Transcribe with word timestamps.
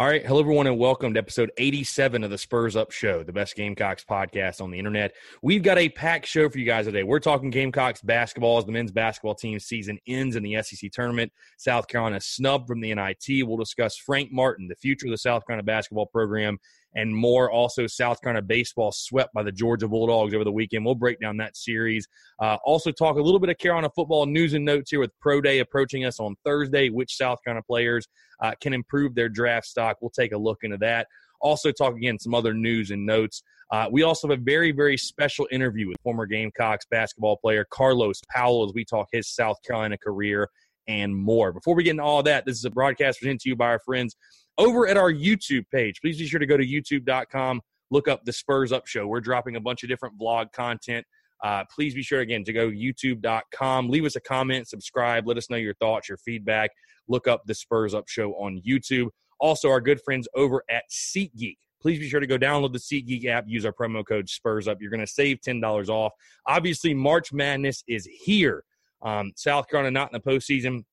All 0.00 0.06
right. 0.06 0.24
Hello, 0.24 0.40
everyone, 0.40 0.66
and 0.66 0.78
welcome 0.78 1.12
to 1.12 1.18
episode 1.18 1.52
87 1.58 2.24
of 2.24 2.30
the 2.30 2.38
Spurs 2.38 2.74
Up 2.74 2.90
Show, 2.90 3.22
the 3.22 3.34
best 3.34 3.54
Gamecocks 3.54 4.02
podcast 4.02 4.62
on 4.62 4.70
the 4.70 4.78
internet. 4.78 5.12
We've 5.42 5.62
got 5.62 5.76
a 5.76 5.90
packed 5.90 6.24
show 6.24 6.48
for 6.48 6.58
you 6.58 6.64
guys 6.64 6.86
today. 6.86 7.02
We're 7.02 7.20
talking 7.20 7.50
Gamecocks 7.50 8.00
basketball 8.00 8.56
as 8.56 8.64
the 8.64 8.72
men's 8.72 8.92
basketball 8.92 9.34
team 9.34 9.58
season 9.60 9.98
ends 10.06 10.36
in 10.36 10.42
the 10.42 10.56
SEC 10.62 10.90
tournament. 10.90 11.30
South 11.58 11.86
Carolina 11.86 12.18
snubbed 12.18 12.66
from 12.66 12.80
the 12.80 12.94
NIT. 12.94 13.46
We'll 13.46 13.58
discuss 13.58 13.98
Frank 13.98 14.32
Martin, 14.32 14.68
the 14.68 14.74
future 14.74 15.06
of 15.06 15.10
the 15.10 15.18
South 15.18 15.46
Carolina 15.46 15.64
basketball 15.64 16.06
program, 16.06 16.58
and 16.94 17.14
more. 17.14 17.50
Also, 17.50 17.86
South 17.86 18.20
Carolina 18.20 18.42
baseball 18.42 18.92
swept 18.92 19.32
by 19.32 19.42
the 19.42 19.52
Georgia 19.52 19.88
Bulldogs 19.88 20.34
over 20.34 20.44
the 20.44 20.52
weekend. 20.52 20.84
We'll 20.84 20.94
break 20.94 21.20
down 21.20 21.36
that 21.38 21.56
series. 21.56 22.06
Uh, 22.40 22.56
also, 22.64 22.90
talk 22.90 23.16
a 23.16 23.22
little 23.22 23.40
bit 23.40 23.50
of 23.50 23.58
Carolina 23.58 23.90
football 23.94 24.26
news 24.26 24.54
and 24.54 24.64
notes 24.64 24.90
here 24.90 25.00
with 25.00 25.12
Pro 25.20 25.40
Day 25.40 25.60
approaching 25.60 26.04
us 26.04 26.20
on 26.20 26.36
Thursday. 26.44 26.90
Which 26.90 27.16
South 27.16 27.38
Carolina 27.44 27.64
players 27.66 28.06
uh, 28.42 28.52
can 28.60 28.72
improve 28.72 29.14
their 29.14 29.28
draft 29.28 29.66
stock? 29.66 29.98
We'll 30.00 30.10
take 30.10 30.32
a 30.32 30.38
look 30.38 30.58
into 30.62 30.78
that. 30.78 31.06
Also, 31.40 31.72
talk 31.72 31.94
again 31.94 32.18
some 32.18 32.34
other 32.34 32.52
news 32.54 32.90
and 32.90 33.06
notes. 33.06 33.42
Uh, 33.70 33.86
we 33.90 34.02
also 34.02 34.28
have 34.28 34.38
a 34.38 34.42
very, 34.42 34.72
very 34.72 34.96
special 34.96 35.46
interview 35.52 35.88
with 35.88 35.96
former 36.02 36.26
Gamecocks 36.26 36.86
basketball 36.90 37.36
player 37.36 37.64
Carlos 37.70 38.20
Powell 38.28 38.64
as 38.64 38.74
we 38.74 38.84
talk 38.84 39.08
his 39.12 39.28
South 39.28 39.56
Carolina 39.64 39.96
career 39.96 40.48
and 40.88 41.14
more. 41.14 41.52
Before 41.52 41.74
we 41.74 41.84
get 41.84 41.92
into 41.92 42.02
all 42.02 42.22
that, 42.24 42.44
this 42.44 42.58
is 42.58 42.64
a 42.64 42.70
broadcast 42.70 43.20
presented 43.20 43.40
to 43.40 43.48
you 43.48 43.56
by 43.56 43.66
our 43.66 43.78
friends 43.78 44.16
over 44.58 44.86
at 44.86 44.96
our 44.96 45.12
YouTube 45.12 45.64
page. 45.72 46.00
Please 46.00 46.18
be 46.18 46.26
sure 46.26 46.40
to 46.40 46.46
go 46.46 46.56
to 46.56 46.66
youtube.com, 46.66 47.60
look 47.90 48.08
up 48.08 48.24
the 48.24 48.32
Spurs 48.32 48.72
Up 48.72 48.86
Show. 48.86 49.06
We're 49.06 49.20
dropping 49.20 49.56
a 49.56 49.60
bunch 49.60 49.82
of 49.82 49.88
different 49.88 50.18
vlog 50.18 50.52
content. 50.52 51.04
Uh, 51.42 51.64
please 51.74 51.94
be 51.94 52.02
sure 52.02 52.20
again 52.20 52.44
to 52.44 52.52
go 52.52 52.68
youtube.com, 52.68 53.88
leave 53.88 54.04
us 54.04 54.16
a 54.16 54.20
comment, 54.20 54.68
subscribe, 54.68 55.26
let 55.26 55.38
us 55.38 55.48
know 55.48 55.56
your 55.56 55.74
thoughts, 55.74 56.08
your 56.08 56.18
feedback. 56.18 56.70
Look 57.08 57.26
up 57.26 57.42
the 57.46 57.54
Spurs 57.54 57.94
Up 57.94 58.08
Show 58.08 58.32
on 58.34 58.60
YouTube. 58.66 59.08
Also, 59.40 59.70
our 59.70 59.80
good 59.80 60.00
friends 60.02 60.28
over 60.34 60.62
at 60.70 60.84
SeatGeek. 60.90 61.56
Please 61.80 61.98
be 61.98 62.08
sure 62.08 62.20
to 62.20 62.26
go 62.26 62.36
download 62.36 62.74
the 62.74 62.78
SeatGeek 62.78 63.24
app. 63.26 63.44
Use 63.48 63.64
our 63.64 63.72
promo 63.72 64.06
code 64.06 64.28
Spurs 64.28 64.68
Up. 64.68 64.78
You're 64.80 64.90
going 64.90 65.00
to 65.00 65.06
save 65.06 65.40
ten 65.40 65.60
dollars 65.60 65.88
off. 65.88 66.12
Obviously, 66.46 66.92
March 66.92 67.32
Madness 67.32 67.82
is 67.88 68.06
here. 68.06 68.64
Um, 69.02 69.32
South 69.34 69.66
Carolina 69.68 69.90
not 69.90 70.12
in 70.12 70.20
the 70.22 70.30
postseason 70.30 70.84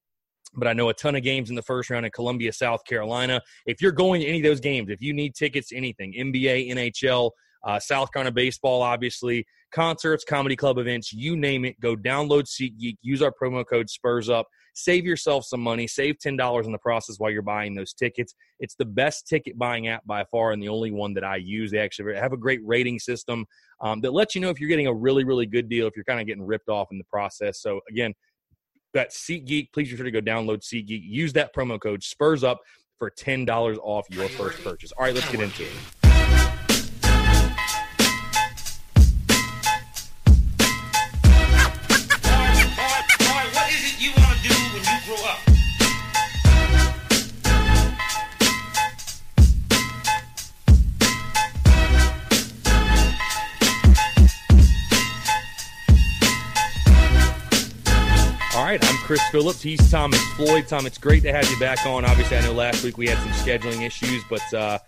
but 0.55 0.67
I 0.67 0.73
know 0.73 0.89
a 0.89 0.93
ton 0.93 1.15
of 1.15 1.23
games 1.23 1.49
in 1.49 1.55
the 1.55 1.61
first 1.61 1.89
round 1.89 2.05
in 2.05 2.11
Columbia, 2.11 2.51
South 2.53 2.83
Carolina. 2.85 3.41
If 3.65 3.81
you're 3.81 3.91
going 3.91 4.21
to 4.21 4.27
any 4.27 4.37
of 4.37 4.43
those 4.43 4.59
games, 4.59 4.89
if 4.89 5.01
you 5.01 5.13
need 5.13 5.35
tickets 5.35 5.71
anything, 5.73 6.13
NBA, 6.13 6.71
NHL, 6.71 7.31
uh, 7.65 7.79
South 7.79 8.11
Carolina 8.11 8.33
baseball, 8.33 8.81
obviously, 8.81 9.45
concerts, 9.71 10.23
comedy 10.23 10.55
club 10.55 10.77
events, 10.77 11.11
you 11.11 11.35
name 11.35 11.65
it, 11.65 11.79
go 11.79 11.95
download 11.95 12.45
SeatGeek, 12.45 12.97
use 13.01 13.21
our 13.21 13.31
promo 13.31 13.65
code 13.67 13.89
Spurs 13.89 14.29
Up, 14.29 14.47
save 14.73 15.05
yourself 15.05 15.43
some 15.43 15.59
money, 15.59 15.87
save 15.87 16.19
ten 16.19 16.37
dollars 16.37 16.65
in 16.65 16.71
the 16.71 16.77
process 16.77 17.15
while 17.17 17.31
you're 17.31 17.41
buying 17.41 17.75
those 17.75 17.93
tickets. 17.93 18.33
It's 18.59 18.75
the 18.75 18.85
best 18.85 19.27
ticket 19.27 19.57
buying 19.57 19.87
app 19.87 20.05
by 20.05 20.23
far, 20.31 20.51
and 20.51 20.61
the 20.61 20.69
only 20.69 20.91
one 20.91 21.13
that 21.15 21.23
I 21.23 21.37
use. 21.37 21.71
They 21.71 21.79
actually 21.79 22.15
have 22.15 22.33
a 22.33 22.37
great 22.37 22.61
rating 22.63 22.99
system 22.99 23.45
um, 23.81 24.01
that 24.01 24.13
lets 24.13 24.35
you 24.35 24.41
know 24.41 24.49
if 24.49 24.59
you're 24.59 24.69
getting 24.69 24.87
a 24.87 24.93
really, 24.93 25.23
really 25.23 25.45
good 25.45 25.67
deal, 25.67 25.87
if 25.87 25.95
you're 25.95 26.05
kind 26.05 26.21
of 26.21 26.27
getting 26.27 26.45
ripped 26.45 26.69
off 26.69 26.87
in 26.91 26.97
the 26.97 27.05
process. 27.05 27.61
So 27.61 27.81
again, 27.89 28.13
that's 28.93 29.19
SeatGeek. 29.25 29.71
Please 29.73 29.89
be 29.89 29.95
sure 29.95 30.05
to 30.05 30.11
go 30.11 30.21
download 30.21 30.61
SeatGeek. 30.61 31.01
Use 31.03 31.33
that 31.33 31.53
promo 31.55 31.79
code 31.79 32.03
Spurs 32.03 32.43
Up 32.43 32.59
for 32.97 33.09
ten 33.09 33.45
dollars 33.45 33.77
off 33.81 34.05
your 34.09 34.27
first 34.29 34.63
purchase. 34.63 34.91
All 34.93 35.05
right, 35.05 35.13
let's 35.13 35.29
get 35.31 35.41
into 35.41 35.63
it. 35.63 35.69
Chris 59.07 59.25
Phillips. 59.29 59.61
He's 59.61 59.89
Thomas 59.89 60.21
Floyd. 60.33 60.67
Tom, 60.67 60.85
it's 60.85 60.97
great 60.97 61.23
to 61.23 61.31
have 61.31 61.49
you 61.49 61.57
back 61.61 61.85
on. 61.85 62.03
Obviously, 62.03 62.35
I 62.35 62.41
know 62.41 62.51
last 62.51 62.83
week 62.83 62.97
we 62.97 63.07
had 63.07 63.17
some 63.19 63.31
scheduling 63.31 63.87
issues, 63.87 64.21
but 64.29 64.53
uh, 64.53 64.79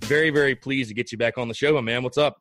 very, 0.00 0.30
very 0.30 0.54
pleased 0.54 0.88
to 0.88 0.94
get 0.94 1.12
you 1.12 1.18
back 1.18 1.36
on 1.36 1.48
the 1.48 1.52
show, 1.52 1.74
my 1.74 1.82
man. 1.82 2.02
What's 2.02 2.16
up? 2.16 2.40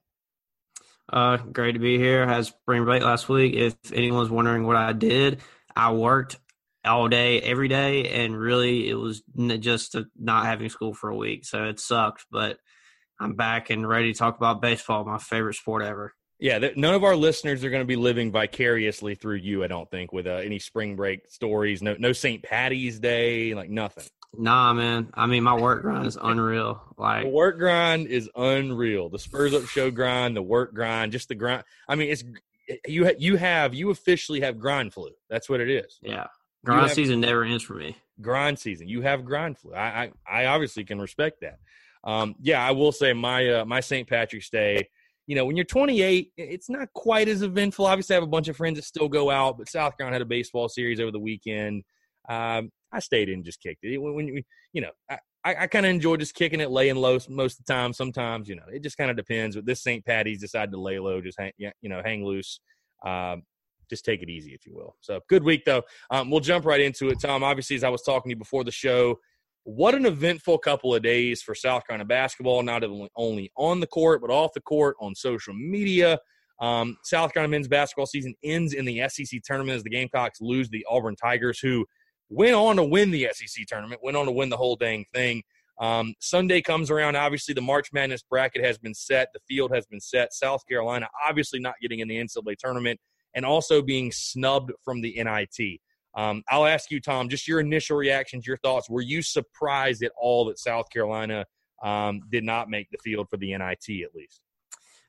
Uh, 1.12 1.36
great 1.36 1.74
to 1.74 1.80
be 1.80 1.98
here. 1.98 2.26
Had 2.26 2.46
spring 2.46 2.86
break 2.86 3.04
last 3.04 3.28
week. 3.28 3.54
If 3.54 3.76
anyone's 3.92 4.30
wondering 4.30 4.66
what 4.66 4.78
I 4.78 4.94
did, 4.94 5.42
I 5.76 5.92
worked 5.92 6.38
all 6.86 7.10
day, 7.10 7.42
every 7.42 7.68
day, 7.68 8.08
and 8.12 8.40
really 8.40 8.90
it 8.90 8.96
was 8.96 9.22
just 9.60 9.98
not 10.18 10.46
having 10.46 10.70
school 10.70 10.94
for 10.94 11.10
a 11.10 11.18
week. 11.18 11.44
So 11.44 11.66
it 11.66 11.82
sucked, 11.82 12.28
but 12.32 12.60
I'm 13.20 13.34
back 13.34 13.70
and 13.72 13.86
ready 13.86 14.14
to 14.14 14.18
talk 14.18 14.38
about 14.38 14.62
baseball, 14.62 15.04
my 15.04 15.18
favorite 15.18 15.56
sport 15.56 15.84
ever. 15.84 16.14
Yeah, 16.40 16.60
th- 16.60 16.76
none 16.76 16.94
of 16.94 17.04
our 17.04 17.16
listeners 17.16 17.64
are 17.64 17.70
going 17.70 17.82
to 17.82 17.88
be 17.88 17.96
living 17.96 18.32
vicariously 18.32 19.16
through 19.16 19.38
you. 19.38 19.64
I 19.64 19.68
don't 19.68 19.90
think 19.90 20.12
with 20.12 20.28
uh, 20.28 20.32
any 20.32 20.60
spring 20.60 20.96
break 20.96 21.30
stories. 21.30 21.82
No, 21.82 21.96
no 21.98 22.12
St. 22.12 22.44
Patty's 22.44 23.00
Day, 23.00 23.54
like 23.54 23.70
nothing. 23.70 24.04
Nah, 24.38 24.74
man. 24.74 25.10
I 25.14 25.28
mean, 25.28 25.44
my 25.44 25.54
work 25.56 25.82
grind 25.84 26.06
is 26.06 26.18
unreal. 26.22 26.82
Like 26.98 27.24
The 27.24 27.30
work 27.30 27.58
grind 27.58 28.08
is 28.08 28.30
unreal. 28.36 29.08
The 29.08 29.20
Spurs 29.20 29.54
Up 29.54 29.66
Show 29.66 29.92
grind, 29.92 30.36
the 30.36 30.42
work 30.42 30.74
grind, 30.74 31.14
just 31.14 31.30
the 31.30 31.36
grind. 31.36 31.64
I 31.88 31.96
mean, 31.96 32.10
it's 32.12 32.24
you. 32.86 33.06
ha- 33.06 33.16
You 33.18 33.38
have 33.38 33.74
you 33.74 33.92
officially 33.92 34.42
have 34.42 34.60
grind 34.60 34.94
flu. 34.94 35.12
That's 35.30 35.48
what 35.50 35.62
it 35.62 35.70
is. 35.70 36.00
Yeah, 36.02 36.28
grind 36.66 36.82
have- 36.88 36.92
season 36.92 37.22
never 37.22 37.46
ends 37.46 37.64
for 37.64 37.76
me. 37.76 37.96
grind 38.20 38.60
season. 38.60 38.90
You 38.90 39.02
have 39.04 39.24
grind 39.24 39.58
flu. 39.58 39.74
I 39.74 40.04
I, 40.04 40.12
I 40.30 40.46
obviously 40.48 40.84
can 40.84 41.00
respect 41.00 41.40
that. 41.42 41.60
Um, 42.04 42.36
yeah, 42.42 42.62
I 42.62 42.72
will 42.72 42.92
say 42.92 43.14
my 43.14 43.50
uh, 43.62 43.66
my 43.66 43.80
St. 43.80 44.06
Patrick's 44.06 44.50
Day. 44.50 44.90
You 45.28 45.36
know, 45.36 45.46
when 45.46 45.56
you're 45.56 45.66
28, 45.66 46.32
it's 46.38 46.70
not 46.70 46.88
quite 46.94 47.28
as 47.28 47.42
eventful. 47.42 47.86
Obviously, 47.86 48.16
I 48.16 48.18
have 48.18 48.24
a 48.24 48.28
bunch 48.28 48.48
of 48.48 48.56
friends 48.56 48.78
that 48.78 48.86
still 48.86 49.10
go 49.10 49.32
out, 49.32 49.58
but 49.58 49.70
South 49.70 49.98
Carolina 49.98 50.16
had 50.16 50.22
a 50.22 50.26
baseball 50.26 50.70
series 50.70 51.00
over 51.00 51.12
the 51.12 51.20
weekend. 51.20 51.84
Um, 52.30 52.72
I 52.92 53.00
stayed 53.00 53.30
in, 53.30 53.36
and 53.36 53.46
just 53.46 53.62
kicked 53.62 53.84
it. 53.84 53.98
When, 53.98 54.14
when 54.14 54.28
you, 54.28 54.44
you 54.74 54.82
know, 54.82 54.92
I, 55.10 55.18
I, 55.44 55.56
I 55.62 55.68
kind 55.68 55.86
of 55.86 55.92
enjoy 55.92 56.18
just 56.18 56.36
kicking 56.36 56.60
it, 56.60 56.72
laying 56.72 56.96
low 56.96 57.18
most 57.30 57.60
of 57.60 57.66
the 57.66 57.74
time. 57.74 57.94
Sometimes, 57.94 58.48
you 58.48 58.56
know, 58.56 58.64
it 58.72 58.84
just 58.84 58.98
kind 58.98 59.12
of 59.12 59.18
depends. 59.18 59.56
But 59.56 59.66
this 59.66 59.84
St. 59.84 60.06
Patty's 60.06 60.42
decided 60.42 60.72
to 60.72 60.80
lay 60.80 61.00
low, 61.00 61.22
just 61.22 61.40
hang, 61.40 61.52
you 61.58 61.90
know, 61.90 62.02
hang 62.04 62.26
loose. 62.26 62.60
Um, 63.06 63.44
just 63.90 64.06
take 64.06 64.24
it 64.24 64.30
easy, 64.30 64.54
if 64.54 64.66
you 64.66 64.74
will. 64.74 64.96
So 65.02 65.20
good 65.30 65.44
week 65.44 65.64
though. 65.66 65.84
Um, 66.10 66.32
we'll 66.32 66.40
jump 66.40 66.66
right 66.66 66.82
into 66.82 67.10
it, 67.10 67.20
Tom. 67.20 67.44
Obviously, 67.44 67.76
as 67.76 67.84
I 67.84 67.90
was 67.90 68.02
talking 68.02 68.30
to 68.30 68.34
you 68.34 68.40
before 68.40 68.64
the 68.64 68.72
show, 68.72 69.20
what 69.66 69.96
an 69.96 70.06
eventful 70.06 70.60
couple 70.60 70.94
of 70.94 71.02
days 71.02 71.42
for 71.42 71.56
South 71.56 71.86
Carolina 71.86 72.06
basketball. 72.06 72.62
Not 72.64 72.84
only 73.16 73.52
on 73.58 73.80
the 73.80 73.88
court, 73.88 74.22
but 74.22 74.30
off 74.30 74.54
the 74.54 74.62
court, 74.62 74.96
on 75.02 75.16
social 75.16 75.54
media. 75.54 76.20
Um, 76.62 76.98
South 77.04 77.34
Carolina 77.34 77.52
men's 77.52 77.68
basketball 77.68 78.06
season 78.06 78.36
ends 78.44 78.74
in 78.74 78.86
the 78.86 79.02
SEC 79.10 79.42
tournament 79.44 79.76
as 79.76 79.84
the 79.84 79.90
Gamecocks 79.90 80.40
lose 80.40 80.70
the 80.70 80.86
Auburn 80.90 81.16
Tigers, 81.16 81.60
who 81.60 81.86
went 82.30 82.54
on 82.54 82.78
to 82.78 82.84
win 82.84 83.12
the 83.12 83.28
SEC 83.34 83.66
tournament, 83.68 84.02
went 84.04 84.16
on 84.16 84.28
to 84.28 84.32
win 84.32 84.50
the 84.50 84.58
whole 84.58 84.76
dang 84.76 85.04
thing. 85.14 85.42
Um, 85.82 86.14
Sunday 86.20 86.62
comes 86.62 86.90
around. 86.90 87.16
Obviously, 87.16 87.54
the 87.54 87.62
March 87.62 87.90
Madness 87.92 88.24
bracket 88.24 88.64
has 88.64 88.78
been 88.78 88.94
set. 88.94 89.30
The 89.34 89.42
field 89.48 89.74
has 89.74 89.86
been 89.88 90.00
set. 90.00 90.32
South 90.32 90.62
Carolina 90.70 91.10
obviously 91.28 91.60
not 91.60 91.74
getting 91.82 92.00
in 92.00 92.08
the 92.08 92.18
NCAA 92.18 92.56
tournament 92.58 93.00
and 93.34 93.46
also 93.46 93.82
being 93.82 94.12
snubbed 94.12 94.72
from 94.84 95.02
the 95.02 95.22
NIT. 95.22 95.82
Um, 96.16 96.44
I'll 96.50 96.66
ask 96.66 96.92
you, 96.92 97.02
Tom, 97.02 97.30
just 97.30 97.48
your 97.48 97.60
initial 97.60 97.98
reactions, 97.98 98.48
your 98.48 98.58
thoughts. 98.58 98.90
Were 98.90 99.02
you 99.02 99.22
surprised 99.22 100.02
at 100.04 100.12
all 100.18 100.46
that 100.46 100.60
South 100.60 100.90
Carolina 100.90 101.46
um, 101.84 102.22
did 102.32 102.44
not 102.44 102.70
make 102.70 102.90
the 102.90 102.98
field 102.98 103.30
for 103.30 103.38
the 103.38 103.56
NIT 103.58 104.04
at 104.04 104.16
least? 104.16 104.42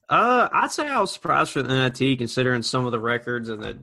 Uh, 0.08 0.48
I'd 0.52 0.72
say 0.72 0.88
I 0.88 1.00
was 1.00 1.12
surprised 1.12 1.50
for 1.52 1.62
the 1.62 1.74
NIT 1.74 2.18
considering 2.18 2.62
some 2.62 2.86
of 2.86 2.92
the 2.92 3.00
records 3.00 3.48
and 3.48 3.62
the 3.62 3.78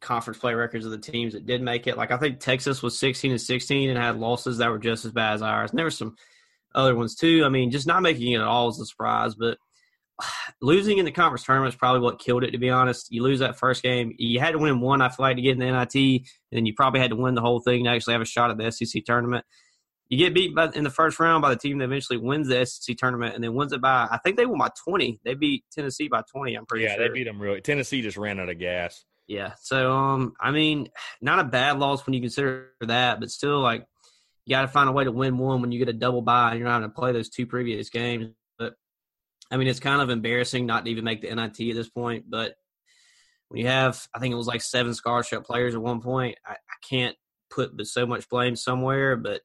conference 0.00 0.38
play 0.38 0.54
records 0.54 0.84
of 0.84 0.92
the 0.92 0.98
teams 0.98 1.32
that 1.32 1.46
did 1.46 1.62
make 1.62 1.86
it. 1.86 1.96
Like 1.96 2.10
I 2.10 2.16
think 2.16 2.40
Texas 2.40 2.82
was 2.82 2.98
16 2.98 3.30
and 3.32 3.40
16 3.40 3.90
and 3.90 3.98
had 3.98 4.16
losses 4.16 4.58
that 4.58 4.70
were 4.70 4.78
just 4.78 5.04
as 5.04 5.12
bad 5.12 5.34
as 5.34 5.42
ours. 5.42 5.70
And 5.70 5.78
there 5.78 5.86
were 5.86 5.90
some 5.90 6.16
other 6.74 6.94
ones 6.94 7.14
too. 7.14 7.42
I 7.44 7.48
mean, 7.48 7.70
just 7.70 7.86
not 7.86 8.02
making 8.02 8.32
it 8.32 8.40
at 8.40 8.46
all 8.46 8.66
was 8.66 8.80
a 8.80 8.86
surprise, 8.86 9.34
but 9.34 9.58
losing 10.60 10.98
in 10.98 11.04
the 11.04 11.10
conference 11.10 11.44
tournament 11.44 11.74
is 11.74 11.78
probably 11.78 12.00
what 12.00 12.18
killed 12.18 12.44
it. 12.44 12.52
To 12.52 12.58
be 12.58 12.70
honest, 12.70 13.10
you 13.10 13.22
lose 13.22 13.40
that 13.40 13.58
first 13.58 13.82
game. 13.82 14.14
You 14.18 14.40
had 14.40 14.52
to 14.52 14.58
win 14.58 14.80
one. 14.80 15.02
I 15.02 15.08
feel 15.08 15.24
like 15.24 15.36
to 15.36 15.42
get 15.42 15.52
in 15.52 15.58
the 15.58 15.66
NIT, 15.66 15.94
and 15.94 16.26
then 16.52 16.66
you 16.66 16.74
probably 16.74 17.00
had 17.00 17.10
to 17.10 17.16
win 17.16 17.34
the 17.34 17.40
whole 17.40 17.60
thing 17.60 17.84
to 17.84 17.90
actually 17.90 18.14
have 18.14 18.22
a 18.22 18.26
shot 18.26 18.50
at 18.50 18.58
the 18.58 18.70
SEC 18.70 19.04
tournament. 19.04 19.44
You 20.08 20.18
get 20.18 20.34
beat 20.34 20.54
by, 20.54 20.70
in 20.72 20.84
the 20.84 20.90
first 20.90 21.18
round 21.18 21.42
by 21.42 21.50
the 21.50 21.56
team 21.56 21.78
that 21.78 21.84
eventually 21.84 22.18
wins 22.18 22.48
the 22.48 22.64
SEC 22.64 22.96
tournament, 22.96 23.34
and 23.34 23.42
then 23.42 23.54
wins 23.54 23.72
it 23.72 23.80
by 23.80 24.06
I 24.10 24.18
think 24.18 24.36
they 24.36 24.46
won 24.46 24.58
by 24.58 24.70
twenty. 24.84 25.20
They 25.24 25.34
beat 25.34 25.64
Tennessee 25.72 26.08
by 26.08 26.22
twenty. 26.30 26.54
I'm 26.54 26.66
pretty 26.66 26.84
yeah, 26.84 26.94
sure. 26.94 27.08
they 27.08 27.12
beat 27.12 27.24
them 27.24 27.40
really. 27.40 27.60
Tennessee 27.60 28.02
just 28.02 28.16
ran 28.16 28.38
out 28.38 28.48
of 28.48 28.58
gas. 28.58 29.04
Yeah. 29.26 29.54
So 29.60 29.92
um, 29.92 30.34
I 30.40 30.52
mean, 30.52 30.88
not 31.20 31.40
a 31.40 31.44
bad 31.44 31.78
loss 31.78 32.06
when 32.06 32.14
you 32.14 32.20
consider 32.20 32.70
that, 32.82 33.20
but 33.20 33.30
still 33.30 33.60
like 33.60 33.84
you 34.44 34.54
got 34.54 34.62
to 34.62 34.68
find 34.68 34.88
a 34.88 34.92
way 34.92 35.04
to 35.04 35.12
win 35.12 35.38
one 35.38 35.60
when 35.60 35.72
you 35.72 35.78
get 35.80 35.88
a 35.88 35.92
double 35.92 36.22
bye 36.22 36.50
and 36.50 36.58
you're 36.58 36.68
not 36.68 36.74
having 36.74 36.90
to 36.90 36.94
play 36.94 37.12
those 37.12 37.28
two 37.28 37.46
previous 37.46 37.90
games. 37.90 38.28
I 39.50 39.56
mean, 39.56 39.68
it's 39.68 39.80
kind 39.80 40.02
of 40.02 40.10
embarrassing 40.10 40.66
not 40.66 40.84
to 40.84 40.90
even 40.90 41.04
make 41.04 41.22
the 41.22 41.34
NIT 41.34 41.70
at 41.70 41.76
this 41.76 41.88
point. 41.88 42.24
But 42.28 42.54
when 43.48 43.60
you 43.60 43.68
have, 43.68 44.06
I 44.14 44.18
think 44.18 44.32
it 44.32 44.36
was 44.36 44.46
like 44.46 44.62
seven 44.62 44.94
scholarship 44.94 45.44
players 45.44 45.74
at 45.74 45.82
one 45.82 46.00
point, 46.00 46.38
I, 46.44 46.52
I 46.52 46.86
can't 46.88 47.16
put 47.50 47.86
so 47.86 48.06
much 48.06 48.28
blame 48.28 48.56
somewhere, 48.56 49.16
but 49.16 49.40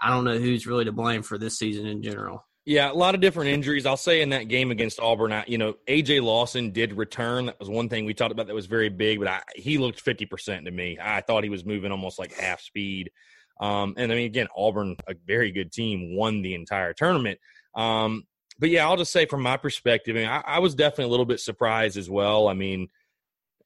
I 0.00 0.10
don't 0.10 0.24
know 0.24 0.38
who's 0.38 0.66
really 0.66 0.84
to 0.84 0.92
blame 0.92 1.22
for 1.22 1.38
this 1.38 1.58
season 1.58 1.86
in 1.86 2.02
general. 2.02 2.44
Yeah, 2.64 2.92
a 2.92 2.92
lot 2.92 3.14
of 3.14 3.22
different 3.22 3.50
injuries. 3.50 3.86
I'll 3.86 3.96
say 3.96 4.20
in 4.20 4.28
that 4.28 4.48
game 4.48 4.70
against 4.70 5.00
Auburn, 5.00 5.32
I, 5.32 5.42
you 5.46 5.56
know, 5.56 5.76
AJ 5.88 6.22
Lawson 6.22 6.70
did 6.70 6.92
return. 6.92 7.46
That 7.46 7.58
was 7.58 7.70
one 7.70 7.88
thing 7.88 8.04
we 8.04 8.12
talked 8.12 8.30
about 8.30 8.46
that 8.46 8.54
was 8.54 8.66
very 8.66 8.90
big, 8.90 9.18
but 9.20 9.28
I, 9.28 9.40
he 9.56 9.78
looked 9.78 10.04
50% 10.04 10.66
to 10.66 10.70
me. 10.70 10.98
I 11.00 11.22
thought 11.22 11.44
he 11.44 11.50
was 11.50 11.64
moving 11.64 11.90
almost 11.90 12.18
like 12.18 12.34
half 12.34 12.60
speed. 12.60 13.10
Um, 13.58 13.94
and 13.96 14.12
I 14.12 14.14
mean, 14.14 14.26
again, 14.26 14.48
Auburn, 14.54 14.96
a 15.08 15.14
very 15.26 15.50
good 15.50 15.72
team, 15.72 16.14
won 16.14 16.42
the 16.42 16.54
entire 16.54 16.92
tournament. 16.92 17.38
Um, 17.74 18.24
but 18.58 18.70
yeah, 18.70 18.86
I'll 18.86 18.96
just 18.96 19.12
say 19.12 19.26
from 19.26 19.42
my 19.42 19.56
perspective, 19.56 20.16
I, 20.16 20.18
mean, 20.18 20.28
I, 20.28 20.42
I 20.44 20.58
was 20.58 20.74
definitely 20.74 21.04
a 21.04 21.08
little 21.08 21.26
bit 21.26 21.40
surprised 21.40 21.96
as 21.96 22.10
well. 22.10 22.48
I 22.48 22.54
mean, 22.54 22.88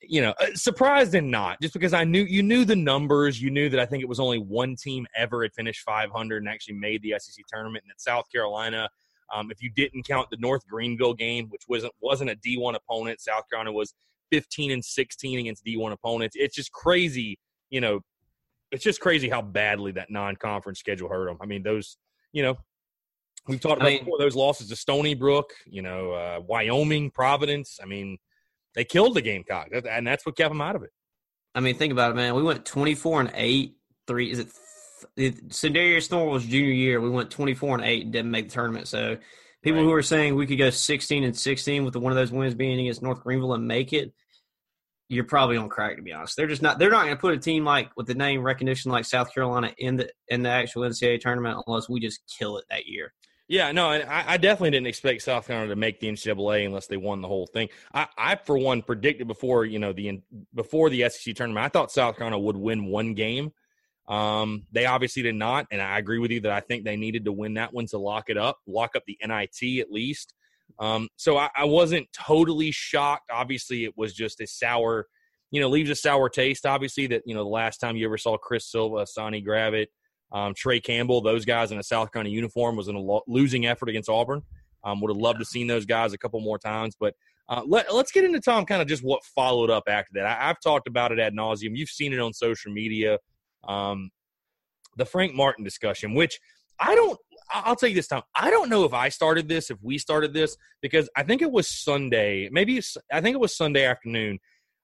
you 0.03 0.21
know, 0.21 0.35
uh, 0.41 0.55
surprised 0.55 1.15
and 1.15 1.31
not, 1.31 1.61
just 1.61 1.75
because 1.75 1.93
I 1.93 2.05
knew 2.05 2.25
you 2.25 2.43
knew 2.43 2.65
the 2.65 2.77
numbers. 2.77 3.41
You 3.41 3.51
knew 3.51 3.69
that 3.71 3.81
I 3.81 3.87
think 3.87 4.03
it 4.03 4.09
was 4.09 4.21
only 4.21 4.39
one 4.39 4.77
team 4.77 5.07
ever 5.17 5.43
had 5.43 5.55
finished 5.55 5.83
500 5.83 6.39
and 6.39 6.49
actually 6.49 6.75
made 6.75 7.03
the 7.03 7.15
SEC 7.19 7.45
tournament, 7.49 7.85
and 7.85 7.91
that 7.91 8.01
South 8.01 8.25
Carolina. 8.31 8.89
Um, 9.33 9.51
if 9.51 9.63
you 9.63 9.71
didn't 9.71 10.07
count 10.07 10.29
the 10.31 10.37
North 10.37 10.67
Greenville 10.69 11.15
game, 11.15 11.49
which 11.49 11.63
wasn't 11.69 11.95
wasn't 12.01 12.31
a 12.31 12.37
D1 12.37 12.75
opponent, 12.75 13.21
South 13.21 13.49
Carolina 13.49 13.73
was 13.73 13.95
15 14.31 14.73
and 14.73 14.85
16 14.85 15.39
against 15.39 15.65
D1 15.65 15.93
opponents. 15.93 16.37
It's 16.39 16.55
just 16.55 16.73
crazy, 16.73 17.39
you 17.71 17.81
know. 17.81 18.01
It's 18.73 18.85
just 18.85 19.01
crazy 19.01 19.29
how 19.29 19.43
badly 19.43 19.93
that 19.93 20.11
non-conference 20.11 20.79
schedule 20.79 21.11
hurt 21.11 21.27
them. 21.27 21.37
I 21.43 21.47
mean, 21.47 21.63
those, 21.63 21.99
you 22.33 22.43
know, 22.43 22.57
we've 23.47 23.61
talked 23.61 23.79
about 23.79 23.87
I 23.89 23.91
mean, 23.91 24.05
before, 24.05 24.19
those 24.19 24.37
losses 24.37 24.69
to 24.69 24.77
Stony 24.77 25.15
Brook, 25.15 25.53
you 25.67 25.83
know, 25.83 26.13
uh, 26.13 26.41
Wyoming, 26.47 27.11
Providence. 27.11 27.79
I 27.83 27.87
mean, 27.87 28.19
they 28.75 28.85
killed 28.85 29.15
the 29.15 29.23
Gamecock, 29.23 29.69
and 29.73 30.07
that's 30.07 30.25
what 30.25 30.37
kept 30.37 30.51
them 30.51 30.61
out 30.61 30.77
of 30.77 30.83
it. 30.83 30.91
I 31.55 31.61
mean, 31.61 31.77
think 31.77 31.93
about 31.93 32.13
it, 32.13 32.15
man. 32.15 32.35
We 32.35 32.43
went 32.43 32.65
24 32.65 33.21
and 33.21 33.31
8, 33.35 33.75
3 34.07 34.31
is 34.31 34.39
it 34.39 34.49
it, 35.17 35.49
Sindarius 35.49 36.09
Thornwell's 36.09 36.47
junior 36.47 36.73
year, 36.73 37.01
we 37.01 37.11
went 37.11 37.31
24 37.31 37.77
and 37.77 37.85
8 37.85 38.05
and 38.05 38.13
didn't 38.13 38.31
make 38.31 38.49
the 38.49 38.55
tournament. 38.55 38.89
So 38.89 39.19
people 39.63 39.81
Right. 39.81 39.87
who 39.87 39.93
are 39.93 40.03
saying 40.03 40.35
we 40.35 40.47
could 40.47 40.59
go 40.59 40.71
16 40.71 41.25
and 41.25 41.37
16 41.37 41.85
with 41.85 41.93
the, 41.93 42.01
one 42.01 42.13
of 42.13 42.17
those 42.17 42.33
wins 42.33 42.55
being 42.55 42.81
against 42.81 43.03
North 43.03 43.23
Greenville 43.23 43.55
and 43.55 43.67
make 43.67 43.93
it, 43.93 44.13
you're 45.09 45.25
probably 45.25 45.57
on 45.57 45.69
crack 45.69 45.97
to 45.97 46.03
be 46.03 46.13
honest. 46.13 46.37
They're 46.37 46.47
just 46.47 46.63
not 46.63 46.79
they're 46.79 46.91
not 46.91 47.05
going 47.05 47.15
to 47.15 47.21
put 47.21 47.35
a 47.35 47.39
team 47.39 47.65
like 47.65 47.91
with 47.97 48.07
the 48.07 48.15
name 48.15 48.43
recognition 48.43 48.91
like 48.91 49.05
South 49.05 49.33
Carolina 49.35 49.75
in 49.77 49.97
the 49.97 50.11
in 50.29 50.43
the 50.43 50.49
actual 50.49 50.83
NCAA 50.83 51.21
tournament 51.21 51.63
unless 51.67 51.89
we 51.89 52.01
just 52.01 52.23
kill 52.39 52.57
it 52.57 52.65
that 52.71 52.87
year. 52.87 53.13
Yeah, 53.53 53.71
no, 53.71 53.91
and 53.91 54.09
I, 54.09 54.25
I 54.29 54.37
definitely 54.39 54.71
didn't 54.71 54.87
expect 54.87 55.21
South 55.21 55.47
Carolina 55.47 55.69
to 55.69 55.77
make 55.77 56.01
the 56.01 56.09
NCAA 56.09 56.65
unless 56.65 56.87
they 56.87 56.97
won 56.97 57.21
the 57.21 57.29
whole 57.29 57.47
thing. 57.47 57.69
I, 57.93 58.07
I 58.17 58.35
for 58.35 58.57
one, 58.57 58.81
predicted 58.81 59.29
before 59.29 59.67
you 59.67 59.79
know 59.79 59.93
the 59.93 60.23
before 60.55 60.89
the 60.89 61.07
SEC 61.11 61.35
tournament, 61.35 61.63
I 61.63 61.69
thought 61.69 61.93
South 61.93 62.17
Carolina 62.17 62.39
would 62.39 62.57
win 62.57 62.87
one 62.87 63.13
game. 63.13 63.53
Um, 64.09 64.63
they 64.73 64.87
obviously 64.87 65.23
did 65.23 65.35
not, 65.35 65.67
and 65.71 65.83
I 65.83 65.99
agree 65.99 66.19
with 66.19 66.31
you 66.31 66.41
that 66.41 66.51
I 66.51 66.61
think 66.61 66.87
they 66.87 66.97
needed 66.97 67.27
to 67.27 67.33
win 67.33 67.53
that 67.55 67.75
one 67.75 67.85
to 67.89 67.99
lock 67.99 68.31
it 68.31 68.39
up, 68.39 68.57
lock 68.67 68.97
up 68.97 69.03
the 69.07 69.19
NIT 69.23 69.81
at 69.81 69.93
least. 69.93 70.33
Um, 70.79 71.11
so 71.17 71.37
I, 71.37 71.51
I 71.55 71.67
wasn't 71.67 72.11
totally 72.15 72.71
shocked. 72.71 73.31
Obviously, 73.31 73.85
it 73.85 73.93
was 73.99 74.15
just 74.15 74.41
a 74.41 74.47
sour, 74.47 75.09
you 75.51 75.61
know, 75.61 75.69
leaves 75.69 75.91
a 75.91 75.95
sour 75.95 76.31
taste. 76.31 76.65
Obviously, 76.65 77.07
that 77.09 77.25
you 77.27 77.35
know 77.35 77.45
the 77.45 77.51
last 77.51 77.83
time 77.83 77.97
you 77.97 78.07
ever 78.07 78.17
saw 78.17 78.39
Chris 78.39 78.65
Silva, 78.65 79.07
Sonny 79.07 79.43
Gravett, 79.43 79.89
um, 80.33 80.55
Trey 80.55 80.81
Campbell, 80.81 81.21
those 81.21 81.45
guys 81.45 81.73
in 81.73 81.79
a 81.79 81.83
South 81.83 82.11
Carolina 82.13 82.35
uniform 82.35 82.77
was 82.77 82.89
in 82.89 82.97
a 82.97 83.01
lo- 83.01 83.23
losing 83.27 83.67
effort 83.67 83.89
against 83.89 84.09
Auburn. 84.09 84.43
Um, 84.85 85.01
would 85.01 85.11
have 85.11 85.21
loved 85.21 85.39
to 85.39 85.45
seen 85.45 85.69
those 85.69 85.87
guys 85.87 86.13
a 86.13 86.19
couple 86.19 86.41
more 86.41 86.59
times, 86.59 86.97
but 86.99 87.15
uh, 87.49 87.63
let, 87.67 87.89
us 87.89 88.11
get 88.11 88.25
into 88.25 88.41
Tom 88.41 88.65
kind 88.65 88.83
of 88.83 88.89
just 88.89 89.05
what 89.05 89.23
followed 89.25 89.71
up 89.71 89.85
after 89.87 90.11
that. 90.15 90.27
I, 90.27 90.49
I've 90.49 90.61
talked 90.61 90.89
about 90.89 91.13
it 91.13 91.21
ad 91.21 91.35
nauseum. 91.35 91.77
You've 91.77 91.89
seen 91.89 92.13
it 92.13 92.19
on 92.19 92.33
social 92.33 92.73
media. 92.73 93.19
Um, 93.69 94.11
the 94.97 95.05
Frank 95.05 95.35
Martin 95.35 95.65
discussion, 95.65 96.15
which 96.15 96.39
I 96.79 96.95
don't. 96.95 97.19
I'll 97.55 97.77
tell 97.77 97.89
you 97.89 97.95
this 97.95 98.07
Tom. 98.07 98.23
I 98.35 98.51
don't 98.51 98.69
know 98.69 98.85
if 98.85 98.95
I 98.95 99.09
started 99.09 99.49
this, 99.49 99.71
if 99.71 99.79
we 99.83 99.99
started 99.99 100.33
this, 100.33 100.57
because 100.81 101.09
I 101.17 101.23
think 101.23 101.43
it 101.43 101.51
was 101.51 101.69
Sunday. 101.69 102.49
Maybe 102.51 102.81
I 103.13 103.21
think 103.21 103.35
it 103.35 103.41
was 103.41 103.57
Sunday 103.57 103.85
afternoon. 103.85 104.39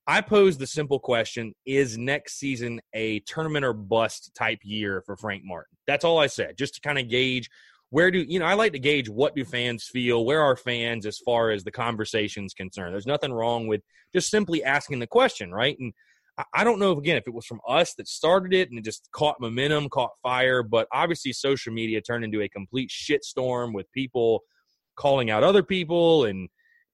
I 0.08 0.22
posed 0.22 0.58
the 0.58 0.66
simple 0.66 0.98
question: 0.98 1.54
Is 1.66 1.98
next 1.98 2.38
season 2.38 2.80
a 2.94 3.20
tournament 3.20 3.64
or 3.64 3.74
bust 3.74 4.32
type 4.34 4.60
year 4.62 5.02
for 5.04 5.16
Frank 5.16 5.42
Martin? 5.44 5.76
That's 5.86 6.04
all 6.04 6.18
I 6.18 6.26
said, 6.26 6.56
just 6.58 6.74
to 6.74 6.80
kind 6.80 6.98
of 6.98 7.08
gauge 7.08 7.50
where 7.90 8.10
do 8.10 8.18
you 8.18 8.38
know. 8.38 8.46
I 8.46 8.54
like 8.54 8.72
to 8.72 8.78
gauge 8.78 9.08
what 9.08 9.34
do 9.34 9.44
fans 9.44 9.84
feel, 9.84 10.24
where 10.24 10.42
are 10.42 10.56
fans 10.56 11.06
as 11.06 11.18
far 11.18 11.50
as 11.50 11.64
the 11.64 11.70
conversation's 11.70 12.54
concerned. 12.54 12.92
There's 12.94 13.06
nothing 13.06 13.32
wrong 13.32 13.66
with 13.66 13.82
just 14.12 14.30
simply 14.30 14.62
asking 14.64 14.98
the 14.98 15.06
question, 15.06 15.52
right? 15.52 15.78
And 15.78 15.92
I- 16.36 16.44
I 16.54 16.64
don't 16.64 16.78
know 16.78 16.92
if 16.92 16.98
again 16.98 17.16
if 17.16 17.26
it 17.26 17.34
was 17.34 17.46
from 17.46 17.60
us 17.66 17.94
that 17.94 18.08
started 18.08 18.52
it 18.52 18.70
and 18.70 18.78
it 18.78 18.84
just 18.84 19.08
caught 19.12 19.40
momentum, 19.40 19.88
caught 19.88 20.12
fire, 20.22 20.62
but 20.62 20.86
obviously 20.92 21.32
social 21.32 21.72
media 21.72 22.00
turned 22.00 22.24
into 22.24 22.42
a 22.42 22.48
complete 22.48 22.90
shitstorm 22.90 23.72
with 23.74 23.90
people 23.92 24.42
calling 24.96 25.30
out 25.30 25.44
other 25.44 25.62
people 25.62 26.24
and 26.24 26.48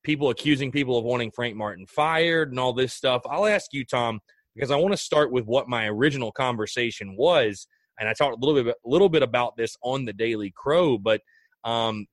people 0.05 0.31
accusing 0.31 0.71
people 0.71 0.97
of 0.99 1.05
wanting 1.05 1.31
Frank 1.31 1.57
Martin 1.57 1.87
fired 1.87 2.51
and 2.51 2.61
all 2.61 2.73
this 2.73 2.93
stuff. 2.93 3.23
I'll 3.29 3.47
ask 3.47 3.73
you, 3.73 3.85
Tom, 3.85 4.21
because 4.55 4.71
I 4.71 4.77
want 4.77 4.93
to 4.93 4.99
start 4.99 5.33
with 5.33 5.47
what 5.47 5.69
my 5.69 5.87
original 5.89 6.31
conversation 6.31 7.17
was, 7.17 7.67
and 7.99 8.09
I 8.09 8.13
talked 8.13 8.37
a 8.37 8.47
little 8.47 8.63
bit 8.63 8.75
a 8.85 8.89
little 8.89 9.09
bit 9.09 9.23
about 9.23 9.57
this 9.57 9.77
on 9.83 10.05
the 10.05 10.13
Daily 10.13 10.53
Crow, 10.55 10.99
but 10.99 11.21
um, 11.65 12.07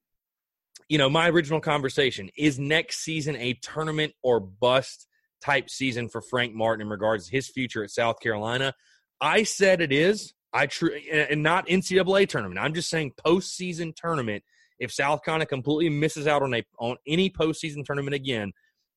you 0.89 0.97
know, 0.97 1.09
my 1.09 1.29
original 1.29 1.59
conversation 1.59 2.29
is 2.37 2.59
next 2.59 2.99
season 2.99 3.35
a 3.35 3.53
tournament 3.61 4.13
or 4.23 4.39
bust 4.39 5.07
type 5.41 5.69
season 5.69 6.09
for 6.09 6.21
Frank 6.21 6.53
Martin 6.53 6.85
in 6.85 6.89
regards 6.89 7.27
to 7.27 7.31
his 7.31 7.47
future 7.47 7.83
at 7.83 7.91
South 7.91 8.19
Carolina. 8.19 8.73
I 9.19 9.43
said 9.43 9.81
it 9.81 9.91
is. 9.91 10.33
I 10.53 10.65
true 10.67 10.93
and 11.11 11.43
not 11.43 11.67
NCAA 11.67 12.27
tournament. 12.27 12.59
I'm 12.59 12.73
just 12.73 12.89
saying 12.89 13.13
postseason 13.25 13.95
tournament. 13.95 14.43
If 14.81 14.91
South 14.91 15.23
Carolina 15.23 15.45
completely 15.45 15.89
misses 15.89 16.27
out 16.27 16.41
on 16.41 16.53
a 16.53 16.63
on 16.79 16.97
any 17.07 17.29
postseason 17.29 17.85
tournament 17.85 18.15
again, 18.15 18.51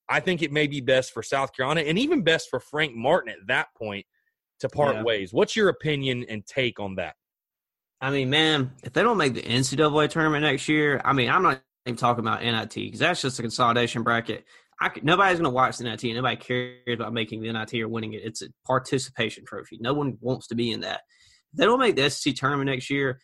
I 0.09 0.21
think 0.21 0.43
it 0.43 0.51
may 0.51 0.67
be 0.67 0.81
best 0.81 1.13
for 1.13 1.23
South 1.23 1.55
Carolina 1.55 1.83
and 1.83 1.99
even 1.99 2.23
best 2.23 2.49
for 2.51 2.59
Frank 2.59 2.95
Martin 2.97 3.31
at 3.31 3.47
that 3.49 3.69
point 3.77 4.07
to 4.61 4.69
part 4.69 4.97
Yeah. 4.97 5.03
ways. 5.03 5.33
What's 5.33 5.55
your 5.55 5.69
opinion 5.69 6.25
and 6.29 6.45
take 6.47 6.81
on 6.81 6.97
that? 6.97 7.17
I 8.01 8.11
mean, 8.11 8.31
man, 8.31 8.73
if 8.83 8.93
they 8.93 9.03
don't 9.03 9.17
make 9.19 9.35
the 9.35 9.43
NCAA 9.43 10.09
tournament 10.09 10.43
next 10.43 10.69
year, 10.69 11.01
I 11.05 11.13
mean, 11.13 11.31
I'm 11.31 11.43
not 11.43 11.63
even 11.87 11.97
talking 11.97 12.25
about 12.25 12.43
NIT 12.43 12.75
because 12.75 13.01
that's 13.01 13.23
just 13.23 13.39
a 13.39 13.43
consolidation 13.43 14.03
bracket. 14.03 14.45
I 14.81 14.89
could, 14.89 15.05
nobody's 15.05 15.39
going 15.39 15.51
to 15.51 15.55
watch 15.55 15.79
the 15.79 15.85
NIT. 15.85 16.03
Nobody 16.15 16.37
cares 16.37 16.95
about 16.95 17.13
making 17.13 17.43
the 17.43 17.53
NIT 17.53 17.75
or 17.75 17.89
winning 17.89 18.15
it. 18.15 18.23
It's 18.25 18.43
a 18.43 18.49
participation 18.67 19.45
trophy. 19.45 19.79
No 19.81 19.95
one 19.95 20.19
wants 20.21 20.49
to 20.49 20.55
be 20.55 20.73
in 20.73 20.81
that. 20.81 21.03
If 21.53 21.59
they 21.59 21.65
don't 21.65 21.79
make 21.79 21.97
the 21.97 22.11
SEC 22.11 22.35
tournament 22.35 22.69
next 22.69 22.91
year, 22.91 23.21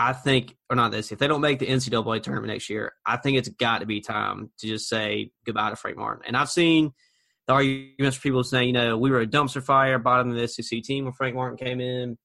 I 0.00 0.14
think, 0.14 0.56
or 0.70 0.76
not 0.76 0.92
this, 0.92 1.12
if 1.12 1.18
they 1.18 1.26
don't 1.26 1.42
make 1.42 1.58
the 1.58 1.66
NCAA 1.66 2.22
tournament 2.22 2.50
next 2.50 2.70
year, 2.70 2.94
I 3.04 3.18
think 3.18 3.36
it's 3.36 3.50
got 3.50 3.80
to 3.80 3.86
be 3.86 4.00
time 4.00 4.50
to 4.58 4.66
just 4.66 4.88
say 4.88 5.32
goodbye 5.44 5.68
to 5.68 5.76
Frank 5.76 5.98
Martin. 5.98 6.24
And 6.26 6.38
I've 6.38 6.48
seen 6.48 6.92
the 7.46 7.52
arguments 7.52 8.16
for 8.16 8.22
people 8.22 8.42
saying, 8.42 8.68
you 8.68 8.72
know, 8.72 8.96
we 8.96 9.10
were 9.10 9.20
a 9.20 9.26
dumpster 9.26 9.62
fire, 9.62 9.98
bottom 9.98 10.30
of 10.30 10.38
the 10.38 10.48
SEC 10.48 10.82
team 10.84 11.04
when 11.04 11.12
Frank 11.12 11.34
Martin 11.34 11.58
came 11.58 11.82
in. 11.82 12.16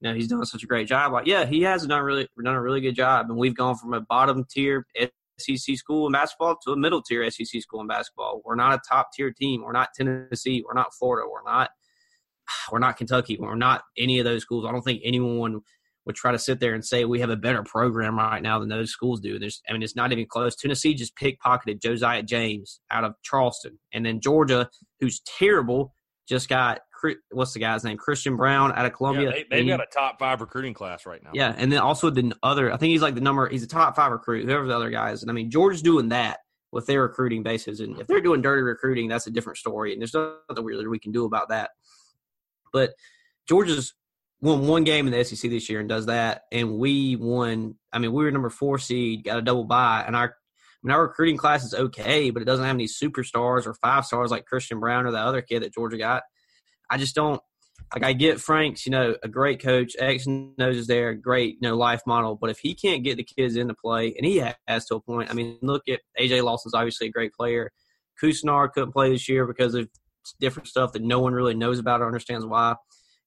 you 0.00 0.08
know, 0.08 0.14
he's 0.14 0.28
done 0.28 0.44
such 0.44 0.62
a 0.62 0.66
great 0.68 0.86
job. 0.86 1.12
Like, 1.12 1.26
yeah, 1.26 1.44
he 1.44 1.62
has 1.62 1.84
done 1.84 2.04
really 2.04 2.28
done 2.40 2.54
a 2.54 2.62
really 2.62 2.80
good 2.80 2.94
job, 2.94 3.26
and 3.28 3.36
we've 3.36 3.56
gone 3.56 3.74
from 3.74 3.94
a 3.94 4.00
bottom 4.00 4.44
tier 4.48 4.86
SEC 5.36 5.76
school 5.76 6.06
in 6.06 6.12
basketball 6.12 6.56
to 6.64 6.70
a 6.70 6.76
middle 6.76 7.02
tier 7.02 7.28
SEC 7.32 7.60
school 7.60 7.80
in 7.80 7.88
basketball. 7.88 8.42
We're 8.44 8.54
not 8.54 8.74
a 8.74 8.80
top 8.88 9.08
tier 9.12 9.32
team. 9.32 9.64
We're 9.64 9.72
not 9.72 9.88
Tennessee. 9.92 10.62
We're 10.64 10.74
not 10.74 10.94
Florida. 10.94 11.28
We're 11.28 11.50
not 11.50 11.70
we're 12.70 12.78
not 12.78 12.96
Kentucky. 12.96 13.38
We're 13.40 13.56
not 13.56 13.82
any 13.98 14.20
of 14.20 14.24
those 14.24 14.42
schools. 14.42 14.66
I 14.68 14.70
don't 14.70 14.82
think 14.82 15.00
anyone 15.04 15.62
would 16.06 16.16
try 16.16 16.32
to 16.32 16.38
sit 16.38 16.60
there 16.60 16.74
and 16.74 16.84
say 16.84 17.04
we 17.04 17.20
have 17.20 17.30
a 17.30 17.36
better 17.36 17.62
program 17.62 18.16
right 18.16 18.42
now 18.42 18.58
than 18.58 18.68
those 18.68 18.90
schools 18.90 19.20
do. 19.20 19.38
There's, 19.38 19.62
I 19.68 19.72
mean, 19.72 19.82
it's 19.82 19.96
not 19.96 20.12
even 20.12 20.26
close. 20.26 20.54
Tennessee 20.54 20.94
just 20.94 21.16
pickpocketed 21.16 21.80
Josiah 21.80 22.22
James 22.22 22.80
out 22.90 23.04
of 23.04 23.14
Charleston, 23.22 23.78
and 23.92 24.04
then 24.04 24.20
Georgia, 24.20 24.68
who's 25.00 25.20
terrible, 25.20 25.94
just 26.28 26.48
got 26.48 26.80
what's 27.32 27.52
the 27.52 27.58
guy's 27.58 27.84
name? 27.84 27.98
Christian 27.98 28.36
Brown 28.36 28.72
out 28.72 28.86
of 28.86 28.94
Columbia. 28.94 29.30
Yeah, 29.36 29.42
they, 29.50 29.58
have 29.58 29.78
got 29.78 29.86
a 29.86 29.90
top 29.92 30.18
five 30.18 30.40
recruiting 30.40 30.72
class 30.72 31.04
right 31.04 31.22
now. 31.22 31.30
Yeah, 31.34 31.54
and 31.56 31.70
then 31.70 31.80
also 31.80 32.08
the 32.08 32.32
other. 32.42 32.72
I 32.72 32.78
think 32.78 32.92
he's 32.92 33.02
like 33.02 33.14
the 33.14 33.20
number. 33.20 33.48
He's 33.48 33.62
a 33.62 33.66
top 33.66 33.94
five 33.94 34.10
recruit. 34.10 34.46
Whoever 34.46 34.66
the 34.66 34.74
other 34.74 34.90
guy 34.90 35.10
is, 35.10 35.22
and 35.22 35.30
I 35.30 35.34
mean 35.34 35.50
Georgia's 35.50 35.82
doing 35.82 36.08
that 36.10 36.38
with 36.72 36.86
their 36.86 37.02
recruiting 37.02 37.42
bases. 37.42 37.80
And 37.80 38.00
if 38.00 38.06
they're 38.06 38.20
doing 38.20 38.42
dirty 38.42 38.62
recruiting, 38.62 39.08
that's 39.08 39.26
a 39.26 39.30
different 39.30 39.58
story. 39.58 39.92
And 39.92 40.00
there's 40.00 40.14
nothing 40.14 40.64
really 40.64 40.86
we 40.86 40.98
can 40.98 41.12
do 41.12 41.24
about 41.24 41.48
that. 41.50 41.70
But 42.72 42.94
Georgia's 43.48 43.94
won 44.44 44.66
one 44.66 44.84
game 44.84 45.06
in 45.06 45.12
the 45.12 45.24
SEC 45.24 45.50
this 45.50 45.70
year 45.70 45.80
and 45.80 45.88
does 45.88 46.06
that, 46.06 46.42
and 46.52 46.76
we 46.78 47.16
won. 47.16 47.76
I 47.92 47.98
mean, 47.98 48.12
we 48.12 48.24
were 48.24 48.30
number 48.30 48.50
four 48.50 48.78
seed, 48.78 49.24
got 49.24 49.38
a 49.38 49.42
double 49.42 49.64
bye, 49.64 50.04
and 50.06 50.14
our 50.14 50.28
I 50.28 50.86
mean, 50.86 50.94
our 50.94 51.02
recruiting 51.02 51.38
class 51.38 51.64
is 51.64 51.72
okay, 51.72 52.28
but 52.30 52.42
it 52.42 52.44
doesn't 52.44 52.64
have 52.64 52.74
any 52.74 52.86
superstars 52.86 53.66
or 53.66 53.72
five 53.74 54.04
stars 54.04 54.30
like 54.30 54.44
Christian 54.44 54.80
Brown 54.80 55.06
or 55.06 55.12
the 55.12 55.18
other 55.18 55.40
kid 55.40 55.62
that 55.62 55.72
Georgia 55.72 55.96
got. 55.96 56.24
I 56.90 56.98
just 56.98 57.14
don't 57.14 57.40
like 57.94 58.04
I 58.04 58.12
get 58.12 58.40
Frank's, 58.40 58.84
you 58.84 58.92
know, 58.92 59.16
a 59.22 59.28
great 59.28 59.62
coach, 59.62 59.96
X 59.98 60.26
knows 60.26 60.76
is 60.76 60.86
there, 60.86 61.14
great, 61.14 61.56
you 61.60 61.68
know, 61.68 61.76
life 61.76 62.02
model. 62.06 62.36
But 62.36 62.50
if 62.50 62.58
he 62.58 62.74
can't 62.74 63.02
get 63.02 63.16
the 63.16 63.24
kids 63.24 63.56
into 63.56 63.74
play, 63.74 64.14
and 64.14 64.26
he 64.26 64.42
has 64.66 64.84
to 64.86 64.96
a 64.96 65.00
point, 65.00 65.30
I 65.30 65.34
mean, 65.34 65.58
look 65.62 65.82
at 65.88 66.00
AJ 66.20 66.42
Lawson's 66.42 66.74
obviously 66.74 67.06
a 67.06 67.12
great 67.12 67.32
player. 67.32 67.72
Couisnard 68.22 68.72
couldn't 68.72 68.92
play 68.92 69.10
this 69.10 69.28
year 69.28 69.46
because 69.46 69.74
of 69.74 69.88
different 70.38 70.68
stuff 70.68 70.92
that 70.92 71.02
no 71.02 71.20
one 71.20 71.32
really 71.32 71.54
knows 71.54 71.78
about 71.78 72.02
or 72.02 72.06
understands 72.06 72.44
why. 72.44 72.74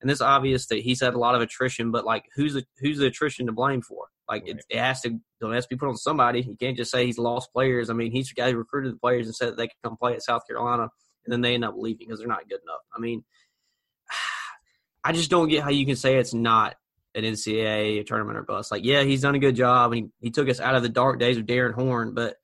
And 0.01 0.11
it's 0.11 0.21
obvious 0.21 0.67
that 0.67 0.79
he's 0.79 1.01
had 1.01 1.15
a 1.15 1.17
lot 1.17 1.35
of 1.35 1.41
attrition, 1.41 1.91
but 1.91 2.05
like 2.05 2.25
who's 2.35 2.53
the 2.53 2.63
who's 2.79 2.99
the 2.99 3.07
attrition 3.07 3.47
to 3.47 3.51
blame 3.51 3.81
for? 3.81 4.07
Like 4.29 4.43
right. 4.43 4.51
it, 4.51 4.65
it, 4.69 4.77
has 4.77 5.01
to 5.01 5.09
it 5.09 5.53
has 5.53 5.65
to 5.65 5.69
be 5.69 5.77
put 5.77 5.89
on 5.89 5.97
somebody. 5.97 6.41
You 6.41 6.57
can't 6.59 6.77
just 6.77 6.91
say 6.91 7.05
he's 7.05 7.17
lost 7.17 7.51
players. 7.53 7.89
I 7.89 7.93
mean, 7.93 8.11
he's 8.11 8.29
the 8.29 8.35
guy 8.35 8.51
who 8.51 8.57
recruited 8.57 8.93
the 8.93 8.99
players 8.99 9.25
and 9.25 9.35
said 9.35 9.49
that 9.49 9.57
they 9.57 9.67
could 9.67 9.81
come 9.83 9.97
play 9.97 10.13
at 10.13 10.23
South 10.23 10.45
Carolina, 10.47 10.89
and 11.25 11.33
then 11.33 11.41
they 11.41 11.55
end 11.55 11.65
up 11.65 11.75
leaving 11.77 12.07
because 12.07 12.19
they're 12.19 12.27
not 12.27 12.47
good 12.47 12.59
enough. 12.61 12.81
I 12.95 12.99
mean, 12.99 13.23
I 15.03 15.13
just 15.13 15.31
don't 15.31 15.47
get 15.47 15.63
how 15.63 15.69
you 15.69 15.85
can 15.85 15.95
say 15.95 16.17
it's 16.17 16.33
not 16.33 16.75
an 17.15 17.23
NCAA 17.23 18.05
tournament 18.05 18.37
or 18.37 18.43
bust. 18.43 18.71
Like, 18.71 18.83
yeah, 18.85 19.01
he's 19.01 19.21
done 19.21 19.33
a 19.33 19.39
good 19.39 19.55
job 19.55 19.91
and 19.91 20.11
he, 20.19 20.27
he 20.27 20.31
took 20.31 20.49
us 20.49 20.59
out 20.59 20.75
of 20.75 20.83
the 20.83 20.89
dark 20.89 21.19
days 21.19 21.37
of 21.37 21.47
Darrin 21.47 21.73
Horn. 21.73 22.13
But 22.13 22.35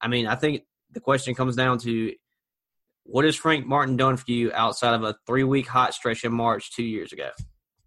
I 0.00 0.08
mean, 0.08 0.26
I 0.26 0.34
think 0.34 0.62
the 0.90 1.00
question 1.00 1.34
comes 1.34 1.54
down 1.54 1.78
to 1.80 2.12
what 3.10 3.24
has 3.24 3.34
Frank 3.34 3.66
Martin 3.66 3.96
done 3.96 4.16
for 4.16 4.30
you 4.30 4.52
outside 4.52 4.94
of 4.94 5.02
a 5.02 5.16
three 5.26 5.42
week 5.42 5.66
hot 5.66 5.94
stretch 5.94 6.24
in 6.24 6.32
March 6.32 6.72
two 6.72 6.84
years 6.84 7.12
ago? 7.12 7.30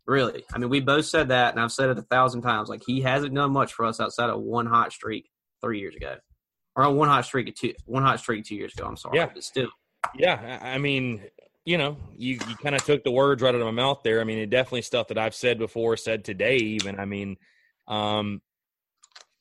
Really? 0.05 0.43
I 0.53 0.57
mean, 0.57 0.69
we 0.69 0.81
both 0.81 1.05
said 1.05 1.29
that, 1.29 1.53
and 1.53 1.61
I've 1.61 1.71
said 1.71 1.89
it 1.89 1.97
a 1.97 2.01
thousand 2.01 2.41
times. 2.41 2.67
Like, 2.67 2.83
he 2.85 2.99
hasn't 3.01 3.33
done 3.33 3.51
much 3.51 3.71
for 3.71 3.85
us 3.85 4.01
outside 4.01 4.29
of 4.29 4.41
one 4.41 4.65
hot 4.65 4.91
streak 4.91 5.29
three 5.61 5.79
years 5.79 5.95
ago, 5.95 6.17
or 6.75 6.91
one 6.91 7.07
hot 7.07 7.23
streak 7.23 7.55
two, 7.55 7.73
one 7.85 8.03
hot 8.03 8.19
streak 8.19 8.43
two 8.43 8.55
years 8.55 8.73
ago. 8.73 8.85
I'm 8.85 8.97
sorry, 8.97 9.17
yeah. 9.17 9.29
but 9.33 9.43
still. 9.43 9.69
Yeah, 10.13 10.59
I 10.61 10.77
mean, 10.77 11.23
you 11.63 11.77
know, 11.77 11.95
you, 12.17 12.33
you 12.33 12.55
kind 12.61 12.75
of 12.75 12.83
took 12.83 13.05
the 13.05 13.11
words 13.11 13.41
right 13.41 13.55
out 13.55 13.61
of 13.61 13.65
my 13.65 13.71
mouth 13.71 14.01
there. 14.03 14.19
I 14.19 14.25
mean, 14.25 14.39
it 14.39 14.49
definitely 14.49 14.81
stuff 14.81 15.07
that 15.07 15.17
I've 15.17 15.35
said 15.35 15.57
before, 15.57 15.95
said 15.95 16.25
today, 16.25 16.57
even. 16.57 16.99
I 16.99 17.05
mean, 17.05 17.37
um, 17.87 18.41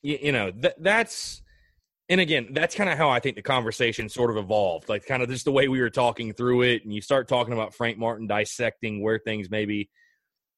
you, 0.01 0.17
you 0.21 0.31
know, 0.31 0.49
th- 0.49 0.75
that's, 0.79 1.41
and 2.09 2.19
again, 2.19 2.49
that's 2.51 2.75
kind 2.75 2.89
of 2.89 2.97
how 2.97 3.09
I 3.09 3.19
think 3.19 3.35
the 3.35 3.41
conversation 3.41 4.09
sort 4.09 4.29
of 4.29 4.37
evolved. 4.37 4.89
Like, 4.89 5.05
kind 5.05 5.23
of 5.23 5.29
just 5.29 5.45
the 5.45 5.51
way 5.51 5.67
we 5.67 5.81
were 5.81 5.89
talking 5.89 6.33
through 6.33 6.63
it, 6.63 6.83
and 6.83 6.93
you 6.93 7.01
start 7.01 7.27
talking 7.27 7.53
about 7.53 7.73
Frank 7.73 7.97
Martin 7.97 8.27
dissecting 8.27 9.01
where 9.01 9.19
things 9.19 9.49
maybe 9.49 9.89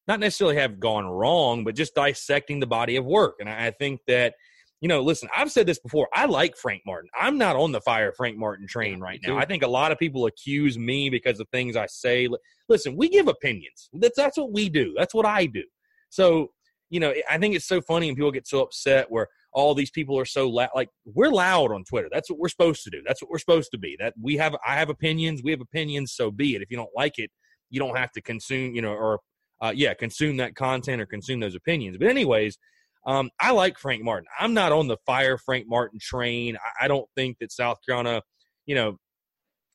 not 0.07 0.19
necessarily 0.19 0.57
have 0.57 0.79
gone 0.79 1.05
wrong, 1.05 1.63
but 1.63 1.75
just 1.75 1.95
dissecting 1.95 2.59
the 2.59 2.67
body 2.67 2.95
of 2.95 3.05
work. 3.05 3.35
And 3.39 3.49
I, 3.49 3.67
I 3.67 3.71
think 3.71 4.01
that 4.07 4.35
you 4.81 4.89
know, 4.89 5.01
listen, 5.01 5.29
I've 5.35 5.51
said 5.51 5.65
this 5.65 5.79
before. 5.79 6.07
I 6.13 6.25
like 6.25 6.57
Frank 6.57 6.83
Martin. 6.85 7.09
I'm 7.19 7.37
not 7.37 7.55
on 7.55 7.71
the 7.71 7.81
fire 7.81 8.11
Frank 8.11 8.37
Martin 8.37 8.67
train 8.67 8.99
right 8.99 9.19
now. 9.25 9.37
I 9.37 9.45
think 9.45 9.63
a 9.63 9.67
lot 9.67 9.91
of 9.91 9.97
people 9.97 10.25
accuse 10.25 10.77
me 10.77 11.09
because 11.09 11.39
of 11.39 11.47
things 11.49 11.75
I 11.75 11.87
say. 11.87 12.27
Listen, 12.67 12.95
we 12.95 13.09
give 13.09 13.27
opinions. 13.27 13.89
That's 13.93 14.15
that's 14.17 14.37
what 14.37 14.51
we 14.51 14.69
do. 14.69 14.93
That's 14.97 15.13
what 15.13 15.25
I 15.25 15.45
do. 15.45 15.63
So, 16.09 16.51
you 16.89 16.99
know, 16.99 17.13
I 17.29 17.37
think 17.37 17.55
it's 17.55 17.65
so 17.65 17.81
funny 17.81 18.09
and 18.09 18.17
people 18.17 18.31
get 18.31 18.47
so 18.47 18.61
upset 18.61 19.09
where 19.09 19.27
all 19.55 19.73
these 19.73 19.89
people 19.89 20.19
are 20.19 20.25
so 20.25 20.47
loud. 20.47 20.69
Like 20.75 20.89
we're 21.05 21.31
loud 21.31 21.71
on 21.71 21.83
Twitter. 21.83 22.09
That's 22.11 22.29
what 22.29 22.37
we're 22.37 22.49
supposed 22.49 22.83
to 22.83 22.91
do. 22.91 23.01
That's 23.07 23.21
what 23.21 23.31
we're 23.31 23.39
supposed 23.39 23.71
to 23.71 23.79
be. 23.79 23.95
That 23.99 24.13
we 24.21 24.35
have. 24.37 24.55
I 24.67 24.75
have 24.75 24.89
opinions. 24.89 25.41
We 25.43 25.51
have 25.51 25.61
opinions. 25.61 26.13
So 26.13 26.29
be 26.29 26.55
it. 26.55 26.61
If 26.61 26.69
you 26.69 26.77
don't 26.77 26.89
like 26.95 27.17
it, 27.17 27.31
you 27.69 27.79
don't 27.79 27.97
have 27.97 28.11
to 28.11 28.21
consume. 28.21 28.75
You 28.75 28.83
know, 28.83 28.93
or 28.93 29.19
uh, 29.61 29.73
yeah, 29.75 29.95
consume 29.95 30.37
that 30.37 30.55
content 30.55 31.01
or 31.01 31.07
consume 31.07 31.39
those 31.39 31.55
opinions. 31.55 31.97
But 31.97 32.09
anyways 32.09 32.59
um, 33.05 33.29
I 33.39 33.51
like 33.51 33.77
Frank 33.77 34.03
Martin. 34.03 34.27
I'm 34.39 34.53
not 34.53 34.71
on 34.71 34.87
the 34.87 34.97
fire 35.05 35.37
Frank 35.37 35.67
Martin 35.67 35.99
train. 35.99 36.57
I, 36.57 36.85
I 36.85 36.87
don't 36.87 37.07
think 37.15 37.37
that 37.39 37.51
South 37.51 37.77
Carolina, 37.85 38.21
you 38.65 38.75
know, 38.75 38.97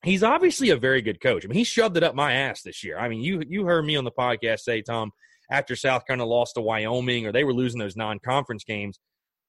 he's 0.03 0.23
obviously 0.23 0.69
a 0.69 0.75
very 0.75 1.01
good 1.01 1.21
coach. 1.21 1.45
I 1.45 1.47
mean, 1.47 1.57
he 1.57 1.63
shoved 1.63 1.95
it 1.95 2.03
up 2.03 2.13
my 2.13 2.33
ass 2.33 2.61
this 2.61 2.83
year. 2.83 2.99
I 2.99 3.07
mean, 3.07 3.21
you 3.21 3.41
you 3.47 3.65
heard 3.65 3.85
me 3.85 3.95
on 3.95 4.03
the 4.03 4.11
podcast 4.11 4.59
say, 4.59 4.81
Tom, 4.81 5.11
after 5.49 5.75
South 5.75 6.05
Carolina 6.05 6.29
lost 6.29 6.55
to 6.55 6.61
Wyoming 6.61 7.25
or 7.25 7.31
they 7.31 7.43
were 7.43 7.53
losing 7.53 7.79
those 7.79 7.95
non-conference 7.95 8.65
games, 8.65 8.99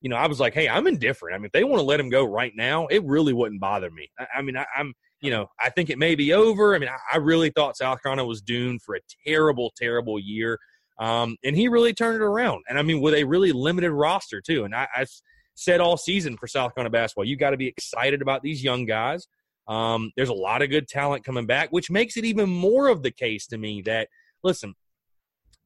you 0.02 0.08
know, 0.08 0.16
I 0.16 0.26
was 0.26 0.40
like, 0.40 0.52
hey, 0.52 0.68
I'm 0.68 0.86
indifferent. 0.88 1.34
I 1.34 1.38
mean, 1.38 1.46
if 1.46 1.52
they 1.52 1.64
want 1.64 1.78
to 1.78 1.84
let 1.84 2.00
him 2.00 2.10
go 2.10 2.24
right 2.24 2.52
now, 2.54 2.88
it 2.88 3.04
really 3.04 3.32
wouldn't 3.32 3.60
bother 3.60 3.90
me. 3.90 4.10
I, 4.18 4.26
I 4.36 4.42
mean, 4.42 4.56
I, 4.56 4.66
am 4.76 4.92
you 5.20 5.30
know, 5.30 5.46
I 5.60 5.70
think 5.70 5.88
it 5.88 5.98
may 5.98 6.16
be 6.16 6.32
over. 6.32 6.74
I 6.74 6.78
mean, 6.78 6.88
I, 6.88 6.98
I 7.14 7.18
really 7.18 7.50
thought 7.50 7.76
South 7.76 8.02
Carolina 8.02 8.26
was 8.26 8.42
doomed 8.42 8.82
for 8.82 8.96
a 8.96 9.00
terrible, 9.24 9.72
terrible 9.76 10.18
year. 10.18 10.58
Um, 10.98 11.36
and 11.44 11.56
he 11.56 11.68
really 11.68 11.94
turned 11.94 12.16
it 12.16 12.24
around. 12.24 12.64
And 12.68 12.78
I 12.78 12.82
mean, 12.82 13.00
with 13.00 13.14
a 13.14 13.24
really 13.24 13.52
limited 13.52 13.92
roster, 13.92 14.40
too. 14.40 14.64
And 14.64 14.74
I, 14.74 14.88
I've 14.94 15.10
said 15.54 15.80
all 15.80 15.96
season 15.96 16.36
for 16.36 16.48
South 16.48 16.74
Carolina 16.74 16.90
basketball, 16.90 17.24
you 17.24 17.36
got 17.36 17.50
to 17.50 17.56
be 17.56 17.68
excited 17.68 18.20
about 18.20 18.42
these 18.42 18.62
young 18.62 18.84
guys. 18.84 19.28
Um, 19.68 20.10
there's 20.16 20.28
a 20.28 20.34
lot 20.34 20.62
of 20.62 20.70
good 20.70 20.88
talent 20.88 21.24
coming 21.24 21.46
back, 21.46 21.70
which 21.70 21.90
makes 21.90 22.16
it 22.16 22.24
even 22.24 22.50
more 22.50 22.88
of 22.88 23.04
the 23.04 23.12
case 23.12 23.46
to 23.48 23.58
me 23.58 23.82
that, 23.82 24.08
listen, 24.42 24.74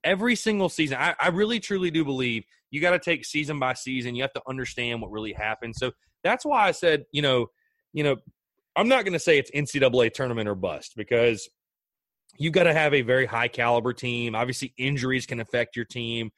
every 0.05 0.37
single 0.37 0.69
season, 0.69 0.99
I, 1.01 1.15
I 1.19 1.29
really 1.29 1.59
truly 1.59 1.91
do 1.91 2.05
believe 2.05 2.45
you 2.71 2.81
got 2.81 2.91
to 2.91 2.99
take 2.99 3.25
season 3.25 3.59
by 3.59 3.75
season. 3.75 4.15
You 4.15 4.23
have 4.23 4.33
to 4.35 4.43
understand 4.49 5.01
what 5.01 5.11
really 5.11 5.33
happened. 5.33 5.75
So 5.77 5.93
that's 6.23 6.45
why 6.45 6.67
I 6.67 6.73
said, 6.73 7.05
you 7.13 7.23
know, 7.23 7.47
you 7.93 8.03
know, 8.03 8.17
I'm 8.77 8.89
not 8.89 9.05
going 9.05 9.15
to 9.15 9.19
say 9.19 9.39
it's 9.39 9.51
NCAA 9.51 10.13
tournament 10.13 10.49
or 10.49 10.55
bust 10.55 10.93
because 10.97 11.49
you 12.39 12.51
got 12.51 12.65
to 12.65 12.75
have 12.75 12.93
a 12.93 13.03
very 13.03 13.27
high 13.27 13.49
caliber 13.49 13.93
team. 13.93 14.35
Obviously, 14.35 14.75
injuries 14.77 15.27
can 15.27 15.41
affect 15.41 15.77
your 15.77 15.85
team, 15.87 16.31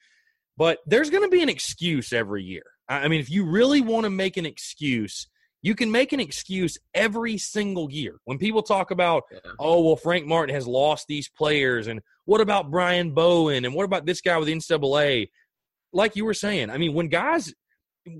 but 0.57 0.79
there's 0.85 1.09
going 1.09 1.23
to 1.23 1.29
be 1.29 1.43
an 1.43 1.49
excuse 1.49 2.13
every 2.13 2.43
year. 2.43 2.63
I 2.87 3.07
mean, 3.07 3.19
if 3.19 3.29
you 3.29 3.45
really 3.45 3.81
want 3.81 4.05
to 4.05 4.09
make 4.09 4.37
an 4.37 4.45
excuse, 4.45 5.27
you 5.61 5.75
can 5.75 5.91
make 5.91 6.13
an 6.13 6.19
excuse 6.19 6.77
every 6.93 7.37
single 7.37 7.91
year. 7.91 8.19
When 8.23 8.37
people 8.37 8.63
talk 8.63 8.91
about, 8.91 9.23
yeah. 9.31 9.39
oh, 9.59 9.83
well, 9.83 9.95
Frank 9.95 10.25
Martin 10.25 10.55
has 10.55 10.67
lost 10.67 11.05
these 11.07 11.29
players, 11.29 11.87
and 11.87 12.01
what 12.25 12.41
about 12.41 12.71
Brian 12.71 13.11
Bowen, 13.11 13.65
and 13.65 13.75
what 13.75 13.83
about 13.83 14.05
this 14.05 14.21
guy 14.21 14.37
with 14.37 14.47
NCAA? 14.47 15.29
Like 15.91 16.15
you 16.15 16.25
were 16.25 16.33
saying, 16.33 16.69
I 16.69 16.77
mean, 16.77 16.93
when 16.93 17.07
guys, 17.07 17.53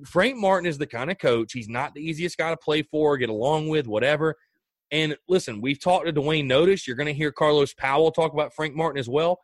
Frank 0.05 0.37
Martin 0.37 0.67
is 0.67 0.77
the 0.77 0.87
kind 0.87 1.11
of 1.11 1.17
coach, 1.17 1.53
he's 1.53 1.69
not 1.69 1.93
the 1.93 2.01
easiest 2.01 2.37
guy 2.37 2.49
to 2.49 2.57
play 2.57 2.81
for, 2.83 3.17
get 3.17 3.29
along 3.29 3.69
with, 3.69 3.87
whatever. 3.87 4.35
And 4.91 5.15
listen, 5.27 5.61
we've 5.61 5.79
talked 5.79 6.05
to 6.05 6.11
Duane 6.11 6.47
Notice. 6.47 6.87
You're 6.87 6.95
going 6.95 7.07
to 7.07 7.13
hear 7.13 7.31
Carlos 7.31 7.73
Powell 7.73 8.11
talk 8.11 8.33
about 8.33 8.53
Frank 8.53 8.75
Martin 8.75 8.99
as 8.99 9.09
well. 9.09 9.39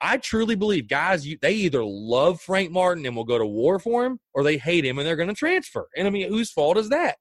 I 0.00 0.16
truly 0.18 0.54
believe 0.54 0.88
guys, 0.88 1.26
you, 1.26 1.38
they 1.42 1.54
either 1.54 1.84
love 1.84 2.40
Frank 2.40 2.70
Martin 2.70 3.04
and 3.04 3.16
will 3.16 3.24
go 3.24 3.38
to 3.38 3.46
war 3.46 3.80
for 3.80 4.04
him, 4.04 4.20
or 4.32 4.44
they 4.44 4.56
hate 4.56 4.84
him 4.84 4.98
and 4.98 5.06
they're 5.06 5.16
going 5.16 5.28
to 5.28 5.34
transfer. 5.34 5.88
And 5.96 6.06
I 6.06 6.10
mean, 6.10 6.28
whose 6.28 6.52
fault 6.52 6.78
is 6.78 6.88
that? 6.90 7.16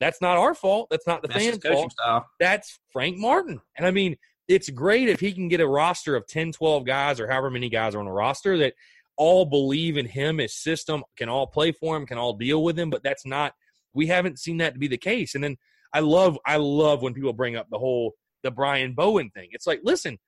That's 0.00 0.20
not 0.20 0.38
our 0.38 0.54
fault. 0.54 0.88
That's 0.90 1.06
not 1.06 1.22
the 1.22 1.28
That's 1.28 1.44
fans' 1.44 1.62
fault. 1.62 1.92
Style. 1.92 2.26
That's 2.40 2.80
Frank 2.90 3.18
Martin. 3.18 3.60
And 3.76 3.86
I 3.86 3.90
mean, 3.90 4.16
it's 4.48 4.70
great 4.70 5.08
if 5.08 5.20
he 5.20 5.32
can 5.32 5.48
get 5.48 5.60
a 5.60 5.66
roster 5.66 6.16
of 6.16 6.26
10, 6.26 6.52
12 6.52 6.84
guys 6.84 7.20
or 7.20 7.28
however 7.28 7.50
many 7.50 7.68
guys 7.68 7.94
are 7.94 8.00
on 8.00 8.06
a 8.06 8.12
roster 8.12 8.58
that 8.58 8.74
all 9.16 9.44
believe 9.44 9.96
in 9.96 10.06
him, 10.06 10.38
his 10.38 10.54
system, 10.54 11.04
can 11.16 11.28
all 11.28 11.46
play 11.46 11.72
for 11.72 11.96
him, 11.96 12.06
can 12.06 12.18
all 12.18 12.34
deal 12.34 12.62
with 12.62 12.78
him. 12.78 12.90
But 12.90 13.02
that's 13.02 13.26
not, 13.26 13.54
we 13.94 14.06
haven't 14.06 14.38
seen 14.38 14.58
that 14.58 14.74
to 14.74 14.78
be 14.78 14.88
the 14.88 14.96
case. 14.96 15.34
And 15.34 15.42
then 15.42 15.56
I 15.92 16.00
love 16.00 16.38
I 16.46 16.56
love 16.56 17.02
when 17.02 17.14
people 17.14 17.32
bring 17.32 17.56
up 17.56 17.68
the 17.70 17.78
whole 17.78 18.14
the 18.42 18.50
Brian 18.50 18.94
Bowen 18.94 19.30
thing. 19.30 19.48
It's 19.52 19.66
like, 19.66 19.80
listen, 19.84 20.18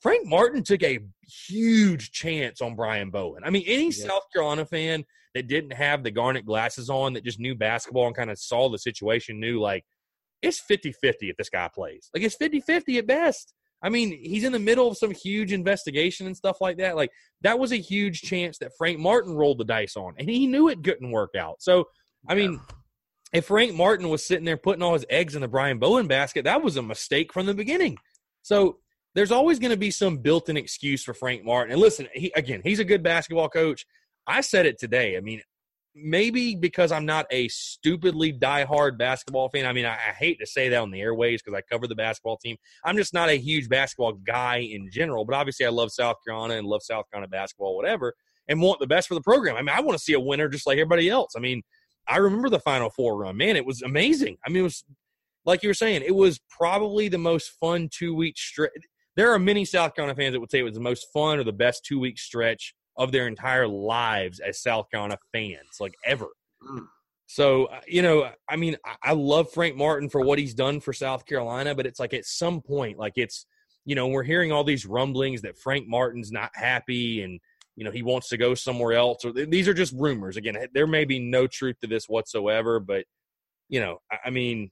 Frank 0.00 0.26
Martin 0.26 0.62
took 0.62 0.82
a 0.82 1.00
huge 1.48 2.12
chance 2.12 2.60
on 2.60 2.76
Brian 2.76 3.10
Bowen. 3.10 3.42
I 3.44 3.50
mean, 3.50 3.64
any 3.66 3.86
yeah. 3.86 4.06
South 4.06 4.24
Carolina 4.32 4.66
fan 4.66 5.04
that 5.34 5.48
didn't 5.48 5.72
have 5.72 6.04
the 6.04 6.10
garnet 6.10 6.46
glasses 6.46 6.88
on, 6.88 7.14
that 7.14 7.24
just 7.24 7.40
knew 7.40 7.54
basketball 7.54 8.06
and 8.06 8.16
kind 8.16 8.30
of 8.30 8.38
saw 8.38 8.68
the 8.68 8.78
situation, 8.78 9.40
knew 9.40 9.60
like 9.60 9.84
it's 10.42 10.60
50 10.60 10.92
50 10.92 11.30
if 11.30 11.36
this 11.36 11.48
guy 11.48 11.68
plays. 11.74 12.10
Like 12.14 12.22
it's 12.22 12.36
50 12.36 12.60
50 12.60 12.98
at 12.98 13.06
best. 13.06 13.54
I 13.84 13.90
mean, 13.90 14.18
he's 14.18 14.44
in 14.44 14.52
the 14.52 14.58
middle 14.58 14.88
of 14.88 14.96
some 14.96 15.10
huge 15.10 15.52
investigation 15.52 16.26
and 16.26 16.34
stuff 16.34 16.56
like 16.62 16.78
that. 16.78 16.96
Like 16.96 17.10
that 17.42 17.58
was 17.58 17.70
a 17.70 17.76
huge 17.76 18.22
chance 18.22 18.56
that 18.58 18.72
Frank 18.78 18.98
Martin 18.98 19.34
rolled 19.34 19.58
the 19.58 19.64
dice 19.64 19.94
on, 19.94 20.14
and 20.18 20.28
he 20.28 20.46
knew 20.46 20.70
it 20.70 20.82
couldn't 20.82 21.10
work 21.10 21.34
out. 21.38 21.56
So, 21.60 21.84
I 22.26 22.34
mean, 22.34 22.60
if 23.34 23.44
Frank 23.46 23.74
Martin 23.74 24.08
was 24.08 24.24
sitting 24.24 24.46
there 24.46 24.56
putting 24.56 24.82
all 24.82 24.94
his 24.94 25.04
eggs 25.10 25.34
in 25.34 25.42
the 25.42 25.48
Brian 25.48 25.78
Bowen 25.78 26.06
basket, 26.06 26.44
that 26.44 26.62
was 26.62 26.78
a 26.78 26.82
mistake 26.82 27.32
from 27.32 27.44
the 27.44 27.52
beginning. 27.52 27.98
So 28.40 28.78
there's 29.14 29.32
always 29.32 29.58
going 29.58 29.70
to 29.70 29.76
be 29.76 29.90
some 29.90 30.16
built-in 30.18 30.56
excuse 30.56 31.04
for 31.04 31.12
Frank 31.12 31.44
Martin. 31.44 31.72
And 31.72 31.80
listen, 31.80 32.08
he, 32.14 32.32
again, 32.34 32.62
he's 32.64 32.80
a 32.80 32.84
good 32.84 33.02
basketball 33.02 33.50
coach. 33.50 33.86
I 34.26 34.40
said 34.40 34.64
it 34.64 34.78
today. 34.78 35.16
I 35.16 35.20
mean, 35.20 35.42
maybe 35.94 36.54
because 36.54 36.90
I'm 36.90 37.06
not 37.06 37.26
a 37.30 37.48
stupidly 37.48 38.32
diehard 38.32 38.98
basketball 38.98 39.48
fan. 39.48 39.64
I 39.64 39.72
mean, 39.72 39.86
I, 39.86 39.94
I 39.94 40.12
hate 40.12 40.38
to 40.40 40.46
say 40.46 40.68
that 40.68 40.80
on 40.80 40.90
the 40.90 41.00
airways 41.00 41.40
because 41.42 41.56
I 41.56 41.62
cover 41.62 41.86
the 41.86 41.94
basketball 41.94 42.36
team. 42.36 42.56
I'm 42.84 42.96
just 42.96 43.14
not 43.14 43.28
a 43.28 43.34
huge 43.34 43.68
basketball 43.68 44.14
guy 44.14 44.56
in 44.58 44.90
general, 44.90 45.24
but 45.24 45.36
obviously 45.36 45.66
I 45.66 45.70
love 45.70 45.92
South 45.92 46.16
Carolina 46.26 46.54
and 46.54 46.66
love 46.66 46.82
South 46.82 47.08
Carolina 47.10 47.28
basketball, 47.28 47.76
whatever, 47.76 48.14
and 48.48 48.60
want 48.60 48.80
the 48.80 48.86
best 48.86 49.08
for 49.08 49.14
the 49.14 49.20
program. 49.20 49.56
I 49.56 49.62
mean, 49.62 49.74
I 49.74 49.80
want 49.80 49.96
to 49.96 50.02
see 50.02 50.14
a 50.14 50.20
winner 50.20 50.48
just 50.48 50.66
like 50.66 50.78
everybody 50.78 51.08
else. 51.08 51.34
I 51.36 51.40
mean, 51.40 51.62
I 52.08 52.18
remember 52.18 52.50
the 52.50 52.60
Final 52.60 52.90
Four 52.90 53.16
run. 53.16 53.36
Man, 53.36 53.56
it 53.56 53.64
was 53.64 53.82
amazing. 53.82 54.36
I 54.46 54.50
mean, 54.50 54.60
it 54.60 54.64
was 54.64 54.84
like 55.46 55.62
you 55.62 55.68
were 55.68 55.74
saying, 55.74 56.02
it 56.04 56.14
was 56.14 56.40
probably 56.50 57.08
the 57.08 57.18
most 57.18 57.52
fun 57.60 57.88
two 57.90 58.14
week 58.14 58.36
stretch. 58.36 58.72
There 59.16 59.32
are 59.32 59.38
many 59.38 59.64
South 59.64 59.94
Carolina 59.94 60.16
fans 60.16 60.32
that 60.32 60.40
would 60.40 60.50
say 60.50 60.58
it 60.58 60.64
was 60.64 60.74
the 60.74 60.80
most 60.80 61.06
fun 61.12 61.38
or 61.38 61.44
the 61.44 61.52
best 61.52 61.84
two 61.84 62.00
week 62.00 62.18
stretch 62.18 62.74
of 62.96 63.12
their 63.12 63.26
entire 63.26 63.66
lives 63.66 64.40
as 64.40 64.60
South 64.60 64.90
Carolina 64.90 65.18
fans, 65.32 65.76
like 65.80 65.94
ever. 66.04 66.28
Mm. 66.62 66.86
So, 67.26 67.66
uh, 67.66 67.80
you 67.88 68.02
know, 68.02 68.30
I 68.48 68.56
mean, 68.56 68.76
I 69.02 69.12
love 69.12 69.50
Frank 69.50 69.76
Martin 69.76 70.08
for 70.08 70.20
what 70.20 70.38
he's 70.38 70.54
done 70.54 70.80
for 70.80 70.92
South 70.92 71.26
Carolina, 71.26 71.74
but 71.74 71.86
it's 71.86 71.98
like 71.98 72.14
at 72.14 72.26
some 72.26 72.60
point, 72.60 72.98
like 72.98 73.14
it's, 73.16 73.46
you 73.84 73.94
know, 73.94 74.08
we're 74.08 74.22
hearing 74.22 74.52
all 74.52 74.62
these 74.62 74.86
rumblings 74.86 75.42
that 75.42 75.58
Frank 75.58 75.88
Martin's 75.88 76.30
not 76.30 76.50
happy 76.54 77.22
and, 77.22 77.40
you 77.76 77.84
know, 77.84 77.90
he 77.90 78.02
wants 78.02 78.28
to 78.28 78.36
go 78.36 78.54
somewhere 78.54 78.92
else. 78.92 79.24
Or 79.24 79.32
these 79.32 79.66
are 79.68 79.74
just 79.74 79.94
rumors. 79.96 80.36
Again, 80.36 80.56
there 80.74 80.86
may 80.86 81.04
be 81.04 81.18
no 81.18 81.46
truth 81.46 81.76
to 81.80 81.88
this 81.88 82.08
whatsoever, 82.08 82.78
but, 82.78 83.04
you 83.68 83.80
know, 83.80 83.98
I 84.24 84.30
mean, 84.30 84.70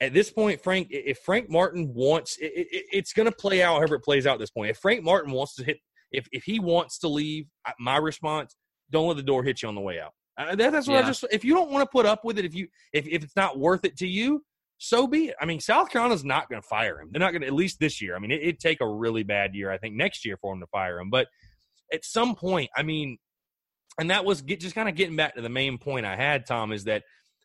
at 0.00 0.14
this 0.14 0.30
point, 0.30 0.62
Frank, 0.62 0.88
if 0.90 1.18
Frank 1.18 1.50
Martin 1.50 1.92
wants, 1.92 2.38
it, 2.38 2.52
it, 2.54 2.84
it's 2.92 3.12
going 3.12 3.28
to 3.28 3.36
play 3.36 3.62
out 3.62 3.76
however 3.76 3.96
it 3.96 4.04
plays 4.04 4.26
out 4.26 4.34
at 4.34 4.40
this 4.40 4.50
point. 4.50 4.70
If 4.70 4.78
Frank 4.78 5.04
Martin 5.04 5.32
wants 5.32 5.56
to 5.56 5.64
hit 5.64 5.78
if 6.12 6.26
if 6.32 6.44
he 6.44 6.60
wants 6.60 6.98
to 7.00 7.08
leave, 7.08 7.46
my 7.78 7.96
response: 7.96 8.56
don't 8.90 9.08
let 9.08 9.16
the 9.16 9.22
door 9.22 9.42
hit 9.42 9.62
you 9.62 9.68
on 9.68 9.74
the 9.74 9.80
way 9.80 10.00
out. 10.00 10.12
Uh, 10.38 10.54
that, 10.54 10.72
that's 10.72 10.86
what 10.86 10.94
yeah. 10.94 11.00
I 11.00 11.06
just. 11.06 11.24
If 11.30 11.44
you 11.44 11.54
don't 11.54 11.70
want 11.70 11.82
to 11.82 11.90
put 11.90 12.06
up 12.06 12.24
with 12.24 12.38
it, 12.38 12.44
if 12.44 12.54
you 12.54 12.68
if 12.92 13.06
if 13.06 13.22
it's 13.22 13.36
not 13.36 13.58
worth 13.58 13.84
it 13.84 13.96
to 13.98 14.06
you, 14.06 14.42
so 14.78 15.06
be 15.06 15.28
it. 15.28 15.36
I 15.40 15.46
mean, 15.46 15.60
South 15.60 15.90
Carolina's 15.90 16.24
not 16.24 16.48
going 16.48 16.60
to 16.60 16.66
fire 16.66 17.00
him. 17.00 17.10
They're 17.12 17.20
not 17.20 17.30
going 17.30 17.42
to 17.42 17.46
at 17.46 17.54
least 17.54 17.78
this 17.78 18.02
year. 18.02 18.16
I 18.16 18.18
mean, 18.18 18.32
it, 18.32 18.44
would 18.44 18.58
take 18.58 18.80
a 18.80 18.88
really 18.88 19.22
bad 19.22 19.54
year, 19.54 19.70
I 19.70 19.78
think, 19.78 19.94
next 19.94 20.24
year 20.24 20.36
for 20.40 20.52
him 20.52 20.60
to 20.60 20.66
fire 20.66 20.98
him. 20.98 21.08
But 21.08 21.28
at 21.92 22.04
some 22.04 22.34
point, 22.34 22.68
I 22.76 22.82
mean, 22.82 23.18
and 24.00 24.10
that 24.10 24.24
was 24.24 24.42
get, 24.42 24.58
just 24.58 24.74
kind 24.74 24.88
of 24.88 24.96
getting 24.96 25.14
back 25.14 25.36
to 25.36 25.40
the 25.40 25.48
main 25.48 25.78
point 25.78 26.04
I 26.04 26.16
had, 26.16 26.46
Tom, 26.46 26.72
is 26.72 26.84
that 26.84 27.04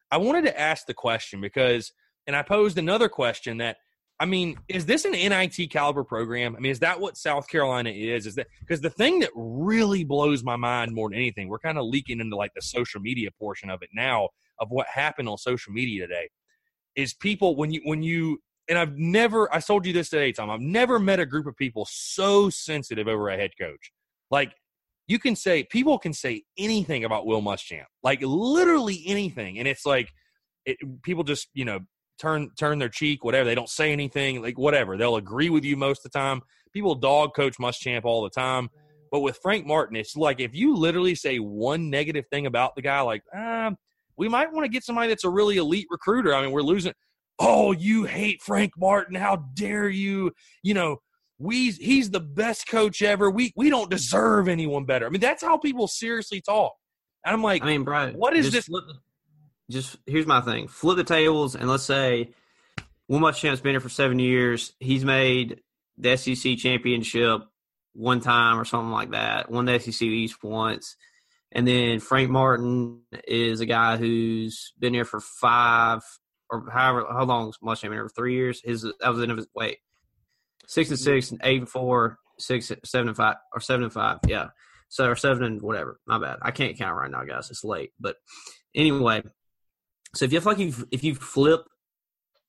I 0.10 0.18
wanted 0.18 0.46
to 0.46 0.60
ask 0.60 0.88
the 0.88 0.94
question 0.94 1.40
because, 1.40 1.92
and 2.26 2.36
I 2.36 2.42
posed 2.42 2.78
another 2.78 3.08
question 3.10 3.58
that 3.58 3.78
I 4.20 4.26
mean, 4.26 4.58
is 4.68 4.86
this 4.86 5.06
an 5.06 5.12
NIT 5.12 5.70
caliber 5.70 6.04
program? 6.04 6.56
I 6.56 6.60
mean, 6.60 6.72
is 6.72 6.80
that 6.80 7.00
what 7.00 7.18
South 7.18 7.48
Carolina 7.48 7.92
is? 7.92 8.26
Is 8.26 8.36
that 8.36 8.48
because 8.60 8.82
the 8.82 8.90
thing 8.90 9.20
that 9.20 9.30
really 9.36 10.04
blows 10.04 10.44
my 10.44 10.56
mind 10.56 10.94
more 10.94 11.10
than 11.10 11.18
anything, 11.18 11.50
we're 11.50 11.60
kind 11.60 11.78
of 11.78 11.86
leaking 11.86 12.20
into 12.20 12.36
like 12.36 12.52
the 12.56 12.62
social 12.62 13.00
media 13.00 13.30
portion 13.40 13.70
of 13.70 13.84
it 13.84 13.90
now 13.94 14.30
of 14.60 14.70
what 14.72 14.88
happened 14.88 15.30
on 15.30 15.38
social 15.38 15.72
media 15.72 16.08
today, 16.08 16.30
is 16.96 17.14
people 17.14 17.56
when 17.56 17.72
you 17.72 17.82
when 17.84 18.02
you 18.02 18.40
and 18.68 18.80
I've 18.80 18.98
never 18.98 19.54
I 19.54 19.60
told 19.60 19.86
you 19.86 19.94
this 19.94 20.10
today, 20.10 20.32
Tom. 20.32 20.50
I've 20.50 20.62
never 20.62 20.98
met 21.00 21.20
a 21.20 21.26
group 21.26 21.46
of 21.46 21.56
people 21.56 21.88
so 21.88 22.50
sensitive 22.50 23.08
over 23.08 23.30
a 23.30 23.38
head 23.38 23.52
coach. 23.60 23.92
Like 24.32 24.54
you 25.08 25.20
can 25.20 25.36
say 25.36 25.64
people 25.64 26.00
can 26.00 26.14
say 26.14 26.44
anything 26.58 27.04
about 27.04 27.28
Will 27.28 27.42
Muschamp, 27.44 27.86
like 28.02 28.22
literally 28.24 29.04
anything, 29.06 29.60
and 29.60 29.68
it's 29.68 29.86
like 29.86 30.10
it, 30.66 30.78
people 31.04 31.24
just 31.24 31.50
you 31.54 31.66
know 31.66 31.82
turn 32.20 32.50
turn 32.58 32.80
their 32.80 32.90
cheek, 32.90 33.24
whatever. 33.24 33.46
They 33.46 33.56
don't 33.56 33.70
say 33.70 33.92
anything, 33.92 34.42
like 34.42 34.58
whatever. 34.58 34.98
They'll 34.98 35.16
agree 35.16 35.50
with 35.50 35.64
you 35.64 35.76
most 35.78 36.06
of 36.06 36.12
the 36.12 36.18
time. 36.18 36.42
People 36.74 36.96
dog 36.96 37.36
coach 37.36 37.58
Muschamp 37.58 38.06
all 38.06 38.24
the 38.24 38.30
time. 38.30 38.70
But 39.12 39.22
with 39.22 39.40
Frank 39.42 39.66
Martin, 39.66 39.96
it's 39.96 40.16
like 40.16 40.40
if 40.40 40.54
you 40.54 40.76
literally 40.76 41.16
say 41.16 41.38
one 41.38 41.90
negative 41.90 42.26
thing 42.30 42.46
about 42.46 42.76
the 42.76 42.82
guy, 42.82 43.00
like, 43.02 43.24
ah, 43.34 43.72
we 44.18 44.28
might 44.28 44.52
want 44.52 44.66
to 44.66 44.70
get 44.70 44.84
somebody 44.84 45.08
that's 45.10 45.24
a 45.24 45.30
really 45.30 45.58
elite 45.58 45.88
recruiter. 45.90 46.34
I 46.34 46.42
mean, 46.42 46.52
we're 46.52 46.62
losing. 46.62 46.94
Oh, 47.40 47.72
you 47.72 48.06
hate 48.06 48.42
Frank 48.42 48.74
Martin. 48.78 49.16
How 49.16 49.46
dare 49.54 49.90
you? 49.90 50.32
You 50.64 50.74
know, 50.74 50.98
we 51.40 51.72
he's 51.72 52.10
the 52.10 52.20
best 52.20 52.68
coach 52.68 53.02
ever. 53.02 53.30
We 53.30 53.54
we 53.56 53.70
don't 53.70 53.90
deserve 53.90 54.48
anyone 54.48 54.86
better. 54.86 55.06
I 55.06 55.10
mean, 55.10 55.22
that's 55.22 55.44
how 55.44 55.58
people 55.58 55.88
seriously 55.88 56.42
talk. 56.42 56.74
And 57.26 57.34
I'm 57.34 57.44
like, 57.44 57.62
I 57.62 57.68
mean, 57.68 57.84
Brian, 57.84 58.16
what 58.16 58.36
is 58.36 58.52
this? 58.52 58.66
Flip, 58.66 58.84
just 59.70 59.98
here's 60.06 60.26
my 60.26 60.42
thing: 60.42 60.68
flip 60.68 60.98
the 60.98 61.04
tables, 61.04 61.56
and 61.56 61.70
let's 61.70 61.84
say 61.84 62.32
Will 63.08 63.20
Muschamp's 63.20 63.62
been 63.62 63.74
here 63.74 63.80
for 63.80 63.90
seven 63.90 64.20
years. 64.20 64.74
He's 64.80 65.06
made 65.06 65.62
the 65.98 66.16
SEC 66.18 66.58
championship 66.58 67.42
one 67.94 68.20
time 68.20 68.60
or 68.60 68.66
something 68.66 68.92
like 68.92 69.12
that. 69.12 69.50
Won 69.50 69.66
the 69.66 69.80
SEC 69.80 70.02
East 70.02 70.44
once, 70.44 70.96
and 71.52 71.68
then 71.68 72.00
Frank 72.00 72.30
Martin 72.30 73.02
is 73.28 73.60
a 73.60 73.66
guy 73.66 73.98
who's 73.98 74.74
been 74.80 74.94
here 74.94 75.06
for 75.06 75.20
five 75.20 76.02
or 76.50 76.70
however 76.72 77.06
how 77.10 77.26
long 77.26 77.52
Muschamp 77.64 77.84
been 77.84 77.94
here 77.94 78.10
three 78.16 78.36
years. 78.36 78.62
His 78.64 78.84
that 78.84 79.10
was 79.10 79.22
of 79.22 79.38
his 79.38 79.48
wait 79.56 79.80
six 80.68 80.90
and 80.90 81.00
six 81.00 81.32
and 81.32 81.42
eight 81.44 81.60
and 81.60 81.70
four, 81.70 82.20
six 82.38 82.72
seven 82.86 83.08
and 83.08 83.18
five 83.18 83.36
or 83.54 83.60
seven 83.60 83.84
and 83.84 83.94
five. 83.94 84.20
Yeah. 84.28 84.50
So 84.90 85.10
or 85.10 85.16
seven 85.16 85.44
and 85.44 85.62
whatever. 85.62 86.00
My 86.06 86.20
bad. 86.20 86.38
I 86.42 86.52
can't 86.52 86.78
count 86.78 86.98
right 86.98 87.12
now, 87.12 87.24
guys. 87.24 87.50
It's 87.50 87.64
late. 87.64 87.92
But 88.00 88.16
anyway, 88.76 89.24
so 90.16 90.26
if 90.26 90.34
you 90.34 90.40
feel 90.42 90.52
like 90.52 90.60
you 90.60 90.74
if 90.92 91.04
you 91.04 91.16
flip 91.16 91.66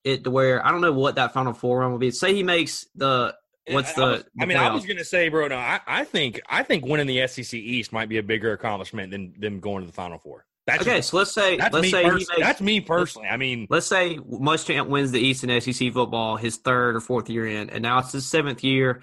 it 0.05 0.25
to 0.25 0.31
where 0.31 0.65
I 0.65 0.71
don't 0.71 0.81
know 0.81 0.93
what 0.93 1.17
that 1.17 1.33
final 1.33 1.53
four 1.53 1.81
run 1.81 1.93
will 1.93 1.99
be. 1.99 2.11
Say 2.11 2.35
he 2.35 2.43
makes 2.43 2.87
the 2.95 3.35
what's 3.71 3.93
the? 3.93 4.03
I, 4.03 4.11
was, 4.11 4.23
the 4.23 4.43
I 4.43 4.47
mean, 4.47 4.57
I 4.57 4.73
was 4.73 4.87
gonna 4.87 5.05
say, 5.05 5.29
bro. 5.29 5.49
No, 5.49 5.57
I, 5.57 5.81
I 5.87 6.05
think 6.05 6.41
I 6.49 6.63
think 6.63 6.87
winning 6.87 7.07
the 7.07 7.27
SEC 7.27 7.55
East 7.55 7.93
might 7.93 8.09
be 8.09 8.19
a 8.19 8.23
bigger 8.23 8.53
accomplishment 8.53 9.11
than 9.11 9.35
them 9.39 9.61
going 9.61 9.83
to 9.83 9.87
the 9.87 9.93
Final 9.93 10.19
Four. 10.19 10.47
That's 10.67 10.83
okay. 10.83 11.01
So 11.01 11.17
let's 11.17 11.33
say 11.33 11.57
that's 11.57 11.73
let's 11.73 11.85
me 11.85 11.91
say 11.91 12.05
pers- 12.05 12.29
makes, 12.29 12.41
that's 12.41 12.61
me 12.61 12.81
personally. 12.81 13.29
I 13.29 13.37
mean, 13.37 13.67
let's 13.71 13.87
say 13.87 14.17
Muschamp 14.17 14.89
wins 14.89 15.13
the 15.13 15.21
East 15.21 15.45
and 15.45 15.63
SEC 15.63 15.93
football 15.93 16.37
his 16.37 16.57
third 16.57 16.97
or 16.97 17.01
fourth 17.01 17.31
year 17.31 17.47
in, 17.47 17.71
and 17.71 17.83
now 17.83 17.99
it's 17.99 18.13
his 18.13 18.27
seventh 18.27 18.63
year. 18.63 19.03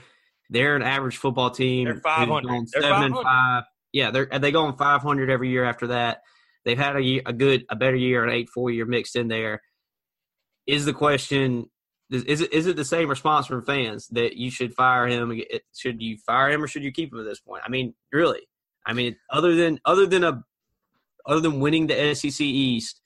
They're 0.50 0.76
an 0.76 0.84
average 0.84 1.18
football 1.18 1.50
team. 1.50 1.86
They're 1.86 2.02
five 2.02 2.28
hundred. 2.30 2.70
Seven 2.70 3.04
and 3.04 3.16
five. 3.16 3.64
Yeah, 3.92 4.12
they're 4.12 4.26
they 4.26 4.52
go 4.52 4.66
on 4.66 4.78
five 4.78 5.02
hundred 5.02 5.30
every 5.30 5.50
year 5.50 5.64
after 5.64 5.88
that. 5.88 6.22
They've 6.66 6.78
had 6.78 6.96
a, 6.96 7.02
year, 7.02 7.22
a 7.26 7.34
good, 7.34 7.66
a 7.70 7.76
better 7.76 7.96
year, 7.96 8.24
an 8.24 8.32
eight 8.32 8.50
four 8.50 8.72
year 8.72 8.86
mixed 8.86 9.16
in 9.16 9.28
there. 9.28 9.62
Is 10.68 10.86
the 10.86 10.94
question? 10.94 11.70
Is 12.12 12.42
it 12.42 12.54
is 12.54 12.68
it 12.68 12.76
the 12.76 12.86
same 12.86 13.10
response 13.10 13.48
from 13.48 13.64
fans 13.64 14.08
that 14.10 14.36
you 14.36 14.52
should 14.52 14.74
fire 14.74 15.08
him? 15.08 15.42
Should 15.76 16.02
you 16.02 16.18
fire 16.18 16.52
him 16.52 16.64
or 16.64 16.68
should 16.68 16.84
you 16.84 16.92
keep 16.92 17.14
him 17.14 17.20
at 17.20 17.26
this 17.26 17.40
point? 17.40 17.64
I 17.66 17.70
mean, 17.70 17.94
really? 18.12 18.42
I 18.86 18.94
mean, 18.94 19.16
other 19.30 19.56
than 19.56 19.80
other 19.86 20.06
than 20.06 20.24
a 20.24 20.44
other 21.26 21.42
than 21.42 21.60
winning 21.60 21.88
the 21.88 22.14
SEC 22.14 22.42
East, 22.42 23.02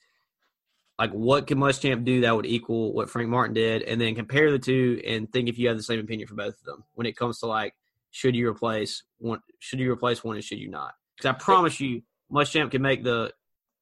like 0.98 1.12
what 1.12 1.48
can 1.48 1.58
Muschamp 1.58 2.04
do 2.04 2.22
that 2.22 2.36
would 2.36 2.45
equal 2.45 2.93
what 2.93 3.10
Frank 3.10 3.30
Martin 3.30 3.54
did, 3.54 3.84
and 3.84 4.00
then 4.00 4.15
compare 4.15 4.52
the 4.52 4.60
two 4.60 5.02
and 5.06 5.32
think 5.32 5.48
if 5.48 5.58
you 5.58 5.69
have 5.69 5.78
the 5.78 5.84
same 5.84 6.00
opinion 6.00 6.28
for 6.28 6.36
both 6.36 6.56
of 6.60 6.63
them 6.65 6.84
when 6.95 7.08
it 7.08 7.15
comes 7.15 7.39
to 7.39 7.45
like 7.45 7.74
should 8.12 8.36
you 8.36 8.50
replace 8.50 9.04
one, 9.17 9.41
should 9.60 9.80
you 9.80 9.91
replace 9.91 10.24
one, 10.24 10.36
and 10.36 10.43
should 10.43 10.60
you 10.60 10.69
not? 10.69 10.93
Because 11.15 11.30
I 11.30 11.38
promise 11.38 11.80
you, 11.80 12.02
Muschamp 12.32 12.72
can 12.72 12.82
make 12.82 13.04
the 13.04 13.32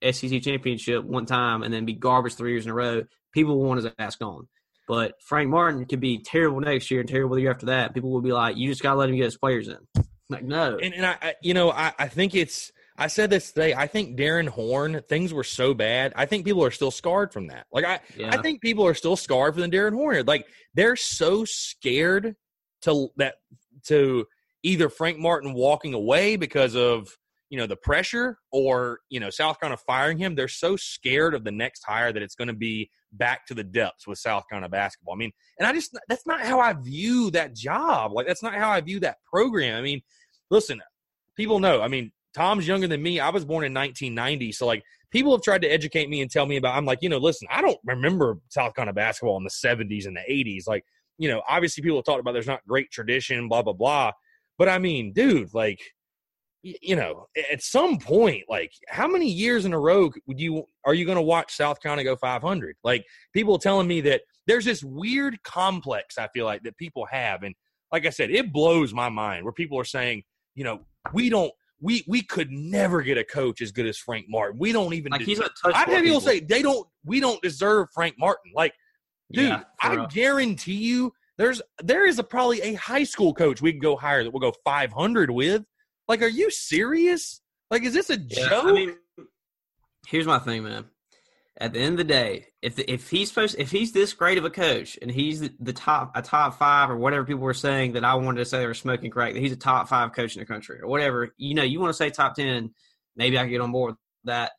SEC 0.04 0.42
championship 0.42 1.04
one 1.04 1.26
time 1.26 1.64
and 1.64 1.74
then 1.74 1.86
be 1.86 1.94
garbage 1.94 2.36
three 2.36 2.52
years 2.52 2.66
in 2.66 2.72
a 2.72 2.76
row, 2.76 3.04
people 3.34 3.58
will 3.58 3.68
want 3.68 3.84
his 3.84 3.92
ass 3.98 4.16
gone. 4.16 4.48
But 4.88 5.22
Frank 5.22 5.50
Martin 5.50 5.86
could 5.86 6.00
be 6.00 6.20
terrible 6.20 6.62
next 6.62 6.90
year 6.90 7.02
and 7.02 7.10
terrible 7.10 7.36
the 7.36 7.42
year 7.42 7.52
after 7.52 7.66
that. 7.68 7.94
People 7.94 8.12
will 8.12 8.22
be 8.22 8.32
like, 8.32 8.56
you 8.56 8.70
just 8.70 8.82
got 8.82 8.94
to 8.94 8.98
let 9.00 9.10
him 9.10 9.16
get 9.16 9.26
his 9.26 9.38
players 9.38 9.68
in. 9.68 9.78
Like, 10.30 10.44
no. 10.44 10.78
And, 10.78 10.94
and 10.94 11.06
I, 11.06 11.36
you 11.42 11.54
know, 11.54 11.72
I, 11.72 11.94
I 12.00 12.08
think 12.08 12.36
it's, 12.36 12.72
I 12.98 13.08
said 13.08 13.30
this 13.30 13.52
today. 13.52 13.74
I 13.74 13.88
think 13.88 14.16
Darrin 14.16 14.48
Horn, 14.48 15.02
things 15.08 15.34
were 15.34 15.44
so 15.44 15.74
bad. 15.74 16.14
I 16.16 16.26
think 16.26 16.46
people 16.46 16.64
are 16.64 16.72
still 16.72 16.92
scarred 16.92 17.34
from 17.34 17.48
that. 17.48 17.66
Like, 17.72 17.86
I, 17.86 18.00
yeah. 18.18 18.34
I 18.34 18.42
think 18.42 18.62
people 18.62 18.86
are 18.88 18.94
still 18.94 19.16
scarred 19.16 19.54
from 19.54 19.62
the 19.62 19.68
Darrin 19.68 19.94
Horn. 19.94 20.26
Like, 20.26 20.48
they're 20.74 20.96
so 20.96 21.44
scared 21.46 22.36
to 22.84 23.10
that, 23.18 23.36
to 23.88 24.26
either 24.64 24.90
Frank 24.90 25.20
Martin 25.20 25.54
walking 25.54 25.94
away 25.94 26.38
because 26.38 26.76
of, 26.76 27.10
you 27.50 27.58
know 27.58 27.68
the 27.68 27.76
pressure 27.76 28.38
or 28.52 29.00
you 29.10 29.20
know 29.20 29.30
South 29.30 29.60
Carolina 29.60 29.82
firing 29.86 30.18
him, 30.18 30.36
they're 30.36 30.48
so 30.48 30.76
scared 30.76 31.34
of 31.34 31.44
the 31.44 31.52
next 31.52 31.84
hire 31.86 32.12
that 32.12 32.22
it's 32.22 32.36
going 32.36 32.48
to 32.48 32.54
be 32.54 32.90
back 33.14 33.46
to 33.48 33.54
the 33.54 33.64
depths 33.64 34.06
with 34.06 34.20
South 34.20 34.48
Carolina 34.50 34.70
basketball. 34.70 35.14
I 35.14 35.18
mean, 35.18 35.32
and 35.60 35.68
I 35.68 35.74
just 35.74 35.98
that's 36.08 36.26
not 36.26 36.42
how 36.42 36.60
I 36.60 36.74
view 36.74 37.32
that 37.32 37.56
job. 37.56 38.12
Like 38.14 38.28
that's 38.28 38.44
not 38.44 38.54
how 38.54 38.70
I 38.70 38.82
view 38.82 39.00
that 39.02 39.18
program. 39.26 39.78
I 39.78 39.82
mean, 39.82 40.02
listen, 40.50 40.82
people 41.36 41.60
know. 41.60 41.82
I 41.82 41.88
mean, 41.88 42.12
Tom's 42.34 42.68
younger 42.68 42.88
than 42.88 43.02
me. 43.02 43.20
I 43.20 43.30
was 43.30 43.46
born 43.46 43.64
in 43.66 43.74
1990, 43.74 44.52
so 44.52 44.66
like 44.66 44.84
people 45.12 45.32
have 45.32 45.42
tried 45.42 45.62
to 45.62 45.68
educate 45.68 46.10
me 46.10 46.22
and 46.22 46.30
tell 46.30 46.46
me 46.46 46.58
about. 46.58 46.76
I'm 46.76 46.86
like, 46.86 47.00
you 47.02 47.10
know, 47.10 47.18
listen, 47.18 47.48
I 47.50 47.62
don't 47.62 47.80
remember 47.86 48.38
South 48.50 48.76
Carolina 48.76 48.94
basketball 48.94 49.38
in 49.38 49.44
the 49.44 49.50
70s 49.50 50.06
and 50.06 50.18
the 50.18 50.34
80s. 50.34 50.68
Like 50.68 50.84
you 51.18 51.30
know, 51.30 51.42
obviously 51.48 51.82
people 51.82 51.98
have 51.98 52.06
talked 52.06 52.20
about 52.20 52.34
there's 52.34 52.48
not 52.48 52.66
great 52.68 52.92
tradition, 52.92 53.48
blah 53.48 53.62
blah 53.62 53.74
blah. 53.74 54.12
But 54.58 54.70
I 54.70 54.80
mean, 54.80 55.14
dude, 55.14 55.54
like, 55.54 55.80
you 56.82 56.96
know, 56.96 57.28
at 57.52 57.62
some 57.62 58.00
point, 58.00 58.44
like, 58.50 58.72
how 58.88 59.08
many 59.08 59.30
years 59.30 59.66
in 59.66 59.74
a 59.74 59.80
row 59.80 60.12
would 60.26 60.40
you 60.40 60.66
are 60.86 60.94
you 60.94 61.06
going 61.06 61.18
to 61.18 61.22
watch 61.22 61.56
South 61.56 61.82
Carolina 61.82 62.04
go 62.04 62.16
500? 62.16 62.76
Like, 62.84 63.06
people 63.34 63.58
telling 63.60 63.88
me 63.88 64.02
that 64.02 64.22
there's 64.48 64.66
this 64.66 64.84
weird 64.84 65.42
complex 65.44 66.18
I 66.18 66.28
feel 66.34 66.46
like 66.46 66.64
that 66.64 66.78
people 66.78 67.06
have, 67.12 67.44
and 67.44 67.54
like 67.92 68.06
I 68.06 68.10
said, 68.10 68.32
it 68.32 68.52
blows 68.52 68.94
my 68.94 69.10
mind 69.10 69.44
where 69.44 69.54
people 69.54 69.80
are 69.80 69.86
saying, 69.86 70.24
you 70.56 70.64
know, 70.64 70.82
we 71.14 71.30
don't. 71.30 71.52
We, 71.80 72.04
we 72.08 72.24
could 72.24 72.50
never 72.52 73.04
get 73.04 73.20
a 73.20 73.24
coach 73.24 73.62
as 73.62 73.72
good 73.72 73.86
as 73.86 74.00
Frank 74.00 74.26
Martin. 74.28 74.58
We 74.58 74.72
don't 74.72 74.94
even. 74.96 75.12
Like 75.12 75.22
he's 75.22 75.40
a. 75.40 75.50
I've 75.64 75.88
had 75.88 76.04
people 76.04 76.22
say 76.22 76.40
they 76.40 76.64
don't. 76.64 76.88
We 77.06 77.20
don't 77.20 77.40
deserve 77.44 77.90
Frank 77.94 78.16
Martin. 78.18 78.52
Like, 78.56 78.74
dude, 79.32 79.50
Yeah, 79.50 79.64
I 79.82 79.94
real. 79.94 80.08
guarantee 80.08 80.74
you, 80.74 81.14
there's 81.38 81.62
there 81.84 82.08
is 82.08 82.18
a 82.18 82.24
probably 82.24 82.62
a 82.62 82.74
high 82.74 83.04
school 83.04 83.34
coach 83.34 83.62
we 83.62 83.72
can 83.72 83.80
go 83.80 83.96
hire 83.96 84.24
that 84.24 84.32
we'll 84.32 84.40
go 84.40 84.54
500 84.66 85.30
with. 85.30 85.64
Like, 86.08 86.22
are 86.22 86.28
you 86.28 86.50
serious? 86.50 87.42
Like, 87.70 87.84
is 87.84 87.94
this 87.94 88.10
a 88.10 88.18
Yeah, 88.18 88.50
joke? 88.50 88.66
I 88.66 88.72
mean, 88.74 88.96
here's 90.08 90.28
my 90.28 90.40
thing, 90.40 90.64
man. 90.64 90.86
At 91.60 91.74
the 91.74 91.80
end 91.80 91.94
of 91.94 91.98
the 91.98 92.04
day, 92.14 92.46
if 92.62 92.78
if 92.78 93.10
he's 93.10 93.30
supposed 93.30 93.56
if 93.58 93.72
he's 93.72 93.92
this 93.92 94.14
great 94.14 94.38
of 94.38 94.46
a 94.46 94.50
coach 94.50 94.98
and 95.02 95.10
he's 95.10 95.40
the, 95.40 95.52
the 95.60 95.74
top 95.74 96.12
a 96.16 96.22
top 96.22 96.60
five 96.60 96.92
or 96.92 96.98
whatever 96.98 97.26
people 97.26 97.42
were 97.42 97.54
saying 97.56 97.94
that 97.94 98.06
I 98.06 98.14
wanted 98.14 98.38
to 98.38 98.46
say 98.46 98.60
they 98.60 98.68
were 98.68 98.76
smoking 98.76 99.10
crack 99.10 99.34
that 99.34 99.40
he's 99.40 99.52
a 99.52 99.56
top 99.58 99.88
five 99.90 100.14
coach 100.14 100.36
in 100.36 100.40
the 100.40 100.46
country 100.46 100.80
or 100.80 100.88
whatever 100.88 101.34
you 101.38 101.56
know 101.56 101.64
you 101.64 101.80
want 101.80 101.90
to 101.90 101.98
say 101.98 102.12
top 102.12 102.36
ten 102.36 102.76
maybe 103.16 103.40
I 103.40 103.42
can 103.42 103.50
get 103.50 103.62
on 103.62 103.72
board 103.72 103.94
with 103.94 103.98
that 104.26 104.52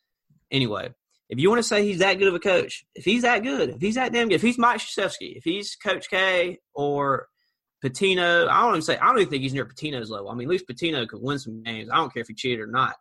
anyway. 0.51 0.93
If 1.29 1.39
you 1.39 1.49
want 1.51 1.61
to 1.61 1.69
say 1.69 1.85
he's 1.85 2.01
that 2.01 2.19
good 2.19 2.27
of 2.27 2.35
a 2.35 2.41
coach, 2.41 2.85
if 2.97 3.05
he's 3.05 3.23
that 3.23 3.45
good, 3.45 3.71
if 3.71 3.81
he's 3.81 3.95
that 3.95 4.13
damn 4.13 4.29
good, 4.29 4.35
if 4.35 4.43
he's 4.43 4.59
Mike 4.59 4.81
Krzyzewski, 4.81 5.37
if 5.37 5.45
he's 5.45 5.77
Coach 5.77 6.11
K 6.11 6.59
or 6.75 7.29
Pitino, 7.85 8.49
I 8.49 8.63
don't 8.63 8.71
even 8.71 8.83
say 8.83 8.99
I 8.99 9.07
don't 9.07 9.19
even 9.19 9.31
think 9.31 9.43
he's 9.43 9.55
near 9.55 9.67
Pitino's 9.67 10.11
level. 10.11 10.31
I 10.31 10.35
mean, 10.35 10.49
at 10.49 10.51
least 10.51 10.69
Pitino 10.69 11.07
could 11.07 11.23
win 11.23 11.39
some 11.39 11.63
games. 11.63 11.89
I 11.93 11.97
don't 11.97 12.13
care 12.13 12.23
if 12.23 12.29
he 12.29 12.35
cheated 12.35 12.61
or 12.61 12.67
not. 12.67 12.97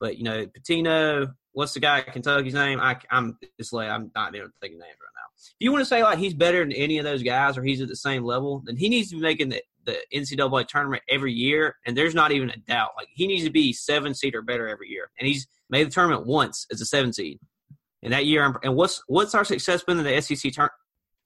But 0.00 0.18
you 0.18 0.24
know, 0.24 0.46
Pitino, 0.46 1.32
what's 1.52 1.74
the 1.74 1.80
guy 1.80 1.98
at 1.98 2.12
Kentucky's 2.12 2.54
name? 2.54 2.80
I, 2.80 2.96
I'm 3.10 3.38
this 3.58 3.72
late. 3.72 3.88
I'm 3.88 4.10
not 4.14 4.34
even 4.34 4.50
thinking 4.60 4.78
names 4.78 4.98
right 5.00 5.14
now. 5.14 5.24
If 5.36 5.54
you 5.58 5.72
want 5.72 5.82
to 5.82 5.86
say 5.86 6.02
like 6.02 6.18
he's 6.18 6.34
better 6.34 6.60
than 6.60 6.72
any 6.72 6.98
of 6.98 7.04
those 7.04 7.22
guys 7.22 7.56
or 7.58 7.64
he's 7.64 7.80
at 7.80 7.88
the 7.88 7.96
same 7.96 8.24
level, 8.24 8.62
then 8.64 8.76
he 8.76 8.88
needs 8.88 9.10
to 9.10 9.16
be 9.16 9.22
making 9.22 9.48
the, 9.48 9.62
the 9.84 9.98
NCAA 10.14 10.68
tournament 10.68 11.02
every 11.08 11.32
year. 11.32 11.76
And 11.86 11.96
there's 11.96 12.14
not 12.14 12.32
even 12.32 12.50
a 12.50 12.56
doubt. 12.56 12.90
Like 12.96 13.08
he 13.12 13.26
needs 13.26 13.44
to 13.44 13.50
be 13.50 13.72
seven 13.72 14.14
seed 14.14 14.34
or 14.34 14.42
better 14.42 14.68
every 14.68 14.88
year. 14.88 15.10
And 15.18 15.26
he's 15.26 15.46
made 15.70 15.86
the 15.86 15.90
tournament 15.90 16.26
once 16.26 16.66
as 16.70 16.80
a 16.80 16.86
seven 16.86 17.12
seed. 17.12 17.38
And 18.02 18.12
that 18.12 18.26
year, 18.26 18.54
and 18.62 18.76
what's 18.76 19.02
what's 19.06 19.34
our 19.34 19.44
success 19.44 19.82
been 19.82 19.98
in 19.98 20.04
the 20.04 20.20
SEC 20.20 20.52
tur- 20.52 20.70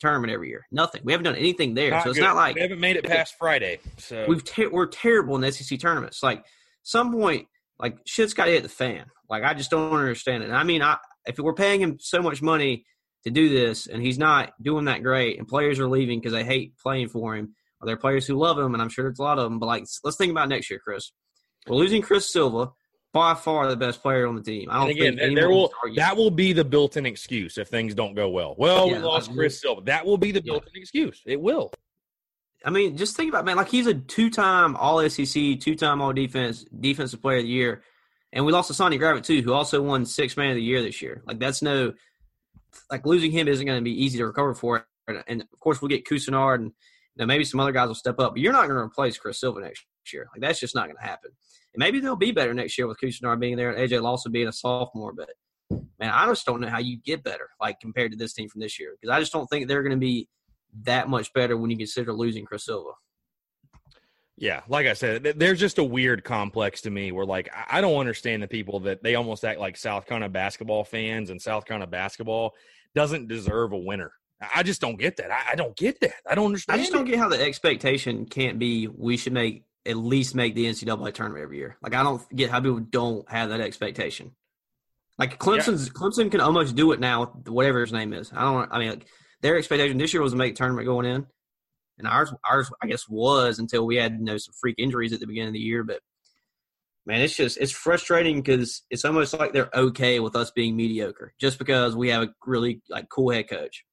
tournament 0.00 0.32
every 0.32 0.48
year? 0.48 0.66
Nothing. 0.70 1.02
We 1.04 1.12
haven't 1.12 1.24
done 1.24 1.36
anything 1.36 1.74
there. 1.74 1.90
Not 1.90 2.04
so 2.04 2.10
it's 2.10 2.18
good. 2.18 2.24
not 2.24 2.36
like 2.36 2.54
we 2.54 2.62
haven't 2.62 2.80
made 2.80 2.96
it 2.96 3.04
past 3.04 3.36
Friday. 3.38 3.78
So 3.98 4.26
we've 4.28 4.44
ter- 4.44 4.70
we're 4.70 4.86
terrible 4.86 5.34
in 5.34 5.40
the 5.40 5.52
SEC 5.52 5.78
tournaments. 5.78 6.22
Like 6.22 6.44
some 6.82 7.12
point, 7.12 7.46
like 7.78 7.98
shit's 8.06 8.34
got 8.34 8.46
to 8.46 8.52
hit 8.52 8.62
the 8.62 8.68
fan. 8.68 9.06
Like 9.28 9.44
I 9.44 9.54
just 9.54 9.70
don't 9.70 9.92
understand 9.92 10.42
it. 10.42 10.50
I 10.50 10.64
mean, 10.64 10.82
I 10.82 10.98
if 11.26 11.38
we're 11.38 11.54
paying 11.54 11.80
him 11.80 11.98
so 12.00 12.22
much 12.22 12.42
money 12.42 12.84
to 13.24 13.30
do 13.30 13.48
this, 13.48 13.86
and 13.86 14.02
he's 14.02 14.18
not 14.18 14.52
doing 14.62 14.86
that 14.86 15.02
great, 15.02 15.38
and 15.38 15.46
players 15.46 15.78
are 15.78 15.88
leaving 15.88 16.20
because 16.20 16.32
they 16.32 16.44
hate 16.44 16.76
playing 16.78 17.08
for 17.08 17.36
him, 17.36 17.54
or 17.80 17.86
there 17.86 17.94
are 17.94 17.98
players 17.98 18.26
who 18.26 18.36
love 18.36 18.58
him, 18.58 18.74
and 18.74 18.82
I'm 18.82 18.88
sure 18.88 19.04
there's 19.04 19.18
a 19.18 19.22
lot 19.22 19.38
of 19.38 19.44
them. 19.44 19.58
But 19.58 19.66
like, 19.66 19.84
let's 20.04 20.16
think 20.16 20.30
about 20.30 20.48
next 20.48 20.70
year, 20.70 20.80
Chris. 20.82 21.12
We're 21.66 21.76
losing 21.76 22.02
Chris 22.02 22.32
Silva, 22.32 22.70
by 23.12 23.34
far 23.34 23.68
the 23.68 23.76
best 23.76 24.02
player 24.02 24.26
on 24.26 24.34
the 24.34 24.42
team. 24.42 24.68
I 24.70 24.74
don't 24.74 24.90
and 24.90 24.98
again, 24.98 25.18
think 25.18 25.34
there 25.34 25.48
will 25.48 25.72
that 25.96 26.16
will 26.16 26.30
be 26.30 26.52
the 26.52 26.64
built-in 26.64 27.06
excuse 27.06 27.58
if 27.58 27.68
things 27.68 27.94
don't 27.94 28.14
go 28.14 28.28
well. 28.28 28.54
Well, 28.58 28.86
we 28.86 28.94
Yeah, 28.94 29.02
lost 29.02 29.28
like, 29.28 29.36
Chris 29.36 29.60
Silva. 29.60 29.82
That 29.82 30.04
will 30.04 30.18
be 30.18 30.32
the 30.32 30.42
built-in 30.42 30.72
excuse. 30.74 31.22
It 31.26 31.40
will. 31.40 31.72
I 32.64 32.70
mean, 32.70 32.96
just 32.96 33.16
think 33.16 33.30
about 33.30 33.44
man, 33.44 33.56
like 33.56 33.68
he's 33.68 33.86
a 33.86 33.94
two-time 33.94 34.76
All 34.76 35.08
SEC, 35.08 35.60
two-time 35.60 36.02
All 36.02 36.12
Defense 36.12 36.64
Defensive 36.78 37.22
Player 37.22 37.38
of 37.38 37.44
the 37.44 37.48
Year, 37.48 37.82
and 38.32 38.44
we 38.44 38.52
lost 38.52 38.68
to 38.68 38.74
Sonny 38.74 38.98
Gravett 38.98 39.24
too, 39.24 39.42
who 39.42 39.52
also 39.52 39.80
won 39.80 40.04
Six 40.04 40.36
Man 40.36 40.50
of 40.50 40.56
the 40.56 40.62
Year 40.62 40.82
this 40.82 41.00
year. 41.00 41.22
Like 41.26 41.38
that's 41.38 41.62
no, 41.62 41.94
like 42.90 43.06
losing 43.06 43.30
him 43.30 43.48
isn't 43.48 43.64
going 43.64 43.78
to 43.78 43.84
be 43.84 44.04
easy 44.04 44.18
to 44.18 44.26
recover 44.26 44.54
for. 44.54 44.86
And, 45.06 45.24
and 45.26 45.42
of 45.42 45.60
course, 45.60 45.80
we'll 45.80 45.88
get 45.88 46.04
Couisnard 46.04 46.56
and 46.56 46.64
you 46.66 46.72
know, 47.16 47.26
maybe 47.26 47.44
some 47.44 47.60
other 47.60 47.72
guys 47.72 47.88
will 47.88 47.94
step 47.94 48.18
up, 48.20 48.34
but 48.34 48.40
you're 48.40 48.52
not 48.52 48.66
going 48.66 48.76
to 48.76 48.84
replace 48.84 49.16
Chris 49.16 49.40
Silva 49.40 49.60
next 49.60 49.84
year. 50.12 50.28
Like 50.32 50.42
that's 50.42 50.60
just 50.60 50.74
not 50.74 50.86
going 50.86 50.96
to 50.96 51.02
happen. 51.02 51.30
And 51.74 51.80
maybe 51.80 52.00
they'll 52.00 52.16
be 52.16 52.32
better 52.32 52.54
next 52.54 52.78
year 52.78 52.86
with 52.86 52.98
Couisnard 53.02 53.40
being 53.40 53.56
there 53.56 53.70
and 53.70 53.78
AJ 53.78 54.02
Lawson 54.02 54.32
being 54.32 54.48
a 54.48 54.52
sophomore. 54.52 55.12
But 55.12 55.30
man, 55.98 56.10
I 56.10 56.26
just 56.26 56.46
don't 56.46 56.60
know 56.60 56.68
how 56.68 56.78
you 56.78 56.98
get 56.98 57.22
better 57.22 57.50
like 57.60 57.80
compared 57.80 58.12
to 58.12 58.18
this 58.18 58.32
team 58.32 58.48
from 58.48 58.60
this 58.60 58.78
year 58.78 58.96
because 59.00 59.14
I 59.14 59.20
just 59.20 59.32
don't 59.32 59.46
think 59.46 59.68
they're 59.68 59.82
going 59.82 59.90
to 59.90 59.96
be 59.96 60.28
that 60.84 61.08
much 61.08 61.32
better 61.32 61.56
when 61.56 61.70
you 61.70 61.76
consider 61.76 62.12
losing 62.12 62.44
Chris 62.44 62.64
Silva. 62.64 62.90
Yeah, 64.40 64.62
like 64.68 64.86
I 64.86 64.92
said, 64.92 65.24
th- 65.24 65.36
there's 65.36 65.58
just 65.58 65.78
a 65.78 65.84
weird 65.84 66.22
complex 66.22 66.82
to 66.82 66.90
me 66.90 67.10
where, 67.10 67.26
like, 67.26 67.48
I 67.68 67.80
don't 67.80 67.98
understand 67.98 68.40
the 68.40 68.46
people 68.46 68.78
that 68.80 69.02
they 69.02 69.16
almost 69.16 69.44
act 69.44 69.58
like 69.58 69.76
South 69.76 70.06
Carolina 70.06 70.28
basketball 70.28 70.84
fans 70.84 71.30
and 71.30 71.42
South 71.42 71.64
Carolina 71.64 71.90
basketball 71.90 72.54
doesn't 72.94 73.26
deserve 73.26 73.72
a 73.72 73.78
winner. 73.78 74.12
I 74.54 74.62
just 74.62 74.80
don't 74.80 74.96
get 74.96 75.16
that. 75.16 75.32
I 75.32 75.56
don't 75.56 75.76
get 75.76 76.00
that. 76.00 76.14
I 76.24 76.36
don't 76.36 76.46
understand. 76.46 76.78
I 76.78 76.82
just 76.82 76.92
don't 76.92 77.04
get 77.04 77.18
how 77.18 77.28
the 77.28 77.42
expectation 77.42 78.26
can't 78.26 78.60
be 78.60 78.86
we 78.86 79.16
should 79.16 79.32
make 79.32 79.64
at 79.86 79.96
least 79.96 80.34
make 80.34 80.54
the 80.54 80.66
NCAA 80.66 81.14
tournament 81.14 81.42
every 81.42 81.58
year. 81.58 81.76
Like 81.82 81.94
I 81.94 82.02
don't 82.02 82.22
get 82.34 82.50
how 82.50 82.60
people 82.60 82.80
don't 82.80 83.30
have 83.30 83.50
that 83.50 83.60
expectation. 83.60 84.32
Like 85.18 85.38
Clemson's 85.38 85.90
Clemson 85.90 86.30
can 86.30 86.40
almost 86.40 86.76
do 86.76 86.92
it 86.92 87.00
now, 87.00 87.32
with 87.34 87.48
whatever 87.48 87.80
his 87.80 87.92
name 87.92 88.12
is. 88.12 88.30
I 88.32 88.42
don't. 88.42 88.72
I 88.72 88.78
mean, 88.78 88.90
like, 88.90 89.06
their 89.42 89.56
expectation 89.56 89.98
this 89.98 90.12
year 90.12 90.22
was 90.22 90.32
to 90.32 90.38
make 90.38 90.54
tournament 90.54 90.86
going 90.86 91.06
in, 91.06 91.26
and 91.98 92.06
ours, 92.06 92.32
ours, 92.48 92.70
I 92.80 92.86
guess, 92.86 93.08
was 93.08 93.58
until 93.58 93.84
we 93.84 93.96
had 93.96 94.12
you 94.12 94.24
know 94.24 94.38
some 94.38 94.54
freak 94.60 94.76
injuries 94.78 95.12
at 95.12 95.20
the 95.20 95.26
beginning 95.26 95.48
of 95.48 95.54
the 95.54 95.60
year. 95.60 95.82
But 95.82 96.00
man, 97.04 97.20
it's 97.20 97.34
just 97.34 97.58
it's 97.58 97.72
frustrating 97.72 98.36
because 98.36 98.82
it's 98.90 99.04
almost 99.04 99.34
like 99.34 99.52
they're 99.52 99.70
okay 99.74 100.20
with 100.20 100.36
us 100.36 100.52
being 100.52 100.76
mediocre 100.76 101.34
just 101.40 101.58
because 101.58 101.96
we 101.96 102.10
have 102.10 102.22
a 102.22 102.34
really 102.46 102.80
like 102.88 103.08
cool 103.08 103.30
head 103.30 103.48
coach. 103.48 103.84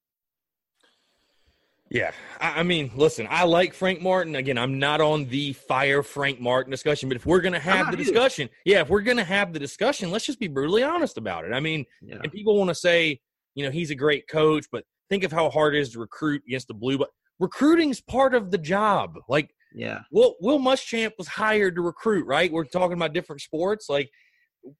Yeah, 1.90 2.10
I, 2.40 2.60
I 2.60 2.62
mean, 2.62 2.90
listen, 2.96 3.26
I 3.30 3.44
like 3.44 3.72
Frank 3.72 4.00
Martin. 4.02 4.34
Again, 4.36 4.58
I'm 4.58 4.78
not 4.78 5.00
on 5.00 5.26
the 5.26 5.52
fire 5.52 6.02
Frank 6.02 6.40
Martin 6.40 6.70
discussion, 6.70 7.08
but 7.08 7.16
if 7.16 7.24
we're 7.26 7.40
gonna 7.40 7.60
have 7.60 7.86
the 7.86 7.92
either. 7.92 7.96
discussion, 8.04 8.48
yeah, 8.64 8.80
if 8.80 8.88
we're 8.88 9.02
gonna 9.02 9.22
have 9.24 9.52
the 9.52 9.58
discussion, 9.60 10.10
let's 10.10 10.26
just 10.26 10.40
be 10.40 10.48
brutally 10.48 10.82
honest 10.82 11.16
about 11.16 11.44
it. 11.44 11.52
I 11.52 11.60
mean, 11.60 11.84
Yeah. 12.02 12.16
and 12.22 12.32
people 12.32 12.56
want 12.58 12.68
to 12.70 12.74
say, 12.74 13.20
you 13.54 13.64
know, 13.64 13.70
he's 13.70 13.90
a 13.90 13.94
great 13.94 14.26
coach, 14.28 14.66
but 14.72 14.84
think 15.08 15.22
of 15.22 15.30
how 15.30 15.48
hard 15.48 15.74
it 15.76 15.80
is 15.80 15.90
to 15.92 16.00
recruit 16.00 16.42
against 16.48 16.66
the 16.68 16.74
blue. 16.74 16.98
But 16.98 17.10
recruiting's 17.38 18.00
part 18.00 18.34
of 18.34 18.50
the 18.50 18.58
job. 18.58 19.14
Like 19.28 19.50
Yeah. 19.72 20.00
Will 20.10 20.34
Will 20.40 20.58
Muschamp 20.58 21.12
was 21.18 21.28
hired 21.28 21.76
to 21.76 21.82
recruit, 21.82 22.26
right? 22.26 22.50
We're 22.50 22.64
talking 22.64 22.96
about 22.96 23.12
different 23.12 23.42
sports. 23.42 23.88
Like 23.88 24.10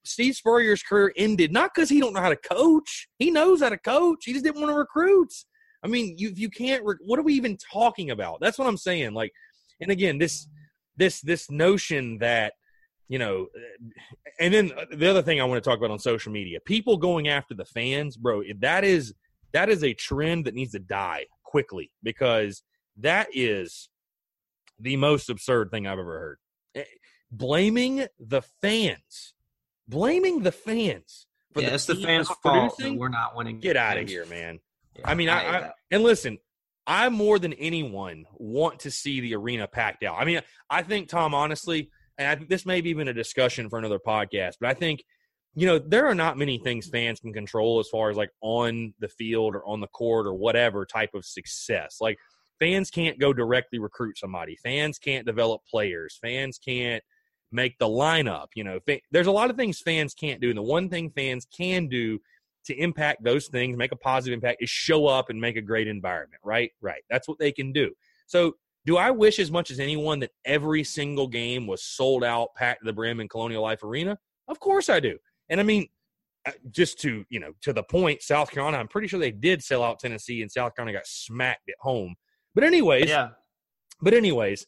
Steve 0.03 0.35
Spurrier's 0.35 0.83
career 0.83 1.13
ended 1.15 1.53
not 1.53 1.71
because 1.73 1.87
he 1.87 2.01
don't 2.01 2.11
know 2.13 2.19
how 2.19 2.27
to 2.29 2.35
coach. 2.35 3.07
He 3.17 3.31
knows 3.31 3.61
how 3.61 3.69
to 3.69 3.77
coach. 3.77 4.25
He 4.25 4.33
just 4.33 4.43
didn't 4.43 4.59
want 4.59 4.71
to 4.73 4.77
recruit. 4.77 5.31
I 5.83 5.87
mean, 5.87 6.15
you 6.17 6.31
you 6.35 6.49
can't. 6.49 6.83
Re- 6.83 6.95
what 7.05 7.19
are 7.19 7.23
we 7.23 7.33
even 7.33 7.57
talking 7.57 8.11
about? 8.11 8.39
That's 8.39 8.57
what 8.57 8.67
I'm 8.67 8.77
saying. 8.77 9.13
Like, 9.13 9.31
and 9.79 9.91
again, 9.91 10.17
this 10.17 10.47
this 10.97 11.21
this 11.21 11.49
notion 11.49 12.17
that 12.19 12.53
you 13.07 13.19
know, 13.19 13.47
and 14.39 14.53
then 14.53 14.71
the 14.91 15.09
other 15.09 15.21
thing 15.21 15.39
I 15.39 15.45
want 15.45 15.63
to 15.63 15.69
talk 15.69 15.77
about 15.77 15.91
on 15.91 15.99
social 15.99 16.31
media, 16.31 16.59
people 16.59 16.97
going 16.97 17.27
after 17.27 17.53
the 17.53 17.65
fans, 17.65 18.17
bro. 18.17 18.41
That 18.59 18.83
is 18.83 19.13
that 19.53 19.69
is 19.69 19.83
a 19.83 19.93
trend 19.93 20.45
that 20.45 20.55
needs 20.55 20.73
to 20.73 20.79
die 20.79 21.27
quickly 21.43 21.91
because 22.03 22.63
that 22.97 23.27
is 23.33 23.89
the 24.79 24.97
most 24.97 25.29
absurd 25.29 25.71
thing 25.71 25.87
I've 25.87 25.99
ever 25.99 26.19
heard. 26.19 26.37
Eh, 26.75 26.83
Blaming 27.31 28.07
the 28.19 28.41
fans, 28.61 29.33
blaming 29.87 30.43
the 30.43 30.51
fans 30.51 31.27
for 31.53 31.61
yeah, 31.61 31.73
it's 31.73 31.85
the 31.85 31.95
fans' 31.95 32.29
fault 32.41 32.77
that 32.77 32.95
we're 32.95 33.09
not 33.09 33.35
winning. 33.35 33.59
Get 33.59 33.75
out 33.75 33.97
of 33.97 34.07
here, 34.07 34.25
man. 34.25 34.59
I 35.03 35.15
mean, 35.15 35.29
I, 35.29 35.39
hate 35.39 35.49
I 35.49 35.71
and 35.91 36.03
listen, 36.03 36.37
I 36.85 37.09
more 37.09 37.39
than 37.39 37.53
anyone 37.53 38.25
want 38.35 38.79
to 38.81 38.91
see 38.91 39.19
the 39.19 39.35
arena 39.35 39.67
packed 39.67 40.03
out. 40.03 40.15
I 40.17 40.25
mean, 40.25 40.41
I 40.69 40.83
think 40.83 41.09
Tom, 41.09 41.33
honestly, 41.33 41.89
and 42.17 42.27
I 42.27 42.35
think 42.35 42.49
this 42.49 42.65
may 42.65 42.81
be 42.81 42.89
even 42.89 43.07
a 43.07 43.13
discussion 43.13 43.69
for 43.69 43.77
another 43.77 43.99
podcast, 43.99 44.53
but 44.59 44.69
I 44.69 44.73
think 44.73 45.03
you 45.55 45.65
know 45.65 45.79
there 45.79 46.07
are 46.07 46.15
not 46.15 46.37
many 46.37 46.57
things 46.57 46.87
fans 46.87 47.19
can 47.19 47.33
control 47.33 47.79
as 47.79 47.89
far 47.89 48.09
as 48.09 48.17
like 48.17 48.31
on 48.41 48.93
the 48.99 49.09
field 49.09 49.55
or 49.55 49.65
on 49.65 49.81
the 49.81 49.87
court 49.87 50.27
or 50.27 50.33
whatever 50.33 50.85
type 50.85 51.11
of 51.13 51.25
success. 51.25 51.97
Like 51.99 52.17
fans 52.59 52.89
can't 52.89 53.19
go 53.19 53.33
directly 53.33 53.79
recruit 53.79 54.17
somebody. 54.17 54.55
Fans 54.63 54.97
can't 54.97 55.25
develop 55.25 55.61
players. 55.69 56.17
Fans 56.21 56.57
can't 56.57 57.03
make 57.51 57.77
the 57.79 57.87
lineup. 57.87 58.47
You 58.55 58.63
know, 58.63 58.79
fa- 58.85 59.01
there's 59.11 59.27
a 59.27 59.31
lot 59.31 59.49
of 59.49 59.57
things 59.57 59.79
fans 59.79 60.13
can't 60.13 60.41
do, 60.41 60.49
and 60.49 60.57
the 60.57 60.63
one 60.63 60.89
thing 60.89 61.11
fans 61.11 61.45
can 61.55 61.87
do 61.87 62.19
to 62.67 62.75
impact 62.75 63.23
those 63.23 63.47
things, 63.47 63.75
make 63.77 63.91
a 63.91 63.97
positive 63.97 64.33
impact, 64.35 64.61
is 64.61 64.69
show 64.69 65.07
up 65.07 65.29
and 65.29 65.39
make 65.39 65.57
a 65.57 65.61
great 65.61 65.87
environment. 65.87 66.41
Right, 66.43 66.71
right. 66.81 67.01
That's 67.09 67.27
what 67.27 67.39
they 67.39 67.51
can 67.51 67.71
do. 67.73 67.91
So, 68.27 68.53
do 68.85 68.95
I 68.95 69.11
wish 69.11 69.39
as 69.39 69.51
much 69.51 69.69
as 69.69 69.81
anyone 69.81 70.19
that 70.21 70.31
every 70.45 70.83
single 70.83 71.27
game 71.27 71.67
was 71.67 71.83
sold 71.83 72.23
out, 72.23 72.55
packed 72.55 72.81
to 72.81 72.85
the 72.85 72.93
brim 72.93 73.19
in 73.19 73.27
Colonial 73.27 73.61
Life 73.61 73.83
Arena? 73.83 74.17
Of 74.47 74.61
course 74.61 74.87
I 74.87 75.01
do. 75.01 75.17
And 75.49 75.59
I 75.59 75.63
mean, 75.63 75.87
uh, 76.45 76.51
just 76.71 76.97
to 77.01 77.25
you 77.29 77.39
know, 77.41 77.51
to 77.63 77.73
the 77.73 77.83
point, 77.83 78.21
South 78.21 78.49
Carolina, 78.49 78.77
I'm 78.77 78.87
pretty 78.87 79.07
sure 79.09 79.19
they 79.19 79.31
did 79.31 79.61
sell 79.61 79.83
out 79.83 79.99
Tennessee, 79.99 80.41
and 80.41 80.49
South 80.49 80.73
Carolina 80.75 80.97
got 80.99 81.07
smacked 81.07 81.67
at 81.67 81.75
home. 81.81 82.15
But 82.55 82.63
anyways, 82.63 83.09
Yeah. 83.09 83.29
but 84.01 84.13
anyways, 84.13 84.65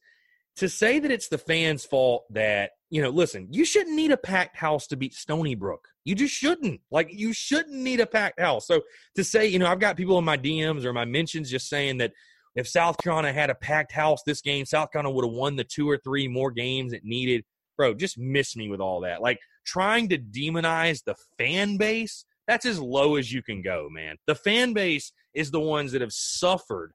to 0.59 0.69
say 0.69 0.99
that 0.99 1.11
it's 1.11 1.29
the 1.29 1.37
fans' 1.37 1.85
fault 1.85 2.25
that 2.31 2.71
you 2.89 3.01
know, 3.01 3.09
listen, 3.09 3.47
you 3.51 3.65
shouldn't 3.65 3.95
need 3.95 4.11
a 4.11 4.17
packed 4.17 4.57
house 4.57 4.87
to 4.87 4.97
beat 4.97 5.13
Stony 5.13 5.53
Brook. 5.55 5.87
You 6.05 6.15
just 6.15 6.33
shouldn't. 6.33 6.81
Like 6.89 7.09
you 7.11 7.33
shouldn't 7.33 7.75
need 7.75 7.99
a 7.99 8.05
packed 8.05 8.39
house. 8.39 8.65
So 8.65 8.81
to 9.15 9.23
say, 9.23 9.47
you 9.47 9.59
know, 9.59 9.67
I've 9.67 9.79
got 9.79 9.95
people 9.95 10.17
in 10.17 10.25
my 10.25 10.37
DMs 10.37 10.85
or 10.85 10.93
my 10.93 11.05
mentions 11.05 11.51
just 11.51 11.69
saying 11.69 11.97
that 11.99 12.13
if 12.55 12.67
South 12.67 12.97
Carolina 12.97 13.31
had 13.31 13.51
a 13.51 13.55
packed 13.55 13.91
house 13.91 14.23
this 14.25 14.41
game, 14.41 14.65
South 14.65 14.91
Carolina 14.91 15.13
would 15.13 15.25
have 15.25 15.33
won 15.33 15.55
the 15.55 15.63
two 15.63 15.87
or 15.89 15.97
three 15.97 16.27
more 16.27 16.51
games 16.51 16.93
it 16.93 17.03
needed. 17.03 17.45
Bro, 17.77 17.93
just 17.95 18.17
miss 18.17 18.55
me 18.55 18.69
with 18.69 18.79
all 18.79 19.01
that. 19.01 19.21
Like 19.21 19.39
trying 19.65 20.09
to 20.09 20.17
demonize 20.17 21.03
the 21.03 21.15
fan 21.37 21.77
base, 21.77 22.25
that's 22.47 22.65
as 22.65 22.79
low 22.79 23.17
as 23.17 23.31
you 23.31 23.43
can 23.43 23.61
go, 23.61 23.87
man. 23.91 24.15
The 24.25 24.35
fan 24.35 24.73
base 24.73 25.11
is 25.35 25.51
the 25.51 25.59
ones 25.59 25.91
that 25.91 26.01
have 26.01 26.11
suffered, 26.11 26.91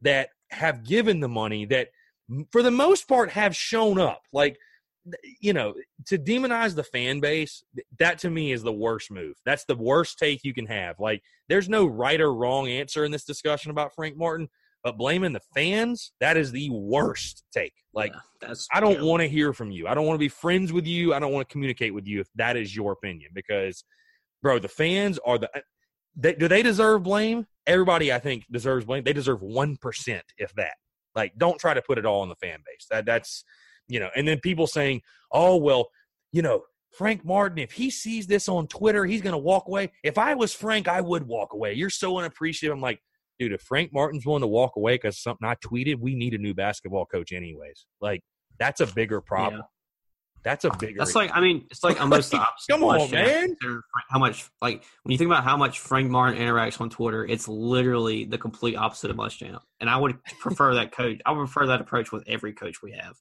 that 0.00 0.30
have 0.50 0.84
given 0.84 1.20
the 1.20 1.28
money, 1.28 1.66
that 1.66 1.88
for 2.50 2.62
the 2.62 2.70
most 2.70 3.08
part 3.08 3.30
have 3.30 3.54
shown 3.54 3.98
up. 3.98 4.22
Like, 4.32 4.58
you 5.40 5.52
know, 5.52 5.74
to 6.06 6.18
demonize 6.18 6.74
the 6.74 6.82
fan 6.82 7.20
base, 7.20 7.62
that 7.98 8.18
to 8.20 8.30
me 8.30 8.52
is 8.52 8.62
the 8.62 8.72
worst 8.72 9.10
move. 9.10 9.36
That's 9.44 9.64
the 9.64 9.76
worst 9.76 10.18
take 10.18 10.44
you 10.44 10.54
can 10.54 10.66
have. 10.66 10.98
Like, 10.98 11.22
there's 11.48 11.68
no 11.68 11.86
right 11.86 12.20
or 12.20 12.34
wrong 12.34 12.68
answer 12.68 13.04
in 13.04 13.12
this 13.12 13.24
discussion 13.24 13.70
about 13.70 13.94
Frank 13.94 14.16
Martin, 14.16 14.48
but 14.82 14.96
blaming 14.96 15.32
the 15.32 15.42
fans, 15.54 16.12
that 16.20 16.36
is 16.36 16.52
the 16.52 16.70
worst 16.70 17.44
take. 17.52 17.74
Like, 17.92 18.12
Yeah, 18.14 18.48
that's 18.48 18.66
I 18.72 18.80
don't 18.80 19.02
want 19.02 19.20
to 19.20 19.28
hear 19.28 19.52
from 19.52 19.70
you. 19.70 19.86
I 19.86 19.94
don't 19.94 20.06
want 20.06 20.14
to 20.14 20.24
be 20.24 20.28
friends 20.28 20.72
with 20.72 20.86
you. 20.86 21.12
I 21.12 21.18
don't 21.18 21.32
want 21.32 21.46
to 21.48 21.52
communicate 21.52 21.92
with 21.92 22.06
you 22.06 22.20
if 22.20 22.28
that 22.36 22.56
is 22.56 22.74
your 22.74 22.92
opinion 22.92 23.30
because, 23.34 23.84
bro, 24.42 24.58
the 24.58 24.68
fans 24.68 25.18
are 25.26 25.38
the. 25.38 25.54
Uh, 25.54 25.60
they, 26.16 26.34
do 26.34 26.46
they 26.48 26.62
deserve 26.62 27.02
blame? 27.02 27.46
Everybody, 27.66 28.12
I 28.12 28.20
think, 28.20 28.44
deserves 28.50 28.86
blame. 28.86 29.04
They 29.04 29.12
deserve 29.12 29.42
one 29.42 29.76
percent, 29.76 30.24
if 30.38 30.54
that. 30.54 30.74
Like, 31.14 31.32
don't 31.38 31.58
try 31.58 31.74
to 31.74 31.82
put 31.82 31.98
it 31.98 32.06
all 32.06 32.20
on 32.20 32.28
the 32.28 32.36
fan 32.36 32.58
base. 32.66 32.86
That 32.90 33.06
that's, 33.06 33.44
you 33.88 34.00
know. 34.00 34.10
And 34.16 34.26
then 34.26 34.40
people 34.40 34.66
saying, 34.66 35.02
"Oh 35.32 35.56
well, 35.56 35.88
you 36.32 36.42
know, 36.42 36.64
Frank 36.92 37.24
Martin, 37.24 37.58
if 37.58 37.72
he 37.72 37.90
sees 37.90 38.26
this 38.26 38.48
on 38.48 38.66
Twitter, 38.66 39.04
he's 39.04 39.22
to 39.22 39.38
walk 39.38 39.68
away. 39.68 39.92
If 40.02 40.18
I 40.18 40.34
was 40.34 40.54
Frank, 40.54 40.88
I 40.88 41.00
would 41.00 41.26
walk 41.26 41.52
away. 41.52 41.74
You're 41.74 41.90
so 41.90 42.18
unappreciative." 42.18 42.74
I'm 42.74 42.80
like, 42.80 43.00
dude, 43.38 43.52
if 43.52 43.62
Frank 43.62 43.92
Martin's 43.92 44.26
willing 44.26 44.42
to 44.42 44.46
walk 44.46 44.76
away 44.76 44.94
because 44.94 45.18
something 45.18 45.46
I 45.46 45.54
tweeted, 45.56 45.98
we 45.98 46.14
need 46.14 46.34
a 46.34 46.38
new 46.38 46.54
basketball 46.54 47.06
coach 47.06 47.32
anyways. 47.32 47.86
Like, 48.00 48.22
that's 48.58 48.80
a 48.80 48.86
bigger 48.86 49.20
problem. 49.20 49.62
That's 50.44 50.64
a 50.66 50.70
bigger. 50.78 50.98
That's 50.98 51.14
like 51.14 51.30
I 51.34 51.40
mean, 51.40 51.66
it's 51.70 51.82
like 51.82 52.00
almost 52.00 52.30
the 52.30 52.36
opposite. 52.40 52.70
Come 52.70 52.84
on, 52.84 53.10
man. 53.10 53.56
How 54.10 54.18
much 54.18 54.48
like 54.60 54.84
when 55.02 55.12
you 55.12 55.18
think 55.18 55.28
about 55.28 55.42
how 55.42 55.56
much 55.56 55.80
Frank 55.80 56.10
Martin 56.10 56.40
interacts 56.40 56.80
on 56.80 56.90
Twitter, 56.90 57.24
it's 57.24 57.48
literally 57.48 58.24
the 58.24 58.36
complete 58.36 58.76
opposite 58.76 59.10
of 59.10 59.16
Muschamp. 59.16 59.60
And 59.80 59.88
I 59.88 59.96
would 59.96 60.22
prefer 60.40 60.74
that 60.74 60.92
coach. 60.92 61.20
I 61.24 61.32
would 61.32 61.46
prefer 61.46 61.68
that 61.68 61.80
approach 61.80 62.12
with 62.12 62.24
every 62.28 62.52
coach 62.52 62.82
we 62.82 62.92
have. 62.92 63.16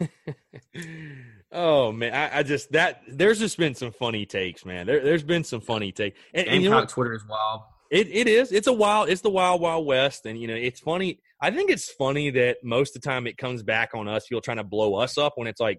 oh 1.52 1.92
man, 1.92 2.12
I, 2.12 2.38
I 2.38 2.42
just 2.42 2.72
that 2.72 3.02
there's 3.06 3.38
just 3.38 3.56
been 3.56 3.76
some 3.76 3.92
funny 3.92 4.26
takes, 4.26 4.66
man. 4.66 4.86
There, 4.86 5.00
there's 5.00 5.22
been 5.22 5.44
some 5.44 5.60
funny 5.60 5.92
takes, 5.92 6.18
and, 6.34 6.48
and 6.48 6.62
you 6.62 6.70
know 6.70 6.76
what? 6.76 6.88
Twitter 6.88 7.14
is 7.14 7.24
wild. 7.28 7.62
It 7.90 8.08
it 8.08 8.26
is. 8.26 8.50
It's 8.50 8.66
a 8.66 8.72
wild. 8.72 9.08
It's 9.08 9.20
the 9.20 9.30
wild 9.30 9.60
wild 9.60 9.86
west, 9.86 10.26
and 10.26 10.40
you 10.40 10.48
know 10.48 10.54
it's 10.54 10.80
funny. 10.80 11.20
I 11.40 11.52
think 11.52 11.70
it's 11.70 11.90
funny 11.92 12.30
that 12.30 12.58
most 12.64 12.96
of 12.96 13.02
the 13.02 13.08
time 13.08 13.28
it 13.28 13.36
comes 13.36 13.62
back 13.62 13.90
on 13.94 14.08
us. 14.08 14.26
People 14.26 14.40
trying 14.40 14.56
to 14.56 14.64
blow 14.64 14.96
us 14.96 15.16
up 15.16 15.34
when 15.36 15.46
it's 15.46 15.60
like, 15.60 15.78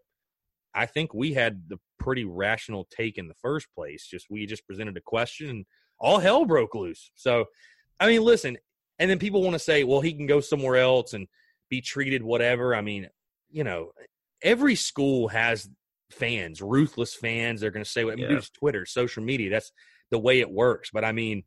I 0.73 0.85
think 0.85 1.13
we 1.13 1.33
had 1.33 1.67
the 1.67 1.77
pretty 1.99 2.25
rational 2.25 2.87
take 2.91 3.17
in 3.17 3.27
the 3.27 3.33
first 3.41 3.67
place. 3.75 4.07
Just 4.07 4.27
we 4.29 4.45
just 4.45 4.65
presented 4.67 4.97
a 4.97 5.01
question, 5.01 5.49
and 5.49 5.65
all 5.99 6.19
hell 6.19 6.45
broke 6.45 6.75
loose. 6.75 7.11
So, 7.15 7.45
I 7.99 8.07
mean, 8.07 8.21
listen, 8.23 8.57
and 8.99 9.09
then 9.09 9.19
people 9.19 9.41
want 9.41 9.53
to 9.53 9.59
say, 9.59 9.83
well, 9.83 10.01
he 10.01 10.13
can 10.13 10.27
go 10.27 10.39
somewhere 10.39 10.77
else 10.77 11.13
and 11.13 11.27
be 11.69 11.81
treated 11.81 12.23
whatever. 12.23 12.75
I 12.75 12.81
mean, 12.81 13.09
you 13.49 13.63
know, 13.63 13.91
every 14.41 14.75
school 14.75 15.27
has 15.29 15.69
fans, 16.11 16.61
ruthless 16.61 17.15
fans. 17.15 17.61
They're 17.61 17.71
going 17.71 17.83
to 17.83 17.89
say, 17.89 18.03
what 18.05 18.17
Yeah. 18.17 18.33
it's 18.37 18.49
Twitter, 18.49 18.85
social 18.85 19.23
media. 19.23 19.49
That's 19.49 19.71
the 20.11 20.19
way 20.19 20.39
it 20.39 20.49
works. 20.51 20.89
But 20.91 21.05
I 21.05 21.11
mean, 21.11 21.43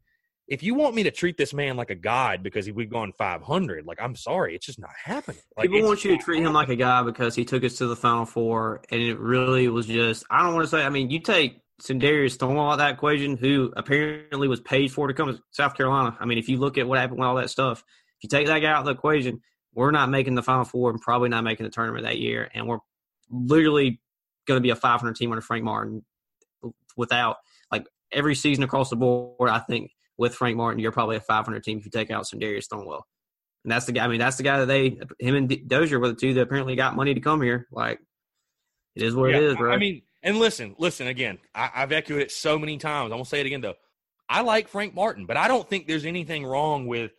if 0.49 0.63
you 0.63 0.75
want 0.75 0.95
me 0.95 1.03
to 1.05 1.11
treat 1.11 1.37
this 1.37 1.55
man 1.55 1.77
like 1.77 1.91
a 1.91 1.95
god 1.95 2.43
because 2.43 2.71
we've 2.71 2.91
gone 2.91 3.13
500, 3.13 3.87
like 3.87 4.01
I'm 4.01 4.17
sorry, 4.17 4.55
it's 4.55 4.67
just 4.67 4.79
not 4.79 4.91
happening. 5.03 5.41
Like, 5.57 5.71
People 5.71 5.89
want 5.89 6.05
you 6.05 6.17
to 6.17 6.23
treat 6.23 6.43
him 6.43 6.53
like 6.53 6.69
a 6.69 6.77
guy 6.77 7.03
because 7.03 7.35
he 7.35 7.45
took 7.45 7.65
us 7.65 7.77
to 7.79 7.87
the 7.87 7.97
Final 7.97 8.27
Four, 8.27 8.83
and 8.91 9.01
it 9.01 9.19
really 9.19 9.69
was 9.69 9.87
just. 9.87 10.25
I 10.31 10.43
don't 10.43 10.55
want 10.55 10.65
to 10.65 10.69
say. 10.69 10.85
I 10.85 10.89
mean, 10.89 11.11
you 11.11 11.21
take 11.21 11.61
Sindarius 11.81 12.37
Thornwell 12.37 12.69
out 12.69 12.73
of 12.73 12.79
that 12.79 12.95
equation, 12.95 13.37
who 13.37 13.73
apparently 13.77 14.49
was 14.49 14.61
paid 14.61 14.93
for 14.93 15.09
to 15.09 15.15
come 15.15 15.29
to 15.29 15.41
South 15.53 15.77
Carolina. 15.77 16.17
I 16.21 16.27
mean, 16.27 16.39
if 16.39 16.49
you 16.49 16.59
look 16.59 16.77
at 16.77 16.87
what 16.87 16.99
happened 16.99 17.21
with 17.21 17.27
all 17.27 17.37
that 17.37 17.51
stuff, 17.51 17.85
if 18.19 18.25
you 18.25 18.29
take 18.29 18.47
that 18.47 18.61
guy 18.61 18.71
out 18.71 18.81
of 18.81 18.87
the 18.87 18.93
equation, 18.93 19.41
we're 19.75 19.91
not 19.91 20.11
making 20.11 20.35
the 20.35 20.43
Final 20.43 20.65
Four 20.65 20.91
and 20.91 21.01
probably 21.01 21.29
not 21.29 21.45
making 21.45 21.65
the 21.65 21.71
tournament 21.71 22.05
that 22.05 22.19
year, 22.19 22.51
and 22.53 22.67
we're 22.67 22.79
literally 23.31 24.01
going 24.47 24.59
to 24.59 24.63
be 24.63 24.71
a 24.71 24.77
500 24.77 25.15
team 25.17 25.31
under 25.31 25.41
Frank 25.41 25.65
Martin 25.65 26.05
without 26.97 27.37
like 27.71 27.87
every 28.13 28.35
season 28.35 28.65
across 28.65 28.91
the 28.91 28.97
board. 28.97 29.49
I 29.49 29.61
think 29.61 29.93
with 30.19 30.35
Frank 30.35 30.57
Martin, 30.57 30.79
you're 30.81 30.93
probably 30.93 31.17
a 31.17 31.21
500 31.21 31.63
team 31.65 31.79
if 31.79 31.85
you 31.85 31.91
take 31.91 32.11
out 32.11 32.25
Sindarius 32.25 32.67
Thornwell. 32.69 33.03
And 33.65 33.71
that's 33.73 33.87
the 33.87 33.93
guy. 33.93 34.05
I 34.05 34.09
mean, 34.09 34.19
that's 34.19 34.37
the 34.37 34.43
guy 34.43 34.59
that 34.59 34.67
they, 34.67 34.99
him 35.21 35.35
and 35.37 35.69
Dozier 35.69 36.01
were 36.01 36.09
the 36.09 36.15
two 36.15 36.35
that 36.35 36.43
apparently 36.43 36.75
got 36.77 36.97
money 36.97 37.15
to 37.15 37.21
come 37.21 37.41
here. 37.41 37.69
Like, 37.71 38.01
it 38.95 39.03
is 39.03 39.15
what 39.15 39.31
Yeah, 39.31 39.37
it 39.39 39.43
is, 39.45 39.57
bro. 39.57 39.73
I 39.73 39.79
mean, 39.79 40.03
and 40.23 40.39
listen, 40.39 40.75
listen 40.79 41.07
again. 41.07 41.39
I, 41.55 41.71
I've 41.75 41.93
echoed 41.93 42.21
it 42.21 42.31
so 42.31 42.59
many 42.59 42.77
times. 42.79 43.07
I'm 43.07 43.19
gonna 43.19 43.25
say 43.25 43.41
it 43.41 43.47
again 43.47 43.61
though. 43.61 43.75
I 44.29 44.43
like 44.43 44.69
Frank 44.69 44.95
Martin, 44.95 45.27
but 45.27 45.37
I 45.37 45.49
don't 45.49 45.69
think 45.69 45.87
there's 45.87 46.05
anything 46.05 46.45
wrong 46.45 46.87
with 46.87 47.13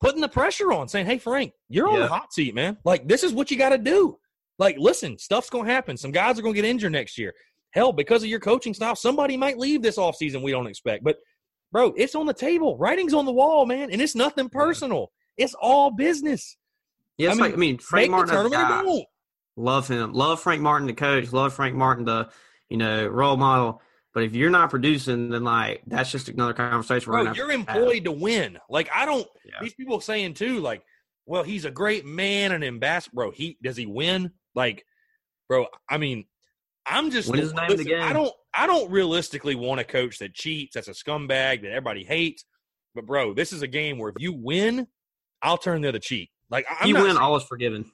putting 0.00 0.20
the 0.20 0.28
pressure 0.28 0.72
on, 0.72 0.86
saying, 0.88 1.06
"Hey, 1.06 1.18
Frank, 1.18 1.52
you're 1.68 1.88
on 1.88 1.94
Yeah. 1.94 2.00
the 2.00 2.08
hot 2.08 2.32
seat, 2.32 2.54
man. 2.54 2.76
Like 2.84 3.08
this 3.08 3.22
is 3.24 3.32
what 3.32 3.50
you 3.50 3.56
got 3.56 3.70
to 3.70 3.78
do. 3.78 4.18
Like, 4.58 4.76
listen, 4.78 5.18
stuff's 5.18 5.50
gonna 5.50 5.70
happen. 5.70 5.96
Some 5.96 6.12
guys 6.12 6.38
are 6.38 6.42
gonna 6.42 6.54
get 6.54 6.64
injured 6.64 6.92
next 6.92 7.18
year. 7.18 7.34
Hell, 7.72 7.92
because 7.92 8.22
of 8.22 8.28
your 8.28 8.38
coaching 8.40 8.72
style, 8.74 8.94
somebody 8.94 9.36
might 9.36 9.58
leave 9.58 9.82
this 9.82 9.96
offseason 9.96 10.42
we 10.42 10.52
don't 10.52 10.68
expect. 10.68 11.02
But, 11.02 11.16
bro, 11.74 11.92
it's 11.96 12.14
on 12.14 12.24
the 12.24 12.32
table. 12.32 12.78
Writing's 12.78 13.12
on 13.12 13.26
the 13.26 13.32
wall, 13.32 13.66
man, 13.66 13.90
and 13.90 14.00
it's 14.00 14.14
nothing 14.14 14.48
personal. 14.48 15.10
It's 15.36 15.54
all 15.54 15.90
business. 15.90 16.56
yeah, 17.18 17.30
I 17.30 17.32
mean, 17.32 17.40
like, 17.40 17.52
I 17.52 17.56
mean, 17.56 17.78
Frank 17.78 18.10
Martin, 18.12 18.32
the 18.32 18.40
as 18.40 18.46
a 18.46 18.48
tournament 18.48 18.86
guy, 18.86 19.04
love 19.56 19.88
him. 19.88 20.12
Love 20.12 20.40
Frank 20.40 20.62
Martin, 20.62 20.86
the 20.86 20.94
coach. 20.94 21.32
Love 21.32 21.52
Frank 21.52 21.74
Martin, 21.74 22.04
the, 22.04 22.30
you 22.70 22.76
know, 22.76 23.06
role 23.08 23.36
model. 23.36 23.82
But 24.14 24.22
if 24.22 24.36
you're 24.36 24.50
not 24.50 24.70
producing, 24.70 25.30
then, 25.30 25.42
like, 25.42 25.82
that's 25.88 26.12
just 26.12 26.28
another 26.28 26.54
conversation 26.54 27.10
we're 27.10 27.16
Bro, 27.16 27.24
going 27.24 27.34
to 27.34 27.38
you're 27.40 27.50
employed 27.50 28.04
to 28.04 28.12
win. 28.12 28.58
Like 28.70 28.88
I 28.94 29.04
don't. 29.04 29.26
Yeah. 29.44 29.56
These 29.60 29.74
people 29.74 30.00
saying 30.00 30.34
too, 30.34 30.60
like, 30.60 30.82
well, 31.26 31.42
he's 31.42 31.64
a 31.64 31.72
great 31.72 32.06
man 32.06 32.52
and 32.52 32.62
ambassador. 32.62 33.14
Bro, 33.14 33.30
he 33.32 33.58
does 33.60 33.76
he 33.76 33.86
win? 33.86 34.30
Like, 34.54 34.84
bro, 35.48 35.66
I 35.90 35.98
mean, 35.98 36.26
I'm 36.86 37.10
just. 37.10 37.30
Win 37.30 37.40
is 37.40 37.52
the 37.52 37.60
name 37.60 37.70
of 37.70 37.78
the 37.78 37.84
listen, 37.84 38.00
I 38.00 38.12
don't. 38.12 38.32
I 38.52 38.66
don't 38.66 38.90
realistically 38.90 39.54
want 39.54 39.80
a 39.80 39.84
coach 39.84 40.18
that 40.18 40.34
cheats. 40.34 40.74
That's 40.74 40.88
a 40.88 40.92
scumbag 40.92 41.62
that 41.62 41.70
everybody 41.70 42.04
hates. 42.04 42.44
But 42.94 43.06
bro, 43.06 43.34
this 43.34 43.52
is 43.52 43.62
a 43.62 43.66
game 43.66 43.98
where 43.98 44.10
if 44.10 44.16
you 44.18 44.32
win, 44.32 44.86
I'll 45.42 45.58
turn 45.58 45.82
the 45.82 45.88
other 45.88 45.98
cheek. 45.98 46.30
Like 46.50 46.66
I'm 46.68 46.88
you 46.88 46.94
win, 46.94 47.16
all 47.16 47.36
is 47.36 47.44
forgiven. 47.44 47.90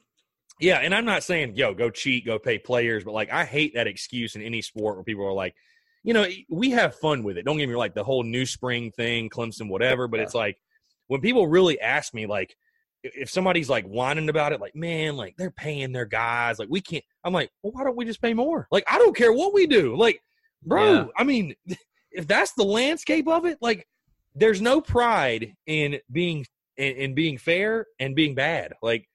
yeah, 0.61 0.79
and 0.79 0.94
I'm 0.94 1.05
not 1.05 1.22
saying 1.22 1.57
yo 1.57 1.72
go 1.72 1.90
cheat, 1.90 2.26
go 2.26 2.38
pay 2.38 2.59
players, 2.59 3.05
but 3.05 3.12
like 3.12 3.31
I 3.31 3.44
hate 3.44 3.74
that 3.74 3.87
excuse 3.87 4.37
in 4.37 4.42
any 4.42 4.61
sport 4.61 4.96
where 4.96 5.05
people 5.05 5.24
are 5.24 5.33
like, 5.33 5.55
you 6.03 6.14
know, 6.14 6.26
we 6.50 6.70
have 6.70 6.94
fun 6.96 7.22
with 7.22 7.38
it. 7.38 7.44
Don't 7.44 7.57
get 7.57 7.68
me 7.68 7.76
like 7.76 7.94
the 7.94 8.05
whole 8.05 8.22
new 8.22 8.44
spring 8.44 8.90
thing, 8.90 9.31
Clemson, 9.31 9.68
whatever. 9.68 10.09
But 10.09 10.20
it's 10.20 10.35
like 10.35 10.59
when 11.07 11.20
people 11.20 11.46
really 11.46 11.81
ask 11.81 12.14
me, 12.14 12.26
like, 12.26 12.57
if 13.03 13.31
somebody's 13.31 13.71
like 13.71 13.87
whining 13.87 14.29
about 14.29 14.53
it, 14.53 14.61
like, 14.61 14.75
man, 14.75 15.17
like 15.17 15.37
they're 15.37 15.51
paying 15.51 15.93
their 15.93 16.05
guys, 16.05 16.59
like 16.59 16.69
we 16.69 16.81
can't. 16.81 17.05
I'm 17.25 17.33
like, 17.33 17.51
well, 17.63 17.73
why 17.73 17.85
don't 17.85 17.97
we 17.97 18.05
just 18.05 18.23
pay 18.23 18.35
more? 18.35 18.67
Like 18.71 18.85
I 18.89 18.99
don't 18.99 19.17
care 19.17 19.33
what 19.33 19.55
we 19.55 19.67
do, 19.67 19.97
like, 19.97 20.23
bro. 20.63 20.93
Yeah. 20.93 21.05
I 21.17 21.25
mean, 21.25 21.55
if 22.11 22.27
that's 22.27 22.53
the 22.53 22.65
landscape 22.65 23.29
of 23.29 23.47
it, 23.47 23.59
like, 23.61 23.87
there's 24.35 24.61
no 24.61 24.81
pride 24.81 25.55
in 25.67 25.99
being 26.11 26.47
in, 26.77 26.97
in 26.97 27.15
being 27.15 27.39
fair 27.39 27.87
and 27.99 28.15
being 28.15 28.35
bad. 28.35 28.75
Like, 28.83 29.09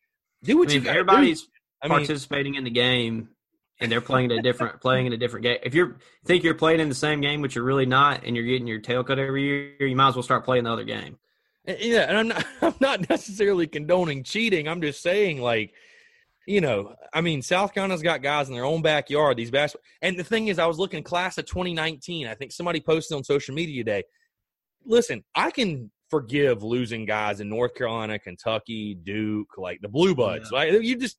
do 0.44 0.54
I 0.54 0.56
what 0.56 0.68
mean, 0.70 0.76
you 0.76 0.82
gotta 0.82 0.94
do. 0.94 1.00
everybody's 1.00 1.48
I 1.82 1.88
mean, 1.88 1.98
participating 1.98 2.56
in 2.56 2.64
the 2.64 2.70
game 2.72 3.30
and 3.80 3.92
they're 3.92 4.02
playing 4.02 4.32
in 4.32 4.40
a 4.40 4.42
different 4.42 4.80
playing 4.82 5.08
in 5.08 5.14
a 5.14 5.18
different 5.18 5.44
game. 5.44 5.58
If 5.64 5.76
you 5.76 5.96
think 6.26 6.44
you're 6.44 6.56
playing 6.56 6.80
in 6.80 6.90
the 6.90 6.96
same 6.96 7.22
game, 7.22 7.42
but 7.42 7.56
you're 7.56 7.64
really 7.64 7.86
not, 7.86 8.24
and 8.24 8.36
you're 8.36 8.46
getting 8.46 8.68
your 8.68 8.80
tail 8.80 9.04
cut 9.04 9.20
every 9.20 9.44
year, 9.44 9.88
you 9.88 9.96
might 9.96 10.10
as 10.10 10.16
well 10.16 10.24
start 10.24 10.46
playing 10.46 10.64
the 10.64 10.72
other 10.72 10.84
game. 10.84 11.18
Yeah, 11.68 12.02
and 12.10 12.18
I'm 12.18 12.28
not 12.28 12.46
I'm 12.62 12.76
not 12.80 13.10
necessarily 13.10 13.68
condoning 13.68 14.24
cheating. 14.24 14.68
I'm 14.68 14.82
just 14.82 15.02
saying 15.02 15.42
like 15.42 15.74
you 16.48 16.62
know, 16.62 16.94
I 17.12 17.22
mean, 17.22 17.42
South 17.42 17.74
Carolina's 17.74 18.04
got 18.04 18.22
guys 18.22 18.50
in 18.50 18.54
their 18.54 18.66
own 18.66 18.84
backyard. 18.84 19.36
These 19.36 19.50
basketball, 19.50 19.84
and 20.04 20.18
the 20.18 20.24
thing 20.24 20.48
is, 20.48 20.60
I 20.60 20.68
was 20.68 20.78
looking 20.78 21.02
class 21.02 21.40
of 21.40 21.46
2019. 21.48 22.28
I 22.28 22.36
think 22.36 22.52
somebody 22.52 22.80
posted 22.80 23.16
on 23.18 23.24
social 23.24 23.56
media 23.56 23.84
today. 23.84 24.04
Listen, 24.86 25.24
I 25.34 25.50
can 25.50 25.92
forgive 26.12 26.62
losing 26.62 27.06
guys 27.06 27.40
in 27.40 27.50
North 27.50 27.74
Carolina, 27.74 28.20
Kentucky, 28.20 28.94
Duke, 28.94 29.58
like 29.58 29.82
the 29.82 29.90
Blue 29.90 30.14
Buds. 30.14 30.52
Right? 30.52 30.80
You 30.84 30.96
just 31.00 31.18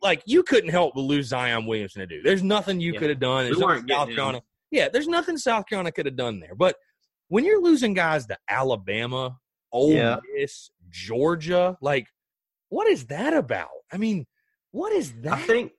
like 0.00 0.22
you 0.24 0.44
couldn't 0.44 0.70
help 0.70 0.94
but 0.94 1.00
lose 1.02 1.26
Zion 1.28 1.66
Williamson 1.66 2.00
to 2.00 2.06
Duke. 2.06 2.24
There's 2.24 2.44
nothing 2.44 2.80
you 2.80 2.92
Yeah. 2.92 2.98
could 3.00 3.10
have 3.10 3.20
done. 3.20 3.44
There's 3.46 3.56
We 3.56 3.66
nothing 3.66 3.88
South 3.88 4.08
him. 4.08 4.14
Carolina. 4.14 4.42
Yeah, 4.70 4.88
there's 4.88 5.08
nothing 5.08 5.36
South 5.36 5.66
Carolina 5.66 5.90
could 5.90 6.06
have 6.06 6.16
done 6.16 6.38
there. 6.38 6.54
But 6.54 6.76
when 7.32 7.46
you're 7.46 7.62
losing 7.62 7.94
guys 7.94 8.26
to 8.26 8.36
Alabama, 8.46 9.38
Ole 9.72 9.94
Yeah. 9.94 10.18
Miss, 10.34 10.68
Georgia, 10.90 11.78
like 11.80 12.06
what 12.68 12.86
is 12.88 13.06
that 13.06 13.32
about? 13.32 13.70
I 13.90 13.96
mean, 13.96 14.26
what 14.70 14.92
is 14.92 15.14
that? 15.22 15.32
I 15.32 15.42
think 15.42 15.72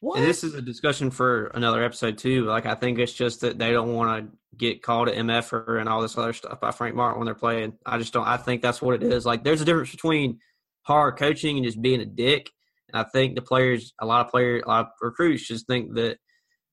what? 0.00 0.18
and 0.18 0.26
this 0.26 0.44
is 0.44 0.52
a 0.52 0.60
discussion 0.60 1.10
for 1.10 1.46
another 1.54 1.82
episode 1.82 2.18
too. 2.18 2.44
Like 2.44 2.66
I 2.66 2.74
think 2.74 2.98
it's 2.98 3.14
just 3.14 3.40
that 3.40 3.58
they 3.58 3.72
don't 3.72 3.94
want 3.94 4.30
to 4.30 4.38
get 4.58 4.82
called 4.82 5.08
an 5.08 5.26
MFer 5.26 5.80
and 5.80 5.88
all 5.88 6.02
this 6.02 6.18
other 6.18 6.34
stuff 6.34 6.60
by 6.60 6.70
Frank 6.70 6.94
Martin 6.94 7.18
when 7.18 7.24
they're 7.24 7.34
playing. 7.34 7.78
I 7.86 7.96
just 7.96 8.12
don't. 8.12 8.28
I 8.28 8.36
think 8.36 8.60
that's 8.60 8.82
what 8.82 8.94
it 8.94 9.02
is. 9.02 9.24
Like 9.24 9.42
there's 9.42 9.62
a 9.62 9.64
difference 9.64 9.90
between 9.90 10.38
hard 10.82 11.16
coaching 11.16 11.56
and 11.56 11.64
just 11.64 11.80
being 11.80 12.02
a 12.02 12.06
dick. 12.06 12.50
And 12.92 13.00
I 13.00 13.08
think 13.08 13.36
the 13.36 13.42
players, 13.42 13.94
a 14.02 14.04
lot 14.04 14.26
of 14.26 14.30
players, 14.30 14.62
a 14.66 14.68
lot 14.68 14.80
of 14.84 14.92
recruits 15.00 15.48
just 15.48 15.66
think 15.66 15.94
that 15.94 16.18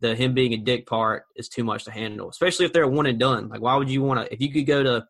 the 0.01 0.15
him 0.15 0.33
being 0.33 0.53
a 0.53 0.57
dick 0.57 0.85
part 0.85 1.23
is 1.35 1.47
too 1.47 1.63
much 1.63 1.85
to 1.85 1.91
handle, 1.91 2.29
especially 2.29 2.65
if 2.65 2.73
they're 2.73 2.87
one 2.87 3.05
and 3.05 3.19
done. 3.19 3.47
Like 3.47 3.61
why 3.61 3.75
would 3.75 3.89
you 3.89 4.01
want 4.01 4.19
to? 4.19 4.33
If 4.33 4.41
you 4.41 4.51
could 4.51 4.65
go 4.65 4.83
to 4.83 5.05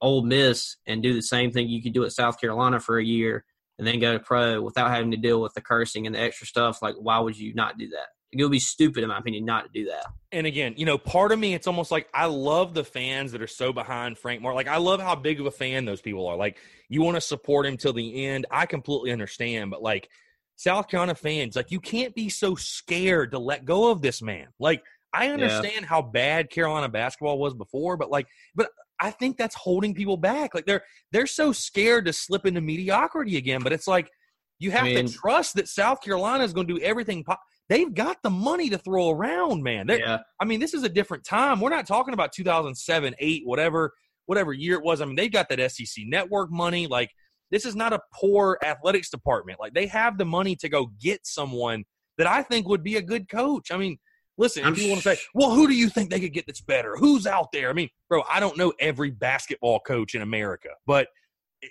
Ole 0.00 0.22
Miss 0.22 0.76
and 0.86 1.02
do 1.02 1.12
the 1.12 1.22
same 1.22 1.50
thing 1.50 1.68
you 1.68 1.82
could 1.82 1.92
do 1.92 2.04
at 2.04 2.12
South 2.12 2.40
Carolina 2.40 2.80
for 2.80 2.98
a 2.98 3.04
year 3.04 3.44
and 3.78 3.86
then 3.86 3.98
go 3.98 4.12
to 4.12 4.20
pro 4.20 4.62
without 4.62 4.90
having 4.90 5.10
to 5.10 5.16
deal 5.16 5.40
with 5.40 5.54
the 5.54 5.60
cursing 5.60 6.06
and 6.06 6.14
the 6.14 6.20
extra 6.20 6.46
stuff, 6.46 6.80
like 6.82 6.94
why 6.98 7.18
would 7.18 7.38
you 7.38 7.54
not 7.54 7.78
do 7.78 7.88
that? 7.90 8.08
It 8.30 8.42
would 8.42 8.52
be 8.52 8.60
stupid, 8.60 9.02
in 9.02 9.08
my 9.08 9.18
opinion, 9.18 9.46
not 9.46 9.64
to 9.64 9.70
do 9.72 9.86
that. 9.86 10.04
and 10.32 10.46
again, 10.46 10.74
you 10.76 10.84
know, 10.84 10.98
part 10.98 11.32
of 11.32 11.38
me, 11.38 11.54
it's 11.54 11.66
almost 11.66 11.90
like 11.90 12.08
I 12.12 12.26
love 12.26 12.74
the 12.74 12.84
fans 12.84 13.32
that 13.32 13.40
are 13.40 13.46
so 13.46 13.72
behind 13.72 14.18
Frank 14.18 14.42
Martin. 14.42 14.56
Like, 14.56 14.68
I 14.68 14.76
love 14.76 15.00
how 15.00 15.14
big 15.14 15.40
of 15.40 15.46
a 15.46 15.50
fan 15.50 15.86
those 15.86 16.02
people 16.02 16.26
are. 16.26 16.36
Like, 16.36 16.58
you 16.90 17.00
want 17.00 17.16
to 17.16 17.22
support 17.22 17.64
him 17.64 17.78
till 17.78 17.94
the 17.94 18.26
end. 18.26 18.44
I 18.50 18.66
completely 18.66 19.12
understand, 19.12 19.70
but 19.70 19.82
like 19.82 20.10
South 20.58 20.88
Carolina 20.88 21.14
fans, 21.14 21.54
like, 21.54 21.70
you 21.70 21.78
can't 21.80 22.14
be 22.16 22.28
so 22.28 22.56
scared 22.56 23.30
to 23.30 23.38
let 23.38 23.64
go 23.64 23.90
of 23.92 24.02
this 24.02 24.20
man. 24.20 24.48
Like, 24.58 24.82
I 25.14 25.28
understand 25.28 25.86
how 25.86 26.02
bad 26.02 26.50
Carolina 26.50 26.88
basketball 26.88 27.38
was 27.38 27.54
before, 27.54 27.96
but 27.96 28.10
like, 28.10 28.26
but 28.54 28.68
I 29.00 29.12
think 29.12 29.38
that's 29.38 29.54
holding 29.54 29.94
people 29.94 30.16
back. 30.16 30.54
Like, 30.54 30.66
they're 30.66 30.82
they're 31.12 31.28
so 31.28 31.52
scared 31.52 32.04
to 32.06 32.12
slip 32.12 32.44
into 32.44 32.60
mediocrity 32.60 33.36
again. 33.36 33.62
But 33.62 33.72
it's 33.72 33.86
like 33.86 34.10
you 34.58 34.72
have 34.72 34.84
mean- 34.84 35.06
to 35.06 35.12
trust 35.12 35.54
that 35.54 35.68
South 35.68 36.02
Carolina 36.02 36.42
is 36.44 36.52
going 36.52 36.66
to 36.66 36.74
do 36.74 36.80
everything. 36.82 37.22
Po- 37.24 37.36
They've 37.68 37.92
got 37.94 38.16
the 38.22 38.30
money 38.30 38.70
to 38.70 38.78
throw 38.78 39.10
around, 39.10 39.62
man. 39.62 39.86
They're, 39.86 40.00
Yeah, 40.00 40.18
I 40.40 40.44
mean, 40.46 40.58
this 40.58 40.72
is 40.74 40.82
a 40.84 40.88
different 40.88 41.22
time. 41.24 41.60
We're 41.60 41.68
not 41.70 41.86
talking 41.86 42.14
about 42.14 42.32
2007, 42.32 43.14
8, 43.18 43.42
whatever, 43.44 43.92
whatever 44.26 44.52
year 44.54 44.74
it 44.76 44.82
was. 44.82 45.00
I 45.02 45.04
mean, 45.04 45.16
they've 45.16 45.30
got 45.30 45.48
that 45.50 45.70
SEC 45.70 46.04
network 46.06 46.50
money. 46.50 46.86
Like, 46.86 47.10
this 47.50 47.64
is 47.64 47.74
not 47.74 47.92
a 47.92 48.00
poor 48.12 48.58
athletics 48.64 49.10
department. 49.10 49.60
Like, 49.60 49.74
they 49.74 49.86
have 49.86 50.18
the 50.18 50.24
money 50.24 50.56
to 50.56 50.68
go 50.68 50.90
get 51.00 51.26
someone 51.26 51.84
that 52.18 52.26
I 52.26 52.42
think 52.42 52.68
would 52.68 52.82
be 52.82 52.96
a 52.96 53.02
good 53.02 53.28
coach. 53.28 53.70
I 53.70 53.76
mean, 53.76 53.98
listen, 54.36 54.64
I'm 54.64 54.72
if 54.72 54.82
you 54.82 54.88
want 54.88 55.02
to 55.02 55.14
say, 55.14 55.20
well, 55.34 55.54
who 55.54 55.66
do 55.66 55.74
you 55.74 55.88
think 55.88 56.10
they 56.10 56.20
could 56.20 56.32
get 56.32 56.46
that's 56.46 56.60
better? 56.60 56.96
Who's 56.96 57.26
out 57.26 57.52
there? 57.52 57.70
I 57.70 57.72
mean, 57.72 57.88
bro, 58.08 58.22
I 58.28 58.40
don't 58.40 58.56
know 58.58 58.72
every 58.78 59.10
basketball 59.10 59.80
coach 59.80 60.14
in 60.14 60.22
America, 60.22 60.70
but 60.86 61.08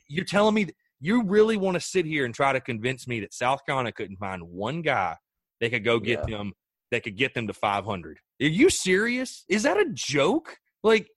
you're 0.08 0.26
telling 0.26 0.56
me 0.56 0.70
you 1.00 1.24
really 1.24 1.58
want 1.58 1.76
to 1.76 1.82
sit 1.82 2.06
here 2.06 2.26
and 2.26 2.34
try 2.34 2.54
to 2.54 2.60
convince 2.60 3.08
me 3.08 3.20
that 3.22 3.34
South 3.34 3.66
Carolina 3.66 3.92
couldn't 3.92 4.18
find 4.18 4.42
one 4.44 4.82
guy 4.82 5.16
they 5.60 5.70
could 5.70 5.84
go 5.84 6.00
get 6.00 6.26
them 6.28 6.54
that 6.92 7.04
could 7.04 7.18
get 7.18 7.34
them 7.34 7.48
to 7.48 7.54
500. 7.54 8.20
Are 8.42 8.46
you 8.46 8.70
serious? 8.70 9.44
Is 9.50 9.64
that 9.64 9.78
a 9.78 9.86
joke? 9.94 10.58
Like, 10.84 11.10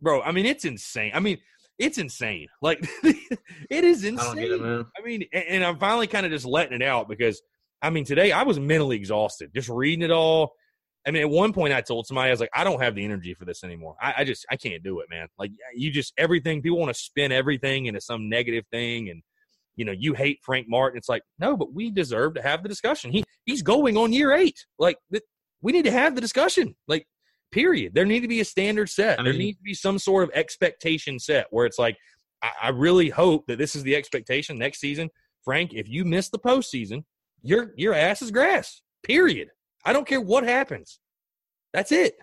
bro, 0.00 0.22
I 0.22 0.32
mean, 0.32 0.46
it's 0.46 0.64
insane. 0.64 1.12
I 1.14 1.20
mean, 1.20 1.38
it's 1.80 1.98
insane. 1.98 2.46
Like, 2.62 2.78
it 3.02 3.84
is 3.84 4.04
I 4.04 4.08
insane. 4.08 4.16
don't 4.26 4.36
get 4.36 4.50
it, 4.52 4.60
man. 4.60 4.84
I 4.96 5.04
mean, 5.04 5.24
a- 5.32 5.50
and 5.50 5.64
I'm 5.64 5.78
finally 5.78 6.06
kind 6.06 6.24
of 6.26 6.30
just 6.30 6.44
letting 6.44 6.74
it 6.80 6.82
out 6.82 7.08
because, 7.08 7.42
I 7.82 7.90
mean, 7.90 8.04
today 8.04 8.30
I 8.30 8.42
was 8.44 8.60
mentally 8.60 8.96
exhausted 8.96 9.50
just 9.54 9.68
reading 9.68 10.02
it 10.04 10.10
all. 10.12 10.52
I 11.06 11.10
mean, 11.12 11.22
at 11.22 11.30
one 11.30 11.54
point 11.54 11.72
I 11.72 11.80
told 11.80 12.06
somebody, 12.06 12.28
I 12.28 12.30
was 12.32 12.40
like, 12.40 12.50
I 12.54 12.62
don't 12.62 12.82
have 12.82 12.94
the 12.94 13.02
energy 13.04 13.32
for 13.32 13.46
this 13.46 13.64
anymore. 13.64 13.96
I, 14.02 14.14
I 14.18 14.24
just, 14.24 14.44
I 14.50 14.56
can't 14.56 14.82
do 14.82 15.00
it, 15.00 15.06
man. 15.10 15.28
Like, 15.38 15.50
you 15.74 15.90
just, 15.90 16.12
everything, 16.18 16.60
people 16.60 16.78
want 16.78 16.94
to 16.94 17.00
spin 17.00 17.32
everything 17.32 17.86
into 17.86 18.02
some 18.02 18.28
negative 18.28 18.64
thing. 18.70 19.08
And, 19.08 19.22
you 19.76 19.86
know, 19.86 19.94
you 19.98 20.12
hate 20.12 20.40
Frank 20.42 20.66
Martin. 20.68 20.98
It's 20.98 21.08
like, 21.08 21.22
no, 21.38 21.56
but 21.56 21.72
we 21.72 21.90
deserve 21.90 22.34
to 22.34 22.42
have 22.42 22.62
the 22.62 22.68
discussion. 22.68 23.10
He, 23.12 23.24
he's 23.46 23.62
going 23.62 23.96
on 23.96 24.12
year 24.12 24.32
eight. 24.32 24.66
Like, 24.78 24.98
th- 25.10 25.24
we 25.62 25.72
need 25.72 25.86
to 25.86 25.90
have 25.90 26.14
the 26.14 26.20
discussion. 26.20 26.76
Like, 26.86 27.06
period. 27.52 27.94
There 27.94 28.04
need 28.04 28.20
to 28.20 28.28
be 28.28 28.40
a 28.40 28.44
standard 28.44 28.88
set. 28.88 29.20
I 29.20 29.22
there 29.22 29.32
needs 29.32 29.58
to 29.58 29.62
be 29.64 29.74
some 29.74 29.98
sort 29.98 30.24
of 30.24 30.30
expectation 30.34 31.18
set 31.18 31.46
where 31.50 31.66
it's 31.66 31.78
like, 31.78 31.96
I, 32.42 32.50
I 32.64 32.68
really 32.70 33.08
hope 33.08 33.46
that 33.46 33.58
this 33.58 33.74
is 33.76 33.82
the 33.82 33.96
expectation 33.96 34.58
next 34.58 34.80
season. 34.80 35.10
Frank, 35.44 35.72
if 35.74 35.88
you 35.88 36.04
miss 36.04 36.28
the 36.28 36.38
postseason, 36.38 37.04
your 37.42 37.72
your 37.76 37.94
ass 37.94 38.22
is 38.22 38.30
grass. 38.30 38.82
Period. 39.02 39.48
I 39.84 39.92
don't 39.92 40.06
care 40.06 40.20
what 40.20 40.44
happens. 40.44 40.98
That's 41.72 41.92
it. 41.92 42.16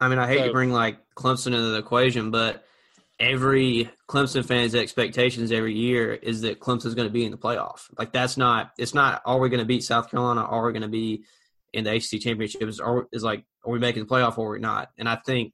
I 0.00 0.08
mean, 0.08 0.18
I 0.18 0.26
hate 0.26 0.38
So- 0.38 0.46
to 0.46 0.52
bring 0.52 0.72
like 0.72 0.98
Clemson 1.16 1.48
into 1.48 1.62
the 1.70 1.78
equation, 1.78 2.30
but 2.30 2.64
every 3.20 3.88
Clemson 4.08 4.44
fan's 4.44 4.74
expectations 4.74 5.52
every 5.52 5.74
year 5.74 6.14
is 6.14 6.40
that 6.40 6.58
Clemson's 6.60 6.94
going 6.94 7.06
to 7.08 7.12
be 7.12 7.24
in 7.24 7.30
the 7.30 7.38
playoff. 7.38 7.82
Like 7.98 8.12
that's 8.12 8.36
not. 8.36 8.72
It's 8.78 8.94
not. 8.94 9.22
Are 9.24 9.38
we 9.38 9.48
going 9.48 9.60
to 9.60 9.66
beat 9.66 9.84
South 9.84 10.10
Carolina? 10.10 10.42
Are 10.42 10.66
we 10.66 10.72
going 10.72 10.82
to 10.82 10.88
be 10.88 11.24
in 11.74 11.84
the 11.84 11.94
ACC 11.94 12.20
championship? 12.20 12.62
Is 12.62 12.80
are 12.80 13.06
is 13.12 13.22
like 13.22 13.44
are 13.64 13.72
we 13.72 13.78
making 13.78 14.04
the 14.04 14.08
playoff 14.08 14.38
or 14.38 14.48
are 14.48 14.52
we 14.52 14.60
not? 14.60 14.90
And 14.98 15.08
I 15.08 15.16
think 15.16 15.52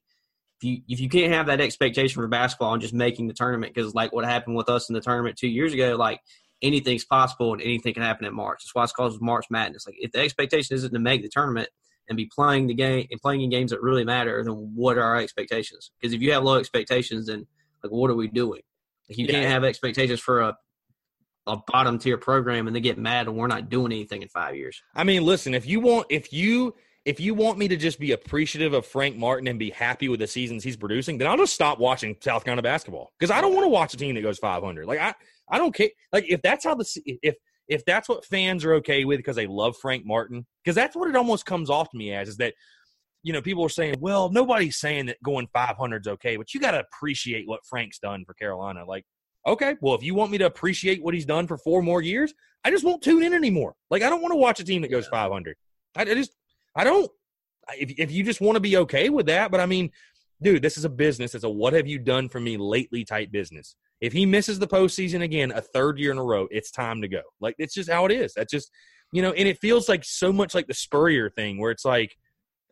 if 0.61 0.63
you 0.69 0.81
if 0.87 0.99
you 0.99 1.09
can't 1.09 1.33
have 1.33 1.47
that 1.47 1.59
expectation 1.59 2.21
for 2.21 2.27
basketball 2.27 2.73
and 2.73 2.81
just 2.81 2.93
making 2.93 3.27
the 3.27 3.33
tournament, 3.33 3.73
because 3.73 3.93
like 3.93 4.13
what 4.13 4.25
happened 4.25 4.55
with 4.55 4.69
us 4.69 4.89
in 4.89 4.93
the 4.93 5.01
tournament 5.01 5.37
two 5.37 5.47
years 5.49 5.73
ago, 5.73 5.95
like 5.97 6.21
anything's 6.61 7.03
possible 7.03 7.53
and 7.53 7.61
anything 7.61 7.93
can 7.93 8.03
happen 8.03 8.25
in 8.25 8.35
March. 8.35 8.59
That's 8.63 8.75
why 8.75 8.83
it's 8.83 8.93
called 8.93 9.19
March 9.21 9.45
Madness. 9.49 9.85
Like 9.87 9.95
if 9.97 10.11
the 10.11 10.19
expectation 10.19 10.75
isn't 10.75 10.93
to 10.93 10.99
make 10.99 11.23
the 11.23 11.29
tournament 11.29 11.69
and 12.07 12.15
be 12.15 12.29
playing 12.33 12.67
the 12.67 12.73
game 12.75 13.07
and 13.09 13.19
playing 13.19 13.41
in 13.41 13.49
games 13.49 13.71
that 13.71 13.81
really 13.81 14.03
matter, 14.03 14.43
then 14.43 14.53
what 14.75 14.97
are 14.97 15.03
our 15.03 15.17
expectations? 15.17 15.91
Because 15.99 16.13
if 16.13 16.21
you 16.21 16.31
have 16.33 16.43
low 16.43 16.55
expectations, 16.55 17.27
then 17.27 17.47
like 17.83 17.91
what 17.91 18.11
are 18.11 18.15
we 18.15 18.27
doing? 18.27 18.61
Like 19.09 19.17
you 19.17 19.25
Yeah. 19.25 19.31
can't 19.31 19.49
have 19.49 19.63
expectations 19.63 20.19
for 20.19 20.41
a 20.41 20.55
a 21.47 21.57
bottom 21.67 21.97
tier 21.97 22.17
program 22.17 22.67
and 22.67 22.75
they 22.75 22.81
get 22.81 22.97
mad 22.97 23.27
and 23.27 23.35
we're 23.35 23.47
not 23.47 23.69
doing 23.69 23.91
anything 23.91 24.21
in 24.21 24.29
five 24.29 24.55
years. 24.55 24.81
I 24.95 25.03
mean, 25.03 25.23
listen, 25.23 25.53
if 25.53 25.65
you 25.65 25.79
want 25.79 26.07
if 26.09 26.31
you 26.31 26.75
if 27.03 27.19
you 27.19 27.33
want 27.33 27.57
me 27.57 27.67
to 27.67 27.77
just 27.77 27.99
be 27.99 28.11
appreciative 28.11 28.73
of 28.73 28.85
Frank 28.85 29.17
Martin 29.17 29.47
and 29.47 29.57
be 29.57 29.71
happy 29.71 30.07
with 30.07 30.19
the 30.19 30.27
seasons 30.27 30.63
he's 30.63 30.77
producing, 30.77 31.17
then 31.17 31.27
I'll 31.27 31.37
just 31.37 31.55
stop 31.55 31.79
watching 31.79 32.15
South 32.21 32.43
Carolina 32.43 32.61
basketball 32.61 33.11
because 33.19 33.31
I 33.31 33.41
don't 33.41 33.55
want 33.55 33.65
to 33.65 33.69
watch 33.69 33.93
a 33.93 33.97
team 33.97 34.13
that 34.15 34.21
goes 34.21 34.37
500. 34.37 34.85
Like 34.85 34.99
I 34.99 35.13
I 35.49 35.57
don't 35.57 35.73
care. 35.73 35.89
Like 36.13 36.25
if 36.29 36.41
that's 36.41 36.63
how 36.63 36.75
the 36.75 36.85
if 37.05 37.35
if 37.67 37.85
that's 37.85 38.09
what 38.09 38.25
fans 38.25 38.65
are 38.65 38.75
okay 38.75 39.05
with 39.05 39.17
because 39.17 39.35
they 39.35 39.47
love 39.47 39.77
Frank 39.77 40.05
Martin, 40.05 40.45
because 40.63 40.75
that's 40.75 40.95
what 40.95 41.09
it 41.09 41.15
almost 41.15 41.45
comes 41.45 41.69
off 41.69 41.89
to 41.89 41.97
me 41.97 42.13
as 42.13 42.29
is 42.29 42.37
that 42.37 42.53
you 43.23 43.33
know 43.33 43.41
people 43.41 43.65
are 43.65 43.69
saying, 43.69 43.95
well, 43.99 44.29
nobody's 44.29 44.77
saying 44.77 45.07
that 45.07 45.17
going 45.23 45.47
500 45.53 46.01
is 46.05 46.07
okay, 46.13 46.37
but 46.37 46.53
you 46.53 46.59
got 46.59 46.71
to 46.71 46.79
appreciate 46.79 47.47
what 47.47 47.65
Frank's 47.65 47.99
done 47.99 48.25
for 48.25 48.33
Carolina. 48.33 48.83
Like, 48.85 49.05
okay, 49.45 49.75
well, 49.81 49.95
if 49.95 50.03
you 50.03 50.15
want 50.15 50.31
me 50.31 50.37
to 50.39 50.45
appreciate 50.45 51.03
what 51.03 51.13
he's 51.13 51.25
done 51.25 51.47
for 51.47 51.57
four 51.57 51.81
more 51.81 52.01
years, 52.01 52.33
I 52.63 52.71
just 52.71 52.83
won't 52.83 53.01
tune 53.01 53.23
in 53.23 53.33
anymore. 53.33 53.75
Like, 53.89 54.03
I 54.03 54.09
don't 54.09 54.21
want 54.21 54.33
to 54.33 54.37
watch 54.37 54.59
a 54.59 54.63
team 54.63 54.81
that 54.83 54.91
goes 54.91 55.07
500. 55.07 55.55
I, 55.95 56.01
I 56.01 56.05
just, 56.05 56.35
I 56.75 56.83
don't. 56.83 57.09
If 57.77 57.93
if 57.97 58.11
you 58.11 58.23
just 58.23 58.41
want 58.41 58.55
to 58.55 58.59
be 58.59 58.77
okay 58.77 59.09
with 59.09 59.27
that, 59.27 59.51
but 59.51 59.59
I 59.59 59.65
mean, 59.65 59.91
dude, 60.41 60.61
this 60.61 60.77
is 60.77 60.85
a 60.85 60.89
business. 60.89 61.35
It's 61.35 61.43
a 61.43 61.49
what 61.49 61.73
have 61.73 61.87
you 61.87 61.99
done 61.99 62.27
for 62.27 62.39
me 62.39 62.57
lately 62.57 63.05
type 63.05 63.31
business. 63.31 63.75
If 64.01 64.13
he 64.13 64.25
misses 64.25 64.57
the 64.57 64.67
postseason 64.67 65.21
again, 65.21 65.51
a 65.51 65.61
third 65.61 65.99
year 65.99 66.11
in 66.11 66.17
a 66.17 66.23
row, 66.23 66.47
it's 66.49 66.71
time 66.71 67.01
to 67.01 67.07
go. 67.07 67.21
Like 67.39 67.55
it's 67.59 67.73
just 67.73 67.89
how 67.89 68.05
it 68.05 68.11
is. 68.11 68.33
That's 68.33 68.51
just 68.51 68.71
you 69.11 69.21
know, 69.21 69.31
and 69.31 69.47
it 69.47 69.59
feels 69.59 69.89
like 69.89 70.03
so 70.03 70.31
much 70.31 70.55
like 70.55 70.67
the 70.67 70.73
Spurrier 70.73 71.29
thing, 71.29 71.59
where 71.59 71.71
it's 71.71 71.85
like 71.85 72.17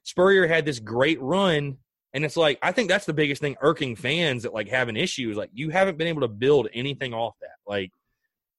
Spurrier 0.04 0.48
had 0.48 0.66
this 0.66 0.80
great 0.80 1.22
run, 1.22 1.78
and 2.14 2.26
it's 2.26 2.38
like 2.38 2.58
I 2.62 2.72
think 2.72 2.90
that's 2.90 3.06
the 3.06 3.14
biggest 3.14 3.42
thing 3.42 3.56
irking 3.62 3.96
fans 3.96 4.44
that 4.44 4.54
like 4.54 4.70
have 4.70 4.90
an 4.90 4.98
issue 4.98 5.30
is 5.30 5.38
like 5.38 5.52
you 5.54 5.70
haven't 5.70 5.98
been 5.98 6.08
able 6.08 6.22
to 6.22 6.28
build 6.28 6.68
anything 6.74 7.14
off 7.14 7.36
that. 7.42 7.58
Like 7.68 7.92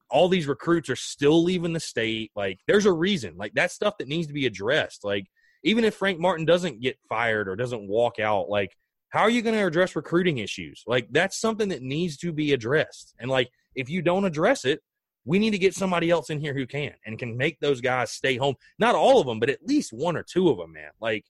all 0.08 0.28
these 0.28 0.46
recruits 0.46 0.90
are 0.90 0.96
still 0.96 1.42
leaving 1.42 1.72
the 1.72 1.80
state. 1.80 2.30
Like 2.34 2.60
there's 2.66 2.86
a 2.86 2.92
reason. 2.92 3.36
Like 3.36 3.52
that's 3.54 3.74
stuff 3.74 3.98
that 3.98 4.08
needs 4.08 4.28
to 4.28 4.32
be 4.32 4.46
addressed. 4.46 5.04
Like 5.04 5.26
even 5.62 5.84
if 5.84 5.94
Frank 5.94 6.18
Martin 6.18 6.46
doesn't 6.46 6.80
get 6.80 6.98
fired 7.08 7.48
or 7.48 7.56
doesn't 7.56 7.88
walk 7.88 8.18
out, 8.18 8.48
like 8.48 8.76
how 9.10 9.22
are 9.22 9.30
you 9.30 9.42
going 9.42 9.56
to 9.56 9.66
address 9.66 9.96
recruiting 9.96 10.38
issues? 10.38 10.84
Like 10.86 11.08
that's 11.10 11.40
something 11.40 11.68
that 11.70 11.82
needs 11.82 12.16
to 12.18 12.32
be 12.32 12.52
addressed. 12.52 13.14
And 13.18 13.30
like 13.30 13.50
if 13.74 13.90
you 13.90 14.02
don't 14.02 14.24
address 14.24 14.64
it, 14.64 14.80
we 15.24 15.38
need 15.38 15.50
to 15.50 15.58
get 15.58 15.74
somebody 15.74 16.10
else 16.10 16.30
in 16.30 16.40
here 16.40 16.54
who 16.54 16.66
can 16.66 16.94
and 17.04 17.18
can 17.18 17.36
make 17.36 17.58
those 17.60 17.80
guys 17.80 18.10
stay 18.10 18.36
home. 18.36 18.54
Not 18.78 18.94
all 18.94 19.20
of 19.20 19.26
them, 19.26 19.38
but 19.38 19.50
at 19.50 19.66
least 19.66 19.92
one 19.92 20.16
or 20.16 20.22
two 20.22 20.48
of 20.48 20.56
them, 20.56 20.72
man. 20.72 20.90
Like, 21.00 21.24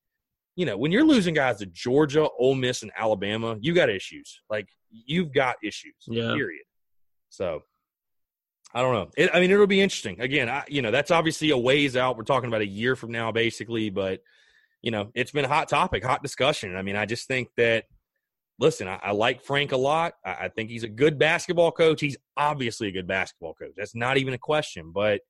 you 0.61 0.67
know, 0.67 0.77
when 0.77 0.93
you're 0.93 1.07
losing 1.07 1.33
guys 1.33 1.57
to 1.61 1.67
Georgia, 1.67 2.29
Ole 2.39 2.55
Miss, 2.55 2.83
and 2.83 2.93
Alabama, 2.95 3.57
you 3.63 3.73
got 3.73 3.89
issues. 3.89 4.43
Like 4.51 4.69
you've 4.91 5.33
got 5.33 5.57
issues. 5.65 5.95
Yeah. 6.07 6.35
Period. 6.35 6.65
So 7.31 7.63
I 8.75 8.83
don't 8.83 8.93
know. 8.93 9.09
It, 9.17 9.31
I 9.33 9.41
mean, 9.41 9.51
it'll 9.51 9.67
be 9.67 9.81
interesting. 9.81 10.21
Again, 10.21 10.51
I, 10.51 10.65
you 10.69 10.83
know, 10.83 10.91
that's 10.91 11.11
obviously 11.11 11.49
a 11.49 11.57
ways 11.57 11.97
out. 11.97 12.19
We're 12.19 12.25
talking 12.25 12.49
about 12.49 12.61
a 12.61 12.67
year 12.67 12.95
from 12.95 13.11
now, 13.11 13.33
basically. 13.33 13.89
But 13.89 14.21
you 14.83 14.91
know, 14.91 15.11
it's 15.15 15.31
been 15.31 15.47
a 15.47 15.49
hot 15.49 15.71
topic, 15.71 16.05
hot 16.05 16.23
discussion. 16.23 16.77
I 16.77 16.83
mean, 16.83 16.97
I 16.97 17.07
just 17.07 17.27
think 17.27 17.49
that. 17.57 17.87
Listen, 18.59 18.87
I, 18.87 19.01
I 19.03 19.13
like 19.13 19.43
Frank 19.43 19.73
a 19.73 19.79
lot. 19.79 20.13
I, 20.23 20.33
I 20.33 20.49
think 20.49 20.69
he's 20.69 20.85
a 20.85 20.89
good 20.91 21.19
basketball 21.19 21.73
coach. 21.73 22.03
He's 22.03 22.19
obviously 22.37 22.89
a 22.89 22.93
good 22.93 23.07
basketball 23.07 23.55
coach. 23.55 23.73
That's 23.75 23.95
not 23.95 24.19
even 24.19 24.35
a 24.35 24.39
question. 24.39 24.93
But 24.93 25.23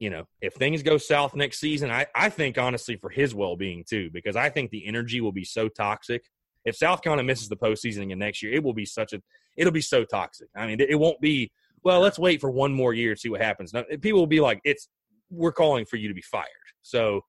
you 0.00 0.08
know, 0.10 0.24
if 0.40 0.54
things 0.54 0.82
go 0.82 0.96
south 0.98 1.36
next 1.36 1.60
season, 1.60 1.90
I, 1.90 2.06
I 2.14 2.30
think 2.30 2.58
honestly 2.58 2.96
for 2.96 3.10
his 3.10 3.34
well 3.34 3.54
being 3.54 3.84
too, 3.88 4.10
because 4.12 4.34
I 4.34 4.48
think 4.48 4.70
the 4.70 4.86
energy 4.86 5.20
will 5.20 5.30
be 5.30 5.44
so 5.44 5.68
toxic. 5.68 6.24
If 6.64 6.76
South 6.76 7.02
Carolina 7.02 7.24
misses 7.24 7.48
the 7.48 7.56
postseason 7.56 8.02
again 8.02 8.18
next 8.18 8.42
year, 8.42 8.52
it 8.52 8.64
will 8.64 8.74
be 8.74 8.86
such 8.86 9.12
a 9.12 9.20
it'll 9.56 9.72
be 9.72 9.80
so 9.82 10.04
toxic. 10.04 10.48
I 10.56 10.66
mean, 10.66 10.80
it 10.80 10.98
won't 10.98 11.20
be 11.20 11.52
well, 11.82 12.00
let's 12.00 12.18
wait 12.18 12.40
for 12.40 12.50
one 12.50 12.72
more 12.72 12.92
year 12.94 13.14
to 13.14 13.20
see 13.20 13.28
what 13.28 13.40
happens. 13.40 13.72
Now, 13.72 13.84
people 14.00 14.20
will 14.20 14.26
be 14.26 14.40
like, 14.40 14.60
it's 14.64 14.88
we're 15.30 15.52
calling 15.52 15.84
for 15.84 15.96
you 15.96 16.08
to 16.08 16.14
be 16.14 16.22
fired. 16.22 16.46
So, 16.82 17.22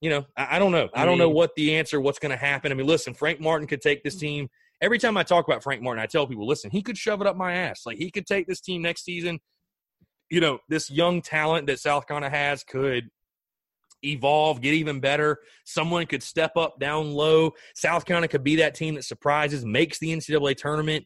you 0.00 0.10
know, 0.10 0.26
I, 0.36 0.56
I 0.56 0.58
don't 0.58 0.72
know. 0.72 0.88
I 0.94 1.04
don't 1.04 1.18
know 1.18 1.28
mm-hmm. 1.28 1.36
what 1.36 1.54
the 1.56 1.76
answer, 1.76 2.00
what's 2.00 2.18
going 2.18 2.30
to 2.30 2.36
happen. 2.36 2.70
I 2.70 2.74
mean, 2.74 2.86
listen, 2.86 3.14
Frank 3.14 3.40
Martin 3.40 3.66
could 3.66 3.80
take 3.80 4.02
this 4.02 4.16
team. 4.16 4.48
Every 4.80 4.98
time 4.98 5.16
I 5.16 5.22
talk 5.22 5.46
about 5.46 5.62
Frank 5.62 5.82
Martin, 5.82 6.02
I 6.02 6.06
tell 6.06 6.26
people, 6.26 6.46
listen, 6.46 6.70
he 6.70 6.82
could 6.82 6.96
shove 6.96 7.20
it 7.20 7.26
up 7.26 7.36
my 7.36 7.54
ass. 7.54 7.82
Like 7.84 7.98
he 7.98 8.10
could 8.10 8.26
take 8.26 8.46
this 8.46 8.60
team 8.60 8.82
next 8.82 9.04
season. 9.04 9.40
You 10.30 10.40
know, 10.40 10.58
this 10.68 10.90
young 10.90 11.22
talent 11.22 11.66
that 11.66 11.80
South 11.80 12.06
Carolina 12.06 12.30
has 12.30 12.62
could 12.62 13.10
evolve, 14.02 14.60
get 14.60 14.74
even 14.74 15.00
better. 15.00 15.38
Someone 15.64 16.06
could 16.06 16.22
step 16.22 16.56
up 16.56 16.78
down 16.80 17.12
low. 17.12 17.52
South 17.74 18.04
Carolina 18.04 18.28
could 18.28 18.44
be 18.44 18.56
that 18.56 18.74
team 18.74 18.94
that 18.94 19.04
surprises, 19.04 19.64
makes 19.64 19.98
the 19.98 20.14
NCAA 20.14 20.56
tournament. 20.56 21.04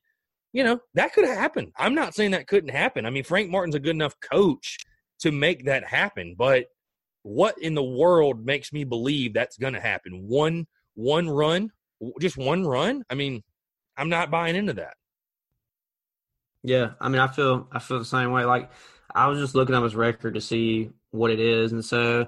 You 0.52 0.62
know, 0.62 0.80
that 0.94 1.12
could 1.12 1.24
happen. 1.24 1.72
I'm 1.76 1.94
not 1.94 2.14
saying 2.14 2.30
that 2.30 2.46
couldn't 2.46 2.70
happen. 2.70 3.06
I 3.06 3.10
mean, 3.10 3.24
Frank 3.24 3.50
Martin's 3.50 3.74
a 3.74 3.80
good 3.80 3.96
enough 3.96 4.14
coach 4.20 4.78
to 5.20 5.32
make 5.32 5.64
that 5.64 5.84
happen, 5.84 6.34
but 6.38 6.66
what 7.22 7.58
in 7.58 7.74
the 7.74 7.82
world 7.82 8.44
makes 8.44 8.72
me 8.72 8.84
believe 8.84 9.32
that's 9.32 9.56
going 9.56 9.72
to 9.72 9.80
happen? 9.80 10.28
One 10.28 10.66
one 10.94 11.28
run, 11.28 11.70
just 12.20 12.36
one 12.36 12.64
run? 12.64 13.02
I 13.10 13.14
mean, 13.14 13.42
I'm 13.96 14.08
not 14.08 14.30
buying 14.30 14.54
into 14.54 14.74
that. 14.74 14.94
Yeah, 16.62 16.90
I 17.00 17.08
mean, 17.08 17.20
I 17.20 17.28
feel 17.28 17.66
I 17.72 17.78
feel 17.78 17.98
the 17.98 18.04
same 18.04 18.30
way. 18.30 18.44
Like 18.44 18.70
I 19.14 19.28
was 19.28 19.38
just 19.38 19.54
looking 19.54 19.74
at 19.74 19.82
his 19.82 19.94
record 19.94 20.34
to 20.34 20.40
see 20.40 20.90
what 21.10 21.30
it 21.30 21.40
is, 21.40 21.72
and 21.72 21.84
so 21.84 22.26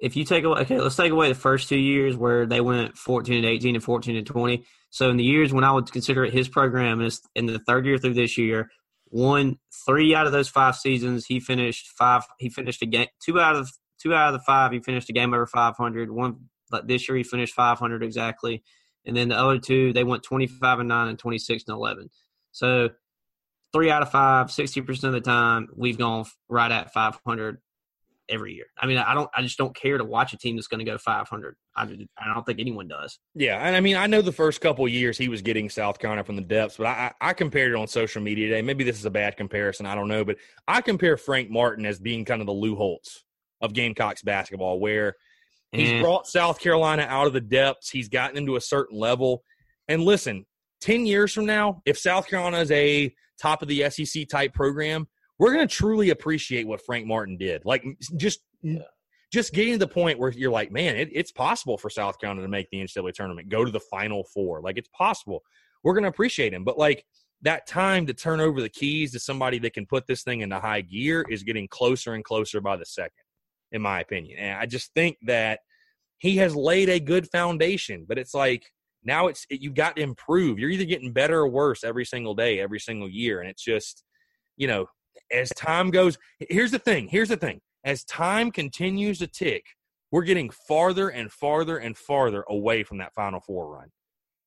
if 0.00 0.16
you 0.16 0.24
take 0.24 0.44
away, 0.44 0.60
okay, 0.60 0.80
let's 0.80 0.96
take 0.96 1.12
away 1.12 1.28
the 1.28 1.34
first 1.34 1.68
two 1.68 1.78
years 1.78 2.16
where 2.16 2.46
they 2.46 2.60
went 2.60 2.96
14 2.96 3.34
and 3.34 3.44
18 3.44 3.74
and 3.74 3.84
14 3.84 4.16
and 4.16 4.26
20. 4.26 4.64
So 4.90 5.10
in 5.10 5.16
the 5.16 5.24
years 5.24 5.52
when 5.52 5.64
I 5.64 5.72
would 5.72 5.90
consider 5.90 6.24
it 6.24 6.32
his 6.32 6.48
program 6.48 7.00
is 7.00 7.20
in 7.34 7.46
the 7.46 7.58
third 7.58 7.84
year 7.84 7.98
through 7.98 8.14
this 8.14 8.38
year, 8.38 8.70
one 9.06 9.58
three 9.86 10.14
out 10.14 10.26
of 10.26 10.32
those 10.32 10.48
five 10.48 10.76
seasons 10.76 11.26
he 11.26 11.40
finished 11.40 11.88
five. 11.98 12.22
He 12.38 12.48
finished 12.48 12.82
a 12.82 12.86
game 12.86 13.08
two 13.24 13.40
out 13.40 13.56
of 13.56 13.70
two 14.00 14.14
out 14.14 14.32
of 14.32 14.40
the 14.40 14.44
five. 14.44 14.72
He 14.72 14.80
finished 14.80 15.10
a 15.10 15.12
game 15.12 15.34
over 15.34 15.46
500. 15.46 16.10
One 16.10 16.48
like 16.70 16.86
this 16.86 17.08
year 17.08 17.16
he 17.16 17.24
finished 17.24 17.54
500 17.54 18.02
exactly, 18.02 18.62
and 19.04 19.16
then 19.16 19.28
the 19.28 19.36
other 19.36 19.58
two 19.58 19.92
they 19.92 20.04
went 20.04 20.22
25 20.22 20.80
and 20.80 20.88
nine 20.88 21.08
and 21.08 21.18
26 21.18 21.64
and 21.66 21.74
11. 21.74 22.10
So 22.52 22.90
three 23.72 23.90
out 23.90 24.02
of 24.02 24.10
five, 24.10 24.48
60% 24.48 25.04
of 25.04 25.12
the 25.12 25.20
time, 25.20 25.68
we've 25.76 25.98
gone 25.98 26.24
right 26.48 26.70
at 26.70 26.92
500 26.92 27.58
every 28.30 28.54
year. 28.54 28.66
I 28.78 28.86
mean, 28.86 28.98
I 28.98 29.14
don't, 29.14 29.30
I 29.34 29.42
just 29.42 29.56
don't 29.58 29.74
care 29.74 29.96
to 29.96 30.04
watch 30.04 30.32
a 30.32 30.36
team 30.38 30.56
that's 30.56 30.66
going 30.68 30.84
to 30.84 30.90
go 30.90 30.98
500. 30.98 31.56
I, 31.74 31.82
I 32.18 32.34
don't 32.34 32.44
think 32.44 32.60
anyone 32.60 32.88
does. 32.88 33.18
Yeah, 33.34 33.56
and 33.56 33.74
I 33.74 33.80
mean, 33.80 33.96
I 33.96 34.06
know 34.06 34.20
the 34.20 34.32
first 34.32 34.60
couple 34.60 34.84
of 34.84 34.90
years 34.92 35.16
he 35.16 35.28
was 35.28 35.40
getting 35.42 35.70
South 35.70 35.98
Carolina 35.98 36.24
from 36.24 36.36
the 36.36 36.42
depths, 36.42 36.76
but 36.76 36.86
I, 36.86 37.12
I 37.20 37.32
compared 37.32 37.72
it 37.72 37.76
on 37.76 37.88
social 37.88 38.22
media 38.22 38.48
today. 38.48 38.62
Maybe 38.62 38.84
this 38.84 38.98
is 38.98 39.04
a 39.06 39.10
bad 39.10 39.36
comparison. 39.36 39.86
I 39.86 39.94
don't 39.94 40.08
know, 40.08 40.24
but 40.24 40.36
I 40.66 40.80
compare 40.82 41.16
Frank 41.16 41.50
Martin 41.50 41.86
as 41.86 41.98
being 41.98 42.24
kind 42.24 42.40
of 42.40 42.46
the 42.46 42.52
Lou 42.52 42.76
Holtz 42.76 43.24
of 43.60 43.72
Gamecocks 43.72 44.22
basketball, 44.22 44.78
where 44.78 45.14
he's 45.72 45.90
And- 45.90 46.02
brought 46.02 46.26
South 46.26 46.60
Carolina 46.60 47.06
out 47.08 47.26
of 47.26 47.32
the 47.32 47.40
depths. 47.40 47.90
He's 47.90 48.08
gotten 48.08 48.36
into 48.36 48.56
a 48.56 48.60
certain 48.60 48.98
level. 48.98 49.42
And 49.88 50.02
listen, 50.02 50.44
10 50.82 51.06
years 51.06 51.32
from 51.32 51.46
now, 51.46 51.80
if 51.86 51.96
South 51.98 52.28
Carolina 52.28 52.58
is 52.58 52.70
a 52.70 53.14
top 53.40 53.62
of 53.62 53.68
the 53.68 53.88
SEC 53.90 54.28
type 54.28 54.54
program, 54.54 55.06
we're 55.38 55.52
going 55.52 55.66
to 55.66 55.74
truly 55.74 56.10
appreciate 56.10 56.66
what 56.66 56.84
Frank 56.84 57.06
Martin 57.06 57.36
did. 57.36 57.64
Like 57.64 57.84
just 58.16 58.40
just 59.30 59.52
getting 59.52 59.74
to 59.74 59.78
the 59.78 59.88
point 59.88 60.18
where 60.18 60.30
you're 60.30 60.50
like, 60.50 60.72
man, 60.72 60.96
it, 60.96 61.10
it's 61.12 61.30
possible 61.30 61.76
for 61.76 61.90
South 61.90 62.18
Carolina 62.18 62.42
to 62.42 62.48
make 62.48 62.68
the 62.70 62.78
NCAA 62.78 63.12
tournament, 63.12 63.48
go 63.48 63.64
to 63.64 63.70
the 63.70 63.80
Final 63.80 64.24
Four. 64.24 64.62
Like 64.62 64.78
it's 64.78 64.88
possible. 64.96 65.42
We're 65.84 65.92
going 65.94 66.04
to 66.04 66.08
appreciate 66.08 66.52
him, 66.52 66.64
but 66.64 66.78
like 66.78 67.04
that 67.42 67.66
time 67.66 68.06
to 68.06 68.14
turn 68.14 68.40
over 68.40 68.60
the 68.60 68.68
keys 68.68 69.12
to 69.12 69.20
somebody 69.20 69.58
that 69.60 69.74
can 69.74 69.86
put 69.86 70.06
this 70.06 70.22
thing 70.22 70.40
into 70.40 70.58
high 70.58 70.80
gear 70.80 71.24
is 71.28 71.42
getting 71.42 71.68
closer 71.68 72.14
and 72.14 72.24
closer 72.24 72.60
by 72.60 72.76
the 72.76 72.86
second, 72.86 73.12
in 73.70 73.82
my 73.82 74.00
opinion. 74.00 74.38
And 74.38 74.58
I 74.58 74.66
just 74.66 74.92
think 74.94 75.18
that 75.26 75.60
he 76.18 76.38
has 76.38 76.56
laid 76.56 76.88
a 76.88 76.98
good 76.98 77.30
foundation, 77.30 78.06
but 78.08 78.18
it's 78.18 78.34
like 78.34 78.72
now 79.08 79.26
it's 79.26 79.46
you've 79.50 79.74
got 79.74 79.96
to 79.96 80.02
improve. 80.02 80.58
You're 80.58 80.70
either 80.70 80.84
getting 80.84 81.12
better 81.12 81.40
or 81.40 81.48
worse 81.48 81.82
every 81.82 82.04
single 82.04 82.34
day, 82.34 82.60
every 82.60 82.78
single 82.78 83.08
year, 83.08 83.40
and 83.40 83.50
it's 83.50 83.64
just 83.64 84.04
you 84.56 84.68
know 84.68 84.86
as 85.32 85.48
time 85.50 85.90
goes. 85.90 86.18
Here's 86.38 86.70
the 86.70 86.78
thing. 86.78 87.08
Here's 87.08 87.28
the 87.30 87.36
thing. 87.36 87.60
As 87.84 88.04
time 88.04 88.50
continues 88.50 89.18
to 89.20 89.26
tick, 89.26 89.64
we're 90.10 90.22
getting 90.22 90.50
farther 90.50 91.08
and 91.08 91.32
farther 91.32 91.78
and 91.78 91.96
farther 91.96 92.44
away 92.48 92.82
from 92.82 92.98
that 92.98 93.14
Final 93.14 93.40
Four 93.40 93.70
run. 93.70 93.88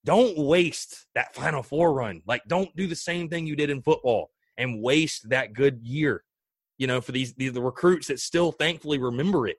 Don't 0.05 0.37
waste 0.37 1.05
that 1.15 1.35
Final 1.35 1.63
Four 1.63 1.93
run. 1.93 2.21
Like, 2.25 2.41
don't 2.47 2.75
do 2.75 2.87
the 2.87 2.95
same 2.95 3.29
thing 3.29 3.45
you 3.45 3.55
did 3.55 3.69
in 3.69 3.81
football 3.81 4.31
and 4.57 4.81
waste 4.81 5.29
that 5.29 5.53
good 5.53 5.79
year. 5.83 6.23
You 6.77 6.87
know, 6.87 7.01
for 7.01 7.11
these, 7.11 7.33
these 7.35 7.53
the 7.53 7.61
recruits 7.61 8.07
that 8.07 8.19
still 8.19 8.51
thankfully 8.51 8.97
remember 8.97 9.47
it. 9.47 9.57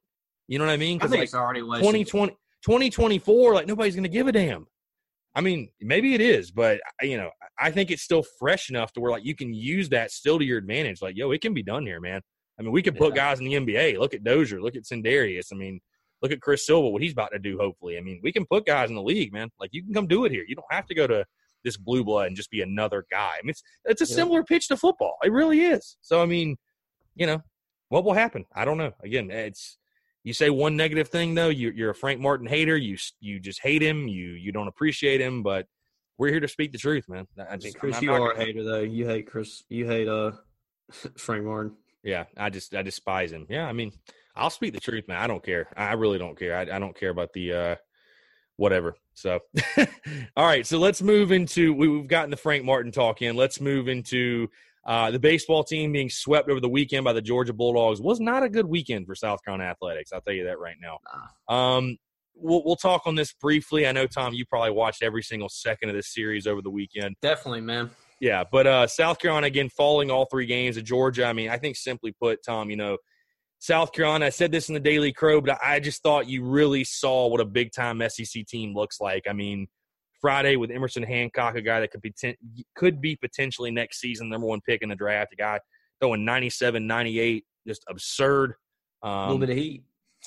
You 0.48 0.58
know 0.58 0.66
what 0.66 0.72
I 0.72 0.76
mean? 0.76 0.96
I 0.96 0.98
Because 0.98 1.10
think 1.10 1.20
like 1.20 1.26
it's 1.26 1.34
already 1.34 1.62
wasted. 1.62 1.84
2020, 1.84 2.32
2024, 2.64 3.54
like 3.54 3.66
nobody's 3.66 3.94
going 3.94 4.02
to 4.02 4.08
give 4.08 4.26
a 4.26 4.32
damn. 4.32 4.66
I 5.34 5.40
mean, 5.40 5.70
maybe 5.80 6.14
it 6.14 6.20
is, 6.20 6.50
but 6.50 6.80
you 7.00 7.16
know, 7.16 7.30
I 7.58 7.70
think 7.70 7.90
it's 7.90 8.02
still 8.02 8.22
fresh 8.38 8.68
enough 8.68 8.92
to 8.92 9.00
where 9.00 9.10
like 9.12 9.24
you 9.24 9.34
can 9.34 9.54
use 9.54 9.88
that 9.90 10.10
still 10.10 10.38
to 10.38 10.44
your 10.44 10.58
advantage. 10.58 11.00
Like, 11.00 11.16
yo, 11.16 11.30
it 11.30 11.40
can 11.40 11.54
be 11.54 11.62
done 11.62 11.86
here, 11.86 12.00
man. 12.00 12.20
I 12.58 12.62
mean, 12.62 12.72
we 12.72 12.82
could 12.82 12.96
put 12.96 13.10
Yeah. 13.14 13.22
guys 13.22 13.40
in 13.40 13.46
the 13.46 13.54
NBA. 13.54 13.98
Look 13.98 14.12
at 14.14 14.24
Dozier. 14.24 14.60
Look 14.60 14.76
at 14.76 14.82
Sindarius. 14.82 15.48
I 15.52 15.56
mean, 15.56 15.80
look 16.20 16.32
at 16.32 16.40
Chris 16.42 16.66
Silva, 16.66 16.88
what 16.90 17.00
he's 17.02 17.12
about 17.12 17.32
to 17.32 17.38
do. 17.38 17.56
Hopefully, 17.58 17.96
I 17.96 18.02
mean, 18.02 18.20
we 18.22 18.30
can 18.30 18.44
put 18.44 18.66
guys 18.66 18.90
in 18.90 18.94
the 18.96 19.02
league, 19.02 19.32
man. 19.32 19.48
Like, 19.58 19.70
you 19.72 19.82
can 19.82 19.94
come 19.94 20.06
do 20.06 20.24
it 20.26 20.32
here. 20.32 20.44
You 20.46 20.54
don't 20.54 20.66
have 20.70 20.86
to 20.86 20.94
go 20.94 21.06
to 21.06 21.24
this 21.64 21.76
blue 21.78 22.04
blood 22.04 22.26
and 22.26 22.36
just 22.36 22.50
be 22.50 22.60
another 22.60 23.06
guy. 23.10 23.34
I 23.38 23.42
mean, 23.42 23.50
it's 23.50 23.62
it's 23.86 24.02
a 24.02 24.04
Yeah. 24.04 24.16
similar 24.16 24.44
pitch 24.44 24.68
to 24.68 24.76
football. 24.76 25.16
It 25.24 25.32
really 25.32 25.62
is. 25.62 25.96
So, 26.02 26.20
I 26.22 26.26
mean, 26.26 26.56
you 27.14 27.26
know, 27.26 27.40
what 27.88 28.04
will 28.04 28.12
happen? 28.14 28.44
I 28.54 28.64
don't 28.66 28.78
know. 28.78 28.92
Again, 29.02 29.30
it's 29.30 29.78
you 30.24 30.32
say 30.32 30.50
one 30.50 30.76
negative 30.76 31.08
thing 31.08 31.34
though, 31.34 31.48
you, 31.48 31.70
you're 31.70 31.90
a 31.90 31.94
Frank 31.94 32.20
Martin 32.20 32.46
hater. 32.46 32.76
You 32.76 32.96
you 33.20 33.40
just 33.40 33.60
hate 33.60 33.82
him. 33.82 34.06
You 34.08 34.30
you 34.30 34.52
don't 34.52 34.68
appreciate 34.68 35.20
him. 35.20 35.42
But 35.42 35.66
we're 36.18 36.30
here 36.30 36.40
to 36.40 36.48
speak 36.48 36.72
the 36.72 36.78
truth, 36.78 37.08
man. 37.08 37.26
I 37.50 37.56
just, 37.56 37.78
Chris, 37.78 37.96
I'm 37.96 38.04
you 38.04 38.12
are 38.12 38.32
a 38.32 38.38
hater 38.38 38.62
though. 38.62 38.80
You 38.80 39.06
hate 39.06 39.26
Chris. 39.26 39.64
You 39.68 39.86
hate 39.86 40.08
uh 40.08 40.32
Frank 41.16 41.44
Martin. 41.44 41.76
Yeah, 42.04 42.24
I 42.36 42.50
just 42.50 42.74
I 42.74 42.82
despise 42.82 43.32
him. 43.32 43.46
Yeah, 43.48 43.66
I 43.66 43.72
mean, 43.72 43.92
I'll 44.36 44.50
speak 44.50 44.74
the 44.74 44.80
truth, 44.80 45.08
man. 45.08 45.18
I 45.18 45.26
don't 45.26 45.42
care. 45.42 45.68
I 45.76 45.94
really 45.94 46.18
don't 46.18 46.38
care. 46.38 46.56
I, 46.56 46.62
I 46.62 46.78
don't 46.78 46.96
care 46.96 47.10
about 47.10 47.32
the 47.32 47.52
uh 47.52 47.76
whatever. 48.56 48.94
So, 49.14 49.40
all 50.36 50.46
right. 50.46 50.66
So 50.66 50.78
let's 50.78 51.02
move 51.02 51.32
into 51.32 51.74
we, 51.74 51.88
we've 51.88 52.08
gotten 52.08 52.30
the 52.30 52.36
Frank 52.36 52.64
Martin 52.64 52.92
talk 52.92 53.22
in. 53.22 53.34
Let's 53.34 53.60
move 53.60 53.88
into 53.88 54.48
uh, 54.84 55.10
the 55.10 55.18
baseball 55.18 55.62
team 55.62 55.92
being 55.92 56.10
swept 56.10 56.48
over 56.48 56.60
the 56.60 56.68
weekend 56.68 57.04
by 57.04 57.12
the 57.12 57.22
Georgia 57.22 57.52
Bulldogs 57.52 58.00
was 58.00 58.20
not 58.20 58.42
a 58.42 58.48
good 58.48 58.66
weekend 58.66 59.06
for 59.06 59.14
South 59.14 59.44
Carolina 59.44 59.70
athletics. 59.70 60.12
I'll 60.12 60.20
tell 60.20 60.34
you 60.34 60.44
that 60.44 60.58
right 60.58 60.76
now. 60.80 61.54
Um, 61.54 61.96
we'll 62.34 62.62
we'll 62.64 62.76
talk 62.76 63.02
on 63.06 63.14
this 63.14 63.32
briefly. 63.32 63.86
I 63.86 63.92
know 63.92 64.06
Tom, 64.06 64.34
you 64.34 64.44
probably 64.44 64.72
watched 64.72 65.02
every 65.02 65.22
single 65.22 65.48
second 65.48 65.88
of 65.90 65.94
this 65.94 66.12
series 66.12 66.46
over 66.46 66.62
the 66.62 66.70
weekend. 66.70 67.16
Definitely, 67.22 67.60
man. 67.60 67.90
Yeah, 68.20 68.44
but 68.50 68.66
uh, 68.66 68.86
South 68.86 69.18
Carolina 69.18 69.48
again 69.48 69.68
falling 69.68 70.10
all 70.10 70.26
three 70.26 70.46
games 70.46 70.76
of 70.76 70.84
Georgia. 70.84 71.24
I 71.26 71.32
mean, 71.32 71.48
I 71.48 71.58
think 71.58 71.76
simply 71.76 72.12
put, 72.12 72.38
Tom, 72.44 72.70
you 72.70 72.76
know, 72.76 72.96
South 73.58 73.92
Carolina. 73.92 74.26
I 74.26 74.30
said 74.30 74.52
this 74.52 74.68
in 74.68 74.74
the 74.74 74.80
Daily 74.80 75.12
Crow, 75.12 75.40
but 75.40 75.58
I 75.62 75.80
just 75.80 76.02
thought 76.02 76.28
you 76.28 76.44
really 76.44 76.84
saw 76.84 77.28
what 77.28 77.40
a 77.40 77.44
big 77.44 77.72
time 77.72 78.02
SEC 78.08 78.46
team 78.46 78.74
looks 78.74 79.00
like. 79.00 79.24
I 79.28 79.32
mean, 79.32 79.66
Friday 80.22 80.56
with 80.56 80.70
Emerson 80.70 81.02
Hancock, 81.02 81.56
a 81.56 81.60
guy 81.60 81.80
that 81.80 81.90
could 81.90 82.00
be 82.00 82.14
could 82.74 83.00
be 83.02 83.16
potentially 83.16 83.70
next 83.70 84.00
season 84.00 84.30
number 84.30 84.46
one 84.46 84.60
pick 84.66 84.80
in 84.80 84.88
the 84.88 84.96
draft, 84.96 85.32
a 85.34 85.36
guy 85.36 85.60
throwing 86.00 86.24
97, 86.24 86.86
98, 86.86 87.44
just 87.66 87.84
absurd. 87.88 88.54
Um, 89.02 89.10
a 89.10 89.22
little 89.24 89.38
bit 89.38 89.50
of 89.50 89.56
heat. 89.56 89.82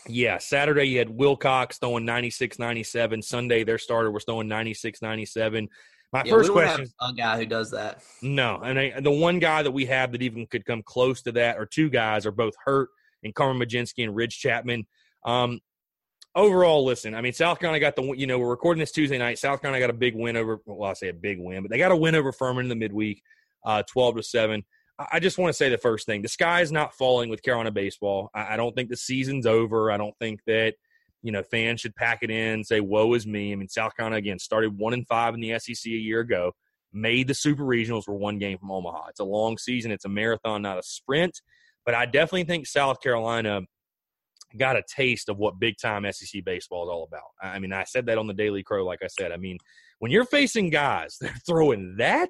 yeah, 0.08 0.38
Saturday 0.38 0.84
you 0.84 1.00
had 1.00 1.10
Wilcox 1.10 1.80
throwing 1.80 2.06
96, 2.06 2.60
97. 2.60 3.22
Sunday 3.22 3.64
their 3.64 3.78
starter 3.78 4.12
was 4.12 4.26
throwing 4.26 4.48
96, 4.50 5.02
97. 5.02 5.68
My 6.14 6.24
Yeah, 6.26 6.32
first 6.32 6.50
we 6.50 6.54
question 6.56 6.88
have 7.02 7.10
a 7.10 7.14
guy 7.14 7.38
who 7.38 7.46
does 7.46 7.72
that. 7.72 8.04
no, 8.22 8.60
and 8.64 8.78
I, 8.78 9.00
the 9.00 9.12
one 9.12 9.40
guy 9.40 9.64
that 9.64 9.72
we 9.72 9.86
have 9.86 10.12
that 10.12 10.22
even 10.22 10.46
could 10.46 10.66
come 10.66 10.84
close 10.84 11.22
to 11.24 11.32
that, 11.32 11.58
or 11.58 11.66
two 11.66 11.90
guys, 11.90 12.26
are 12.26 12.32
both 12.32 12.54
hurt, 12.64 12.90
and 13.24 13.34
Carmen 13.34 13.66
Mlodzinski 13.66 14.04
and 14.04 14.16
Ridge 14.16 14.38
Chapman. 14.40 14.86
Um, 15.26 15.60
overall, 16.36 16.86
listen, 16.86 17.16
I 17.16 17.22
mean, 17.22 17.34
South 17.34 17.60
Carolina 17.60 17.80
got 17.80 17.96
the 17.96 18.04
you 18.14 18.28
know 18.28 18.38
we're 18.38 18.50
recording 18.50 18.80
this 18.80 18.92
Tuesday 18.92 19.18
night. 19.18 19.40
South 19.40 19.62
Carolina 19.62 19.84
got 19.84 19.90
a 19.90 19.98
big 19.98 20.16
win 20.16 20.38
over. 20.38 20.60
Well, 20.66 20.90
I 20.90 20.94
say 20.94 21.10
a 21.10 21.14
big 21.14 21.40
win, 21.40 21.64
but 21.64 21.72
they 21.72 21.78
got 21.78 21.92
a 21.92 21.96
win 21.96 22.16
over 22.16 22.32
Furman 22.32 22.66
in 22.66 22.70
the 22.70 22.76
midweek, 22.76 23.22
uh, 23.66 23.84
twelve 23.84 24.16
to 24.18 24.24
seven. 24.24 24.64
I 25.12 25.20
just 25.20 25.38
want 25.38 25.50
to 25.50 25.54
say 25.54 25.70
the 25.70 25.78
first 25.78 26.06
thing: 26.06 26.22
the 26.22 26.28
sky 26.28 26.62
is 26.62 26.72
not 26.72 26.94
falling 26.94 27.30
with 27.30 27.42
Carolina 27.42 27.72
baseball. 27.72 28.30
I, 28.34 28.54
I 28.54 28.58
don't 28.58 28.76
think 28.76 28.90
the 28.90 28.98
season's 28.98 29.46
over. 29.46 29.92
I 29.92 29.98
don't 29.98 30.18
think 30.20 30.42
that 30.48 30.76
you 31.24 31.32
know 31.32 31.44
fans 31.44 31.82
should 31.82 31.96
pack 31.96 32.20
it 32.22 32.30
in 32.30 32.54
and 32.54 32.66
say 32.66 32.80
"woe 32.80 33.14
is 33.14 33.26
me." 33.26 33.52
I 33.52 33.56
mean, 33.56 33.70
South 33.70 33.96
Carolina 33.96 34.18
again 34.18 34.40
started 34.40 34.78
one 34.78 34.94
and 34.94 35.08
five 35.08 35.34
in 35.34 35.42
the 35.42 35.58
SEC 35.60 35.86
a 35.86 35.90
year 35.90 36.20
ago 36.20 36.52
made 36.96 37.28
the 37.28 37.34
super 37.34 37.64
regionals 37.64 38.08
were 38.08 38.16
one 38.16 38.40
game 38.40 38.58
from 38.58 38.72
Omaha. 38.72 39.08
It's 39.10 39.20
a 39.20 39.26
long 39.26 39.58
season, 39.58 39.92
it's 39.92 40.06
a 40.06 40.10
marathon, 40.10 40.62
not 40.62 40.80
a 40.80 40.84
sprint. 40.84 41.42
But 41.86 41.94
I 41.94 42.06
definitely 42.06 42.46
think 42.46 42.66
South 42.66 43.02
Carolina 43.02 43.62
got 44.58 44.76
a 44.76 44.84
taste 44.88 45.30
of 45.30 45.38
what 45.38 45.60
big 45.60 45.76
time 45.82 46.06
SEC 46.12 46.44
baseball 46.44 46.84
is 46.86 46.90
all 46.92 47.04
about. 47.04 47.30
I 47.42 47.60
mean, 47.60 47.74
I 47.74 47.84
said 47.84 48.06
that 48.08 48.18
on 48.18 48.28
the 48.28 48.34
Daily 48.34 48.64
Crow, 48.64 48.86
like 48.86 49.00
I 49.04 49.08
said. 49.08 49.32
I 49.32 49.38
mean, 49.38 49.58
when 50.00 50.12
you're 50.12 50.26
facing 50.26 50.70
guys 50.70 51.18
that 51.22 51.32
are 51.32 51.40
throwing 51.48 51.96
that, 51.98 52.30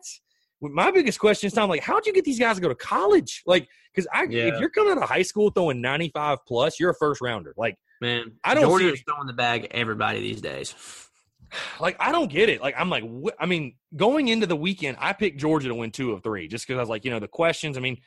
my 0.62 0.90
biggest 0.92 1.20
question 1.20 1.48
is, 1.48 1.54
Tom, 1.54 1.70
like, 1.70 1.82
how'd 1.82 2.06
you 2.06 2.14
get 2.14 2.24
these 2.26 2.40
guys 2.40 2.56
to 2.56 2.62
go 2.62 2.70
to 2.70 2.76
college? 2.76 3.44
Like, 3.46 3.68
because 3.94 4.08
I, 4.14 4.24
Yeah. 4.24 4.46
if 4.54 4.60
you're 4.60 4.70
coming 4.70 4.94
out 4.94 5.04
of 5.04 5.10
high 5.10 5.22
school 5.22 5.50
throwing 5.52 5.82
95 5.82 6.40
plus, 6.48 6.80
you're 6.80 6.92
a 6.92 6.96
first 6.96 7.22
rounder. 7.22 7.54
Like, 7.58 7.76
Man, 8.02 8.34
I 8.44 8.54
don't 8.54 8.64
see 8.64 8.70
Georgia's 8.70 9.00
it. 9.02 9.06
throwing 9.08 9.28
the 9.28 9.34
bag 9.34 9.66
at 9.66 9.72
everybody 9.74 10.20
these 10.22 10.42
days. 10.42 10.74
like 11.80 11.96
I 12.00 12.12
don't 12.12 12.30
get 12.30 12.50
it. 12.50 12.62
Like 12.62 12.76
I'm 12.78 12.90
like, 12.90 13.04
wh- 13.04 13.34
I 13.40 13.46
mean, 13.46 13.76
going 13.96 14.28
into 14.30 14.48
the 14.48 14.56
weekend, 14.56 14.98
I 15.00 15.14
picked 15.14 15.40
Georgia 15.40 15.68
to 15.70 15.76
win 15.76 15.92
two 15.92 16.12
of 16.12 16.24
three, 16.24 16.48
just 16.48 16.66
because 16.68 16.78
I 16.78 16.82
was 16.82 16.90
like, 16.90 17.06
you 17.06 17.12
know, 17.12 17.20
the 17.20 17.28
questions. 17.28 17.78
I 17.78 17.82
mean, 17.82 17.98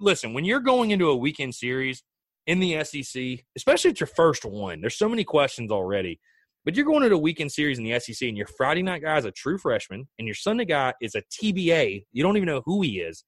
listen, 0.00 0.32
when 0.32 0.44
you're 0.44 0.60
going 0.60 0.90
into 0.90 1.08
a 1.10 1.16
weekend 1.16 1.54
series 1.54 2.02
in 2.50 2.58
the 2.58 2.82
SEC, 2.82 3.44
especially 3.54 3.92
at 3.92 4.00
your 4.00 4.08
first 4.08 4.44
one, 4.44 4.80
there's 4.80 4.98
so 4.98 5.08
many 5.08 5.22
questions 5.22 5.70
already. 5.70 6.18
But 6.64 6.74
you're 6.74 6.84
going 6.84 7.08
to 7.08 7.14
a 7.14 7.18
weekend 7.18 7.52
series 7.52 7.78
in 7.78 7.84
the 7.84 7.98
SEC, 8.00 8.26
and 8.28 8.36
your 8.36 8.48
Friday 8.58 8.82
night 8.82 9.02
guy 9.02 9.16
is 9.18 9.24
a 9.24 9.30
true 9.30 9.56
freshman, 9.56 10.08
and 10.18 10.26
your 10.26 10.34
Sunday 10.34 10.64
guy 10.64 10.92
is 11.00 11.14
a 11.14 11.22
TBA. 11.32 12.02
You 12.10 12.22
don't 12.24 12.36
even 12.36 12.48
know 12.48 12.62
who 12.66 12.82
he 12.82 12.98
is. 12.98 13.24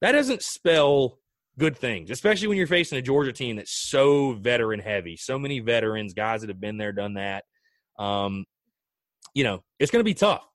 That 0.00 0.12
doesn't 0.12 0.42
spell 0.42 1.18
good 1.58 1.76
things, 1.76 2.10
especially 2.10 2.48
when 2.48 2.56
you're 2.56 2.66
facing 2.66 2.96
a 2.96 3.02
Georgia 3.02 3.30
team 3.30 3.56
that's 3.56 3.90
so 3.90 4.32
veteran 4.32 4.80
heavy, 4.80 5.18
so 5.18 5.38
many 5.38 5.60
veterans, 5.60 6.14
guys 6.14 6.40
that 6.40 6.48
have 6.48 6.60
been 6.60 6.78
there, 6.78 6.92
done 6.92 7.14
that. 7.14 7.44
Um, 7.98 8.46
you 9.34 9.44
know, 9.44 9.62
it's 9.80 9.90
going 9.90 10.00
to 10.00 10.04
be 10.04 10.14
tough. 10.14 10.48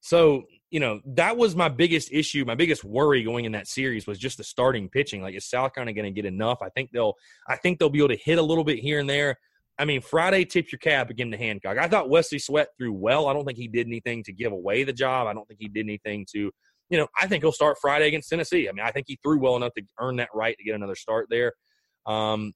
So, 0.00 0.44
you 0.70 0.80
know, 0.80 1.00
that 1.06 1.36
was 1.36 1.56
my 1.56 1.68
biggest 1.68 2.12
issue. 2.12 2.44
My 2.44 2.54
biggest 2.54 2.84
worry 2.84 3.22
going 3.22 3.44
in 3.46 3.52
that 3.52 3.66
series 3.66 4.06
was 4.06 4.18
just 4.18 4.36
the 4.36 4.44
starting 4.44 4.88
pitching. 4.88 5.22
Like, 5.22 5.34
is 5.34 5.48
South 5.48 5.74
Carolina 5.74 5.94
going 5.94 6.12
to 6.14 6.22
get 6.22 6.26
enough? 6.26 6.58
I 6.62 6.68
think 6.70 6.90
they'll. 6.92 7.14
I 7.48 7.56
think 7.56 7.78
they'll 7.78 7.88
be 7.88 8.00
able 8.00 8.08
to 8.08 8.16
hit 8.16 8.38
a 8.38 8.42
little 8.42 8.64
bit 8.64 8.78
here 8.78 9.00
and 9.00 9.08
there. 9.08 9.38
I 9.78 9.84
mean, 9.84 10.00
Friday, 10.00 10.44
tip 10.44 10.72
your 10.72 10.80
cap 10.80 11.08
again 11.08 11.30
to 11.30 11.36
Hancock. 11.36 11.78
I 11.78 11.86
thought 11.86 12.10
Wesley 12.10 12.40
Sweat 12.40 12.68
threw 12.76 12.92
well. 12.92 13.28
I 13.28 13.32
don't 13.32 13.44
think 13.44 13.58
he 13.58 13.68
did 13.68 13.86
anything 13.86 14.24
to 14.24 14.32
give 14.32 14.52
away 14.52 14.82
the 14.82 14.92
job. 14.92 15.28
I 15.28 15.32
don't 15.32 15.46
think 15.46 15.60
he 15.60 15.68
did 15.68 15.86
anything 15.86 16.26
to, 16.32 16.50
you 16.90 16.98
know, 16.98 17.06
I 17.20 17.28
think 17.28 17.44
he'll 17.44 17.52
start 17.52 17.78
Friday 17.80 18.08
against 18.08 18.28
Tennessee. 18.28 18.68
I 18.68 18.72
mean, 18.72 18.84
I 18.84 18.90
think 18.90 19.06
he 19.08 19.20
threw 19.22 19.38
well 19.38 19.54
enough 19.54 19.74
to 19.74 19.82
earn 20.00 20.16
that 20.16 20.30
right 20.34 20.56
to 20.58 20.64
get 20.64 20.74
another 20.74 20.96
start 20.96 21.28
there. 21.30 21.52
Um, 22.06 22.54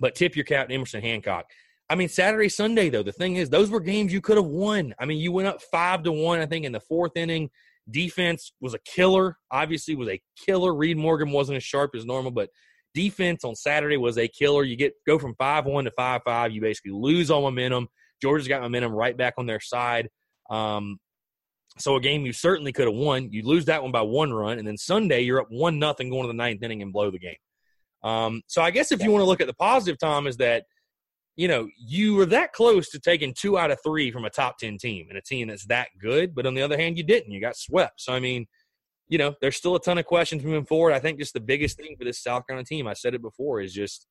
but 0.00 0.16
tip 0.16 0.34
your 0.34 0.44
cap 0.44 0.68
to 0.68 0.74
Emerson 0.74 1.00
Hancock. 1.00 1.44
I 1.90 1.94
mean, 1.94 2.08
Saturday, 2.08 2.48
Sunday, 2.48 2.88
though, 2.88 3.02
the 3.02 3.12
thing 3.12 3.36
is, 3.36 3.50
those 3.50 3.70
were 3.70 3.80
games 3.80 4.12
you 4.12 4.20
could 4.20 4.36
have 4.36 4.46
won. 4.46 4.94
I 4.98 5.04
mean, 5.04 5.18
you 5.18 5.32
went 5.32 5.48
up 5.48 5.60
five 5.60 6.02
to 6.04 6.12
one, 6.12 6.40
I 6.40 6.46
think, 6.46 6.64
in 6.64 6.72
the 6.72 6.80
fourth 6.80 7.16
inning. 7.16 7.50
Defense 7.90 8.52
was 8.60 8.74
a 8.74 8.78
killer, 8.78 9.36
obviously, 9.50 9.94
was 9.94 10.08
a 10.08 10.20
killer. 10.46 10.74
Reed 10.74 10.96
Morgan 10.96 11.32
wasn't 11.32 11.56
as 11.56 11.64
sharp 11.64 11.94
as 11.94 12.06
normal, 12.06 12.30
but 12.30 12.48
defense 12.94 13.44
on 13.44 13.54
Saturday 13.54 13.96
was 13.96 14.18
a 14.18 14.28
killer. 14.28 14.62
You 14.62 14.76
get 14.76 14.94
go 15.06 15.18
from 15.18 15.34
five 15.34 15.66
one 15.66 15.84
to 15.84 15.90
five 15.90 16.22
five. 16.24 16.52
You 16.52 16.60
basically 16.60 16.92
lose 16.92 17.30
all 17.30 17.42
momentum. 17.42 17.88
Georgia's 18.20 18.48
got 18.48 18.62
momentum 18.62 18.92
right 18.92 19.16
back 19.16 19.34
on 19.36 19.46
their 19.46 19.60
side. 19.60 20.08
Um, 20.48 20.98
so 21.78 21.96
a 21.96 22.00
game 22.00 22.24
you 22.24 22.32
certainly 22.32 22.72
could 22.72 22.86
have 22.86 22.94
won. 22.94 23.32
You 23.32 23.42
lose 23.42 23.64
that 23.64 23.82
one 23.82 23.92
by 23.92 24.02
one 24.02 24.32
run, 24.32 24.58
and 24.58 24.66
then 24.66 24.76
Sunday 24.76 25.22
you're 25.22 25.40
up 25.40 25.48
one 25.50 25.78
nothing 25.78 26.10
going 26.10 26.22
to 26.22 26.28
the 26.28 26.34
ninth 26.34 26.62
inning 26.62 26.82
and 26.82 26.92
blow 26.92 27.10
the 27.10 27.18
game. 27.18 27.36
Um, 28.04 28.42
so 28.46 28.62
I 28.62 28.70
guess 28.70 28.92
if 28.92 29.02
you 29.02 29.10
want 29.10 29.22
to 29.22 29.26
look 29.26 29.40
at 29.40 29.46
the 29.46 29.54
positive, 29.54 29.98
Tom, 29.98 30.26
is 30.26 30.36
that 30.38 30.64
you 31.36 31.48
know 31.48 31.68
you 31.78 32.14
were 32.14 32.26
that 32.26 32.52
close 32.52 32.90
to 32.90 32.98
taking 32.98 33.34
two 33.34 33.58
out 33.58 33.70
of 33.70 33.78
three 33.84 34.10
from 34.10 34.24
a 34.24 34.30
top 34.30 34.58
ten 34.58 34.78
team 34.78 35.06
and 35.08 35.18
a 35.18 35.22
team 35.22 35.48
that's 35.48 35.66
that 35.66 35.88
good, 36.00 36.34
but 36.34 36.46
on 36.46 36.54
the 36.54 36.62
other 36.62 36.76
hand, 36.76 36.96
you 36.96 37.04
didn't. 37.04 37.32
You 37.32 37.40
got 37.40 37.56
swept. 37.56 38.00
So 38.00 38.12
I 38.12 38.20
mean, 38.20 38.46
you 39.08 39.18
know, 39.18 39.34
there's 39.40 39.56
still 39.56 39.76
a 39.76 39.80
ton 39.80 39.98
of 39.98 40.06
questions 40.06 40.44
moving 40.44 40.64
forward. 40.66 40.92
I 40.92 40.98
think 40.98 41.18
just 41.18 41.34
the 41.34 41.40
biggest 41.40 41.76
thing 41.76 41.96
for 41.98 42.04
this 42.04 42.22
South 42.22 42.46
Carolina 42.46 42.66
team, 42.66 42.86
I 42.86 42.94
said 42.94 43.14
it 43.14 43.22
before, 43.22 43.60
is 43.60 43.72
just 43.72 44.06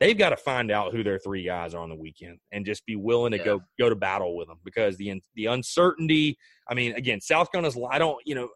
they've 0.00 0.18
got 0.18 0.30
to 0.30 0.36
find 0.36 0.70
out 0.70 0.92
who 0.92 1.04
their 1.04 1.18
three 1.18 1.44
guys 1.44 1.74
are 1.74 1.82
on 1.82 1.88
the 1.88 1.94
weekend 1.94 2.38
and 2.52 2.66
just 2.66 2.84
be 2.86 2.96
willing 2.96 3.32
to 3.32 3.38
Yeah. 3.38 3.44
go 3.44 3.60
go 3.78 3.88
to 3.88 3.96
battle 3.96 4.36
with 4.36 4.48
them 4.48 4.58
because 4.64 4.96
the 4.96 5.20
the 5.34 5.46
uncertainty. 5.46 6.36
I 6.68 6.74
mean, 6.74 6.94
again, 6.94 7.20
South 7.20 7.52
Carolina's. 7.52 7.78
I 7.90 7.98
don't, 7.98 8.18
you 8.24 8.34
know, 8.34 8.48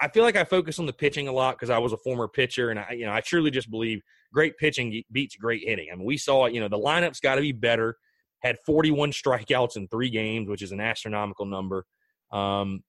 I 0.00 0.08
feel 0.08 0.22
like 0.22 0.36
I 0.36 0.44
focus 0.44 0.78
on 0.78 0.86
the 0.86 0.92
pitching 0.92 1.28
a 1.28 1.32
lot 1.32 1.56
because 1.56 1.70
I 1.70 1.78
was 1.78 1.92
a 1.92 1.96
former 1.98 2.28
pitcher, 2.28 2.70
and 2.70 2.78
I, 2.78 2.92
you 2.92 3.06
know, 3.06 3.12
I 3.12 3.20
truly 3.20 3.50
just 3.50 3.70
believe 3.70 4.02
great 4.34 4.58
pitching 4.58 5.02
beats 5.10 5.36
great 5.36 5.62
hitting. 5.64 5.88
I 5.90 5.96
mean, 5.96 6.04
we 6.04 6.18
saw, 6.18 6.46
you 6.46 6.60
know, 6.60 6.68
the 6.68 6.78
lineup's 6.78 7.20
got 7.20 7.36
to 7.36 7.40
be 7.40 7.52
better. 7.52 7.96
Had 8.40 8.58
41 8.66 9.12
strikeouts 9.12 9.76
in 9.76 9.88
three 9.88 10.10
games, 10.10 10.48
which 10.48 10.60
is 10.60 10.72
an 10.72 10.80
astronomical 10.80 11.46
number. 11.46 11.86
Um, 12.30 12.82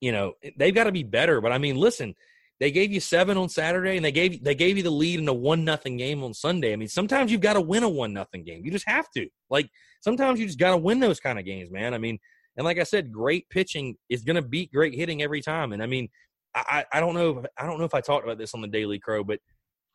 you 0.00 0.12
know, 0.12 0.34
they've 0.58 0.74
got 0.74 0.84
to 0.84 0.92
be 0.92 1.04
better. 1.04 1.40
But 1.40 1.52
I 1.52 1.58
mean, 1.58 1.76
listen, 1.76 2.14
they 2.58 2.70
gave 2.70 2.92
you 2.92 3.00
seven 3.00 3.38
on 3.38 3.48
Saturday, 3.48 3.96
and 3.96 4.04
they 4.04 4.12
gave 4.12 4.44
they 4.44 4.54
gave 4.54 4.76
you 4.76 4.82
the 4.82 4.90
lead 4.90 5.18
in 5.18 5.28
a 5.28 5.32
one 5.32 5.64
nothing 5.64 5.96
game 5.96 6.22
on 6.22 6.34
Sunday. 6.34 6.74
I 6.74 6.76
mean, 6.76 6.88
sometimes 6.88 7.32
you've 7.32 7.40
got 7.40 7.54
to 7.54 7.60
win 7.60 7.84
a 7.84 7.88
one 7.88 8.12
nothing 8.12 8.44
game. 8.44 8.64
You 8.64 8.70
just 8.70 8.88
have 8.88 9.10
to. 9.12 9.28
Like 9.48 9.70
sometimes 10.02 10.40
you 10.40 10.46
just 10.46 10.58
got 10.58 10.72
to 10.72 10.76
win 10.76 11.00
those 11.00 11.20
kind 11.20 11.38
of 11.38 11.46
games, 11.46 11.70
man. 11.70 11.94
I 11.94 11.98
mean, 11.98 12.18
and 12.56 12.64
like 12.64 12.78
I 12.78 12.82
said, 12.82 13.12
great 13.12 13.48
pitching 13.48 13.96
is 14.10 14.22
going 14.22 14.36
to 14.36 14.42
beat 14.42 14.72
great 14.72 14.94
hitting 14.94 15.22
every 15.22 15.40
time. 15.40 15.72
And 15.72 15.82
I 15.82 15.86
mean, 15.86 16.08
I, 16.54 16.84
I 16.92 17.00
don't 17.00 17.14
know 17.14 17.38
if, 17.38 17.46
I 17.56 17.66
don't 17.66 17.78
know 17.78 17.84
if 17.84 17.94
I 17.94 18.00
talked 18.00 18.24
about 18.24 18.38
this 18.38 18.54
on 18.54 18.60
the 18.60 18.68
Daily 18.68 18.98
Crow, 18.98 19.22
but 19.22 19.38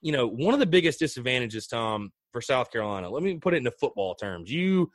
you 0.01 0.11
know, 0.11 0.27
one 0.27 0.53
of 0.53 0.59
the 0.59 0.65
biggest 0.65 0.99
disadvantages, 0.99 1.67
Tom, 1.67 2.11
for 2.31 2.41
South 2.41 2.71
Carolina. 2.71 3.09
Let 3.09 3.23
me 3.23 3.37
put 3.37 3.53
it 3.53 3.57
into 3.57 3.71
football 3.71 4.15
terms. 4.15 4.51
You 4.51 4.91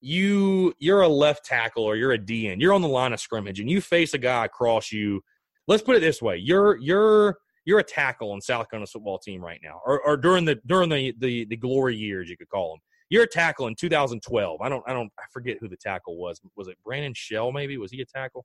you 0.00 0.74
you're 0.80 1.02
a 1.02 1.08
left 1.08 1.44
tackle 1.44 1.84
or 1.84 1.96
you're 1.96 2.12
a 2.12 2.18
DN. 2.18 2.60
You're 2.60 2.72
on 2.72 2.82
the 2.82 2.88
line 2.88 3.12
of 3.12 3.20
scrimmage 3.20 3.60
and 3.60 3.70
you 3.70 3.80
face 3.80 4.14
a 4.14 4.18
guy 4.18 4.44
across 4.44 4.90
you. 4.92 5.22
Let's 5.68 5.82
put 5.82 5.96
it 5.96 6.00
this 6.00 6.20
way: 6.20 6.36
you're 6.36 6.76
you're 6.78 7.38
you're 7.64 7.78
a 7.78 7.84
tackle 7.84 8.32
on 8.32 8.40
South 8.40 8.68
Carolina's 8.68 8.90
football 8.90 9.18
team 9.18 9.42
right 9.44 9.60
now, 9.62 9.80
or, 9.86 10.00
or 10.00 10.16
during 10.16 10.44
the 10.44 10.56
during 10.66 10.88
the, 10.88 11.14
the 11.18 11.44
the 11.44 11.56
glory 11.56 11.96
years, 11.96 12.28
you 12.28 12.36
could 12.36 12.48
call 12.48 12.72
them. 12.72 12.80
You're 13.10 13.24
a 13.24 13.28
tackle 13.28 13.68
in 13.68 13.74
2012. 13.76 14.60
I 14.60 14.68
don't 14.68 14.82
I 14.86 14.92
don't 14.92 15.12
I 15.18 15.24
forget 15.32 15.58
who 15.60 15.68
the 15.68 15.76
tackle 15.76 16.16
was. 16.16 16.40
Was 16.56 16.68
it 16.68 16.76
Brandon 16.84 17.14
Shell? 17.14 17.52
Maybe 17.52 17.78
was 17.78 17.92
he 17.92 18.00
a 18.00 18.06
tackle? 18.06 18.44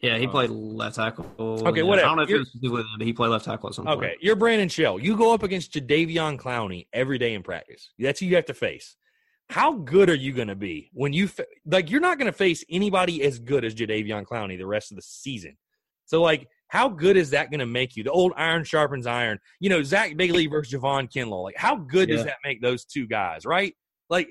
Yeah, 0.00 0.18
he 0.18 0.26
Um, 0.26 0.30
played 0.30 0.50
left 0.50 0.96
tackle. 0.96 1.24
Okay, 1.38 1.78
Yeah, 1.80 1.84
whatever. 1.84 2.06
I 2.06 2.08
don't 2.10 2.16
know 2.18 2.22
if 2.22 2.28
You're- 2.28 2.38
it 2.38 2.40
was 2.40 2.52
to 2.52 2.58
do 2.58 2.70
with 2.72 2.80
it, 2.82 2.86
but 2.98 3.06
he 3.06 3.12
played 3.12 3.28
left 3.28 3.44
tackle 3.46 3.68
at 3.70 3.74
some 3.74 3.86
point. 3.86 3.98
Okay, 3.98 4.16
you're 4.20 4.36
Brandon 4.36 4.68
Shell. 4.68 4.98
You 5.00 5.16
go 5.16 5.32
up 5.32 5.42
against 5.42 5.72
Jadeveon 5.72 6.38
Clowney 6.38 6.86
every 6.92 7.18
day 7.18 7.34
in 7.34 7.42
practice. 7.42 7.90
That's 7.98 8.20
who 8.20 8.26
you 8.26 8.36
have 8.36 8.44
to 8.46 8.54
face. 8.54 8.96
How 9.48 9.72
good 9.74 10.10
are 10.10 10.14
you 10.14 10.32
going 10.32 10.48
to 10.48 10.54
be 10.56 10.90
when 10.92 11.12
you 11.12 11.28
fa- 11.28 11.46
like? 11.64 11.88
You're 11.90 12.00
not 12.00 12.18
going 12.18 12.26
to 12.26 12.36
face 12.36 12.64
anybody 12.68 13.22
as 13.22 13.38
good 13.38 13.64
as 13.64 13.74
Jadeveon 13.74 14.24
Clowney 14.26 14.58
the 14.58 14.66
rest 14.66 14.90
of 14.90 14.96
the 14.96 15.02
season. 15.02 15.56
So, 16.04 16.20
like, 16.20 16.48
how 16.68 16.88
good 16.88 17.16
is 17.16 17.30
that 17.30 17.50
going 17.50 17.60
to 17.60 17.66
make 17.66 17.96
you? 17.96 18.02
The 18.04 18.10
old 18.10 18.32
iron 18.36 18.64
sharpens 18.64 19.06
iron. 19.06 19.38
You 19.60 19.70
know, 19.70 19.82
Zach 19.82 20.16
Bailey 20.16 20.46
versus 20.46 20.74
Javon 20.74 21.10
Kinlaw. 21.10 21.42
Like, 21.44 21.56
how 21.56 21.76
good 21.76 22.08
does 22.08 22.24
that 22.24 22.36
make 22.44 22.60
those 22.60 22.84
two 22.84 23.06
guys? 23.06 23.44
Right? 23.46 23.74
Like, 24.10 24.28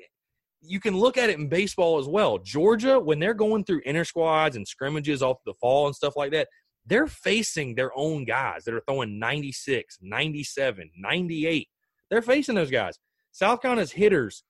you 0.68 0.80
can 0.80 0.97
look 0.97 1.18
at 1.18 1.30
it 1.30 1.39
in 1.39 1.47
baseball 1.47 1.97
as 1.97 2.07
well. 2.07 2.38
Georgia, 2.38 2.99
when 2.99 3.20
they're 3.20 3.34
going 3.34 3.63
through 3.63 3.82
inter 3.86 4.03
squads 4.03 4.55
and 4.55 4.68
scrimmages 4.68 5.22
off 5.22 5.38
the 5.45 5.53
fall 5.55 5.88
and 5.88 5.95
stuff 5.95 6.16
like 6.16 6.32
that, 6.32 6.47
they're 6.86 7.07
facing 7.07 7.76
their 7.76 7.91
own 7.97 8.26
guys 8.26 8.63
that 8.63 8.74
are 8.74 8.82
throwing 8.88 9.20
96, 9.20 9.97
97, 10.01 10.91
98. 10.97 11.68
They're 12.09 12.22
facing 12.22 12.55
those 12.55 12.72
guys. 12.72 12.99
South 13.32 13.61
Carolina's 13.61 13.91
hitters 13.91 14.43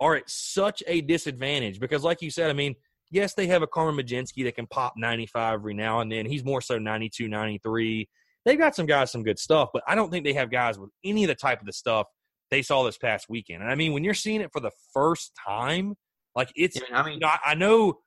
are 0.00 0.16
at 0.16 0.28
such 0.28 0.82
a 0.86 1.00
disadvantage 1.00 1.80
because, 1.80 2.04
like 2.04 2.22
you 2.22 2.30
said, 2.30 2.50
I 2.50 2.52
mean, 2.52 2.74
yes, 3.10 3.34
they 3.34 3.46
have 3.46 3.62
a 3.62 3.66
Carmen 3.66 3.96
Mlodzinski 3.96 4.44
that 4.44 4.54
can 4.54 4.66
pop 4.66 4.94
95 4.96 5.54
every 5.54 5.74
now 5.74 6.00
and 6.00 6.12
then. 6.12 6.26
He's 6.26 6.44
more 6.44 6.60
so 6.60 6.78
92, 6.78 7.28
93. 7.28 8.08
They've 8.44 8.58
got 8.58 8.76
some 8.76 8.86
guys, 8.86 9.10
some 9.10 9.22
good 9.22 9.38
stuff, 9.38 9.70
but 9.72 9.82
I 9.86 9.94
don't 9.94 10.10
think 10.10 10.24
they 10.24 10.34
have 10.34 10.50
guys 10.50 10.78
with 10.78 10.90
any 11.04 11.24
of 11.24 11.28
the 11.28 11.34
type 11.34 11.60
of 11.60 11.66
the 11.66 11.72
stuff 11.72 12.06
they 12.50 12.62
saw 12.62 12.84
this 12.84 12.98
past 12.98 13.26
weekend. 13.28 13.62
And 13.62 13.70
I 13.70 13.74
mean, 13.74 13.92
when 13.92 14.04
you're 14.04 14.14
seeing 14.14 14.40
it 14.40 14.50
for 14.52 14.60
the 14.60 14.70
first 14.92 15.32
time, 15.46 15.94
like 16.34 16.50
it's, 16.56 16.80
I 16.92 17.02
mean, 17.02 17.14
you 17.14 17.20
know, 17.20 17.28
I, 17.28 17.38
I 17.46 17.54
know, 17.54 17.98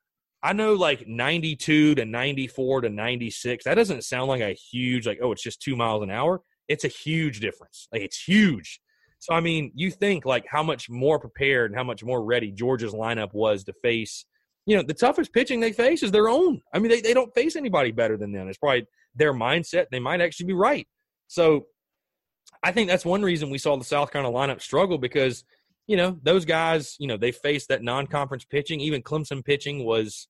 I 0.42 0.52
know, 0.52 0.74
like 0.74 1.06
92 1.06 1.94
to 1.94 2.04
94 2.04 2.82
to 2.82 2.88
96. 2.88 3.64
That 3.64 3.74
doesn't 3.74 4.04
sound 4.04 4.28
like 4.28 4.40
a 4.40 4.52
huge, 4.52 5.06
like, 5.06 5.18
oh, 5.22 5.32
it's 5.32 5.42
just 5.42 5.62
two 5.62 5.76
miles 5.76 6.02
an 6.02 6.10
hour. 6.10 6.40
It's 6.68 6.84
a 6.84 6.88
huge 6.88 7.40
difference. 7.40 7.88
Like, 7.92 8.02
it's 8.02 8.22
huge. 8.22 8.80
So, 9.22 9.34
I 9.34 9.40
mean, 9.40 9.70
you 9.76 9.92
think 9.92 10.24
like 10.24 10.44
how 10.48 10.64
much 10.64 10.90
more 10.90 11.20
prepared 11.20 11.70
and 11.70 11.78
how 11.78 11.84
much 11.84 12.02
more 12.02 12.24
ready 12.24 12.50
Georgia's 12.50 12.92
lineup 12.92 13.32
was 13.32 13.62
to 13.64 13.72
face, 13.74 14.24
you 14.66 14.76
know, 14.76 14.82
the 14.82 14.94
toughest 14.94 15.32
pitching 15.32 15.60
they 15.60 15.72
face 15.72 16.02
is 16.02 16.10
their 16.10 16.28
own. 16.28 16.60
I 16.74 16.80
mean, 16.80 16.90
they, 16.90 17.00
they 17.00 17.14
don't 17.14 17.32
face 17.32 17.54
anybody 17.54 17.92
better 17.92 18.16
than 18.16 18.32
them. 18.32 18.48
It's 18.48 18.58
probably 18.58 18.86
their 19.14 19.32
mindset. 19.32 19.86
They 19.92 20.00
might 20.00 20.20
actually 20.20 20.46
be 20.46 20.54
right. 20.54 20.88
So, 21.28 21.66
I 22.62 22.72
think 22.72 22.88
that's 22.88 23.04
one 23.04 23.22
reason 23.22 23.50
we 23.50 23.58
saw 23.58 23.76
the 23.76 23.84
South 23.84 24.12
Carolina 24.12 24.54
lineup 24.54 24.60
struggle 24.60 24.98
because, 24.98 25.44
you 25.86 25.96
know, 25.96 26.18
those 26.22 26.44
guys, 26.44 26.96
you 26.98 27.08
know, 27.08 27.16
they 27.16 27.32
faced 27.32 27.68
that 27.68 27.82
non 27.82 28.06
conference 28.06 28.44
pitching. 28.44 28.80
Even 28.80 29.02
Clemson 29.02 29.44
pitching 29.44 29.84
was, 29.84 30.28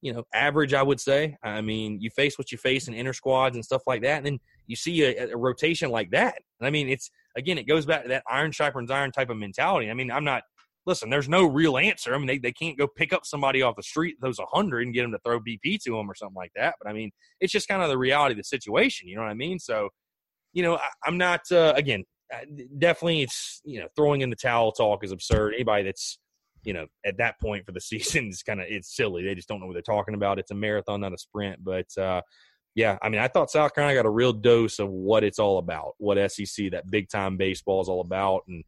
you 0.00 0.12
know, 0.12 0.24
average, 0.34 0.74
I 0.74 0.82
would 0.82 1.00
say. 1.00 1.36
I 1.42 1.60
mean, 1.60 2.00
you 2.00 2.10
face 2.10 2.36
what 2.36 2.50
you 2.50 2.58
face 2.58 2.88
in 2.88 2.94
inter 2.94 3.12
squads 3.12 3.56
and 3.56 3.64
stuff 3.64 3.82
like 3.86 4.02
that. 4.02 4.18
And 4.18 4.26
then 4.26 4.40
you 4.66 4.76
see 4.76 5.04
a, 5.04 5.32
a 5.32 5.36
rotation 5.36 5.90
like 5.90 6.10
that. 6.10 6.36
And 6.60 6.66
I 6.66 6.70
mean, 6.70 6.88
it's, 6.88 7.10
again, 7.36 7.58
it 7.58 7.68
goes 7.68 7.86
back 7.86 8.02
to 8.02 8.08
that 8.08 8.24
iron 8.28 8.50
sharpens 8.50 8.90
iron 8.90 9.12
type 9.12 9.30
of 9.30 9.36
mentality. 9.36 9.90
I 9.90 9.94
mean, 9.94 10.10
I'm 10.10 10.24
not, 10.24 10.42
listen, 10.84 11.10
there's 11.10 11.28
no 11.28 11.44
real 11.44 11.78
answer. 11.78 12.14
I 12.14 12.18
mean, 12.18 12.26
they, 12.26 12.38
they 12.38 12.52
can't 12.52 12.78
go 12.78 12.88
pick 12.88 13.12
up 13.12 13.24
somebody 13.24 13.62
off 13.62 13.76
the 13.76 13.82
street, 13.82 14.16
those 14.20 14.38
100, 14.38 14.82
and 14.82 14.94
get 14.94 15.02
them 15.02 15.12
to 15.12 15.18
throw 15.24 15.38
BP 15.38 15.80
to 15.84 15.92
them 15.92 16.10
or 16.10 16.14
something 16.14 16.34
like 16.34 16.52
that. 16.56 16.74
But 16.82 16.90
I 16.90 16.92
mean, 16.92 17.10
it's 17.40 17.52
just 17.52 17.68
kind 17.68 17.82
of 17.82 17.88
the 17.88 17.98
reality 17.98 18.32
of 18.32 18.38
the 18.38 18.44
situation. 18.44 19.08
You 19.08 19.16
know 19.16 19.22
what 19.22 19.30
I 19.30 19.34
mean? 19.34 19.58
So, 19.58 19.90
you 20.58 20.64
know, 20.64 20.74
I, 20.74 20.88
I'm 21.06 21.16
not, 21.16 21.42
uh, 21.52 21.72
again, 21.76 22.02
definitely 22.78 23.22
it's, 23.22 23.62
you 23.64 23.78
know, 23.78 23.86
throwing 23.94 24.22
in 24.22 24.30
the 24.30 24.34
towel 24.34 24.72
talk 24.72 25.04
is 25.04 25.12
absurd. 25.12 25.54
Anybody 25.54 25.84
that's, 25.84 26.18
you 26.64 26.72
know, 26.72 26.86
at 27.06 27.16
that 27.18 27.38
point 27.40 27.64
for 27.64 27.70
the 27.70 27.80
season 27.92 28.26
is 28.26 28.42
kind 28.42 28.60
of, 28.60 28.66
it's 28.68 28.96
silly. 28.96 29.22
They 29.22 29.36
just 29.36 29.46
don't 29.46 29.60
know 29.60 29.66
what 29.66 29.74
they're 29.74 29.82
talking 29.82 30.14
about. 30.14 30.40
It's 30.40 30.50
a 30.50 30.56
marathon, 30.56 31.00
not 31.00 31.14
a 31.14 31.18
sprint. 31.18 31.62
But, 31.62 31.96
uh, 31.96 32.22
yeah, 32.74 32.98
I 33.00 33.08
mean, 33.08 33.20
I 33.20 33.28
thought 33.28 33.52
South 33.52 33.72
Carolina 33.72 34.00
got 34.00 34.06
a 34.06 34.10
real 34.10 34.32
dose 34.32 34.80
of 34.80 34.90
what 34.90 35.22
it's 35.22 35.38
all 35.38 35.58
about, 35.58 35.92
what 35.98 36.18
SEC, 36.32 36.72
that 36.72 36.90
big 36.90 37.08
time 37.08 37.36
baseball 37.36 37.80
is 37.80 37.88
all 37.88 38.00
about. 38.00 38.42
And 38.48 38.64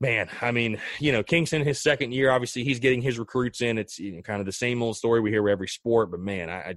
man, 0.00 0.28
I 0.40 0.50
mean, 0.50 0.80
you 0.98 1.12
know, 1.12 1.22
Kingston, 1.22 1.64
his 1.64 1.80
second 1.80 2.12
year, 2.12 2.32
obviously 2.32 2.64
he's 2.64 2.80
getting 2.80 3.02
his 3.02 3.20
recruits 3.20 3.60
in. 3.60 3.78
It's 3.78 4.00
you 4.00 4.16
know, 4.16 4.22
kind 4.22 4.40
of 4.40 4.46
the 4.46 4.52
same 4.52 4.82
old 4.82 4.96
story 4.96 5.20
we 5.20 5.30
hear 5.30 5.44
with 5.44 5.52
every 5.52 5.68
sport, 5.68 6.10
but 6.10 6.18
man, 6.18 6.50
I, 6.50 6.56
I 6.56 6.74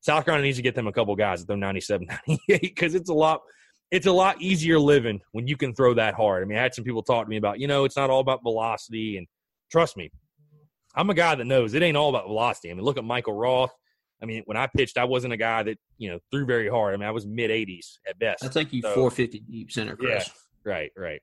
South 0.00 0.24
Carolina 0.24 0.44
needs 0.44 0.58
to 0.58 0.62
get 0.62 0.74
them 0.74 0.86
a 0.86 0.92
couple 0.92 1.14
guys 1.16 1.42
at 1.42 1.48
their 1.48 1.56
97, 1.56 2.06
98 2.28 2.60
because 2.60 2.94
it's 2.94 3.10
a 3.10 3.14
lot. 3.14 3.40
It's 3.90 4.06
a 4.06 4.12
lot 4.12 4.40
easier 4.42 4.78
living 4.78 5.20
when 5.32 5.46
you 5.46 5.56
can 5.56 5.74
throw 5.74 5.94
that 5.94 6.12
hard. 6.12 6.42
I 6.42 6.46
mean, 6.46 6.58
I 6.58 6.62
had 6.62 6.74
some 6.74 6.84
people 6.84 7.02
talk 7.02 7.24
to 7.24 7.30
me 7.30 7.38
about, 7.38 7.58
you 7.58 7.66
know, 7.66 7.84
it's 7.84 7.96
not 7.96 8.10
all 8.10 8.20
about 8.20 8.42
velocity. 8.42 9.16
And 9.16 9.26
trust 9.70 9.96
me, 9.96 10.10
I'm 10.94 11.08
a 11.08 11.14
guy 11.14 11.34
that 11.34 11.46
knows 11.46 11.72
it 11.72 11.82
ain't 11.82 11.96
all 11.96 12.10
about 12.10 12.26
velocity. 12.26 12.70
I 12.70 12.74
mean, 12.74 12.84
look 12.84 12.98
at 12.98 13.04
Michael 13.04 13.32
Roth. 13.32 13.72
I 14.22 14.26
mean, 14.26 14.42
when 14.46 14.56
I 14.56 14.66
pitched, 14.66 14.98
I 14.98 15.04
wasn't 15.04 15.32
a 15.32 15.36
guy 15.36 15.62
that 15.62 15.78
you 15.96 16.10
know 16.10 16.18
threw 16.30 16.44
very 16.44 16.68
hard. 16.68 16.92
I 16.92 16.96
mean, 16.96 17.08
I 17.08 17.12
was 17.12 17.26
mid 17.26 17.50
80s 17.50 17.98
at 18.08 18.18
best. 18.18 18.44
I 18.44 18.48
think 18.48 18.72
you 18.72 18.82
so, 18.82 18.92
450 18.92 19.40
deep 19.50 19.72
center, 19.72 19.96
Chris. 19.96 20.26
Yeah, 20.26 20.72
right, 20.72 20.90
right. 20.96 21.22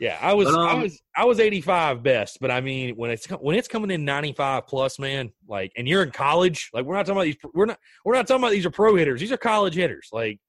Yeah, 0.00 0.18
I 0.18 0.32
was, 0.32 0.48
but, 0.48 0.54
um, 0.54 0.66
I 0.66 0.82
was, 0.82 1.02
I 1.14 1.24
was 1.26 1.40
85 1.40 2.02
best. 2.02 2.38
But 2.40 2.50
I 2.50 2.62
mean, 2.62 2.96
when 2.96 3.10
it's 3.10 3.26
when 3.26 3.56
it's 3.56 3.68
coming 3.68 3.90
in 3.90 4.06
95 4.06 4.66
plus, 4.66 4.98
man, 4.98 5.30
like, 5.46 5.72
and 5.76 5.86
you're 5.86 6.02
in 6.02 6.10
college, 6.10 6.70
like, 6.72 6.86
we're 6.86 6.94
not 6.96 7.04
talking 7.04 7.18
about 7.18 7.24
these. 7.24 7.36
We're 7.54 7.66
not, 7.66 7.78
we're 8.04 8.14
not 8.14 8.26
talking 8.26 8.42
about 8.42 8.52
these 8.52 8.64
are 8.64 8.70
pro 8.70 8.96
hitters. 8.96 9.20
These 9.20 9.30
are 9.30 9.36
college 9.36 9.74
hitters. 9.74 10.08
Like, 10.10 10.40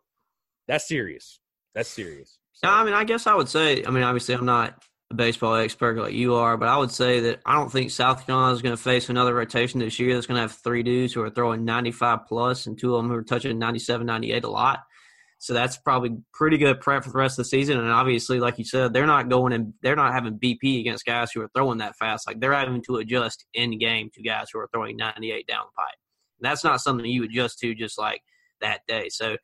that's 0.70 0.88
serious. 0.88 1.42
That's 1.76 1.90
serious. 1.90 2.40
So. 2.54 2.70
I 2.70 2.86
mean, 2.86 2.94
I 2.94 3.04
guess 3.04 3.28
I 3.28 3.36
would 3.36 3.50
say. 3.50 3.84
I 3.86 3.92
mean, 3.92 4.04
obviously, 4.04 4.36
I'm 4.36 4.46
not 4.46 4.82
a 5.12 5.16
baseball 5.16 5.56
expert 5.56 5.98
like 5.98 6.14
you 6.14 6.36
are, 6.36 6.56
but 6.56 6.70
I 6.70 6.78
would 6.78 6.92
say 6.92 7.20
that 7.20 7.42
I 7.46 7.56
don't 7.56 7.70
think 7.70 7.92
South 7.92 8.26
Carolina 8.26 8.54
is 8.54 8.62
going 8.62 8.76
to 8.76 8.82
face 8.82 9.10
another 9.10 9.34
rotation 9.34 9.82
this 9.82 10.00
year 10.00 10.14
that's 10.14 10.28
going 10.28 10.38
to 10.38 10.42
have 10.42 10.54
three 10.54 10.84
dudes 10.84 11.12
who 11.14 11.22
are 11.24 11.30
throwing 11.30 11.66
95 11.66 12.20
plus 12.26 12.68
and 12.68 12.80
two 12.80 12.96
of 12.96 13.04
them 13.04 13.12
who 13.12 13.18
are 13.18 13.24
touching 13.24 13.60
97, 13.60 14.08
98 14.08 14.46
a 14.46 14.50
lot. 14.50 14.84
So 15.42 15.56
that's 15.56 15.76
probably 15.78 16.18
pretty 16.36 16.60
good 16.60 16.80
prep 16.82 17.04
for 17.04 17.10
the 17.10 17.18
rest 17.18 17.40
of 17.40 17.46
the 17.46 17.50
season. 17.50 17.80
And 17.80 17.90
obviously, 17.90 18.40
like 18.40 18.60
you 18.60 18.64
said, 18.64 18.94
they're 18.94 19.08
not 19.08 19.28
going 19.28 19.54
and 19.54 19.74
they're 19.82 19.96
not 19.96 20.14
having 20.14 20.38
BP 20.38 20.82
against 20.82 21.04
guys 21.04 21.32
who 21.32 21.42
are 21.42 21.50
throwing 21.56 21.80
that 21.80 21.96
fast. 21.98 22.28
Like 22.28 22.40
they're 22.40 22.54
having 22.54 22.84
to 22.84 22.98
adjust 22.98 23.48
in 23.56 23.80
game 23.80 24.12
to 24.14 24.22
guys 24.22 24.50
who 24.54 24.60
are 24.60 24.70
throwing 24.72 24.98
98 24.98 25.48
down 25.48 25.66
the 25.66 25.82
pipe. 25.82 25.98
And 26.40 26.46
that's 26.46 26.64
not 26.64 26.80
something 26.80 27.08
you 27.08 27.24
adjust 27.24 27.58
to 27.62 27.74
just 27.74 27.98
like 27.98 28.22
that 28.62 28.82
day. 28.88 29.10
So 29.10 29.36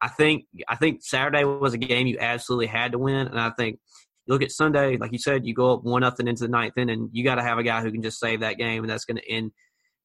I 0.00 0.08
think 0.08 0.46
I 0.68 0.76
think 0.76 1.02
Saturday 1.02 1.44
was 1.44 1.74
a 1.74 1.78
game 1.78 2.06
you 2.06 2.18
absolutely 2.18 2.66
had 2.66 2.92
to 2.92 2.98
win, 2.98 3.26
and 3.26 3.38
I 3.38 3.50
think 3.50 3.78
you 4.26 4.32
look 4.32 4.42
at 4.42 4.52
Sunday, 4.52 4.96
like 4.96 5.12
you 5.12 5.18
said, 5.18 5.46
you 5.46 5.52
go 5.52 5.74
up 5.74 5.84
one 5.84 6.00
nothing 6.00 6.28
into 6.28 6.44
the 6.44 6.48
ninth 6.48 6.78
inning. 6.78 7.10
You 7.12 7.24
got 7.24 7.34
to 7.34 7.42
have 7.42 7.58
a 7.58 7.62
guy 7.62 7.82
who 7.82 7.92
can 7.92 8.02
just 8.02 8.18
save 8.18 8.40
that 8.40 8.56
game, 8.56 8.82
and 8.82 8.90
that's 8.90 9.04
going 9.04 9.18
to 9.18 9.30
end 9.30 9.52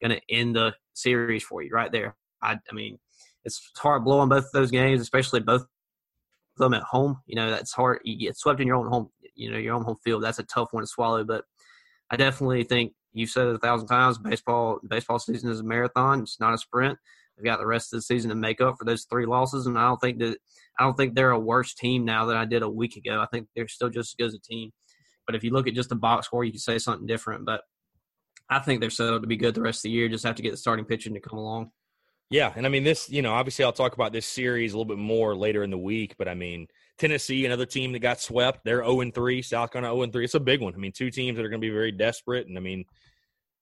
going 0.01 0.11
to 0.11 0.21
end 0.29 0.55
the 0.57 0.73
series 0.93 1.43
for 1.43 1.61
you 1.61 1.69
right 1.71 1.91
there. 1.91 2.15
I, 2.41 2.57
I 2.69 2.73
mean, 2.73 2.97
it's 3.45 3.71
hard 3.77 4.03
blowing 4.03 4.29
both 4.29 4.45
of 4.45 4.51
those 4.53 4.71
games, 4.71 5.01
especially 5.01 5.39
both 5.39 5.65
them 6.57 6.73
at 6.73 6.83
home. 6.83 7.17
You 7.25 7.35
know, 7.35 7.49
that's 7.49 7.71
hard. 7.71 7.99
You 8.03 8.17
get 8.17 8.37
swept 8.37 8.59
in 8.59 8.67
your 8.67 8.75
own 8.75 8.87
home, 8.87 9.09
you 9.35 9.51
know, 9.51 9.57
your 9.57 9.75
own 9.75 9.83
home 9.83 9.97
field. 10.03 10.23
That's 10.23 10.39
a 10.39 10.43
tough 10.43 10.69
one 10.71 10.83
to 10.83 10.87
swallow. 10.87 11.23
But 11.23 11.45
I 12.11 12.17
definitely 12.17 12.63
think 12.63 12.93
you've 13.13 13.29
said 13.29 13.47
it 13.47 13.55
a 13.55 13.59
thousand 13.59 13.87
times. 13.87 14.17
Baseball, 14.17 14.79
baseball 14.87 15.19
season 15.19 15.49
is 15.49 15.61
a 15.61 15.63
marathon. 15.63 16.21
It's 16.21 16.39
not 16.39 16.53
a 16.53 16.57
sprint. 16.57 16.99
They've 17.37 17.45
got 17.45 17.59
the 17.59 17.65
rest 17.65 17.93
of 17.93 17.97
the 17.97 18.03
season 18.03 18.29
to 18.29 18.35
make 18.35 18.59
up 18.59 18.75
for 18.77 18.85
those 18.85 19.05
three 19.09 19.25
losses, 19.25 19.65
and 19.65 19.79
I 19.79 19.87
don't 19.87 20.01
think 20.01 20.19
that 20.19 20.37
I 20.77 20.83
don't 20.83 20.95
think 20.95 21.15
they're 21.15 21.31
a 21.31 21.39
worse 21.39 21.73
team 21.73 22.03
now 22.03 22.25
than 22.25 22.35
I 22.35 22.43
did 22.43 22.63
a 22.63 22.69
week 22.69 22.97
ago. 22.97 23.21
I 23.21 23.27
think 23.27 23.47
they're 23.55 23.67
still 23.69 23.89
just 23.89 24.11
as 24.11 24.15
good 24.15 24.27
as 24.27 24.33
a 24.33 24.39
team. 24.39 24.71
But 25.25 25.35
if 25.35 25.43
you 25.43 25.51
look 25.51 25.67
at 25.67 25.73
just 25.73 25.89
the 25.89 25.95
box 25.95 26.25
score, 26.25 26.43
you 26.43 26.51
can 26.51 26.59
say 26.59 26.77
something 26.79 27.07
different. 27.07 27.45
But 27.45 27.61
I 28.49 28.59
think 28.59 28.81
they're 28.81 28.89
set 28.89 29.13
up 29.13 29.21
to 29.21 29.27
be 29.27 29.37
good 29.37 29.55
the 29.55 29.61
rest 29.61 29.79
of 29.79 29.83
the 29.83 29.91
year. 29.91 30.09
Just 30.09 30.25
have 30.25 30.35
to 30.35 30.41
get 30.41 30.51
the 30.51 30.57
starting 30.57 30.85
pitching 30.85 31.13
to 31.13 31.19
come 31.21 31.37
along. 31.39 31.71
Yeah, 32.29 32.53
and 32.55 32.65
I 32.65 32.69
mean 32.69 32.83
this. 32.83 33.09
You 33.09 33.23
know, 33.23 33.33
obviously, 33.33 33.65
I'll 33.65 33.73
talk 33.73 33.93
about 33.93 34.13
this 34.13 34.27
series 34.27 34.73
a 34.73 34.77
little 34.77 34.85
bit 34.85 35.01
more 35.01 35.35
later 35.35 35.63
in 35.63 35.71
the 35.71 35.77
week. 35.77 36.15
But 36.17 36.27
I 36.27 36.35
mean, 36.35 36.67
Tennessee, 36.99 37.45
another 37.45 37.65
team 37.65 37.91
that 37.93 37.99
got 37.99 38.21
swept, 38.21 38.63
they're 38.63 38.85
0 38.85 39.11
3, 39.11 39.41
South 39.41 39.71
Carolina 39.71 39.95
0 39.95 40.11
3. 40.11 40.25
It's 40.25 40.35
a 40.35 40.39
big 40.39 40.61
one. 40.61 40.75
I 40.75 40.77
mean, 40.77 40.91
two 40.91 41.09
teams 41.09 41.37
that 41.37 41.45
are 41.45 41.49
going 41.49 41.61
to 41.61 41.67
be 41.67 41.73
very 41.73 41.91
desperate. 41.91 42.47
And 42.47 42.55
I 42.55 42.61
mean, 42.61 42.85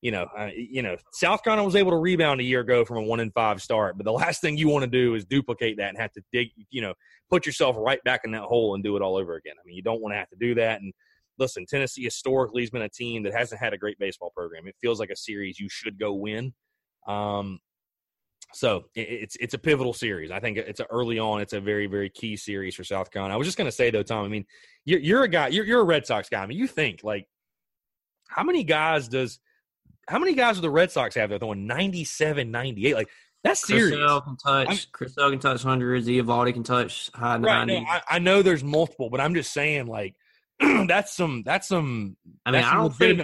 you 0.02 0.10
know, 0.10 0.26
uh, 0.36 0.50
you 0.54 0.82
know, 0.82 0.96
South 1.12 1.42
Carolina 1.42 1.64
was 1.64 1.76
able 1.76 1.92
to 1.92 1.96
rebound 1.96 2.40
a 2.40 2.44
year 2.44 2.60
ago 2.60 2.84
from 2.84 2.98
a 2.98 3.02
one 3.02 3.20
and 3.20 3.32
five 3.32 3.62
start, 3.62 3.96
but 3.96 4.04
the 4.04 4.12
last 4.12 4.42
thing 4.42 4.56
you 4.56 4.68
want 4.68 4.84
to 4.84 4.90
do 4.90 5.14
is 5.14 5.24
duplicate 5.24 5.78
that 5.78 5.88
and 5.88 5.98
have 5.98 6.12
to 6.12 6.22
dig, 6.30 6.48
you 6.70 6.82
know, 6.82 6.92
put 7.30 7.46
yourself 7.46 7.74
right 7.78 8.02
back 8.04 8.20
in 8.24 8.32
that 8.32 8.42
hole 8.42 8.74
and 8.74 8.84
do 8.84 8.96
it 8.96 9.02
all 9.02 9.16
over 9.16 9.34
again. 9.36 9.54
I 9.58 9.66
mean, 9.66 9.76
you 9.76 9.82
don't 9.82 10.02
want 10.02 10.12
to 10.12 10.18
have 10.18 10.28
to 10.30 10.36
do 10.38 10.54
that. 10.56 10.82
And 10.82 10.92
listen, 11.38 11.64
Tennessee 11.66 12.04
historically 12.04 12.62
has 12.62 12.70
been 12.70 12.82
a 12.82 12.88
team 12.88 13.22
that 13.22 13.32
hasn't 13.32 13.60
had 13.60 13.72
a 13.72 13.78
great 13.78 13.98
baseball 13.98 14.30
program. 14.36 14.68
It 14.68 14.76
feels 14.80 15.00
like 15.00 15.10
a 15.10 15.16
series 15.16 15.58
you 15.58 15.68
should 15.70 15.98
go 15.98 16.12
win. 16.12 16.52
Um, 17.06 17.60
so 18.52 18.84
it's 18.94 19.36
it's 19.36 19.54
a 19.54 19.58
pivotal 19.58 19.92
series. 19.92 20.30
I 20.30 20.40
think 20.40 20.56
it's 20.56 20.80
a 20.80 20.86
early 20.86 21.18
on. 21.18 21.40
It's 21.40 21.52
a 21.52 21.60
very 21.60 21.86
very 21.86 22.08
key 22.08 22.36
series 22.36 22.74
for 22.74 22.84
South 22.84 23.10
Carolina. 23.10 23.34
I 23.34 23.36
was 23.36 23.46
just 23.46 23.58
going 23.58 23.68
to 23.68 23.72
say 23.72 23.90
though, 23.90 24.02
Tom. 24.02 24.24
I 24.24 24.28
mean, 24.28 24.46
you're, 24.84 25.00
you're 25.00 25.22
a 25.22 25.28
guy. 25.28 25.48
You're, 25.48 25.66
you're 25.66 25.80
a 25.80 25.84
Red 25.84 26.06
Sox 26.06 26.28
guy. 26.28 26.42
I 26.42 26.46
mean, 26.46 26.58
you 26.58 26.66
think 26.66 27.04
like 27.04 27.28
how 28.28 28.42
many 28.42 28.64
guys 28.64 29.08
does 29.08 29.38
how 30.08 30.18
many 30.18 30.34
guys 30.34 30.56
do 30.56 30.62
the 30.62 30.70
Red 30.70 30.90
Sox 30.90 31.14
have? 31.16 31.28
They're 31.28 31.38
throwing 31.38 31.66
97, 31.66 32.50
98. 32.50 32.94
Like 32.94 33.08
that's 33.44 33.66
serious. 33.66 33.90
Chris 33.90 34.00
Sale 34.00 34.20
can 34.22 34.36
touch. 34.36 34.68
I'm, 34.68 34.78
Chris 34.92 35.14
Sale 35.14 35.30
can 35.30 35.38
touch 35.38 35.62
hundreds. 35.62 36.08
Eovaldi 36.08 36.54
can 36.54 36.62
touch 36.62 37.10
high 37.14 37.36
right, 37.36 37.64
No, 37.66 37.76
I, 37.76 38.00
I, 38.08 38.18
know 38.18 38.42
there's 38.42 38.64
multiple, 38.64 39.10
but 39.10 39.20
I'm 39.20 39.34
just 39.34 39.52
saying 39.52 39.86
like 39.86 40.14
that's 40.60 41.14
some 41.14 41.42
that's 41.44 41.68
some. 41.68 42.16
I 42.46 42.50
mean, 42.50 42.64
I 42.64 42.74
don't 42.74 42.94
think 42.94 43.22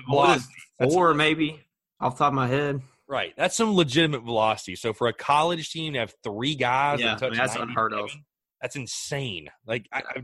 four 0.78 1.14
maybe 1.14 1.60
off 2.00 2.18
top 2.18 2.28
of 2.28 2.34
my 2.34 2.46
head. 2.46 2.82
Right, 3.08 3.34
that's 3.36 3.56
some 3.56 3.74
legitimate 3.74 4.22
velocity. 4.22 4.76
So 4.76 4.92
for 4.92 5.08
a 5.08 5.12
college 5.12 5.70
team 5.70 5.92
to 5.92 6.00
have 6.00 6.14
three 6.22 6.54
guys, 6.54 7.00
yeah, 7.00 7.18
I 7.20 7.28
mean, 7.28 7.36
that's 7.36 7.56
unheard 7.56 7.92
of. 7.92 8.10
That's 8.62 8.76
insane. 8.76 9.48
Like 9.66 9.86
I, 9.92 9.98
I, 9.98 10.22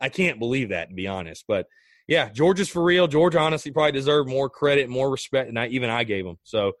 I 0.00 0.08
can't 0.08 0.38
believe 0.38 0.70
that 0.70 0.88
to 0.88 0.94
be 0.94 1.06
honest, 1.06 1.44
but 1.46 1.66
yeah, 2.08 2.30
George 2.30 2.60
is 2.60 2.68
for 2.68 2.82
real. 2.82 3.06
George 3.06 3.36
honestly 3.36 3.70
probably 3.70 3.92
deserved 3.92 4.28
more 4.28 4.50
credit, 4.50 4.88
more 4.88 5.10
respect 5.10 5.48
than 5.48 5.56
I, 5.56 5.68
even 5.68 5.90
I 5.90 6.04
gave 6.04 6.26
him. 6.26 6.36
So, 6.42 6.72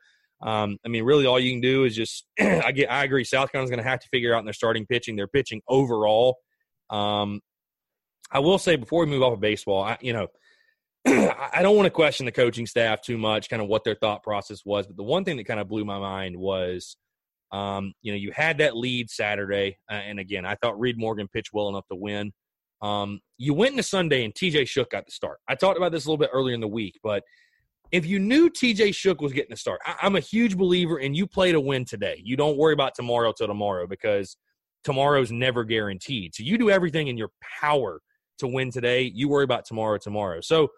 um, 0.42 0.78
I 0.84 0.88
mean, 0.88 1.04
really, 1.04 1.26
all 1.26 1.38
you 1.38 1.52
can 1.52 1.60
do 1.60 1.84
is 1.84 1.94
just 1.94 2.26
I 2.40 2.72
get. 2.72 2.90
I 2.90 3.04
agree. 3.04 3.24
South 3.24 3.52
Carolina's 3.52 3.70
going 3.70 3.82
to 3.82 3.88
have 3.88 4.00
to 4.00 4.08
figure 4.08 4.34
out 4.34 4.40
in 4.40 4.44
their 4.44 4.52
starting 4.52 4.86
pitching, 4.86 5.16
their 5.16 5.28
pitching 5.28 5.62
overall. 5.68 6.38
Um, 6.90 7.40
I 8.30 8.40
will 8.40 8.58
say 8.58 8.76
before 8.76 9.04
we 9.04 9.10
move 9.10 9.22
off 9.22 9.34
of 9.34 9.40
baseball, 9.40 9.82
I, 9.82 9.98
you 10.00 10.12
know, 10.12 10.28
I 11.06 11.60
don't 11.62 11.76
want 11.76 11.86
to 11.86 11.90
question 11.90 12.26
the 12.26 12.32
coaching 12.32 12.66
staff 12.66 13.00
too 13.02 13.18
much, 13.18 13.48
kind 13.48 13.60
of 13.60 13.68
what 13.68 13.82
their 13.84 13.96
thought 13.96 14.22
process 14.22 14.64
was. 14.64 14.86
But 14.86 14.96
the 14.96 15.02
one 15.02 15.24
thing 15.24 15.36
that 15.36 15.44
kind 15.44 15.60
of 15.60 15.68
blew 15.68 15.84
my 15.84 15.98
mind 15.98 16.36
was, 16.36 16.96
um, 17.50 17.92
you 18.02 18.12
know, 18.12 18.16
you 18.16 18.30
had 18.34 18.58
that 18.58 18.76
lead 18.76 19.10
Saturday, 19.10 19.78
uh, 19.90 19.94
and 19.94 20.18
again, 20.20 20.46
I 20.46 20.54
thought 20.56 20.78
Reed 20.78 20.98
Morgan 20.98 21.28
pitched 21.28 21.52
well 21.52 21.68
enough 21.68 21.86
to 21.90 21.96
win. 21.96 22.32
Um, 22.82 23.20
you 23.38 23.54
went 23.54 23.72
into 23.72 23.82
Sunday 23.82 24.24
and 24.24 24.34
TJ 24.34 24.66
Shook 24.68 24.90
got 24.90 25.06
the 25.06 25.12
start. 25.12 25.38
I 25.48 25.54
talked 25.54 25.76
about 25.76 25.92
this 25.92 26.04
a 26.04 26.08
little 26.08 26.18
bit 26.18 26.30
earlier 26.32 26.54
in 26.54 26.60
the 26.60 26.68
week, 26.68 26.98
but 27.02 27.22
if 27.92 28.06
you 28.06 28.18
knew 28.18 28.48
TJ 28.48 28.94
Shook 28.94 29.20
was 29.20 29.32
getting 29.32 29.50
the 29.50 29.56
start, 29.56 29.80
I, 29.84 30.06
am 30.06 30.16
a 30.16 30.20
huge 30.20 30.56
believer 30.56 30.98
in 30.98 31.14
you 31.14 31.26
play 31.26 31.52
to 31.52 31.60
win 31.60 31.84
today. 31.84 32.20
You 32.24 32.36
don't 32.36 32.56
worry 32.56 32.72
about 32.72 32.94
tomorrow 32.94 33.32
till 33.32 33.46
tomorrow 33.46 33.86
because 33.86 34.36
tomorrow's 34.82 35.30
never 35.30 35.64
guaranteed. 35.64 36.34
So 36.34 36.42
you 36.42 36.58
do 36.58 36.70
everything 36.70 37.08
in 37.08 37.16
your 37.16 37.30
power 37.60 38.00
to 38.38 38.46
win 38.46 38.70
today. 38.70 39.12
You 39.14 39.28
worry 39.28 39.44
about 39.44 39.64
tomorrow 39.64 39.98
tomorrow. 39.98 40.40
So 40.40 40.68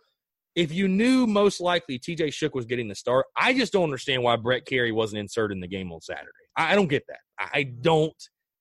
if 0.54 0.72
you 0.72 0.88
knew 0.88 1.26
most 1.26 1.60
likely 1.60 1.98
TJ 1.98 2.32
Shook 2.32 2.54
was 2.54 2.64
getting 2.64 2.88
the 2.88 2.94
start, 2.94 3.26
I 3.36 3.52
just 3.54 3.72
don't 3.72 3.84
understand 3.84 4.22
why 4.22 4.36
Brett 4.36 4.64
Kerry 4.66 4.92
wasn't 4.92 5.20
inserted 5.20 5.56
in 5.56 5.60
the 5.60 5.68
game 5.68 5.92
on 5.92 6.00
Saturday. 6.00 6.28
I, 6.56 6.74
don't 6.74 6.88
get 6.88 7.04
that. 7.08 7.18
I 7.38 7.64
don't 7.64 8.14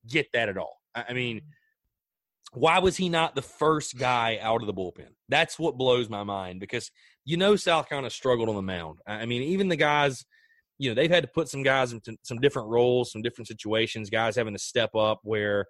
get 0.07 0.27
that 0.33 0.49
at 0.49 0.57
all. 0.57 0.81
I 0.95 1.13
mean– 1.13 1.41
why 2.53 2.79
was 2.79 2.95
he 2.95 3.09
not 3.09 3.35
the 3.35 3.41
first 3.41 3.97
guy 3.97 4.37
out 4.41 4.61
of 4.61 4.67
the 4.67 4.73
bullpen? 4.73 5.09
That's 5.27 5.57
what 5.57 5.77
blows 5.77 6.09
my 6.09 6.23
mind 6.23 6.59
because 6.59 6.91
you 7.25 7.35
know 7.35 7.55
South 7.55 7.89
Carolina 7.89 8.09
struggled 8.09 8.49
on 8.49 8.55
the 8.55 8.61
mound. 8.61 8.99
I 9.07 9.25
mean, 9.25 9.41
even 9.41 9.69
the 9.69 9.75
guys, 9.75 10.23
you 10.77 10.89
know, 10.89 10.95
they've 10.95 11.09
had 11.09 11.23
to 11.23 11.29
put 11.29 11.49
some 11.49 11.63
guys 11.63 11.93
into 11.93 12.15
some 12.21 12.39
different 12.39 12.69
roles, 12.69 13.11
some 13.11 13.23
different 13.23 13.47
situations. 13.47 14.09
Guys 14.09 14.35
having 14.35 14.53
to 14.53 14.59
step 14.59 14.93
up 14.95 15.21
where 15.23 15.65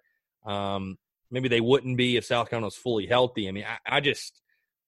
um, 0.46 0.96
maybe 1.30 1.48
they 1.48 1.60
wouldn't 1.60 1.96
be 1.96 2.16
if 2.16 2.26
South 2.26 2.50
Carolina 2.50 2.66
was 2.66 2.76
fully 2.76 3.06
healthy. 3.06 3.48
I 3.48 3.52
mean, 3.52 3.64
I, 3.64 3.96
I 3.96 4.00
just, 4.00 4.42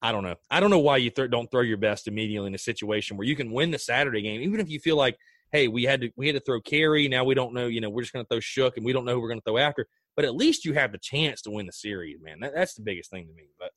I 0.08 0.12
don't 0.12 0.24
know. 0.24 0.36
I 0.50 0.60
don't 0.60 0.70
know 0.70 0.78
why 0.78 0.98
you 0.98 1.10
th- 1.10 1.30
don't 1.30 1.50
throw 1.50 1.62
your 1.62 1.76
best 1.76 2.08
immediately 2.08 2.48
in 2.48 2.54
a 2.54 2.58
situation 2.58 3.16
where 3.16 3.26
you 3.26 3.36
can 3.36 3.52
win 3.52 3.70
the 3.70 3.78
Saturday 3.78 4.22
game, 4.22 4.40
even 4.42 4.60
if 4.60 4.68
you 4.68 4.80
feel 4.80 4.96
like, 4.96 5.16
hey, 5.52 5.68
we 5.68 5.84
had 5.84 6.00
to 6.02 6.10
we 6.16 6.26
had 6.26 6.36
to 6.36 6.40
throw 6.40 6.60
Kerry. 6.60 7.08
Now 7.08 7.24
we 7.24 7.34
don't 7.34 7.54
know. 7.54 7.66
You 7.66 7.80
know, 7.80 7.90
we're 7.90 8.02
just 8.02 8.12
going 8.12 8.24
to 8.24 8.28
throw 8.28 8.40
Shook, 8.40 8.76
and 8.76 8.86
we 8.86 8.92
don't 8.92 9.04
know 9.04 9.14
who 9.14 9.20
we're 9.20 9.28
going 9.28 9.40
to 9.40 9.44
throw 9.44 9.58
after 9.58 9.86
but 10.16 10.24
at 10.24 10.34
least 10.34 10.64
you 10.64 10.72
have 10.72 10.92
the 10.92 10.98
chance 10.98 11.42
to 11.42 11.50
win 11.50 11.66
the 11.66 11.72
series, 11.72 12.16
man. 12.20 12.40
That, 12.40 12.54
that's 12.54 12.74
the 12.74 12.82
biggest 12.82 13.10
thing 13.10 13.28
to 13.28 13.34
me. 13.34 13.50
But 13.58 13.70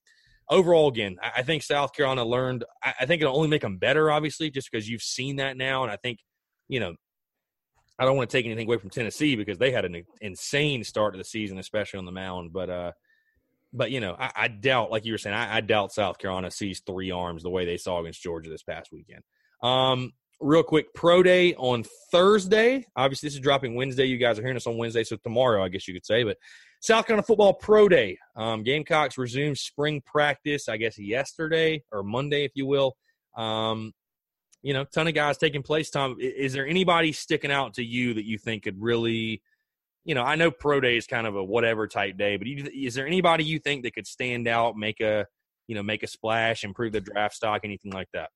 overall, 0.49 0.88
again, 0.88 1.17
I, 1.21 1.32
I 1.38 1.43
think 1.43 1.61
South 1.61 1.93
Carolina 1.93 2.23
learned. 2.23 2.63
I, 2.82 2.93
I, 3.01 3.05
think 3.05 3.21
it'll 3.21 3.36
only 3.36 3.49
make 3.49 3.61
them 3.61 3.77
better, 3.77 4.09
obviously, 4.09 4.49
just 4.49 4.71
because 4.71 4.89
you've 4.89 5.01
seen 5.01 5.36
that 5.36 5.57
now. 5.57 5.84
And 5.84 5.91
I 5.91 5.97
think, 5.97 6.19
you 6.69 6.80
know, 6.80 6.95
I 7.99 8.05
don't 8.05 8.15
want 8.15 8.30
to 8.30 8.38
take 8.38 8.45
anything 8.45 8.65
away 8.65 8.77
from 8.77 8.89
Tennessee 8.89 9.36
because 9.36 9.57
they 9.57 9.71
had 9.71 9.84
an 9.84 10.01
insane 10.21 10.86
start 10.86 11.13
to 11.13 11.17
the 11.17 11.25
season, 11.25 11.59
especially 11.59 11.97
on 11.97 12.05
the 12.05 12.13
mound. 12.13 12.53
But, 12.53 12.69
uh, 12.69 12.91
but 13.74 13.91
you 13.91 13.99
know, 13.99 14.15
I, 14.17 14.32
I 14.36 14.47
doubt, 14.47 14.91
like 14.91 15.05
you 15.05 15.13
were 15.13 15.17
saying, 15.17 15.36
I, 15.36 15.57
I 15.57 15.61
doubt 15.61 15.93
South 15.93 16.17
Carolina 16.17 16.51
sees 16.51 16.82
three 16.86 17.11
arms 17.11 17.43
the 17.43 17.49
way 17.49 17.65
they 17.65 17.78
saw 17.78 17.99
against 17.99 18.22
Georgia 18.22 18.49
this 18.49 18.63
past 18.63 18.91
weekend. 18.91 19.24
Um, 19.61 20.13
real 20.41 20.63
quick, 20.63 20.93
pro 20.93 21.22
day 21.24 21.53
on 21.55 21.84
Thursday. 22.11 22.86
Obviously, 22.95 23.28
this 23.28 23.36
is 23.36 23.41
dropping 23.41 23.76
Wednesday. 23.76 24.05
You 24.05 24.17
guys 24.17 24.39
are 24.39 24.41
hearing 24.41 24.57
us 24.57 24.67
on 24.67 24.78
Wednesday, 24.78 25.03
so 25.03 25.17
tomorrow, 25.17 25.63
I 25.63 25.70
guess 25.70 25.88
you 25.88 25.93
could 25.93 26.05
say. 26.05 26.24
But 26.24 26.38
South 26.82 27.05
Carolina 27.05 27.26
football 27.26 27.53
pro 27.53 27.89
day. 27.89 28.17
Um, 28.36 28.63
Gamecocks 28.63 29.17
resumed 29.17 29.57
spring 29.57 30.01
practice. 30.05 30.70
I 30.70 30.78
guess 30.78 30.97
yesterday 30.97 31.84
or 31.91 32.03
Monday, 32.03 32.45
if 32.45 32.51
you 32.55 32.65
will. 32.65 32.95
Um, 33.36 33.93
you 34.61 34.74
know, 34.74 34.84
ton 34.84 35.07
of 35.07 35.13
guys 35.13 35.38
taking 35.38 35.63
place. 35.63 35.89
Tom, 35.89 36.17
is 36.20 36.53
there 36.53 36.67
anybody 36.67 37.11
sticking 37.11 37.51
out 37.51 37.76
to 37.76 37.84
you 37.84 38.15
that 38.15 38.26
you 38.26 38.38
think 38.38 38.63
could 38.63 38.82
really? 38.82 39.41
You 40.05 40.15
know, 40.15 40.23
I 40.23 40.35
know 40.35 40.49
pro 40.49 40.79
day 40.79 40.97
is 40.97 41.05
kind 41.05 41.27
of 41.27 41.35
a 41.35 41.43
whatever 41.43 41.87
type 41.87 42.17
day, 42.17 42.37
but 42.37 42.47
is 42.47 42.95
there 42.95 43.05
anybody 43.05 43.43
you 43.43 43.59
think 43.59 43.83
that 43.83 43.93
could 43.93 44.07
stand 44.07 44.47
out, 44.47 44.75
make 44.75 44.99
a 45.01 45.25
you 45.69 45.75
know, 45.75 45.83
make 45.83 46.01
a 46.01 46.07
splash, 46.07 46.63
improve 46.63 46.93
the 46.93 46.99
draft 46.99 47.35
stock, 47.35 47.61
anything 47.63 47.91
like 47.91 48.07
that? 48.13 48.31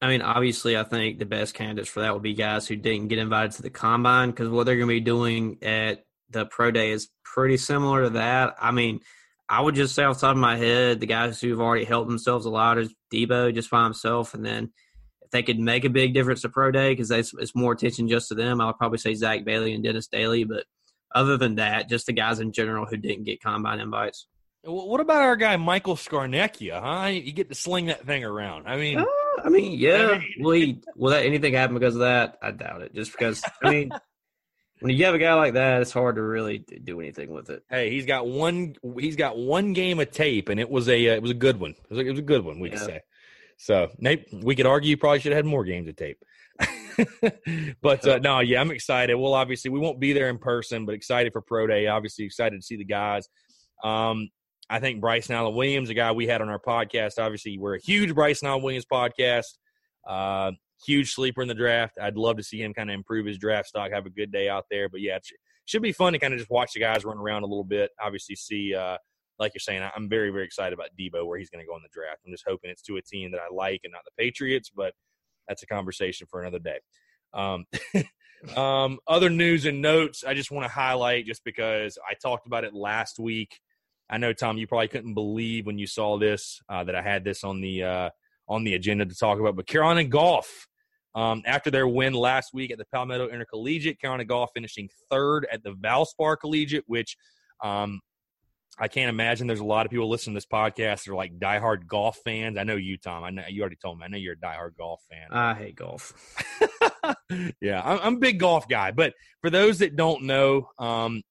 I 0.00 0.06
mean, 0.06 0.22
obviously, 0.22 0.76
I 0.76 0.84
think 0.84 1.18
the 1.18 1.26
best 1.26 1.52
candidates 1.52 1.88
for 1.88 2.00
that 2.00 2.14
would 2.14 2.22
be 2.22 2.34
guys 2.34 2.68
who 2.68 2.76
didn't 2.76 3.08
get 3.08 3.18
invited 3.18 3.52
to 3.52 3.62
the 3.62 3.70
combine 3.70 4.30
because 4.30 4.48
what 4.48 4.66
they're 4.66 4.76
going 4.76 4.88
to 4.88 4.94
be 4.94 5.00
doing 5.00 5.58
at 5.62 6.04
the 6.30 6.46
pro 6.46 6.70
day 6.70 6.92
is 6.92 7.08
pretty 7.24 7.56
similar 7.56 8.04
to 8.04 8.10
that. 8.10 8.54
I 8.60 8.70
mean, 8.70 9.00
I 9.48 9.60
would 9.60 9.74
just 9.74 9.96
say 9.96 10.04
off 10.04 10.20
the 10.20 10.28
top 10.28 10.36
of 10.36 10.40
my 10.40 10.56
head, 10.56 11.00
the 11.00 11.06
guys 11.06 11.40
who've 11.40 11.60
already 11.60 11.84
helped 11.84 12.08
themselves 12.08 12.46
a 12.46 12.50
lot 12.50 12.78
is 12.78 12.94
Deebo 13.12 13.52
just 13.52 13.70
by 13.70 13.82
himself, 13.82 14.34
and 14.34 14.46
then 14.46 14.72
if 15.22 15.30
they 15.32 15.42
could 15.42 15.58
make 15.58 15.84
a 15.84 15.90
big 15.90 16.14
difference 16.14 16.42
to 16.42 16.50
pro 16.50 16.70
day 16.70 16.92
because 16.92 17.10
it's 17.10 17.54
more 17.56 17.72
attention 17.72 18.06
just 18.06 18.28
to 18.28 18.36
them, 18.36 18.60
I 18.60 18.66
would 18.66 18.78
probably 18.78 18.98
say 18.98 19.14
Zach 19.14 19.44
Bailey 19.44 19.74
and 19.74 19.82
Dennis 19.82 20.06
Daley. 20.06 20.44
But 20.44 20.66
other 21.14 21.36
than 21.36 21.56
that, 21.56 21.88
just 21.88 22.06
the 22.06 22.12
guys 22.12 22.40
in 22.40 22.52
general 22.52 22.86
who 22.86 22.96
didn't 22.96 23.24
get 23.24 23.42
combine 23.42 23.80
invites. 23.80 24.26
What 24.64 25.00
about 25.00 25.22
our 25.22 25.36
guy 25.36 25.56
Michael 25.56 25.94
Scarnecchia? 25.96 26.80
Huh? 26.82 27.06
You 27.06 27.32
get 27.32 27.48
to 27.48 27.54
sling 27.54 27.86
that 27.86 28.04
thing 28.04 28.24
around. 28.24 28.66
I 28.66 28.76
mean, 28.76 28.98
Uh, 28.98 29.04
I 29.44 29.48
mean, 29.48 29.78
yeah. 29.78 30.08
I 30.14 30.18
mean- 30.18 30.34
will, 30.40 30.52
he, 30.52 30.80
will 30.96 31.10
that 31.10 31.24
anything 31.24 31.54
happen 31.54 31.74
because 31.74 31.94
of 31.94 32.00
that? 32.00 32.36
I 32.42 32.50
doubt 32.50 32.82
it. 32.82 32.92
Just 32.94 33.12
because, 33.12 33.44
I 33.62 33.70
mean, 33.70 33.90
when 34.80 34.96
you 34.96 35.04
have 35.04 35.14
a 35.14 35.18
guy 35.18 35.34
like 35.34 35.54
that, 35.54 35.82
it's 35.82 35.92
hard 35.92 36.16
to 36.16 36.22
really 36.22 36.58
do 36.58 37.00
anything 37.00 37.30
with 37.32 37.48
it. 37.50 37.62
hey, 37.70 37.90
he's 37.90 38.06
got 38.06 38.26
one. 38.26 38.74
He's 38.98 39.14
got 39.16 39.38
one 39.38 39.72
game 39.72 40.00
of 40.00 40.10
tape, 40.10 40.48
and 40.48 40.58
it 40.58 40.68
was 40.68 40.88
a 40.88 41.10
uh, 41.10 41.14
it 41.14 41.22
was 41.22 41.30
a 41.30 41.34
good 41.34 41.60
one. 41.60 41.70
It 41.72 41.90
was 41.90 41.98
a, 41.98 42.02
it 42.02 42.10
was 42.10 42.18
a 42.18 42.22
good 42.22 42.44
one. 42.44 42.58
We 42.58 42.70
could 42.70 42.80
say. 42.80 43.00
So, 43.58 43.88
Nate, 43.98 44.26
we 44.32 44.54
could 44.56 44.66
argue 44.66 44.90
you 44.90 44.96
probably 44.98 45.20
should 45.20 45.32
have 45.32 45.38
had 45.38 45.46
more 45.46 45.64
games 45.64 45.88
of 45.88 45.96
tape. 45.96 46.18
but 47.82 48.06
uh, 48.06 48.18
no, 48.18 48.40
yeah, 48.40 48.60
I'm 48.60 48.70
excited. 48.70 49.14
Well, 49.14 49.34
obviously, 49.34 49.70
we 49.70 49.80
won't 49.80 50.00
be 50.00 50.12
there 50.12 50.28
in 50.28 50.38
person, 50.38 50.86
but 50.86 50.94
excited 50.94 51.32
for 51.32 51.42
pro 51.42 51.66
day. 51.66 51.86
Obviously, 51.86 52.24
excited 52.24 52.60
to 52.60 52.64
see 52.64 52.76
the 52.76 52.84
guys. 52.84 53.28
Um, 53.84 54.28
I 54.68 54.80
think 54.80 55.00
Bryson 55.00 55.34
Allen 55.34 55.54
Williams, 55.54 55.90
a 55.90 55.94
guy 55.94 56.12
we 56.12 56.26
had 56.26 56.40
on 56.40 56.48
our 56.48 56.60
podcast. 56.60 57.18
Obviously, 57.18 57.58
we're 57.58 57.76
a 57.76 57.80
huge 57.80 58.14
Bryson 58.14 58.48
Allen 58.48 58.62
Williams 58.62 58.86
podcast. 58.90 59.58
Uh, 60.06 60.52
huge 60.84 61.12
sleeper 61.12 61.42
in 61.42 61.48
the 61.48 61.54
draft. 61.54 61.98
I'd 62.00 62.16
love 62.16 62.36
to 62.38 62.42
see 62.42 62.62
him 62.62 62.74
kind 62.74 62.90
of 62.90 62.94
improve 62.94 63.26
his 63.26 63.38
draft 63.38 63.68
stock, 63.68 63.92
have 63.92 64.06
a 64.06 64.10
good 64.10 64.32
day 64.32 64.48
out 64.48 64.64
there. 64.70 64.88
But 64.88 65.00
yeah, 65.00 65.16
it 65.16 65.26
should 65.66 65.82
be 65.82 65.92
fun 65.92 66.12
to 66.14 66.18
kind 66.18 66.32
of 66.32 66.38
just 66.38 66.50
watch 66.50 66.72
the 66.74 66.80
guys 66.80 67.04
run 67.04 67.18
around 67.18 67.42
a 67.42 67.46
little 67.46 67.64
bit. 67.64 67.90
Obviously, 68.02 68.34
see, 68.34 68.74
uh, 68.74 68.96
like 69.38 69.52
you're 69.54 69.60
saying, 69.60 69.88
I'm 69.94 70.08
very, 70.08 70.30
very 70.30 70.44
excited 70.44 70.72
about 70.72 70.90
Deebo 70.98 71.26
where 71.26 71.38
he's 71.38 71.50
going 71.50 71.64
to 71.64 71.68
go 71.68 71.76
in 71.76 71.82
the 71.82 71.88
draft. 71.92 72.20
I'm 72.26 72.32
just 72.32 72.44
hoping 72.46 72.70
it's 72.70 72.82
to 72.82 72.96
a 72.96 73.02
team 73.02 73.30
that 73.32 73.40
I 73.40 73.54
like 73.54 73.82
and 73.84 73.92
not 73.92 74.02
the 74.04 74.22
Patriots, 74.22 74.70
but 74.74 74.94
that's 75.48 75.62
a 75.62 75.66
conversation 75.66 76.26
for 76.30 76.40
another 76.40 76.58
day. 76.58 76.78
Um, 77.34 77.64
um, 78.56 78.98
other 79.06 79.30
news 79.30 79.66
and 79.66 79.80
notes, 79.80 80.24
I 80.24 80.34
just 80.34 80.50
want 80.50 80.64
to 80.64 80.72
highlight 80.72 81.26
just 81.26 81.44
because 81.44 81.98
I 82.08 82.14
talked 82.14 82.46
about 82.46 82.64
it 82.64 82.74
last 82.74 83.18
week. 83.18 83.58
I 84.08 84.18
know 84.18 84.32
Tom, 84.32 84.56
you 84.56 84.66
probably 84.66 84.88
couldn't 84.88 85.14
believe 85.14 85.66
when 85.66 85.78
you 85.78 85.86
saw 85.86 86.18
this 86.18 86.60
uh, 86.68 86.84
that 86.84 86.94
I 86.94 87.02
had 87.02 87.24
this 87.24 87.42
on 87.42 87.60
the 87.60 87.82
uh, 87.82 88.10
on 88.48 88.64
the 88.64 88.74
agenda 88.74 89.04
to 89.04 89.14
talk 89.14 89.40
about. 89.40 89.56
But 89.56 89.66
Carolina 89.66 90.04
Golf, 90.04 90.68
um, 91.14 91.42
after 91.44 91.70
their 91.70 91.88
win 91.88 92.14
last 92.14 92.54
week 92.54 92.70
at 92.70 92.78
the 92.78 92.84
Palmetto 92.92 93.28
Intercollegiate, 93.28 94.00
Carolina 94.00 94.24
Golf 94.24 94.50
finishing 94.54 94.88
third 95.10 95.46
at 95.52 95.64
the 95.64 95.72
Valspar 95.72 96.36
Collegiate, 96.38 96.84
which 96.86 97.16
um, 97.64 98.00
I 98.78 98.88
can't 98.88 99.08
imagine 99.08 99.46
there's 99.46 99.60
a 99.60 99.64
lot 99.64 99.86
of 99.86 99.90
people 99.90 100.08
listening 100.08 100.34
to 100.34 100.38
this 100.38 100.46
podcast 100.46 101.04
that 101.04 101.08
are 101.08 101.14
like 101.14 101.38
diehard 101.38 101.86
golf 101.86 102.18
fans. 102.24 102.58
I 102.58 102.64
know 102.64 102.76
you, 102.76 102.98
Tom. 102.98 103.24
I 103.24 103.30
know 103.30 103.42
you 103.48 103.62
already 103.62 103.76
told 103.76 103.98
me. 103.98 104.04
I 104.04 104.08
know 104.08 104.18
you're 104.18 104.34
a 104.34 104.36
diehard 104.36 104.76
golf 104.76 105.02
fan. 105.10 105.28
I 105.30 105.54
hate 105.54 105.76
golf. 105.76 106.12
yeah, 107.60 107.80
I'm, 107.82 107.98
I'm 108.02 108.16
a 108.16 108.18
big 108.18 108.38
golf 108.38 108.68
guy. 108.68 108.90
But 108.90 109.14
for 109.40 109.48
those 109.48 109.78
that 109.78 109.96
don't 109.96 110.24
know, 110.24 110.68
um, 110.78 111.22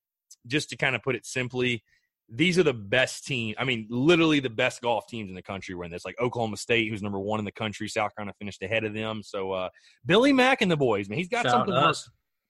just 0.48 0.70
to 0.70 0.78
kind 0.78 0.96
of 0.96 1.04
put 1.04 1.16
it 1.16 1.26
simply, 1.26 1.84
these 2.30 2.58
are 2.58 2.64
the 2.64 2.74
best 2.74 3.26
team. 3.26 3.54
I 3.60 3.64
mean, 3.64 3.86
literally 3.92 4.40
the 4.40 4.50
best 4.50 4.82
golf 4.82 5.06
teams 5.08 5.30
in 5.30 5.36
the 5.36 5.44
country 5.44 5.76
were 5.76 5.86
in 5.86 5.92
this. 5.92 6.04
Like 6.04 6.16
Oklahoma 6.20 6.58
State, 6.58 6.90
who's 6.90 7.04
number 7.04 7.20
one 7.20 7.38
in 7.38 7.46
the 7.46 7.52
country. 7.52 7.88
South 7.88 8.16
Carolina 8.16 8.34
finished 8.40 8.64
ahead 8.64 8.84
of 8.84 8.96
them. 8.96 9.22
So 9.24 9.52
uh, 9.52 9.70
Billy 10.06 10.34
Mack 10.34 10.62
and 10.62 10.72
the 10.72 10.78
boys, 10.78 11.10
man, 11.10 11.20
he's 11.20 11.30
got 11.30 11.46
Shout 11.46 11.54
out 11.54 11.68
something. 11.68 11.76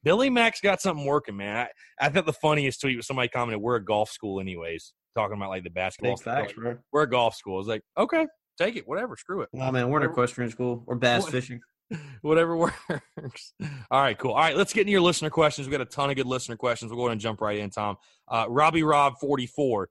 To 0.06 0.10
work- 0.10 0.14
us. 0.14 0.20
Billy 0.24 0.30
Mack's 0.30 0.62
got 0.62 0.82
something 0.82 1.06
working, 1.06 1.36
man. 1.38 1.68
I, 2.00 2.06
I 2.06 2.10
thought 2.10 2.26
the 2.26 2.34
funniest 2.34 2.82
tweet 2.82 2.98
was 2.98 3.08
somebody 3.08 3.28
commented, 3.30 3.62
"We're 3.62 3.76
a 3.76 3.84
golf 3.84 4.10
school, 4.12 4.40
anyways," 4.40 4.94
talking 5.16 5.36
about 5.38 5.50
like 5.50 5.64
the 5.64 5.70
basketball. 5.70 6.18
Facts, 6.18 6.54
bro. 6.54 6.78
We're 6.92 7.04
a 7.04 7.10
golf 7.10 7.36
school. 7.36 7.60
It's 7.60 7.68
like, 7.70 7.82
okay, 7.98 8.28
take 8.58 8.76
it, 8.76 8.88
whatever, 8.88 9.16
screw 9.18 9.42
it 9.42 9.50
Well, 9.52 9.72
man, 9.72 9.90
we're 9.90 10.04
in 10.04 10.10
equestrian 10.10 10.50
school. 10.52 10.84
We're 10.86 10.96
bass 10.96 11.24
What? 11.24 11.32
fishing. 11.32 11.60
whatever 12.22 12.58
works. 12.58 13.54
All 13.92 14.02
right, 14.02 14.18
cool. 14.18 14.32
All 14.32 14.38
right, 14.40 14.58
let's 14.58 14.74
get 14.74 14.82
into 14.82 14.92
your 14.92 15.02
listener 15.02 15.30
questions. 15.30 15.68
We 15.68 15.72
got 15.72 15.82
a 15.82 15.86
ton 15.86 16.10
of 16.10 16.16
good 16.16 16.26
listener 16.26 16.58
questions. 16.58 16.92
We'll 16.92 16.98
go 16.98 17.04
ahead 17.06 17.14
and 17.14 17.22
jump 17.22 17.42
right 17.42 17.60
in, 17.60 17.70
Tom. 17.70 17.98
Uh, 18.28 18.46
Robbie 18.50 18.84
Rob 18.84 19.14
forty 19.20 19.46
four. 19.46 19.90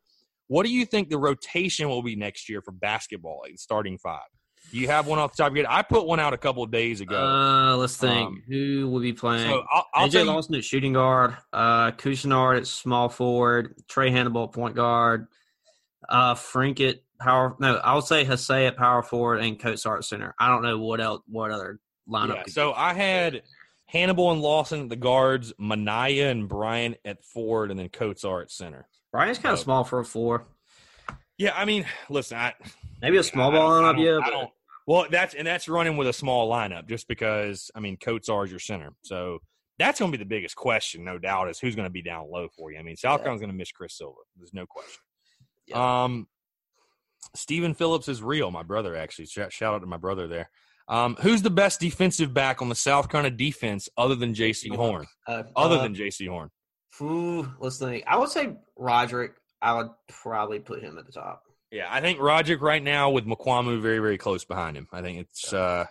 What 0.48 0.66
do 0.66 0.72
you 0.72 0.84
think 0.84 1.08
the 1.08 1.18
rotation 1.18 1.88
will 1.88 2.02
be 2.02 2.16
next 2.16 2.48
year 2.48 2.60
for 2.60 2.72
basketball, 2.72 3.40
like 3.44 3.52
the 3.52 3.58
starting 3.58 3.96
five? 3.98 4.20
Do 4.74 4.80
you 4.80 4.88
have 4.88 5.06
one 5.06 5.20
off 5.20 5.36
the 5.36 5.40
top 5.44 5.52
of 5.52 5.56
your 5.56 5.66
head? 5.68 5.72
I 5.72 5.82
put 5.82 6.04
one 6.04 6.18
out 6.18 6.34
a 6.34 6.36
couple 6.36 6.64
of 6.64 6.72
days 6.72 7.00
ago. 7.00 7.16
Uh, 7.16 7.76
let's 7.76 7.96
think. 7.96 8.26
Um, 8.26 8.42
Who 8.48 8.90
will 8.90 8.98
be 8.98 9.12
playing? 9.12 9.48
so 9.48 9.62
I'll, 9.72 9.86
I'll 9.94 10.08
AJ 10.08 10.26
Lawson 10.26 10.56
at 10.56 10.64
shooting 10.64 10.94
guard, 10.94 11.36
uh, 11.52 11.92
Couisnard 11.92 12.56
at 12.58 12.66
small 12.66 13.08
forward, 13.08 13.76
Trae 13.88 14.10
Hannibal 14.10 14.42
at 14.46 14.52
point 14.52 14.74
guard, 14.74 15.28
uh, 16.08 16.34
Frank 16.34 16.80
at 16.80 16.96
power. 17.20 17.54
No, 17.60 17.76
I'll 17.84 18.02
say 18.02 18.24
Hase 18.24 18.50
at 18.50 18.76
power 18.76 19.04
forward 19.04 19.36
and 19.44 19.60
Coates 19.60 19.86
at 19.86 20.02
center. 20.02 20.34
I 20.40 20.48
don't 20.48 20.62
know 20.62 20.76
what 20.80 21.00
else, 21.00 21.22
what 21.28 21.52
other 21.52 21.78
lineup. 22.08 22.34
Yeah, 22.34 22.42
so 22.48 22.72
be. 22.72 22.76
I 22.78 22.94
had 22.94 23.42
Hannibal 23.86 24.32
and 24.32 24.40
Lawson 24.42 24.80
at 24.82 24.88
the 24.88 24.96
guards, 24.96 25.52
Minaya 25.56 26.30
and 26.30 26.48
Brian 26.48 26.96
at 27.04 27.24
forward, 27.24 27.70
and 27.70 27.78
then 27.78 27.90
Coates 27.90 28.24
are 28.24 28.40
at 28.42 28.50
center. 28.50 28.88
Brian's 29.12 29.38
kind 29.38 29.52
of 29.52 29.60
Oh. 29.60 29.62
small 29.62 29.84
for 29.84 30.00
a 30.00 30.04
four. 30.04 30.48
Yeah, 31.38 31.52
I 31.54 31.64
mean, 31.64 31.86
listen, 32.08 32.38
I 32.38 32.54
Maybe 33.00 33.18
a 33.18 33.22
small 33.22 33.52
ball 33.52 33.70
lineup, 33.70 34.02
yeah. 34.02 34.18
I 34.26 34.30
don't- 34.30 34.50
well, 34.86 35.06
that's 35.10 35.34
and 35.34 35.46
that's 35.46 35.68
running 35.68 35.96
with 35.96 36.08
a 36.08 36.12
small 36.12 36.50
lineup, 36.50 36.88
just 36.88 37.08
because 37.08 37.70
I 37.74 37.80
mean, 37.80 37.96
Coates 37.96 38.28
are 38.28 38.46
your 38.46 38.58
center, 38.58 38.90
so 39.02 39.38
that's 39.78 39.98
going 39.98 40.12
to 40.12 40.16
be 40.18 40.22
the 40.22 40.28
biggest 40.28 40.54
question, 40.56 41.04
no 41.04 41.18
doubt, 41.18 41.48
is 41.50 41.58
who's 41.58 41.74
going 41.74 41.86
to 41.86 41.92
be 41.92 42.02
down 42.02 42.30
low 42.30 42.48
for 42.56 42.70
you. 42.70 42.78
I 42.78 42.82
mean, 42.82 42.96
South 42.96 43.18
Yeah. 43.20 43.24
Carolina's 43.24 43.40
going 43.40 43.50
to 43.50 43.56
miss 43.56 43.72
Chris 43.72 43.98
Silva. 43.98 44.18
There's 44.36 44.54
no 44.54 44.66
question. 44.66 45.00
Yeah. 45.66 46.04
Um, 46.04 46.28
Stephen 47.34 47.74
Phillips 47.74 48.08
is 48.08 48.22
real. 48.22 48.50
My 48.50 48.62
brother 48.62 48.94
actually. 48.94 49.26
Shout, 49.26 49.52
shout 49.52 49.74
out 49.74 49.80
to 49.80 49.86
my 49.86 49.96
brother 49.96 50.28
there. 50.28 50.50
Um, 50.86 51.16
who's 51.22 51.42
the 51.42 51.50
best 51.50 51.80
defensive 51.80 52.34
back 52.34 52.60
on 52.60 52.68
the 52.68 52.74
South 52.74 53.08
Carolina 53.08 53.34
defense 53.34 53.88
other 53.96 54.14
than 54.14 54.34
Jaycee 54.34 54.74
Horn? 54.76 55.06
uh, 55.26 55.44
Other 55.56 55.76
uh, 55.78 55.82
than 55.82 55.94
Jaycee 55.94 56.28
Horn. 56.28 56.50
Ooh, 57.00 57.50
let's 57.58 57.78
think. 57.78 58.04
I 58.06 58.16
would 58.18 58.28
say 58.28 58.54
Roderick. 58.76 59.32
I 59.62 59.72
would 59.74 59.88
probably 60.08 60.60
put 60.60 60.82
him 60.82 60.98
at 60.98 61.06
the 61.06 61.12
top. 61.12 61.42
Yeah, 61.74 61.88
I 61.90 62.00
think 62.00 62.20
Roderick 62.20 62.60
right 62.62 62.80
now 62.82 63.10
with 63.10 63.26
Mukuamu 63.26 63.82
very, 63.82 63.98
very 63.98 64.16
close 64.16 64.44
behind 64.44 64.76
him. 64.76 64.86
I 64.92 65.02
think 65.02 65.18
it's 65.18 65.52
uh 65.52 65.86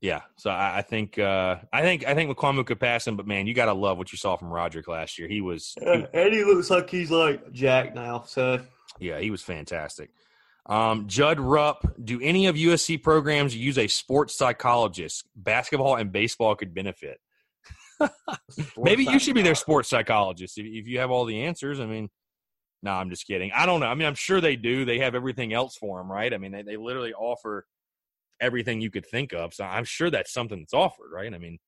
yeah. 0.00 0.22
So 0.36 0.48
I, 0.48 0.78
I 0.78 0.82
think 0.82 1.18
uh 1.18 1.56
I 1.70 1.82
think 1.82 2.06
I 2.06 2.14
think 2.14 2.34
Mukuamu 2.34 2.64
could 2.64 2.80
pass 2.80 3.06
him, 3.06 3.14
but 3.14 3.26
man, 3.26 3.46
you 3.46 3.52
gotta 3.52 3.74
love 3.74 3.98
what 3.98 4.10
you 4.10 4.16
saw 4.16 4.36
from 4.36 4.48
Roderick 4.50 4.88
last 4.88 5.18
year. 5.18 5.28
He 5.28 5.42
was 5.42 5.74
he- 5.78 6.06
and 6.14 6.32
he 6.32 6.44
looks 6.44 6.70
like 6.70 6.88
he's 6.88 7.10
like 7.10 7.52
Jack 7.52 7.94
now. 7.94 8.22
So 8.26 8.58
yeah, 8.98 9.18
he 9.20 9.30
was 9.30 9.42
fantastic. 9.42 10.08
Um, 10.64 11.08
Judd 11.08 11.40
Rupp, 11.40 11.86
do 12.02 12.18
any 12.22 12.46
of 12.46 12.56
USC 12.56 13.02
programs 13.02 13.54
use 13.54 13.76
a 13.76 13.86
sports 13.86 14.34
psychologist? 14.34 15.26
Basketball 15.36 15.96
and 15.96 16.10
baseball 16.10 16.54
could 16.54 16.72
benefit. 16.72 17.20
Maybe 18.78 19.04
you 19.04 19.18
should 19.18 19.34
be 19.34 19.42
their 19.42 19.54
sports 19.54 19.90
psychologist 19.90 20.56
if, 20.56 20.64
if 20.64 20.88
you 20.88 21.00
have 21.00 21.10
all 21.10 21.26
the 21.26 21.42
answers. 21.42 21.80
I 21.80 21.84
mean, 21.86 22.08
no, 22.84 22.92
I'm 22.92 23.08
just 23.10 23.26
kidding. 23.26 23.50
I 23.52 23.64
don't 23.66 23.80
know. 23.80 23.86
I 23.86 23.94
mean, 23.94 24.06
I'm 24.06 24.14
sure 24.14 24.40
they 24.40 24.56
do. 24.56 24.84
They 24.84 24.98
have 24.98 25.14
everything 25.14 25.52
else 25.54 25.74
for 25.76 25.98
them, 25.98 26.12
right? 26.12 26.32
I 26.32 26.38
mean, 26.38 26.52
they, 26.52 26.62
they 26.62 26.76
literally 26.76 27.14
offer 27.14 27.66
everything 28.40 28.80
you 28.80 28.90
could 28.90 29.06
think 29.06 29.32
of. 29.32 29.54
So 29.54 29.64
I'm 29.64 29.84
sure 29.84 30.10
that's 30.10 30.32
something 30.32 30.58
that's 30.60 30.74
offered, 30.74 31.10
right? 31.10 31.32
I 31.32 31.38
mean, 31.38 31.58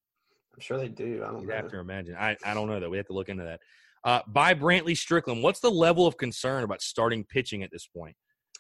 I'm 0.55 0.61
sure 0.61 0.77
they 0.79 0.89
do. 0.89 1.23
I 1.25 1.33
don't 1.33 1.41
you'd 1.41 1.49
know. 1.49 1.57
have 1.57 1.71
to 1.71 1.79
imagine. 1.79 2.17
I, 2.17 2.37
I 2.45 2.53
don't 2.55 2.69
know 2.69 2.79
that. 2.81 2.91
We 2.91 2.99
have 2.99 3.07
to 3.07 3.15
look 3.15 3.31
into 3.31 3.45
that. 3.45 3.61
Uh, 4.05 4.21
by 4.29 4.55
Brantley 4.55 4.97
Strickland, 4.97 5.43
what's 5.43 5.61
the 5.61 5.71
level 5.71 6.07
of 6.07 6.17
concern 6.19 6.63
about 6.63 6.83
starting 6.83 7.25
pitching 7.25 7.63
at 7.63 7.71
this 7.73 7.87
point? 7.87 8.15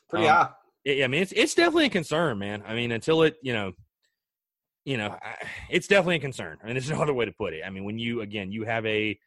Pretty 0.08 0.26
Um, 0.26 0.32
high. 0.32 0.50
Yeah, 0.84 1.04
I 1.04 1.08
mean, 1.08 1.20
it's 1.22 1.32
it's 1.32 1.54
definitely 1.54 1.86
a 1.86 1.90
concern, 1.90 2.38
man. 2.38 2.62
I 2.66 2.74
mean, 2.74 2.90
until 2.92 3.22
it, 3.22 3.36
you 3.42 3.52
know, 3.52 3.72
you 4.84 4.96
know, 4.96 5.18
I- 5.20 5.46
it's 5.68 5.88
definitely 5.88 6.16
a 6.16 6.20
concern. 6.20 6.58
I 6.62 6.66
mean, 6.66 6.74
there's 6.74 6.90
no 6.90 7.02
other 7.02 7.12
way 7.14 7.24
to 7.26 7.32
put 7.32 7.52
it. 7.52 7.62
I 7.66 7.70
mean, 7.70 7.84
when 7.84 7.98
you 7.98 8.20
again, 8.22 8.50
you 8.52 8.64
have 8.64 8.86
a 8.86 9.18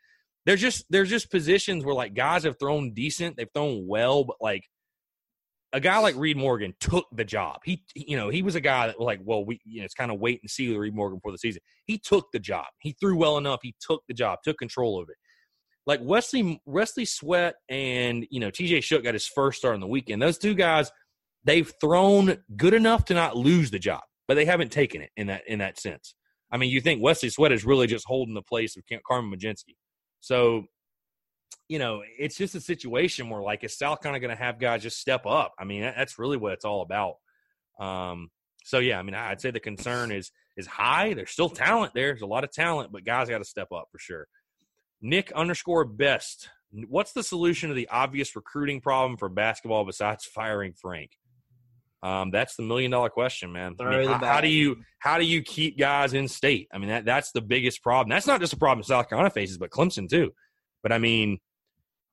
there's 0.45 0.61
just 0.61 0.85
there's 0.89 1.09
just 1.09 1.29
positions 1.31 1.85
where 1.85 1.95
like 1.95 2.13
guys 2.13 2.43
have 2.43 2.57
thrown 2.59 2.93
decent, 2.93 3.37
they've 3.37 3.49
thrown 3.53 3.85
well, 3.87 4.23
but 4.23 4.37
like 4.41 4.63
a 5.73 5.79
guy 5.79 5.99
like 5.99 6.15
Reed 6.15 6.37
Morgan 6.37 6.73
took 6.79 7.05
the 7.11 7.23
job. 7.23 7.59
He, 7.63 7.83
you 7.95 8.17
know, 8.17 8.29
he 8.29 8.41
was 8.41 8.55
a 8.55 8.61
guy 8.61 8.87
that 8.87 8.97
was 8.97 9.05
like, 9.05 9.19
well, 9.23 9.45
we, 9.45 9.59
you 9.63 9.81
know, 9.81 9.85
it's 9.85 9.93
kind 9.93 10.11
of 10.11 10.19
wait 10.19 10.39
and 10.41 10.49
see 10.49 10.69
with 10.69 10.77
Reed 10.77 10.95
Morgan 10.95 11.17
before 11.17 11.31
the 11.31 11.37
season. 11.37 11.61
He 11.85 11.99
took 11.99 12.31
the 12.31 12.39
job. 12.39 12.65
He 12.79 12.95
threw 12.99 13.15
well 13.15 13.37
enough. 13.37 13.59
He 13.61 13.75
took 13.79 14.01
the 14.07 14.13
job, 14.13 14.39
took 14.43 14.57
control 14.57 14.99
of 14.99 15.09
it. 15.09 15.15
Like 15.85 15.99
Wesley, 16.03 16.61
Wesley 16.65 17.05
Sweat 17.05 17.55
and 17.69 18.25
you 18.29 18.39
know 18.39 18.51
T.J. 18.51 18.81
Shook 18.81 19.03
got 19.03 19.13
his 19.13 19.27
first 19.27 19.59
start 19.59 19.75
on 19.75 19.79
the 19.79 19.87
weekend. 19.87 20.21
Those 20.21 20.37
two 20.37 20.53
guys, 20.53 20.91
they've 21.43 21.71
thrown 21.81 22.37
good 22.55 22.73
enough 22.73 23.05
to 23.05 23.13
not 23.13 23.37
lose 23.37 23.71
the 23.71 23.79
job, 23.79 24.01
but 24.27 24.35
they 24.35 24.45
haven't 24.45 24.71
taken 24.71 25.01
it 25.01 25.09
in 25.17 25.27
that 25.27 25.43
in 25.47 25.59
that 25.59 25.79
sense. 25.79 26.15
I 26.51 26.57
mean, 26.57 26.69
you 26.69 26.81
think 26.81 27.01
Wesley 27.01 27.29
Sweat 27.29 27.51
is 27.51 27.65
really 27.65 27.87
just 27.87 28.05
holding 28.07 28.33
the 28.33 28.41
place 28.41 28.75
of 28.75 28.83
Carmen 29.07 29.31
Mlodzinski. 29.31 29.75
So 30.21 30.65
you 31.69 31.77
know, 31.77 32.01
it's 32.17 32.35
just 32.35 32.55
a 32.55 32.61
situation 32.61 33.29
where 33.29 33.41
like 33.41 33.63
is 33.63 33.77
South 33.77 34.01
kind 34.01 34.15
of 34.15 34.21
going 34.21 34.35
to 34.35 34.43
have 34.43 34.59
guys 34.59 34.81
just 34.81 34.99
step 34.99 35.25
up? 35.25 35.53
I 35.59 35.63
mean, 35.63 35.81
that's 35.81 36.17
really 36.17 36.35
what 36.35 36.53
it's 36.53 36.65
all 36.65 36.81
about. 36.81 37.15
Um, 37.79 38.29
so 38.65 38.79
yeah, 38.79 38.99
I 38.99 39.03
mean, 39.03 39.15
I'd 39.15 39.39
say 39.39 39.51
the 39.51 39.59
concern 39.59 40.11
is 40.11 40.31
is 40.57 40.67
high. 40.67 41.13
There's 41.13 41.29
still 41.29 41.49
talent 41.49 41.93
there. 41.93 42.07
There's 42.07 42.23
a 42.23 42.27
lot 42.27 42.43
of 42.43 42.51
talent, 42.51 42.91
but 42.91 43.05
guys 43.05 43.29
got 43.29 43.37
to 43.37 43.45
step 43.45 43.71
up 43.71 43.87
for 43.91 43.99
sure. 43.99 44.27
Nick 45.01 45.31
underscore 45.31 45.85
best. 45.85 46.49
What's 46.87 47.13
the 47.13 47.23
solution 47.23 47.69
to 47.69 47.75
the 47.75 47.87
obvious 47.89 48.35
recruiting 48.35 48.81
problem 48.81 49.17
for 49.17 49.29
basketball 49.29 49.85
besides 49.85 50.25
firing 50.25 50.73
Frank? 50.73 51.11
Um, 52.01 52.31
that's 52.31 52.55
the 52.55 52.63
million 52.63 52.91
dollar 52.91 53.09
question, 53.09 53.51
man. 53.51 53.75
I 53.79 53.97
mean, 53.97 54.07
how, 54.07 54.25
how, 54.25 54.41
do 54.41 54.47
you 54.47 54.77
how 54.99 55.17
do 55.17 55.25
you 55.25 55.41
keep 55.41 55.77
guys 55.77 56.13
in 56.13 56.27
state? 56.27 56.67
I 56.73 56.77
mean, 56.77 56.89
that 56.89 57.03
that's 57.05 57.31
the 57.31 57.41
biggest 57.41 57.83
problem. 57.83 58.09
That's 58.09 58.27
not 58.27 58.39
just 58.39 58.53
a 58.53 58.57
problem 58.57 58.83
South 58.83 59.09
Carolina 59.09 59.29
faces, 59.29 59.57
but 59.57 59.69
Clemson 59.69 60.07
too. 60.07 60.31
But 60.81 60.93
I 60.93 60.97
mean, 60.97 61.39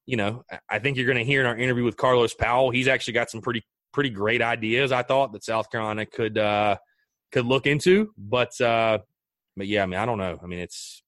you 0.07 0.17
know, 0.17 0.43
I 0.69 0.81
think 0.81 0.97
you're 0.97 1.07
going 1.07 1.19
to 1.19 1.25
hear 1.25 1.41
in 1.41 1.47
our 1.47 1.57
interview 1.57 1.85
with 1.85 1.97
Carlos 1.97 2.35
Powell, 2.35 2.71
he's 2.71 2.89
actually 2.89 3.15
got 3.15 3.31
some 3.31 3.41
pretty 3.41 3.63
pretty 3.93 4.11
great 4.11 4.43
ideas. 4.43 4.93
I 4.93 5.03
thought 5.03 5.33
that 5.33 5.45
South 5.45 5.71
Carolina 5.71 6.05
could 6.05 6.37
uh, 6.37 6.77
could 7.31 7.47
look 7.47 7.67
into, 7.67 8.13
but 8.19 8.61
uh, 8.61 8.99
but 9.57 9.67
yeah, 9.69 9.85
I 9.85 9.87
mean, 9.87 10.01
I 10.01 10.07
don't 10.07 10.19
know. 10.19 10.39
I 10.43 10.47
mean, 10.47 10.59
it's 10.59 11.03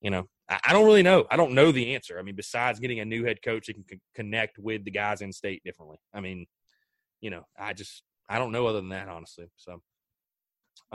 you 0.00 0.10
know, 0.10 0.28
I, 0.48 0.58
I 0.68 0.72
don't 0.72 0.84
really 0.84 1.02
know. 1.02 1.24
I 1.30 1.36
don't 1.36 1.52
know 1.52 1.72
the 1.72 1.94
answer. 1.94 2.18
I 2.18 2.22
mean, 2.22 2.36
besides 2.36 2.80
getting 2.80 3.00
a 3.00 3.04
new 3.04 3.24
head 3.24 3.42
coach 3.42 3.66
that 3.66 3.74
can 3.74 3.84
c- 3.88 4.00
connect 4.14 4.58
with 4.58 4.84
the 4.84 4.90
guys 4.90 5.20
in 5.20 5.32
state 5.32 5.62
differently. 5.64 5.98
I 6.12 6.20
mean, 6.20 6.46
you 7.20 7.30
know, 7.30 7.46
I 7.58 7.72
just 7.72 8.02
I 8.28 8.38
don't 8.38 8.52
know 8.52 8.66
other 8.66 8.80
than 8.80 8.90
that, 8.90 9.08
honestly. 9.08 9.46
So, 9.56 9.80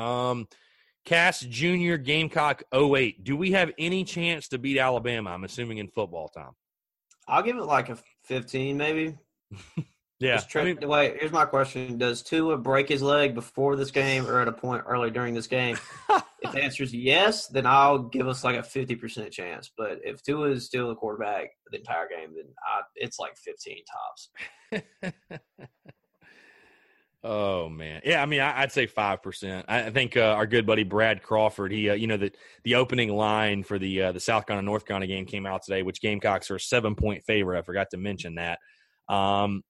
um, 0.01 0.47
Cass 1.05 1.41
Junior 1.41 1.97
Gamecock 1.97 2.63
08. 2.73 3.23
Do 3.23 3.35
we 3.35 3.51
have 3.51 3.71
any 3.77 4.03
chance 4.03 4.47
to 4.49 4.59
beat 4.59 4.77
Alabama? 4.77 5.31
I'm 5.31 5.43
assuming 5.43 5.79
in 5.79 5.87
football 5.87 6.29
time. 6.29 6.51
I'll 7.27 7.43
give 7.43 7.57
it 7.57 7.63
like 7.63 7.89
a 7.89 7.97
15, 8.25 8.77
maybe. 8.77 9.17
yeah. 10.19 10.41
I 10.55 10.63
mean, 10.63 10.77
wait, 10.81 11.17
here's 11.19 11.31
my 11.31 11.45
question: 11.45 11.97
Does 11.97 12.21
Tua 12.21 12.57
break 12.57 12.89
his 12.89 13.01
leg 13.01 13.33
before 13.33 13.75
this 13.75 13.91
game, 13.91 14.27
or 14.27 14.39
at 14.41 14.47
a 14.47 14.51
point 14.51 14.83
early 14.87 15.11
during 15.11 15.33
this 15.33 15.47
game? 15.47 15.77
if 16.41 16.51
the 16.51 16.63
answer 16.63 16.83
is 16.83 16.93
yes, 16.93 17.47
then 17.47 17.65
I'll 17.65 17.99
give 17.99 18.27
us 18.27 18.43
like 18.43 18.57
a 18.57 18.63
50 18.63 18.95
percent 18.95 19.31
chance. 19.31 19.71
But 19.75 19.99
if 20.03 20.21
Tua 20.23 20.51
is 20.51 20.65
still 20.65 20.89
the 20.89 20.95
quarterback 20.95 21.49
the 21.71 21.77
entire 21.77 22.07
game, 22.07 22.33
then 22.35 22.45
I, 22.65 22.81
it's 22.95 23.19
like 23.19 23.35
15 23.37 23.83
tops. 24.71 25.41
Oh 27.23 27.69
man, 27.69 28.01
yeah. 28.03 28.21
I 28.21 28.25
mean, 28.25 28.41
I, 28.41 28.61
would 28.61 28.71
say 28.71 28.87
five 28.87 29.21
percent. 29.21 29.65
I, 29.69 29.91
think 29.91 30.17
uh, 30.17 30.21
our 30.21 30.47
good 30.47 30.65
buddy 30.65 30.83
Brad 30.83 31.21
Crawford. 31.21 31.71
He, 31.71 31.87
uh, 31.89 31.93
you 31.93 32.07
know, 32.07 32.17
the 32.17 32.31
the 32.63 32.75
opening 32.75 33.09
line 33.15 33.63
for 33.63 33.77
the 33.77 34.03
uh, 34.03 34.11
the 34.11 34.19
South 34.19 34.47
Carolina 34.47 34.65
North 34.65 34.85
Carolina 34.85 35.05
game 35.05 35.25
came 35.25 35.45
out 35.45 35.61
today, 35.61 35.83
which 35.83 36.01
Gamecocks 36.01 36.49
are 36.49 36.55
a 36.55 36.59
seven 36.59 36.95
point 36.95 37.23
favorite. 37.23 37.59
I 37.59 37.61
forgot 37.61 37.91
to 37.91 37.97
mention 37.97 38.35
that. 38.35 38.57
Um, 39.07 39.63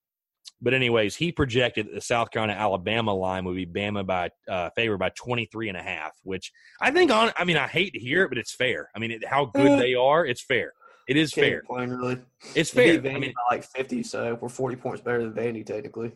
but 0.62 0.72
anyways, 0.72 1.14
he 1.16 1.30
projected 1.30 1.88
the 1.92 2.00
South 2.00 2.30
Carolina 2.30 2.58
Alabama 2.58 3.12
line 3.12 3.44
would 3.44 3.56
be 3.56 3.66
Bama 3.66 4.06
by 4.06 4.30
uh, 4.48 4.70
favored 4.74 4.98
by 4.98 5.10
23 5.10 5.68
and 5.68 5.76
a 5.76 5.82
half, 5.82 6.12
which 6.22 6.52
I 6.80 6.90
think 6.90 7.10
on. 7.10 7.32
I 7.36 7.44
mean, 7.44 7.58
I 7.58 7.66
hate 7.66 7.92
to 7.92 7.98
hear 7.98 8.22
it, 8.22 8.28
but 8.30 8.38
it's 8.38 8.54
fair. 8.54 8.88
I 8.96 8.98
mean, 8.98 9.10
it, 9.10 9.26
how 9.26 9.46
good 9.46 9.78
they 9.78 9.94
are, 9.94 10.24
it's 10.24 10.42
fair. 10.42 10.72
It 11.08 11.16
is 11.16 11.32
fair. 11.32 11.60
Complain, 11.60 11.90
really. 11.90 12.18
It's 12.54 12.70
fair. 12.70 12.94
I 12.94 13.18
mean, 13.18 13.34
like 13.50 13.64
50, 13.64 14.04
so 14.04 14.38
we're 14.40 14.48
40 14.48 14.76
points 14.76 15.02
better 15.02 15.28
than 15.28 15.32
Vandy 15.32 15.66
technically. 15.66 16.12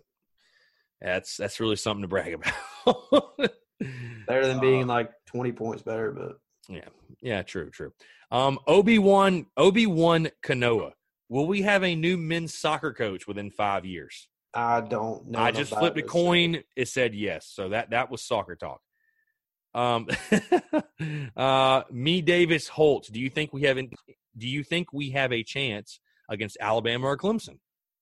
That's 1.00 1.36
that's 1.36 1.60
really 1.60 1.76
something 1.76 2.02
to 2.02 2.08
brag 2.08 2.34
about. 2.84 3.38
better 4.26 4.46
than 4.46 4.60
being 4.60 4.84
uh, 4.84 4.86
like 4.86 5.10
twenty 5.26 5.52
points 5.52 5.82
better, 5.82 6.12
but 6.12 6.38
yeah, 6.68 6.88
yeah, 7.20 7.42
true, 7.42 7.70
true. 7.70 7.92
Um, 8.30 8.58
Obi 8.66 8.98
Wan 8.98 9.46
Obi 9.56 9.86
Wan 9.86 10.28
Kanoa. 10.44 10.92
Will 11.28 11.46
we 11.46 11.62
have 11.62 11.82
a 11.82 11.94
new 11.94 12.16
men's 12.16 12.54
soccer 12.54 12.92
coach 12.92 13.26
within 13.26 13.50
five 13.50 13.84
years? 13.84 14.28
I 14.54 14.80
don't 14.80 15.28
know. 15.28 15.38
I 15.38 15.50
just 15.50 15.74
flipped 15.74 15.98
a 15.98 16.02
coin. 16.02 16.62
It 16.76 16.88
said 16.88 17.14
yes, 17.14 17.46
so 17.46 17.70
that 17.70 17.90
that 17.90 18.10
was 18.10 18.22
soccer 18.22 18.56
talk. 18.56 18.80
Um, 19.74 20.08
uh, 21.36 21.82
me 21.90 22.22
Davis 22.22 22.68
Holt. 22.68 23.10
Do 23.12 23.20
you 23.20 23.28
think 23.28 23.52
we 23.52 23.62
have? 23.62 23.76
In 23.76 23.90
do 24.36 24.48
you 24.48 24.64
think 24.64 24.92
we 24.92 25.10
have 25.10 25.32
a 25.32 25.42
chance 25.42 26.00
against 26.30 26.56
Alabama 26.60 27.08
or 27.08 27.16
Clemson? 27.16 27.58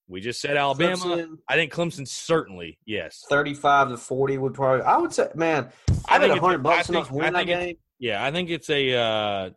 We 0.08 0.20
just 0.20 0.40
said 0.40 0.56
Alabama. 0.56 0.96
Clemson, 0.96 1.38
I 1.48 1.54
think 1.54 1.72
Clemson 1.72 2.06
certainly 2.06 2.78
yes. 2.84 3.24
Thirty-five 3.28 3.88
to 3.88 3.96
forty 3.96 4.36
would 4.36 4.54
probably. 4.54 4.84
I 4.84 4.98
would 4.98 5.12
say, 5.12 5.28
man, 5.34 5.70
I, 6.08 6.16
I 6.16 6.18
think 6.18 6.38
hundred 6.38 6.62
bucks 6.62 6.88
enough 6.88 7.10
win 7.10 7.32
that 7.32 7.46
game. 7.46 7.76
Yeah, 7.98 8.24
I 8.24 8.30
think 8.30 8.50
it's 8.50 8.68
a. 8.68 8.94
Uh, 8.94 9.50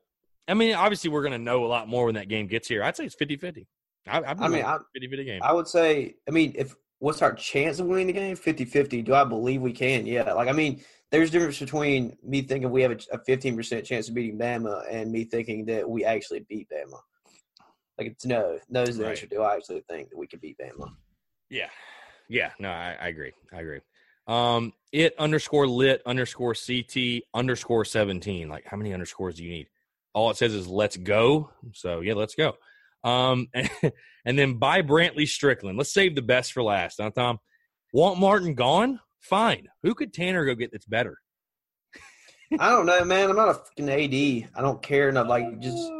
I 0.47 0.53
mean, 0.53 0.73
obviously, 0.75 1.09
we're 1.09 1.23
going 1.23 1.33
to 1.33 1.37
know 1.37 1.65
a 1.65 1.67
lot 1.67 1.89
more 1.89 2.05
when 2.05 2.15
that 2.15 2.29
game 2.29 2.47
gets 2.47 2.67
here. 2.67 2.81
I'd 2.81 2.95
say 2.95 3.03
it's 3.05 3.17
50-50. 3.17 3.65
I, 4.07 4.19
I, 4.19 4.35
I 4.39 4.47
mean, 4.47 4.63
50-50 4.63 5.25
game. 5.25 5.41
I 5.43 5.51
would 5.51 5.67
say. 5.67 6.15
I 6.27 6.31
mean, 6.31 6.53
if 6.55 6.73
what's 6.99 7.21
our 7.21 7.33
chance 7.33 7.79
of 7.79 7.87
winning 7.87 8.07
the 8.07 8.13
game? 8.13 8.37
50-50. 8.37 9.03
Do 9.03 9.13
I 9.13 9.25
believe 9.25 9.61
we 9.61 9.73
can? 9.73 10.05
Yeah. 10.05 10.31
Like, 10.31 10.47
I 10.47 10.53
mean, 10.53 10.81
there's 11.11 11.29
a 11.29 11.31
difference 11.33 11.59
between 11.59 12.17
me 12.23 12.41
thinking 12.41 12.69
we 12.69 12.81
have 12.81 12.97
a 13.11 13.19
fifteen 13.25 13.55
percent 13.55 13.85
chance 13.85 14.09
of 14.09 14.15
beating 14.15 14.37
Bama 14.37 14.83
and 14.89 15.11
me 15.11 15.23
thinking 15.23 15.65
that 15.65 15.89
we 15.89 16.03
actually 16.03 16.45
beat 16.47 16.67
Bama. 16.69 16.99
Like 17.97 18.07
it's 18.07 18.25
no, 18.25 18.59
no 18.69 18.83
is 18.83 18.97
the 18.97 19.03
right. 19.03 19.11
answer. 19.11 19.27
Do 19.27 19.41
I 19.41 19.55
actually 19.55 19.81
think 19.89 20.09
that 20.09 20.17
we 20.17 20.27
could 20.27 20.41
beat 20.41 20.57
Bama? 20.57 20.89
Yeah, 21.49 21.69
yeah. 22.29 22.51
No, 22.59 22.69
I, 22.69 22.95
I 22.99 23.07
agree. 23.07 23.33
I 23.53 23.61
agree. 23.61 23.79
Um, 24.27 24.73
it 24.91 25.15
underscore 25.17 25.67
lit 25.67 26.01
underscore 26.05 26.53
ct 26.53 27.23
underscore 27.33 27.85
seventeen. 27.85 28.49
Like 28.49 28.65
how 28.65 28.77
many 28.77 28.93
underscores 28.93 29.35
do 29.35 29.43
you 29.43 29.49
need? 29.49 29.67
All 30.13 30.29
it 30.29 30.37
says 30.37 30.53
is 30.53 30.67
let's 30.67 30.97
go. 30.97 31.49
So 31.73 32.01
yeah, 32.01 32.13
let's 32.13 32.35
go. 32.35 32.53
Um, 33.03 33.47
and, 33.53 33.69
and 34.25 34.37
then 34.37 34.55
by 34.55 34.81
Brantley 34.81 35.27
Strickland. 35.27 35.77
Let's 35.77 35.93
save 35.93 36.15
the 36.15 36.21
best 36.21 36.53
for 36.53 36.61
last. 36.61 36.99
Huh, 37.01 37.11
Tom? 37.11 37.39
Want 37.93 38.19
Martin 38.19 38.53
gone? 38.53 38.99
Fine. 39.21 39.67
Who 39.83 39.95
could 39.95 40.13
Tanner 40.13 40.45
go 40.45 40.55
get 40.55 40.71
that's 40.71 40.85
better? 40.85 41.17
I 42.59 42.69
don't 42.69 42.85
know, 42.85 43.03
man. 43.03 43.29
I'm 43.29 43.35
not 43.35 43.49
a 43.49 43.53
fucking 43.55 43.89
AD. 43.89 44.49
I 44.55 44.61
don't 44.61 44.81
care 44.81 45.09
enough. 45.09 45.27
Like 45.27 45.59
just 45.59 45.91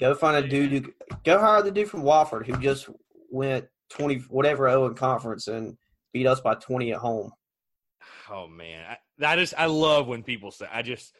Go 0.00 0.14
find 0.14 0.44
a 0.44 0.48
dude 0.48 0.70
who 0.70 0.92
go 1.24 1.38
hire 1.38 1.62
the 1.62 1.70
dude 1.70 1.88
from 1.88 2.02
Wofford 2.02 2.46
who 2.46 2.56
just 2.58 2.88
went 3.30 3.66
twenty 3.90 4.18
whatever 4.28 4.68
O 4.68 4.86
in 4.86 4.94
conference 4.94 5.48
and 5.48 5.76
beat 6.12 6.26
us 6.26 6.40
by 6.40 6.54
twenty 6.54 6.92
at 6.92 6.98
home. 6.98 7.32
Oh 8.30 8.46
man, 8.46 8.84
I, 8.90 8.96
that 9.18 9.38
is 9.38 9.54
I 9.56 9.66
love 9.66 10.06
when 10.06 10.22
people 10.22 10.50
say 10.50 10.66
I 10.72 10.82
just. 10.82 11.14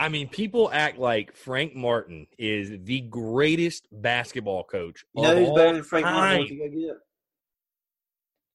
I 0.00 0.10
mean, 0.10 0.28
people 0.28 0.70
act 0.72 0.96
like 0.96 1.34
Frank 1.34 1.74
Martin 1.74 2.28
is 2.38 2.70
the 2.84 3.00
greatest 3.00 3.88
basketball 3.90 4.62
coach. 4.62 5.04
You 5.12 5.22
know 5.22 5.36
who's 5.36 5.50
better 5.50 5.72
than 5.72 5.82
Frank 5.82 6.06
time. 6.06 6.14
Martin? 6.14 6.40
We 6.42 6.48
could 6.48 6.58
go 6.58 6.88
get. 6.88 6.96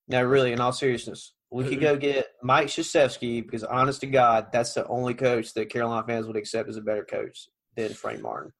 No, 0.07 0.23
really, 0.23 0.53
in 0.53 0.61
all 0.61 0.71
seriousness, 0.71 1.33
we 1.51 1.65
could 1.65 1.79
uh, 1.79 1.95
go 1.95 1.97
get 1.97 2.27
Mike 2.41 2.67
Krzyzewski 2.67 3.43
because, 3.43 3.65
honest 3.65 3.99
to 4.01 4.07
God, 4.07 4.53
that's 4.53 4.73
the 4.73 4.87
only 4.87 5.15
coach 5.15 5.53
that 5.55 5.69
Carolina 5.69 6.05
fans 6.07 6.27
would 6.27 6.37
accept 6.37 6.69
as 6.69 6.77
a 6.77 6.81
better 6.81 7.03
coach 7.03 7.49
than 7.75 7.93
Frank 7.93 8.21
Martin. 8.21 8.53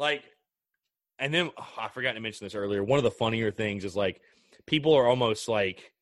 Like, 0.00 0.24
and 1.18 1.32
then 1.32 1.50
oh, 1.56 1.68
I 1.78 1.88
forgot 1.88 2.14
to 2.14 2.20
mention 2.20 2.46
this 2.46 2.54
earlier. 2.54 2.82
One 2.82 2.98
of 2.98 3.04
the 3.04 3.10
funnier 3.10 3.50
things 3.50 3.84
is 3.84 3.94
like 3.94 4.22
people 4.66 4.94
are 4.94 5.06
almost 5.06 5.46
like 5.46 5.92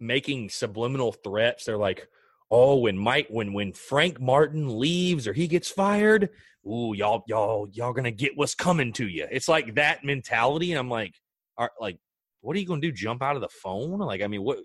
making 0.00 0.50
subliminal 0.50 1.12
threats. 1.12 1.64
They're 1.64 1.78
like, 1.78 2.08
"Oh, 2.50 2.78
when 2.78 2.98
Mike, 2.98 3.28
when 3.30 3.52
when 3.52 3.72
Frank 3.72 4.20
Martin 4.20 4.80
leaves 4.80 5.28
or 5.28 5.32
he 5.32 5.46
gets 5.46 5.70
fired, 5.70 6.30
ooh, 6.66 6.94
y'all 6.94 7.22
y'all 7.28 7.68
y'all 7.72 7.92
gonna 7.92 8.10
get 8.10 8.36
what's 8.36 8.56
coming 8.56 8.92
to 8.94 9.06
you." 9.06 9.28
It's 9.30 9.48
like 9.48 9.76
that 9.76 10.02
mentality, 10.02 10.72
and 10.72 10.78
I'm 10.80 10.90
like, 10.90 11.14
are, 11.56 11.70
like, 11.80 11.98
what 12.40 12.56
are 12.56 12.58
you 12.58 12.66
gonna 12.66 12.80
do? 12.80 12.90
Jump 12.90 13.22
out 13.22 13.36
of 13.36 13.42
the 13.42 13.48
phone? 13.48 14.00
Like, 14.00 14.20
I 14.20 14.26
mean, 14.26 14.42
what 14.42 14.58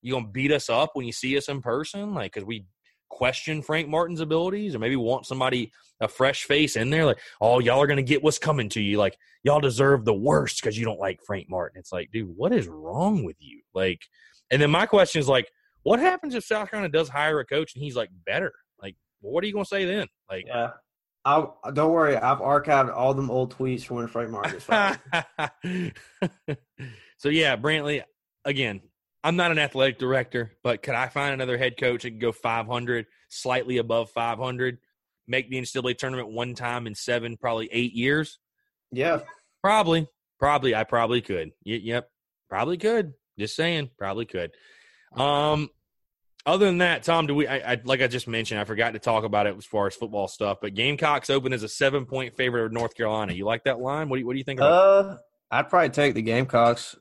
you 0.00 0.14
gonna 0.14 0.28
beat 0.28 0.50
us 0.50 0.70
up 0.70 0.92
when 0.94 1.04
you 1.04 1.12
see 1.12 1.36
us 1.36 1.50
in 1.50 1.60
person? 1.60 2.14
Like, 2.14 2.32
because 2.32 2.46
we 2.46 2.64
question 3.08 3.62
Frank 3.62 3.88
Martin's 3.88 4.20
abilities 4.20 4.74
or 4.74 4.78
maybe 4.78 4.96
want 4.96 5.26
somebody 5.26 5.72
a 6.00 6.08
fresh 6.08 6.44
face 6.44 6.76
in 6.76 6.90
there 6.90 7.06
like 7.06 7.18
oh 7.40 7.58
y'all 7.58 7.80
are 7.80 7.86
going 7.86 7.96
to 7.96 8.02
get 8.02 8.22
what's 8.22 8.38
coming 8.38 8.68
to 8.70 8.80
you. 8.80 8.98
Like 8.98 9.16
y'all 9.42 9.60
deserve 9.60 10.04
the 10.04 10.14
worst 10.14 10.62
cuz 10.62 10.78
you 10.78 10.84
don't 10.84 11.00
like 11.00 11.20
Frank 11.26 11.48
Martin. 11.48 11.78
It's 11.78 11.92
like 11.92 12.10
dude 12.12 12.36
what 12.36 12.52
is 12.52 12.66
wrong 12.66 13.24
with 13.24 13.36
you? 13.40 13.62
Like 13.74 14.02
and 14.50 14.60
then 14.60 14.70
my 14.70 14.86
question 14.86 15.20
is 15.20 15.28
like 15.28 15.50
what 15.82 16.00
happens 16.00 16.34
if 16.34 16.44
South 16.44 16.70
Carolina 16.70 16.92
does 16.92 17.08
hire 17.08 17.40
a 17.40 17.46
coach 17.46 17.74
and 17.74 17.82
he's 17.82 17.96
like 17.96 18.10
better? 18.24 18.52
Like 18.82 18.96
what 19.20 19.42
are 19.42 19.46
you 19.46 19.52
going 19.52 19.64
to 19.64 19.68
say 19.68 19.84
then? 19.84 20.08
Like 20.30 20.46
yeah. 20.46 20.70
I'll, 21.24 21.58
uh, 21.64 21.72
don't 21.72 21.90
worry. 21.90 22.16
I've 22.16 22.38
archived 22.38 22.94
all 22.94 23.12
them 23.12 23.32
old 23.32 23.56
tweets 23.56 23.84
from 23.84 23.96
when 23.96 24.06
Frank 24.06 24.30
Martin 24.30 24.60
was 24.68 25.90
So 27.18 27.28
yeah, 27.28 27.56
Brantley. 27.56 28.02
Again, 28.44 28.80
I'm 29.24 29.36
not 29.36 29.50
an 29.50 29.58
athletic 29.58 29.98
director, 29.98 30.52
but 30.62 30.82
could 30.82 30.94
I 30.94 31.08
find 31.08 31.34
another 31.34 31.58
head 31.58 31.76
coach 31.76 32.02
that 32.02 32.10
can 32.10 32.18
go 32.18 32.32
500, 32.32 33.06
slightly 33.28 33.78
above 33.78 34.10
500, 34.10 34.78
make 35.26 35.50
the 35.50 35.60
NCAA 35.60 35.98
tournament 35.98 36.28
one 36.28 36.54
time 36.54 36.86
in 36.86 36.94
seven, 36.94 37.36
probably 37.36 37.68
eight 37.72 37.92
years? 37.92 38.38
Yeah. 38.92 39.20
Probably, 39.62 40.06
probably, 40.38 40.74
I 40.74 40.84
probably 40.84 41.22
could. 41.22 41.50
Y- 41.64 41.80
yep, 41.82 42.08
probably 42.48 42.76
could. 42.76 43.14
Just 43.38 43.56
saying, 43.56 43.90
probably 43.98 44.26
could. 44.26 44.52
Um, 45.16 45.70
other 46.46 46.66
than 46.66 46.78
that, 46.78 47.02
Tom, 47.02 47.26
do 47.26 47.34
we? 47.34 47.46
I, 47.48 47.72
I 47.72 47.80
like 47.84 48.00
I 48.00 48.06
just 48.06 48.28
mentioned, 48.28 48.60
I 48.60 48.64
forgot 48.64 48.92
to 48.92 49.00
talk 49.00 49.24
about 49.24 49.48
it 49.48 49.56
as 49.56 49.64
far 49.64 49.88
as 49.88 49.96
football 49.96 50.28
stuff. 50.28 50.58
But 50.62 50.74
Gamecocks 50.74 51.28
open 51.28 51.52
as 51.52 51.64
a 51.64 51.68
seven 51.68 52.06
point 52.06 52.36
favorite 52.36 52.66
of 52.66 52.72
North 52.72 52.94
Carolina. 52.94 53.32
You 53.32 53.44
like 53.44 53.64
that 53.64 53.80
line? 53.80 54.08
What 54.08 54.16
do 54.16 54.20
you, 54.20 54.26
what 54.26 54.34
do 54.34 54.38
you 54.38 54.44
think? 54.44 54.60
About 54.60 54.72
Uh, 55.06 55.16
I'd 55.50 55.68
probably 55.68 55.90
take 55.90 56.14
the 56.14 56.22
Gamecocks 56.22 56.94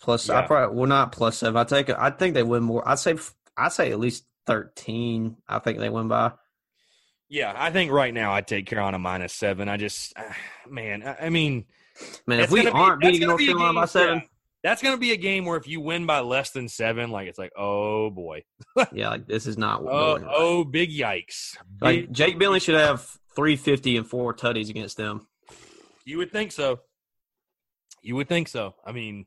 plus. 0.00 0.28
Yeah. 0.28 0.38
I 0.40 0.42
probably 0.46 0.76
well 0.76 0.86
not 0.88 1.12
plus 1.12 1.38
seven. 1.38 1.56
I 1.56 1.64
take. 1.64 1.88
it. 1.88 1.96
I 1.98 2.10
think 2.10 2.34
they 2.34 2.42
win 2.42 2.62
more. 2.62 2.86
I'd 2.88 2.98
say. 2.98 3.16
I'd 3.56 3.72
say 3.72 3.90
at 3.92 3.98
least 3.98 4.24
thirteen. 4.46 5.36
I 5.48 5.58
think 5.58 5.78
they 5.78 5.88
win 5.88 6.08
by. 6.08 6.32
Yeah, 7.28 7.52
I 7.56 7.70
think 7.70 7.90
right 7.90 8.14
now 8.14 8.32
I'd 8.32 8.46
take 8.46 8.66
Carolina 8.66 8.98
minus 9.00 9.32
seven. 9.32 9.68
I 9.68 9.76
just, 9.76 10.12
ah, 10.16 10.36
man, 10.68 11.02
I, 11.02 11.26
I 11.26 11.28
mean, 11.28 11.64
Man, 12.26 12.38
if 12.38 12.52
we 12.52 12.68
aren't 12.68 13.02
that's 13.02 13.12
beating 13.12 13.28
North 13.28 13.38
be 13.38 13.46
Carolina 13.46 13.68
game- 13.72 13.74
by 13.74 13.86
seven, 13.86 14.14
yeah. 14.18 14.24
that's 14.62 14.80
going 14.80 14.94
to 14.94 15.00
be 15.00 15.10
a 15.12 15.16
game 15.16 15.44
where 15.44 15.56
if 15.56 15.66
you 15.66 15.80
win 15.80 16.06
by 16.06 16.20
less 16.20 16.50
than 16.50 16.68
seven, 16.68 17.10
like 17.10 17.26
it's 17.26 17.38
like, 17.38 17.50
oh 17.56 18.10
boy, 18.10 18.44
yeah, 18.92 19.08
like 19.08 19.26
this 19.26 19.46
is 19.46 19.58
not. 19.58 19.82
oh, 19.82 20.18
right. 20.18 20.26
oh, 20.30 20.62
big 20.64 20.90
yikes. 20.90 21.56
like 21.80 22.12
Jake 22.12 22.38
Bentley 22.38 22.60
should 22.60 22.76
have 22.76 23.04
three 23.34 23.56
fifty 23.56 23.96
and 23.96 24.06
four 24.06 24.32
tutties 24.32 24.70
against 24.70 24.96
them. 24.96 25.26
you 26.04 26.18
would 26.18 26.30
think 26.30 26.52
so. 26.52 26.80
You 28.02 28.14
would 28.14 28.28
think 28.28 28.46
so. 28.46 28.76
I 28.84 28.92
mean, 28.92 29.26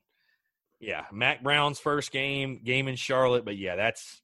yeah, 0.79 1.05
Mack 1.11 1.43
Brown's 1.43 1.79
first 1.79 2.11
game, 2.11 2.61
game 2.63 2.87
in 2.87 2.95
Charlotte, 2.95 3.45
but 3.45 3.57
yeah, 3.57 3.75
that's 3.75 4.21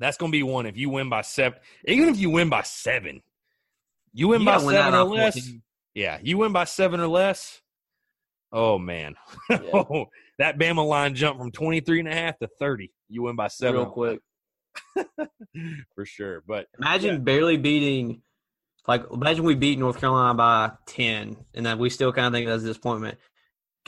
that's 0.00 0.16
going 0.16 0.32
to 0.32 0.36
be 0.36 0.42
one. 0.42 0.66
If 0.66 0.76
you 0.76 0.90
win 0.90 1.08
by 1.08 1.22
seven, 1.22 1.58
even 1.86 2.08
if 2.08 2.18
you 2.18 2.30
win 2.30 2.48
by 2.48 2.62
seven, 2.62 3.22
you 4.12 4.28
win 4.28 4.40
You 4.40 4.46
by 4.46 4.58
seven 4.58 4.94
or 4.94 5.04
less. 5.04 5.34
14. 5.34 5.62
Yeah, 5.94 6.18
you 6.22 6.38
win 6.38 6.52
by 6.52 6.64
seven 6.64 7.00
or 7.00 7.08
less. 7.08 7.60
Oh 8.52 8.78
man, 8.78 9.14
Yeah. 9.50 9.58
that 10.38 10.58
Bama 10.58 10.86
line 10.86 11.14
jumped 11.14 11.40
from 11.40 11.50
23 11.52 12.00
and 12.00 12.08
a 12.08 12.14
half 12.14 12.38
to 12.38 12.48
30. 12.58 12.90
You 13.08 13.22
win 13.24 13.36
by 13.36 13.48
seven 13.48 13.80
real 13.82 13.90
quick. 13.90 14.20
for 15.94 16.04
sure. 16.06 16.42
But 16.46 16.66
Imagine 16.80 17.24
barely 17.24 17.56
beating, 17.56 18.22
like, 18.86 19.04
imagine 19.12 19.44
we 19.44 19.54
beat 19.54 19.78
North 19.78 20.00
Carolina 20.00 20.34
by 20.34 20.70
10, 20.86 21.36
and 21.54 21.66
then 21.66 21.78
we 21.78 21.90
still 21.90 22.12
kind 22.12 22.26
of 22.26 22.32
think 22.32 22.48
that's 22.48 22.62
a 22.62 22.66
disappointment. 22.66 23.18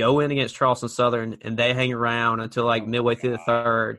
Go 0.00 0.20
in 0.20 0.30
against 0.30 0.54
Charleston 0.54 0.88
Southern, 0.88 1.36
and 1.42 1.56
they 1.56 1.74
hang 1.74 1.92
around 1.92 2.40
until 2.40 2.64
like 2.64 2.86
midway 2.86 3.14
through 3.16 3.32
the 3.32 3.38
third. 3.46 3.98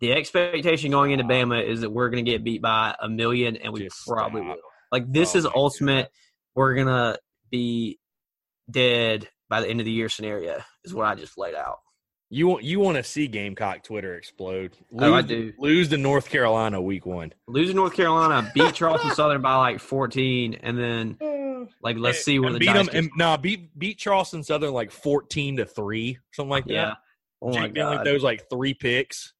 The 0.00 0.12
expectation 0.12 0.90
going 0.90 1.12
into 1.12 1.24
Bama 1.24 1.64
is 1.64 1.80
that 1.82 1.90
we're 1.90 2.08
going 2.10 2.24
to 2.24 2.30
get 2.30 2.44
beat 2.44 2.60
by 2.60 2.94
a 3.00 3.08
million, 3.08 3.56
and 3.56 3.72
we 3.72 3.84
Just 3.84 4.06
probably 4.06 4.42
stop. 4.42 4.56
will. 4.56 4.62
Like, 4.92 5.12
this 5.12 5.34
Oh 5.34 5.38
is 5.38 5.46
ultimate. 5.46 6.10
We're 6.54 6.74
going 6.74 6.86
to 6.88 7.18
be 7.50 7.98
dead 8.70 9.28
by 9.48 9.60
the 9.60 9.68
end 9.68 9.80
of 9.80 9.86
the 9.86 9.92
year 9.92 10.08
scenario, 10.08 10.60
is 10.84 10.92
what 10.92 11.06
I 11.06 11.14
just 11.14 11.38
laid 11.38 11.54
out. 11.54 11.78
You 12.30 12.46
want 12.46 12.62
you 12.64 12.78
want 12.80 12.96
to 12.96 13.02
see 13.02 13.26
Gamecock 13.26 13.82
Twitter 13.82 14.14
explode? 14.14 14.76
Lose, 14.90 15.10
Oh, 15.10 15.14
I 15.14 15.22
do. 15.22 15.52
Lose 15.58 15.88
to 15.88 15.96
North 15.96 16.28
Carolina 16.28 16.80
week 16.80 17.06
one. 17.06 17.32
Losing 17.46 17.76
North 17.76 17.94
Carolina, 17.94 18.50
beat 18.54 18.74
Charleston 18.74 19.14
Southern 19.14 19.40
by 19.40 19.54
like 19.56 19.80
14, 19.80 20.58
and 20.62 20.78
then, 20.78 21.68
like, 21.82 21.96
let's 21.96 22.22
see 22.24 22.38
where 22.38 22.48
And 22.48 22.56
the 22.56 22.60
beat 22.60 22.66
dice 22.66 22.76
them. 22.76 22.84
gets 22.86 22.96
And, 22.96 23.10
nah, 23.16 23.36
beat 23.36 23.78
beat 23.78 23.98
Charleston 23.98 24.42
Southern 24.42 24.72
like 24.72 24.90
14 24.90 25.56
to 25.58 25.64
three, 25.64 26.18
something 26.32 26.50
like 26.50 26.64
that. 26.66 26.72
Yeah. 26.72 26.94
Oh 27.40 27.48
my 27.48 27.62
Jake 27.66 27.74
Bentley 27.74 27.96
god. 27.96 28.04
throws 28.04 28.22
like 28.22 28.48
three 28.50 28.74
picks. 28.74 29.32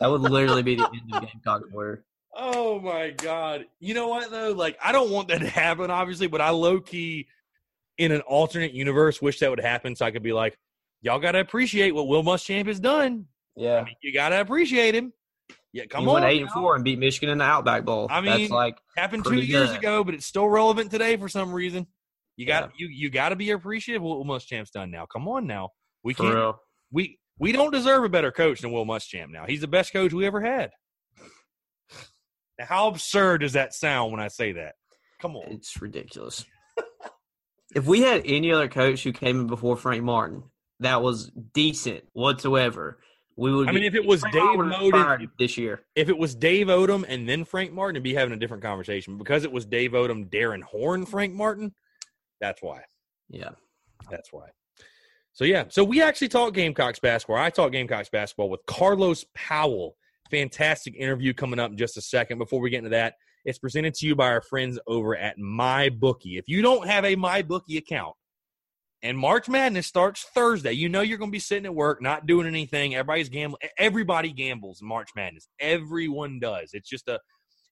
That 0.00 0.10
would 0.10 0.20
literally 0.20 0.62
be 0.62 0.74
the 0.74 0.84
end 0.92 1.14
of 1.14 1.22
Gamecock 1.22 1.70
Twitter. 1.70 2.04
Oh 2.34 2.80
my 2.80 3.10
god! 3.10 3.66
You 3.78 3.94
know 3.94 4.08
what 4.08 4.30
though? 4.30 4.52
Like, 4.52 4.78
I 4.82 4.90
don't 4.90 5.10
want 5.10 5.28
that 5.28 5.40
to 5.40 5.48
happen, 5.48 5.90
obviously, 5.90 6.26
but 6.26 6.40
I 6.40 6.50
low 6.50 6.80
key, 6.80 7.28
in 7.98 8.10
an 8.10 8.22
alternate 8.22 8.72
universe, 8.72 9.22
wish 9.22 9.38
that 9.40 9.50
would 9.50 9.60
happen 9.60 9.94
so 9.94 10.04
I 10.06 10.10
could 10.10 10.22
be 10.22 10.32
like, 10.32 10.58
y'all 11.02 11.18
got 11.18 11.32
to 11.32 11.40
appreciate 11.40 11.94
what 11.94 12.08
Will 12.08 12.22
Muschamp 12.22 12.66
has 12.66 12.80
done. 12.80 13.26
Yeah. 13.56 13.80
I 13.80 13.84
mean, 13.84 13.94
you 14.02 14.14
got 14.14 14.30
to 14.30 14.40
appreciate 14.40 14.94
him. 14.94 15.12
Yeah, 15.74 15.84
come 15.86 16.02
he 16.02 16.08
on. 16.08 16.14
went 16.14 16.26
eight 16.26 16.42
and 16.42 16.50
four 16.50 16.74
and 16.74 16.84
beat 16.84 16.98
Michigan 16.98 17.28
in 17.30 17.38
the 17.38 17.44
Outback 17.44 17.84
Bowl. 17.84 18.06
I 18.10 18.20
mean, 18.20 18.40
That's 18.40 18.50
like 18.50 18.76
Happened 18.96 19.24
two 19.24 19.40
years 19.40 19.68
good. 19.70 19.78
ago, 19.78 20.04
but 20.04 20.14
it's 20.14 20.26
still 20.26 20.46
relevant 20.48 20.90
today 20.90 21.16
for 21.16 21.28
some 21.28 21.52
reason. 21.52 21.86
You 22.36 22.46
got 22.46 22.72
you 22.78 22.88
you 22.88 23.10
got 23.10 23.30
to 23.30 23.36
be 23.36 23.50
appreciative 23.50 24.02
of 24.02 24.06
what 24.08 24.18
Will 24.18 24.24
Muschamp's 24.24 24.70
done 24.70 24.90
now. 24.90 25.06
Come 25.06 25.28
on 25.28 25.46
now, 25.46 25.70
we 26.02 26.12
for 26.14 26.24
can't 26.24 26.34
real. 26.34 26.60
we 26.90 27.18
we 27.38 27.52
don't 27.52 27.72
deserve 27.72 28.04
a 28.04 28.08
better 28.08 28.32
coach 28.32 28.60
than 28.60 28.70
Will 28.72 28.84
Muschamp. 28.86 29.30
Now 29.30 29.44
he's 29.46 29.60
the 29.60 29.66
best 29.68 29.92
coach 29.92 30.12
we 30.12 30.26
ever 30.26 30.40
had. 30.40 30.70
Now, 32.58 32.64
how 32.66 32.88
absurd 32.88 33.40
does 33.42 33.52
that 33.54 33.74
sound 33.74 34.12
when 34.12 34.20
I 34.20 34.28
say 34.28 34.52
that? 34.52 34.74
Come 35.20 35.36
on, 35.36 35.44
It's 35.52 35.80
ridiculous. 35.80 36.44
if 37.74 37.86
we 37.86 38.00
had 38.00 38.22
any 38.26 38.52
other 38.52 38.68
coach 38.68 39.02
who 39.04 39.12
came 39.12 39.40
in 39.40 39.46
before 39.46 39.76
Frank 39.76 40.02
Martin 40.02 40.42
that 40.82 41.02
was 41.02 41.30
decent 41.54 42.04
whatsoever, 42.12 42.98
we 43.36 43.52
would. 43.54 43.68
I 43.68 43.72
be- 43.72 43.76
mean, 43.80 43.84
if 43.84 43.94
it 43.94 44.04
was 44.04 44.20
Frank 44.20 44.34
Dave 44.34 44.42
Martin 44.44 44.58
would've 44.58 44.80
Moden- 44.80 45.02
fired 45.04 45.28
this 45.38 45.56
year. 45.58 45.82
if 45.94 46.08
it 46.08 46.16
was 46.18 46.34
Dave 46.34 46.66
Odom 46.68 47.04
and 47.08 47.28
then 47.28 47.44
Frank 47.44 47.72
Martin, 47.72 47.96
it'd 47.96 48.02
be 48.04 48.14
having 48.14 48.34
a 48.34 48.36
different 48.38 48.62
conversation. 48.62 49.16
Because 49.18 49.44
it 49.44 49.52
was 49.52 49.64
Dave 49.64 49.92
Odom, 49.92 50.30
Darrin 50.30 50.62
Horn, 50.62 51.06
Frank 51.06 51.32
Martin, 51.34 51.74
that's 52.40 52.62
why. 52.62 52.82
Yeah. 53.28 53.50
That's 54.10 54.32
why. 54.32 54.48
So 55.32 55.44
yeah, 55.44 55.64
so 55.68 55.82
we 55.82 56.02
actually 56.02 56.28
talked 56.28 56.54
Gamecocks 56.54 56.98
basketball. 56.98 57.36
I 57.38 57.48
talked 57.48 57.72
Gamecocks 57.72 58.10
basketball 58.10 58.50
with 58.50 58.60
Carlos 58.66 59.24
Powell. 59.34 59.96
Fantastic 60.30 60.94
interview 60.96 61.32
coming 61.32 61.58
up 61.58 61.70
in 61.70 61.78
just 61.78 61.96
a 61.96 62.02
second. 62.02 62.36
Before 62.38 62.60
we 62.60 62.68
get 62.68 62.78
into 62.78 62.90
that, 62.90 63.14
it's 63.44 63.58
presented 63.58 63.94
to 63.94 64.06
you 64.06 64.14
by 64.14 64.26
our 64.28 64.42
friends 64.42 64.78
over 64.86 65.16
at 65.16 65.38
MyBookie. 65.38 66.38
If 66.38 66.48
you 66.48 66.60
don't 66.62 66.86
have 66.86 67.04
a 67.04 67.16
MyBookie 67.16 67.78
account, 67.78 68.14
and 69.02 69.18
March 69.18 69.48
Madness 69.48 69.86
starts 69.86 70.24
Thursday, 70.34 70.72
you 70.72 70.88
know 70.88 71.00
you're 71.00 71.18
going 71.18 71.30
to 71.30 71.36
be 71.36 71.40
sitting 71.40 71.66
at 71.66 71.74
work, 71.74 72.00
not 72.00 72.26
doing 72.26 72.46
anything. 72.46 72.94
Everybody's 72.94 73.28
gambling. 73.28 73.60
Everybody 73.76 74.32
gambles 74.32 74.80
in 74.80 74.88
March 74.88 75.10
Madness. 75.16 75.48
Everyone 75.58 76.38
does. 76.38 76.70
It's 76.72 76.88
just 76.88 77.08
a 77.08 77.18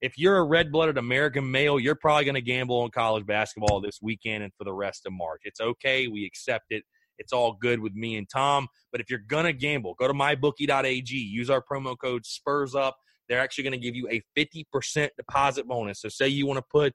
if 0.01 0.17
you're 0.17 0.39
a 0.39 0.45
red-blooded 0.45 0.97
American 0.97 1.51
male, 1.51 1.79
you're 1.79 1.95
probably 1.95 2.25
going 2.25 2.35
to 2.35 2.41
gamble 2.41 2.81
on 2.81 2.91
college 2.91 3.27
basketball 3.27 3.83
this 3.83 3.99
weekend 4.01 4.43
and 4.43 4.53
for 4.57 4.65
the 4.65 4.73
rest 4.73 5.05
of 5.05 5.13
March. 5.13 5.43
It's 5.45 5.61
okay. 5.61 6.09
We 6.09 6.25
accept 6.25 6.67
it. 6.71 6.85
It's 7.19 7.35
all 7.35 7.53
good 7.61 7.81
with 7.81 7.93
me 7.93 8.17
and 8.17 8.27
Thom. 8.29 8.67
But 8.93 9.03
if 9.03 9.11
you're 9.11 9.19
going 9.19 9.45
to 9.45 9.53
gamble, 9.53 9.95
go 9.99 10.09
to 10.09 10.15
mybookie.ag. 10.15 11.15
Use 11.15 11.51
our 11.51 11.63
promo 11.63 11.97
code 12.03 12.25
Spurs 12.25 12.75
Up. 12.75 12.97
They're 13.29 13.41
actually 13.41 13.65
going 13.65 13.79
to 13.79 13.79
give 13.79 13.95
you 13.95 14.09
a 14.09 14.23
50% 14.39 15.11
deposit 15.19 15.69
bonus. 15.69 16.01
So 16.01 16.09
say 16.09 16.29
you 16.29 16.47
want 16.47 16.57
to 16.59 16.65
put 16.73 16.95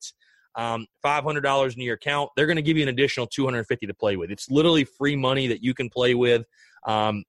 um, 0.55 0.87
$500 1.03 1.75
in 1.75 1.81
your 1.81 1.95
account, 1.95 2.29
they're 2.35 2.45
going 2.45 2.55
to 2.55 2.61
give 2.61 2.77
you 2.77 2.83
an 2.83 2.89
additional 2.89 3.27
250 3.27 3.87
to 3.87 3.93
play 3.93 4.15
with. 4.15 4.31
It's 4.31 4.49
literally 4.49 4.83
free 4.83 5.15
money 5.15 5.47
that 5.47 5.63
you 5.63 5.73
can 5.73 5.89
play 5.89 6.15
with. 6.15 6.45
Um, 6.85 7.23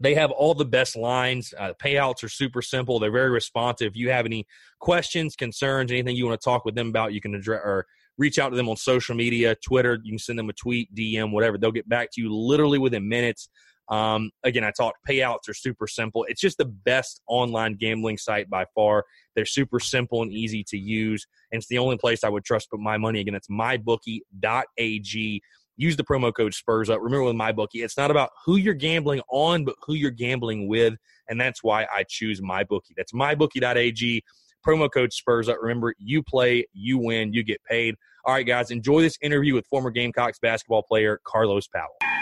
they 0.00 0.14
have 0.14 0.30
all 0.30 0.54
the 0.54 0.64
best 0.64 0.96
lines. 0.96 1.52
Uh, 1.58 1.72
payouts 1.82 2.22
are 2.22 2.28
super 2.28 2.62
simple. 2.62 2.98
They're 2.98 3.10
very 3.10 3.30
responsive. 3.30 3.88
If 3.88 3.96
you 3.96 4.10
have 4.10 4.26
any 4.26 4.46
questions, 4.80 5.34
concerns, 5.34 5.90
anything 5.90 6.16
you 6.16 6.26
want 6.26 6.40
to 6.40 6.44
talk 6.44 6.64
with 6.64 6.74
them 6.74 6.88
about, 6.88 7.12
you 7.12 7.20
can 7.20 7.34
address 7.34 7.60
or 7.64 7.86
reach 8.16 8.38
out 8.38 8.50
to 8.50 8.56
them 8.56 8.68
on 8.68 8.76
social 8.76 9.14
media, 9.14 9.54
Twitter. 9.56 9.98
You 10.02 10.12
can 10.12 10.18
send 10.18 10.38
them 10.38 10.50
a 10.50 10.52
tweet, 10.52 10.94
DM, 10.94 11.32
whatever. 11.32 11.58
They'll 11.58 11.72
get 11.72 11.88
back 11.88 12.10
to 12.12 12.20
you 12.20 12.34
literally 12.34 12.78
within 12.78 13.08
minutes. 13.08 13.48
Um, 13.90 14.30
again, 14.44 14.64
I 14.64 14.70
talked 14.70 14.98
payouts 15.08 15.48
are 15.48 15.54
super 15.54 15.86
simple. 15.86 16.24
It's 16.28 16.40
just 16.40 16.58
the 16.58 16.64
best 16.64 17.22
online 17.26 17.74
gambling 17.74 18.18
site 18.18 18.50
by 18.50 18.66
far. 18.74 19.04
They're 19.34 19.46
super 19.46 19.80
simple 19.80 20.22
and 20.22 20.32
easy 20.32 20.64
to 20.68 20.78
use. 20.78 21.26
And 21.50 21.58
it's 21.58 21.68
the 21.68 21.78
only 21.78 21.96
place 21.96 22.24
I 22.24 22.28
would 22.28 22.44
trust 22.44 22.70
put 22.70 22.80
my 22.80 22.98
money. 22.98 23.20
Again, 23.20 23.34
it's 23.34 23.48
mybookie.ag. 23.48 25.42
Use 25.80 25.96
the 25.96 26.04
promo 26.04 26.34
code 26.34 26.54
Spurs 26.54 26.90
Up. 26.90 27.00
Remember 27.00 27.24
with 27.24 27.36
MyBookie, 27.36 27.84
it's 27.84 27.96
not 27.96 28.10
about 28.10 28.30
who 28.44 28.56
you're 28.56 28.74
gambling 28.74 29.22
on, 29.30 29.64
but 29.64 29.76
who 29.86 29.94
you're 29.94 30.10
gambling 30.10 30.66
with. 30.66 30.94
And 31.28 31.40
that's 31.40 31.62
why 31.62 31.86
I 31.94 32.04
choose 32.08 32.40
MyBookie. 32.40 32.94
That's 32.96 33.12
mybookie.ag. 33.12 34.24
Promo 34.66 34.90
code 34.92 35.12
Spurs 35.12 35.48
Up. 35.48 35.58
Remember, 35.62 35.94
you 35.98 36.20
play, 36.20 36.66
you 36.72 36.98
win, 36.98 37.32
you 37.32 37.44
get 37.44 37.62
paid. 37.62 37.94
All 38.24 38.34
right, 38.34 38.46
guys, 38.46 38.72
enjoy 38.72 39.02
this 39.02 39.16
interview 39.22 39.54
with 39.54 39.68
former 39.68 39.90
Gamecocks 39.92 40.40
basketball 40.40 40.82
player 40.82 41.20
Carlos 41.24 41.68
Powell. 41.68 42.17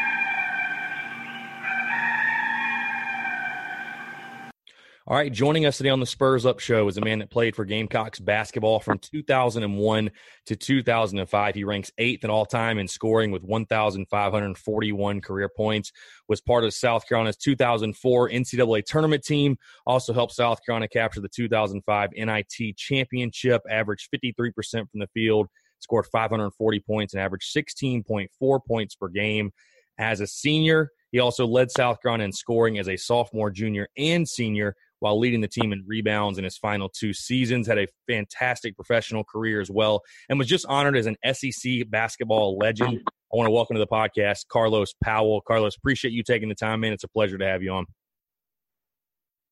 All 5.09 5.17
right, 5.17 5.33
joining 5.33 5.67
us 5.67 5.77
today 5.77 5.91
on 5.91 6.01
the 6.01 6.07
Spurs 6.07 6.45
Up 6.45 6.59
Show 6.59 6.89
is 6.89 6.97
a 6.97 7.01
man 7.01 7.21
that 7.21 7.31
played 7.31 7.55
for 7.55 7.65
Gamecocks 7.65 8.19
basketball 8.19 8.81
from 8.81 8.99
2001 8.99 10.11
to 10.47 10.57
2005. 10.57 11.55
He 11.55 11.63
ranks 11.63 11.93
eighth 11.97 12.25
in 12.25 12.31
all 12.31 12.45
time 12.45 12.77
in 12.77 12.89
scoring 12.89 13.31
with 13.31 13.45
1,541 13.45 15.21
career 15.21 15.49
points. 15.49 15.93
Was 16.29 16.41
part 16.41 16.65
of 16.65 16.75
South 16.75 17.07
Carolina's 17.09 17.37
2004 17.37 18.31
NCAA 18.31 18.85
tournament 18.85 19.23
team. 19.23 19.57
Also 19.87 20.13
helped 20.13 20.35
South 20.35 20.59
Carolina 20.67 20.89
capture 20.89 21.21
the 21.21 21.29
2005 21.29 22.11
NIT 22.17 22.77
championship. 22.77 23.63
Averaged 23.71 24.09
53% 24.13 24.91
from 24.91 24.99
the 24.99 25.09
field. 25.15 25.47
Scored 25.79 26.07
540 26.07 26.81
points 26.81 27.15
and 27.15 27.23
averaged 27.23 27.55
16.4 27.55 28.61
points 28.67 28.97
per 28.97 29.07
game 29.07 29.53
as 29.99 30.21
a 30.21 30.27
senior. 30.27 30.91
He 31.13 31.21
also 31.21 31.47
led 31.47 31.71
South 31.71 32.03
Carolina 32.03 32.25
in 32.25 32.33
scoring 32.33 32.81
as 32.81 32.89
a 32.89 32.97
sophomore, 32.97 33.53
junior, 33.53 33.87
and 33.97 34.29
senior 34.29 34.75
while 35.01 35.19
leading 35.19 35.41
the 35.41 35.49
team 35.49 35.73
in 35.73 35.85
rebounds 35.87 36.39
in 36.39 36.45
his 36.45 36.57
final 36.59 36.89
two 36.89 37.13
seasons. 37.13 37.67
Had 37.67 37.79
a 37.79 37.87
fantastic 38.09 38.77
professional 38.77 39.25
career 39.25 39.61
as 39.61 39.71
well, 39.71 40.03
and 40.29 40.39
was 40.39 40.49
just 40.49 40.67
honored 40.67 40.97
as 40.97 41.07
an 41.07 41.17
SEC 41.33 41.89
basketball 41.91 42.57
legend. 42.59 43.01
I 43.07 43.37
want 43.37 43.47
to 43.47 43.51
welcome 43.51 43.75
to 43.77 43.81
the 43.81 43.87
podcast 43.87 44.47
Carlos 44.49 44.95
Powell. 45.03 45.41
Carlos, 45.41 45.77
appreciate 45.77 46.13
you 46.13 46.23
taking 46.23 46.49
the 46.49 46.55
time, 46.55 46.81
man. 46.81 46.93
It's 46.93 47.05
a 47.05 47.09
pleasure 47.09 47.39
to 47.39 47.47
have 47.47 47.63
you 47.63 47.73
on. 47.73 47.87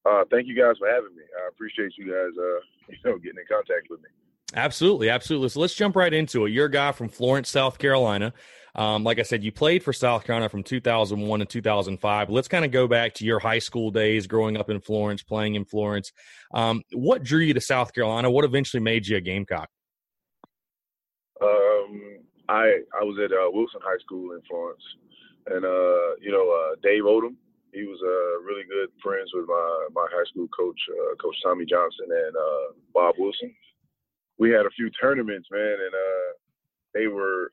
Uh, 0.07 0.25
thank 0.31 0.47
you 0.47 0.55
guys 0.55 0.77
for 0.79 0.89
having 0.89 1.15
me. 1.17 1.23
I 1.43 1.49
appreciate 1.49 1.93
you 1.97 2.07
guys, 2.07 2.39
uh, 2.39 2.61
you 2.91 2.99
know, 3.05 3.19
getting 3.19 3.39
in 3.39 3.47
contact 3.49 3.89
with 3.91 4.01
me. 4.01 4.09
Absolutely, 4.55 5.09
absolutely. 5.09 5.49
So 5.49 5.61
let's 5.61 5.75
jump 5.75 5.97
right 5.97 6.13
into 6.13 6.47
it. 6.47 6.53
You're 6.53 6.67
a 6.67 6.71
guy 6.71 6.93
from 6.93 7.09
Florence, 7.09 7.49
South 7.49 7.79
Carolina. 7.79 8.33
Um, 8.77 9.05
like 9.05 9.19
I 9.19 9.23
said, 9.23 9.45
you 9.45 9.53
played 9.53 9.85
for 9.85 9.93
South 9.93 10.25
Carolina 10.25 10.49
from 10.49 10.65
2001 10.65 11.41
to 11.41 11.47
2005. 11.47 12.31
Let's 12.31 12.49
kind 12.49 12.65
of 12.65 12.73
go 12.73 12.89
back 12.89 13.15
to 13.15 13.25
your 13.25 13.39
high 13.39 13.61
school 13.61 13.91
days, 13.91 14.27
growing 14.27 14.57
up 14.57 14.69
in 14.69 14.81
Florence, 14.81 15.23
playing 15.23 15.55
in 15.55 15.65
Florence. 15.65 16.11
Um, 16.53 16.83
what 16.93 17.23
drew 17.23 17.41
you 17.41 17.55
to 17.55 17.61
South 17.61 17.95
Carolina? 17.95 18.31
What 18.31 18.45
eventually 18.45 18.83
made 18.83 19.07
you 19.07 19.17
a 19.17 19.21
Gamecock? 19.21 19.69
Um, 21.41 22.19
I 22.49 22.81
I 22.99 23.05
was 23.05 23.19
at 23.25 23.33
uh, 23.33 23.51
Wilson 23.51 23.81
High 23.83 23.99
School 24.05 24.33
in 24.33 24.41
Florence, 24.49 24.83
and 25.47 25.65
uh, 25.65 26.17
you 26.21 26.33
know 26.33 26.51
uh, 26.51 26.77
Dave 26.83 27.05
Odom. 27.05 27.37
He 27.73 27.83
was 27.83 27.99
uh, 28.03 28.43
really 28.43 28.63
good 28.65 28.91
friends 29.03 29.31
with 29.35 29.47
my 29.47 29.89
my 29.95 30.07
high 30.11 30.25
school 30.31 30.49
coach, 30.49 30.79
uh, 30.91 31.15
Coach 31.17 31.37
Tommy 31.45 31.65
Johnson, 31.65 32.07
and 32.11 32.37
uh, 32.37 32.73
Bob 32.93 33.15
Wilson. 33.19 33.55
We 34.39 34.51
had 34.51 34.67
a 34.67 34.71
few 34.71 34.91
tournaments, 34.91 35.49
man, 35.51 35.77
and 35.79 35.95
they 36.93 37.07
were 37.07 37.53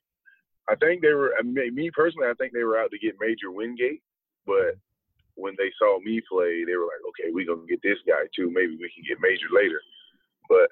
I 0.70 0.76
think 0.76 1.02
they 1.02 1.14
were. 1.14 1.34
I 1.38 1.44
mean, 1.44 1.74
me 1.74 1.90
personally, 1.92 2.28
I 2.28 2.34
think 2.36 2.54
they 2.54 2.64
were 2.64 2.78
out 2.78 2.92
to 2.92 3.00
get 3.00 3.20
Major 3.20 3.52
Wingate, 3.52 4.02
but 4.46 4.78
mm-hmm. 4.78 5.42
when 5.42 5.56
they 5.58 5.72
saw 5.78 6.00
me 6.00 6.22
play, 6.30 6.64
they 6.64 6.76
were 6.76 6.90
like, 6.90 7.04
"Okay, 7.10 7.34
we're 7.34 7.48
gonna 7.48 7.68
get 7.68 7.82
this 7.82 8.00
guy 8.08 8.30
too. 8.36 8.52
Maybe 8.54 8.78
we 8.78 8.92
can 8.94 9.04
get 9.08 9.22
Major 9.22 9.50
later." 9.52 9.82
But 10.48 10.72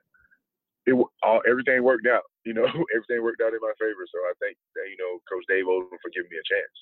it 0.90 0.96
all 1.24 1.42
everything 1.48 1.84
worked 1.84 2.08
out. 2.08 2.26
You 2.46 2.54
know, 2.54 2.66
everything 2.96 3.22
worked 3.22 3.42
out 3.42 3.54
in 3.54 3.62
my 3.62 3.74
favor. 3.80 4.06
So 4.10 4.20
I 4.26 4.34
think 4.42 4.58
that, 4.76 4.90
you 4.90 4.98
know, 4.98 5.22
Coach 5.30 5.46
Dave 5.46 5.70
Odom 5.70 5.94
for 6.02 6.10
giving 6.14 6.34
me 6.34 6.42
a 6.42 6.50
chance. 6.50 6.76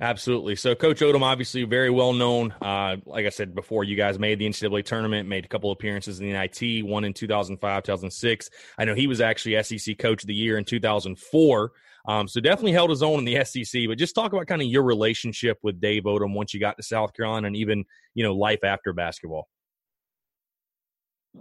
Absolutely. 0.00 0.56
So, 0.56 0.74
Coach 0.74 1.00
Odom, 1.00 1.22
obviously 1.22 1.62
very 1.64 1.90
well 1.90 2.12
known. 2.12 2.52
Uh, 2.60 2.96
like 3.06 3.26
I 3.26 3.28
said 3.28 3.54
before, 3.54 3.84
you 3.84 3.94
guys 3.96 4.18
made 4.18 4.38
the 4.38 4.46
NCAA 4.46 4.84
tournament, 4.84 5.28
made 5.28 5.44
a 5.44 5.48
couple 5.48 5.70
appearances 5.70 6.20
in 6.20 6.26
the 6.26 6.32
NIT, 6.32 6.84
one 6.84 7.04
in 7.04 7.12
2005, 7.12 7.82
2006. 7.82 8.50
I 8.76 8.84
know 8.84 8.94
he 8.94 9.06
was 9.06 9.20
actually 9.20 9.62
SEC 9.62 9.96
Coach 9.98 10.24
of 10.24 10.26
the 10.26 10.34
Year 10.34 10.58
in 10.58 10.64
2004. 10.64 11.72
Um, 12.06 12.26
so, 12.26 12.40
definitely 12.40 12.72
held 12.72 12.90
his 12.90 13.02
own 13.02 13.20
in 13.20 13.24
the 13.24 13.44
SEC. 13.44 13.82
But 13.86 13.98
just 13.98 14.14
talk 14.14 14.32
about 14.32 14.48
kind 14.48 14.60
of 14.60 14.66
your 14.68 14.82
relationship 14.82 15.58
with 15.62 15.80
Dave 15.80 16.04
Odom 16.04 16.34
once 16.34 16.52
you 16.52 16.60
got 16.60 16.76
to 16.76 16.82
South 16.82 17.14
Carolina 17.14 17.46
and 17.46 17.56
even, 17.56 17.84
you 18.14 18.24
know, 18.24 18.34
life 18.34 18.64
after 18.64 18.92
basketball. 18.92 19.48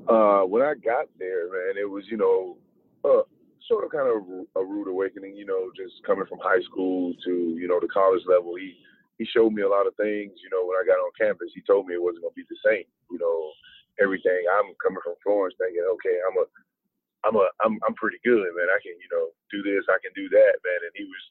Uh, 0.08 0.42
when 0.42 0.62
I 0.62 0.74
got 0.74 1.06
there, 1.18 1.52
man, 1.52 1.78
it 1.80 1.90
was, 1.90 2.06
you 2.08 2.18
know, 2.18 2.58
uh, 3.04 3.24
sort 3.68 3.86
of 3.86 3.92
kind 3.92 4.08
of 4.08 4.24
a 4.56 4.64
rude 4.64 4.90
awakening, 4.92 5.36
you 5.36 5.46
know, 5.46 5.72
just 5.76 6.04
coming 6.06 6.28
from 6.28 6.40
high 6.44 6.62
school 6.68 7.14
to, 7.24 7.56
you 7.56 7.68
know, 7.68 7.80
the 7.80 7.88
college 7.88 8.24
level. 8.28 8.56
He 8.56 8.76
he 9.22 9.26
showed 9.30 9.54
me 9.54 9.62
a 9.62 9.70
lot 9.70 9.86
of 9.86 9.96
things, 9.96 10.34
you 10.42 10.50
know, 10.50 10.66
when 10.66 10.76
I 10.76 10.84
got 10.84 10.98
on 10.98 11.14
campus. 11.14 11.54
He 11.54 11.62
told 11.62 11.86
me 11.86 11.94
it 11.94 12.02
wasn't 12.02 12.26
gonna 12.26 12.36
be 12.36 12.48
the 12.50 12.60
same, 12.66 12.88
you 13.12 13.20
know, 13.22 13.54
everything. 14.02 14.42
I'm 14.50 14.74
coming 14.82 15.04
from 15.04 15.16
Florence 15.24 15.56
thinking, 15.62 15.86
okay, 15.86 16.18
I'm 16.26 16.38
a 16.42 16.46
I'm 17.24 17.36
a 17.40 17.46
I'm 17.64 17.76
I'm 17.86 17.96
pretty 17.96 18.20
good, 18.26 18.50
man. 18.58 18.68
I 18.74 18.82
can, 18.84 18.98
you 19.00 19.10
know, 19.14 19.32
do 19.54 19.64
this, 19.64 19.86
I 19.88 20.02
can 20.04 20.12
do 20.18 20.28
that, 20.34 20.54
man. 20.66 20.82
And 20.84 20.94
he 20.96 21.06
was 21.06 21.24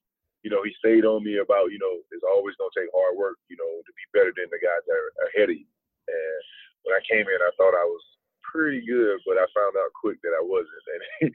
you 0.43 0.51
know, 0.51 0.63
he 0.67 0.75
stayed 0.83 1.07
on 1.07 1.23
me 1.23 1.39
about, 1.39 1.71
you 1.71 1.79
know, 1.79 2.03
it's 2.11 2.27
always 2.27 2.59
gonna 2.59 2.75
take 2.75 2.91
hard 2.91 3.15
work, 3.15 3.39
you 3.47 3.55
know, 3.59 3.71
to 3.83 3.93
be 3.95 4.05
better 4.11 4.33
than 4.35 4.51
the 4.51 4.59
guys 4.63 4.83
that 4.89 4.99
are 4.99 5.13
ahead 5.31 5.51
of 5.53 5.59
you. 5.59 5.69
And 6.09 6.41
when 6.87 6.95
I 6.97 7.03
came 7.07 7.27
in 7.27 7.41
I 7.43 7.53
thought 7.59 7.77
I 7.77 7.87
was 7.87 8.03
pretty 8.45 8.83
good, 8.85 9.19
but 9.27 9.39
I 9.39 9.47
found 9.55 9.75
out 9.79 9.95
quick 9.99 10.19
that 10.23 10.37
I 10.37 10.43
wasn't. 10.43 10.71
And 11.23 11.33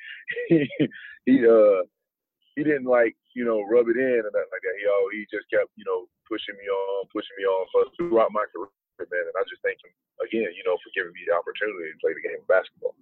he, 0.49 0.59
he, 1.25 1.35
uh 1.47 1.87
he 2.57 2.65
didn't 2.65 2.89
like 2.89 3.15
you 3.37 3.45
know 3.45 3.61
rub 3.69 3.87
it 3.87 4.01
in 4.01 4.21
and 4.25 4.33
nothing 4.33 4.53
like 4.53 4.65
that. 4.65 4.77
He 4.81 4.85
oh 4.89 5.07
he 5.13 5.29
just 5.29 5.47
kept 5.53 5.69
you 5.77 5.85
know 5.85 6.09
pushing 6.25 6.57
me 6.57 6.67
on, 6.67 7.07
pushing 7.13 7.37
me 7.37 7.45
on 7.45 7.69
throughout 7.95 8.33
my 8.33 8.43
career, 8.49 8.73
man. 8.99 9.29
And 9.29 9.37
I 9.37 9.45
just 9.45 9.61
thank 9.61 9.79
him 9.79 9.93
again, 10.19 10.51
you 10.57 10.65
know, 10.65 10.75
for 10.81 10.91
giving 10.97 11.13
me 11.13 11.23
the 11.23 11.37
opportunity 11.37 11.93
to 11.93 12.01
play 12.01 12.17
the 12.17 12.25
game 12.25 12.41
of 12.41 12.49
basketball. 12.49 12.97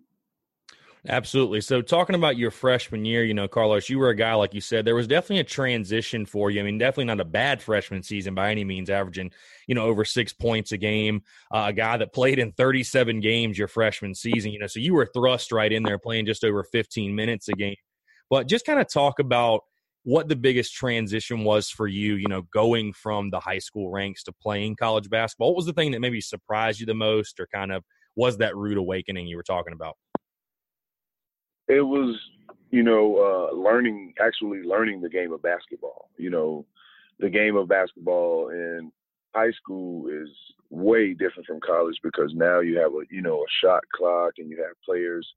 Absolutely. 1.08 1.62
So, 1.62 1.84
talking 1.84 2.16
about 2.16 2.36
your 2.36 2.49
freshman 2.49 3.06
year, 3.06 3.24
you 3.24 3.36
know, 3.36 3.47
Carlos, 3.47 3.89
you 3.89 3.99
were 3.99 4.10
a 4.10 4.16
guy, 4.16 4.34
like 4.34 4.56
you 4.56 4.62
said, 4.62 4.86
there 4.86 4.95
was 4.95 5.08
definitely 5.08 5.39
a 5.39 5.43
transition 5.43 6.26
for 6.26 6.49
you. 6.49 6.60
I 6.60 6.64
mean, 6.64 6.80
definitely 6.80 7.06
not 7.06 7.20
a 7.20 7.26
bad 7.26 7.62
freshman 7.62 8.01
season 8.01 8.34
by 8.34 8.49
any 8.49 8.64
means, 8.64 8.89
averaging, 8.89 9.32
you 9.68 9.76
know, 9.76 9.86
over 9.86 10.03
six 10.03 10.34
points 10.34 10.72
a 10.72 10.78
game. 10.78 11.22
Uh, 11.53 11.66
a 11.68 11.74
guy 11.74 11.97
that 11.97 12.12
played 12.12 12.39
in 12.39 12.53
37 12.53 13.20
games 13.20 13.58
your 13.58 13.68
freshman 13.68 14.16
season, 14.16 14.51
you 14.51 14.58
know, 14.58 14.66
so 14.66 14.80
you 14.80 14.95
were 14.95 15.06
thrust 15.06 15.51
right 15.51 15.72
in 15.72 15.84
there 15.84 15.99
playing 15.99 16.26
just 16.26 16.43
over 16.43 16.64
15 16.64 17.14
minutes 17.14 17.49
a 17.49 17.53
game. 17.53 17.76
But 18.32 18.47
just 18.47 18.66
kind 18.66 18.80
of 18.80 18.91
talk 18.91 19.20
about 19.20 19.62
what 20.06 20.28
the 20.28 20.36
biggest 20.36 20.74
transition 20.74 21.43
was 21.43 21.70
for 21.70 21.88
you, 21.88 22.16
you 22.16 22.28
know, 22.28 22.43
going 22.51 22.93
from 22.93 23.30
the 23.30 23.39
high 23.39 23.60
school 23.60 23.91
ranks 23.91 24.24
to 24.24 24.34
playing 24.34 24.76
college 24.76 25.10
basketball. 25.10 25.49
What 25.49 25.58
was 25.58 25.66
the 25.68 25.74
thing 25.74 25.91
that 25.91 25.99
maybe 25.99 26.22
surprised 26.22 26.80
you 26.80 26.88
the 26.88 26.95
most 26.95 27.39
or 27.39 27.47
kind 27.53 27.72
of 27.72 27.84
was 28.16 28.38
that 28.38 28.56
rude 28.56 28.78
awakening 28.78 29.28
you 29.28 29.38
were 29.38 29.43
talking 29.43 29.74
about? 29.74 29.97
It 31.68 31.82
was 31.82 32.20
you 32.72 32.84
know 32.84 33.18
uh, 33.51 33.55
learning 33.55 34.13
actually 34.20 34.61
learning 34.63 35.01
the 35.01 35.09
game 35.09 35.32
of 35.32 35.41
basketball. 35.41 36.09
You 36.18 36.30
know, 36.30 36.66
the 37.20 37.30
game 37.30 37.55
of 37.55 37.68
basketball 37.68 38.49
in 38.49 38.91
high 39.34 39.51
school 39.51 40.07
is 40.07 40.30
way 40.70 41.13
different 41.13 41.45
from 41.45 41.59
college 41.59 41.97
because 42.03 42.32
now 42.34 42.59
you 42.59 42.78
have 42.80 42.91
a 42.93 43.03
you 43.09 43.22
know 43.22 43.39
a 43.39 43.51
shot 43.66 43.84
clock 43.93 44.34
and 44.38 44.49
you 44.49 44.57
have 44.57 44.76
players 44.86 45.28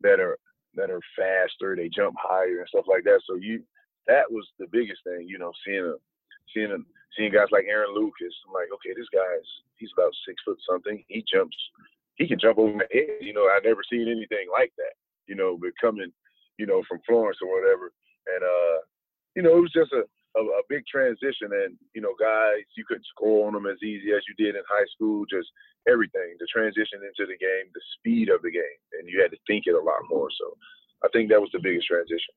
that 0.00 0.20
are 0.20 0.38
that 0.74 0.90
are 0.90 1.00
faster, 1.16 1.76
they 1.76 1.88
jump 1.88 2.16
higher 2.18 2.60
and 2.60 2.68
stuff 2.68 2.86
like 2.88 3.04
that. 3.04 3.20
So 3.26 3.36
you 3.36 3.62
that 4.06 4.30
was 4.30 4.46
the 4.58 4.66
biggest 4.72 5.00
thing, 5.04 5.26
you 5.28 5.38
know, 5.38 5.52
seeing 5.64 5.84
a 5.84 5.94
seeing 6.54 6.72
a 6.72 6.78
seeing 7.16 7.32
guys 7.32 7.52
like 7.52 7.66
Aaron 7.68 7.94
Lucas. 7.94 8.34
I'm 8.46 8.54
like, 8.54 8.68
okay, 8.74 8.94
this 8.96 9.08
guy's 9.12 9.48
he's 9.76 9.90
about 9.96 10.12
six 10.26 10.42
foot 10.44 10.58
something. 10.68 11.04
He 11.08 11.24
jumps 11.32 11.56
he 12.16 12.28
can 12.28 12.38
jump 12.38 12.58
over 12.58 12.72
my 12.72 12.88
head. 12.92 13.20
You 13.20 13.32
know, 13.32 13.48
I've 13.54 13.64
never 13.64 13.82
seen 13.88 14.08
anything 14.08 14.48
like 14.52 14.72
that 14.78 14.94
you 15.26 15.34
know, 15.34 15.58
but 15.60 15.70
coming, 15.80 16.12
you 16.58 16.66
know, 16.66 16.82
from 16.88 17.00
Florence 17.06 17.38
or 17.42 17.48
whatever. 17.50 17.92
And, 18.26 18.42
uh, 18.42 18.78
you 19.34 19.42
know, 19.42 19.56
it 19.56 19.64
was 19.64 19.72
just 19.72 19.92
a, 19.92 20.04
a, 20.38 20.42
a, 20.42 20.62
big 20.68 20.86
transition. 20.86 21.50
And, 21.50 21.76
you 21.94 22.00
know, 22.00 22.14
guys, 22.18 22.62
you 22.76 22.84
couldn't 22.86 23.06
score 23.10 23.46
on 23.46 23.54
them 23.54 23.66
as 23.66 23.82
easy 23.82 24.12
as 24.12 24.22
you 24.28 24.34
did 24.38 24.54
in 24.54 24.62
high 24.68 24.86
school, 24.94 25.24
just 25.26 25.48
everything, 25.88 26.36
the 26.38 26.46
transition 26.52 27.02
into 27.02 27.26
the 27.26 27.38
game, 27.38 27.66
the 27.74 27.84
speed 27.98 28.28
of 28.28 28.42
the 28.42 28.52
game. 28.52 28.80
And 28.98 29.08
you 29.08 29.20
had 29.20 29.32
to 29.32 29.40
think 29.46 29.64
it 29.66 29.74
a 29.74 29.80
lot 29.80 30.06
more. 30.08 30.28
So 30.38 30.54
I 31.04 31.08
think 31.12 31.30
that 31.30 31.40
was 31.40 31.50
the 31.52 31.62
biggest 31.62 31.88
transition. 31.88 32.34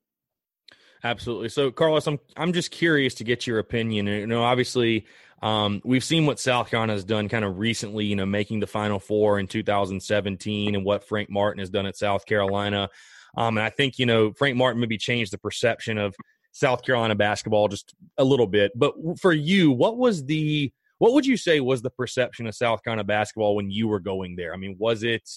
Absolutely. 1.05 1.49
So, 1.49 1.69
Carlos, 1.69 2.07
I'm 2.07 2.19
I'm 2.35 2.51
just 2.51 2.71
curious 2.71 3.13
to 3.15 3.23
get 3.23 3.45
your 3.45 3.59
opinion. 3.59 4.07
You 4.07 4.25
know, 4.25 4.43
obviously, 4.43 5.05
um, 5.43 5.79
we've 5.85 6.03
seen 6.03 6.25
what 6.25 6.39
South 6.39 6.71
Carolina 6.71 6.93
has 6.93 7.03
done 7.03 7.29
kind 7.29 7.45
of 7.45 7.59
recently, 7.59 8.05
you 8.05 8.15
know, 8.15 8.25
making 8.25 8.59
the 8.59 8.65
Final 8.65 8.99
Four 8.99 9.37
in 9.37 9.45
2017 9.45 10.73
and 10.73 10.83
what 10.83 11.07
Frank 11.07 11.29
Martin 11.29 11.59
has 11.59 11.69
done 11.69 11.85
at 11.85 11.95
South 11.95 12.25
Carolina. 12.25 12.89
Um, 13.37 13.55
and 13.55 13.63
I 13.63 13.69
think, 13.69 13.99
you 13.99 14.07
know, 14.07 14.33
Frank 14.33 14.57
Martin 14.57 14.81
maybe 14.81 14.97
changed 14.97 15.31
the 15.31 15.37
perception 15.37 15.99
of 15.99 16.15
South 16.53 16.83
Carolina 16.83 17.13
basketball 17.13 17.67
just 17.67 17.93
a 18.17 18.23
little 18.23 18.47
bit. 18.47 18.71
But 18.75 18.95
for 19.19 19.31
you, 19.31 19.69
what 19.69 19.97
was 19.97 20.25
the, 20.25 20.73
what 20.97 21.13
would 21.13 21.27
you 21.27 21.37
say 21.37 21.59
was 21.59 21.83
the 21.83 21.91
perception 21.91 22.47
of 22.47 22.55
South 22.55 22.83
Carolina 22.83 23.03
basketball 23.03 23.55
when 23.55 23.69
you 23.69 23.87
were 23.87 23.99
going 23.99 24.37
there? 24.37 24.55
I 24.55 24.57
mean, 24.57 24.75
was 24.79 25.03
it, 25.03 25.29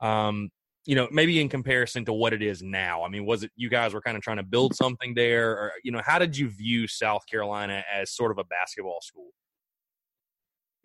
um, 0.00 0.50
you 0.88 0.94
know, 0.94 1.06
maybe 1.12 1.38
in 1.38 1.50
comparison 1.50 2.02
to 2.06 2.14
what 2.14 2.32
it 2.32 2.40
is 2.40 2.62
now? 2.62 3.04
I 3.04 3.10
mean, 3.10 3.26
was 3.26 3.42
it 3.42 3.52
you 3.56 3.68
guys 3.68 3.92
were 3.92 4.00
kind 4.00 4.16
of 4.16 4.22
trying 4.22 4.38
to 4.38 4.42
build 4.42 4.74
something 4.74 5.12
there, 5.12 5.50
or 5.52 5.72
you 5.84 5.92
know, 5.92 6.00
how 6.02 6.18
did 6.18 6.34
you 6.34 6.48
view 6.48 6.88
South 6.88 7.26
Carolina 7.30 7.84
as 7.92 8.10
sort 8.10 8.32
of 8.32 8.38
a 8.38 8.44
basketball 8.44 9.02
school? 9.02 9.28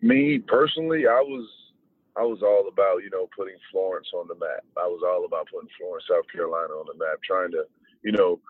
Me 0.02 0.38
personally, 0.40 1.06
I 1.06 1.24
was 1.24 1.48
I 2.20 2.22
was 2.22 2.44
all 2.44 2.68
about 2.68 3.00
you 3.00 3.08
know 3.08 3.32
putting 3.32 3.56
Florence 3.72 4.08
on 4.12 4.28
the 4.28 4.34
map. 4.34 4.60
I 4.76 4.84
was 4.84 5.00
all 5.00 5.24
about 5.24 5.48
putting 5.48 5.72
Florence, 5.80 6.04
South 6.04 6.28
Carolina, 6.28 6.76
on 6.76 6.84
the 6.84 7.00
map, 7.00 7.16
trying 7.24 7.50
to 7.52 7.64
you 8.04 8.12
know 8.12 8.40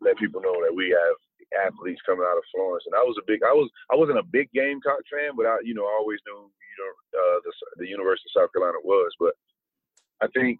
let 0.00 0.18
people 0.18 0.42
know 0.42 0.66
that 0.66 0.74
we 0.74 0.90
have 0.90 1.70
athletes 1.70 2.02
coming 2.02 2.26
out 2.26 2.42
of 2.42 2.50
Florence. 2.50 2.90
And 2.90 2.98
I 2.98 3.06
was 3.06 3.14
a 3.22 3.26
big 3.30 3.46
I 3.46 3.54
was 3.54 3.70
I 3.86 3.94
wasn't 3.94 4.18
a 4.18 4.26
big 4.34 4.50
Gamecock 4.50 5.06
fan, 5.06 5.38
but 5.38 5.46
I 5.46 5.62
you 5.62 5.78
know 5.78 5.86
I 5.86 5.94
always 5.94 6.18
knew 6.26 6.50
you 6.50 6.78
know 6.82 6.90
uh, 7.22 7.38
the 7.46 7.86
the 7.86 7.86
University 7.86 8.26
of 8.34 8.42
South 8.42 8.50
Carolina 8.50 8.82
was. 8.82 9.14
But 9.22 9.38
I 10.18 10.26
think 10.34 10.58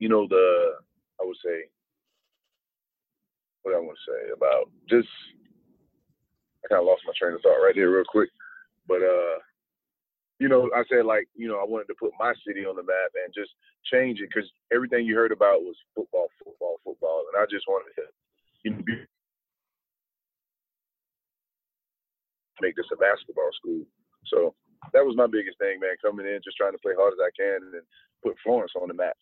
you 0.00 0.08
know, 0.08 0.26
the 0.26 0.74
I 1.20 1.24
would 1.24 1.36
say 1.44 1.68
what 3.62 3.76
I 3.76 3.78
want 3.78 3.96
to 3.96 4.10
say 4.10 4.32
about 4.32 4.72
just 4.88 5.08
I 6.64 6.68
kind 6.68 6.80
of 6.80 6.86
lost 6.88 7.04
my 7.06 7.12
train 7.14 7.36
of 7.36 7.42
thought 7.42 7.60
right 7.62 7.76
there 7.76 7.90
real 7.90 8.08
quick, 8.08 8.30
but 8.88 9.04
uh, 9.04 9.38
you 10.40 10.48
know, 10.48 10.68
I 10.74 10.82
said 10.88 11.04
like 11.04 11.28
you 11.36 11.46
know 11.46 11.60
I 11.60 11.68
wanted 11.68 11.86
to 11.92 12.00
put 12.00 12.16
my 12.18 12.32
city 12.46 12.64
on 12.64 12.74
the 12.74 12.82
map 12.82 13.12
and 13.14 13.32
just 13.32 13.52
change 13.92 14.20
it 14.20 14.30
because 14.32 14.50
everything 14.72 15.04
you 15.04 15.14
heard 15.14 15.32
about 15.32 15.62
was 15.62 15.76
football, 15.94 16.28
football, 16.42 16.80
football, 16.82 17.24
and 17.30 17.40
I 17.40 17.46
just 17.46 17.68
wanted 17.68 17.92
to 18.00 18.04
you 18.64 18.70
know 18.72 18.82
make 22.60 22.76
this 22.76 22.88
a 22.92 22.96
basketball 22.96 23.48
school. 23.56 23.84
So 24.28 24.54
that 24.92 25.04
was 25.04 25.16
my 25.16 25.26
biggest 25.26 25.58
thing, 25.58 25.80
man. 25.80 25.96
Coming 26.00 26.26
in, 26.26 26.40
just 26.44 26.56
trying 26.56 26.72
to 26.72 26.84
play 26.84 26.92
hard 26.96 27.12
as 27.12 27.20
I 27.20 27.32
can, 27.36 27.76
and 27.76 27.84
put 28.24 28.36
Florence 28.44 28.72
on 28.80 28.88
the 28.88 28.94
map. 28.94 29.16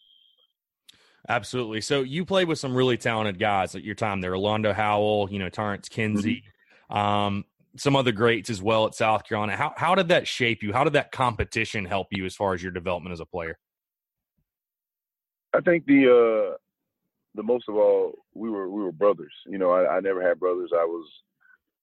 Absolutely. 1.29 1.83
So 1.83 2.01
you 2.01 2.25
played 2.25 2.49
with 2.49 2.59
some 2.59 2.75
really 2.75 2.97
talented 2.97 3.39
guys 3.39 3.75
at 3.75 3.85
your 3.85 3.95
time 3.95 4.21
there. 4.21 4.33
Orlando 4.33 4.73
Howell, 4.73 5.29
you 5.31 5.39
know, 5.39 5.51
Tarence 5.51 5.89
Kinsey, 5.89 6.43
mm-hmm. 6.91 6.97
um, 6.97 7.45
some 7.77 7.97
other 7.97 8.13
greats 8.13 8.49
as 8.49 8.63
well 8.63 8.87
at 8.87 8.95
South 8.95 9.25
Carolina. 9.25 9.55
How 9.55 9.75
how 9.77 9.95
did 9.95 10.09
that 10.09 10.27
shape 10.27 10.63
you? 10.63 10.73
How 10.73 10.85
did 10.85 10.95
that 10.95 11.13
competition 11.13 11.85
help 11.85 12.09
you 12.11 12.25
as 12.25 12.35
far 12.35 12.55
as 12.55 12.63
your 12.63 12.73
development 12.73 13.13
as 13.13 13.21
a 13.21 13.27
player? 13.27 13.59
I 15.55 15.61
think 15.61 15.85
the 15.87 16.07
uh 16.07 16.57
the 17.35 17.43
most 17.43 17.69
of 17.69 17.77
all 17.77 18.13
we 18.35 18.49
were 18.49 18.71
we 18.71 18.83
were 18.83 18.93
brothers. 18.93 19.33
You 19.47 19.59
know, 19.59 19.71
I, 19.71 19.97
I 19.97 20.01
never 20.01 20.27
had 20.27 20.41
brothers. 20.41 20.71
I 20.75 20.85
was 20.85 21.07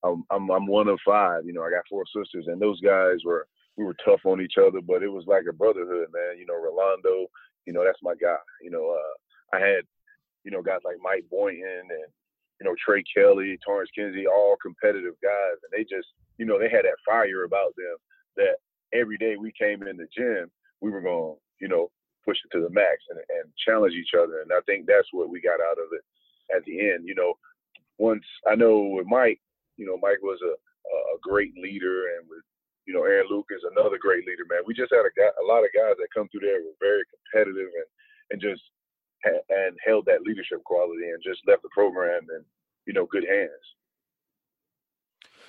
I'm, 0.04 0.24
I'm 0.32 0.50
I'm 0.50 0.68
one 0.68 0.88
of 0.88 1.00
five. 1.06 1.46
You 1.46 1.54
know, 1.54 1.64
I 1.64 1.70
got 1.70 1.84
four 1.90 2.04
sisters, 2.16 2.46
and 2.48 2.60
those 2.60 2.82
guys 2.82 3.18
were 3.24 3.48
we 3.78 3.86
were 3.86 3.96
tough 4.06 4.22
on 4.26 4.42
each 4.42 4.56
other, 4.58 4.82
but 4.82 5.04
it 5.04 5.12
was 5.12 5.26
like 5.28 5.44
a 5.50 5.54
brotherhood, 5.54 6.08
man. 6.14 6.40
You 6.40 6.46
know, 6.46 6.56
Rolando, 6.56 7.28
you 7.66 7.74
know, 7.74 7.84
that's 7.84 8.00
my 8.02 8.16
guy. 8.16 8.38
You 8.62 8.72
know, 8.72 8.90
uh, 8.90 9.14
I 9.56 9.60
had, 9.60 9.84
you 10.44 10.52
know, 10.52 10.62
guys 10.62 10.82
like 10.84 10.98
Mike 11.02 11.26
Boynton 11.30 11.88
and, 11.90 12.10
you 12.60 12.66
know, 12.66 12.76
Tre 12.84 13.04
Kelley, 13.04 13.58
Tarence 13.66 13.90
Kinsey, 13.96 14.28
all 14.28 14.56
competitive 14.62 15.16
guys. 15.24 15.58
And 15.64 15.72
they 15.72 15.84
just, 15.84 16.08
you 16.38 16.46
know, 16.46 16.60
they 16.60 16.70
had 16.70 16.86
that 16.86 17.02
fire 17.06 17.44
about 17.44 17.74
them 17.76 17.96
that 18.38 18.58
every 18.94 19.18
day 19.18 19.36
we 19.36 19.52
came 19.60 19.84
in 19.84 19.98
the 19.98 20.08
gym, 20.16 20.52
we 20.82 20.92
were 20.92 21.02
going, 21.02 21.36
you 21.60 21.68
know, 21.68 21.90
push 22.24 22.38
it 22.44 22.56
to 22.56 22.64
the 22.64 22.70
max 22.70 22.98
and, 23.10 23.20
and 23.20 23.52
challenge 23.66 23.94
each 23.94 24.18
other. 24.18 24.42
And 24.42 24.52
I 24.52 24.60
think 24.66 24.86
that's 24.86 25.08
what 25.12 25.30
we 25.30 25.42
got 25.42 25.62
out 25.62 25.78
of 25.80 25.90
it 25.94 26.04
at 26.56 26.64
the 26.66 26.92
end. 26.92 27.08
You 27.08 27.16
know, 27.16 27.34
once 27.98 28.24
I 28.50 28.56
know 28.56 28.80
with 28.80 29.08
Mike, 29.08 29.40
you 29.78 29.86
know, 29.86 29.98
Mike 30.02 30.22
was 30.22 30.40
a, 30.44 30.54
a 30.54 31.18
great 31.22 31.54
leader 31.56 32.16
and 32.18 32.28
with 32.30 32.44
you 32.86 32.94
know, 32.94 33.04
Aaron 33.04 33.26
Lucas 33.30 33.66
another 33.66 33.98
great 33.98 34.26
leader, 34.30 34.46
man. 34.46 34.62
We 34.66 34.78
just 34.78 34.94
had 34.94 35.10
a, 35.10 35.14
guy, 35.18 35.34
a 35.42 35.46
lot 35.50 35.66
of 35.66 35.74
guys 35.74 35.98
that 35.98 36.14
come 36.14 36.30
through 36.30 36.46
there 36.46 36.62
were 36.62 36.78
very 36.78 37.02
competitive 37.10 37.74
and 37.74 37.90
and 38.32 38.42
just 38.42 38.62
and 39.24 39.78
held 39.86 40.06
that 40.06 40.22
leadership 40.22 40.64
quality 40.64 41.10
and 41.10 41.24
just 41.24 41.42
left 41.48 41.64
the 41.64 41.70
program 41.70 42.22
in 42.36 42.44
you 42.86 42.94
know 42.94 43.06
good 43.06 43.26
hands. 43.28 43.76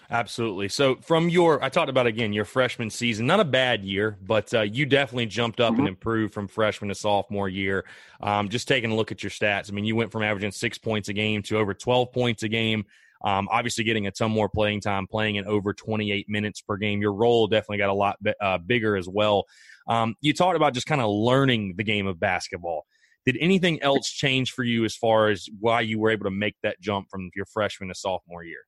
Absolutely. 0.09 0.69
So, 0.69 0.97
from 0.97 1.29
your, 1.29 1.63
I 1.65 1.69
talked 1.69 1.91
about 1.91 2.07
again 2.07 2.33
your 2.33 2.45
freshman 2.45 2.91
season, 2.91 3.27
not 3.27 3.41
a 3.41 3.45
bad 3.45 3.85
year, 3.85 4.17
but 4.23 4.53
uh, 4.55 4.63
you 4.63 4.87
definitely 4.87 5.27
jumped 5.27 5.61
up 5.61 5.73
mm-hmm. 5.73 5.81
and 5.81 5.89
improved 5.89 6.33
from 6.33 6.47
freshman 6.47 6.89
to 6.89 6.95
sophomore 6.95 7.49
year. 7.49 7.85
Um, 8.21 8.49
just 8.49 8.69
taking 8.69 8.93
a 8.93 8.95
look 8.95 9.11
at 9.11 9.23
your 9.23 9.31
stats, 9.31 9.71
I 9.71 9.75
mean, 9.75 9.85
you 9.85 9.97
went 9.97 10.13
from 10.13 10.23
averaging 10.23 10.53
six 10.53 10.79
points 10.79 11.09
a 11.09 11.13
game 11.13 11.43
to 11.45 11.59
over 11.59 11.75
12 11.75 12.13
points 12.13 12.45
a 12.45 12.49
game. 12.49 12.85
Um, 13.25 13.49
obviously, 13.51 13.83
getting 13.83 14.07
a 14.07 14.13
ton 14.13 14.31
more 14.31 14.49
playing 14.49 14.81
time, 14.81 15.09
playing 15.09 15.37
in 15.37 15.47
over 15.47 15.73
28 15.73 16.29
minutes 16.29 16.61
per 16.61 16.77
game. 16.77 17.01
Your 17.01 17.13
role 17.13 17.49
definitely 17.49 17.79
got 17.79 17.91
a 17.91 17.95
lot 17.95 18.17
uh, 18.41 18.59
bigger 18.59 18.97
as 18.97 19.09
well. 19.09 19.47
Um, 19.89 20.15
you 20.21 20.33
talked 20.33 20.57
about 20.57 20.75
just 20.75 20.87
kind 20.87 21.01
of 21.01 21.11
learning 21.11 21.75
the 21.77 21.85
game 21.85 22.07
of 22.07 22.21
basketball. 22.21 22.87
Did 23.27 23.37
anything 23.41 23.83
else 23.83 24.09
change 24.09 24.53
for 24.53 24.63
you 24.63 24.85
as 24.85 24.95
far 24.95 25.29
as 25.29 25.49
why 25.59 25.81
you 25.81 25.99
were 25.99 26.11
able 26.11 26.25
to 26.25 26.31
make 26.31 26.55
that 26.63 26.81
jump 26.81 27.09
from 27.11 27.31
your 27.35 27.45
freshman 27.47 27.89
to 27.89 27.95
sophomore 27.95 28.45
year? 28.45 28.63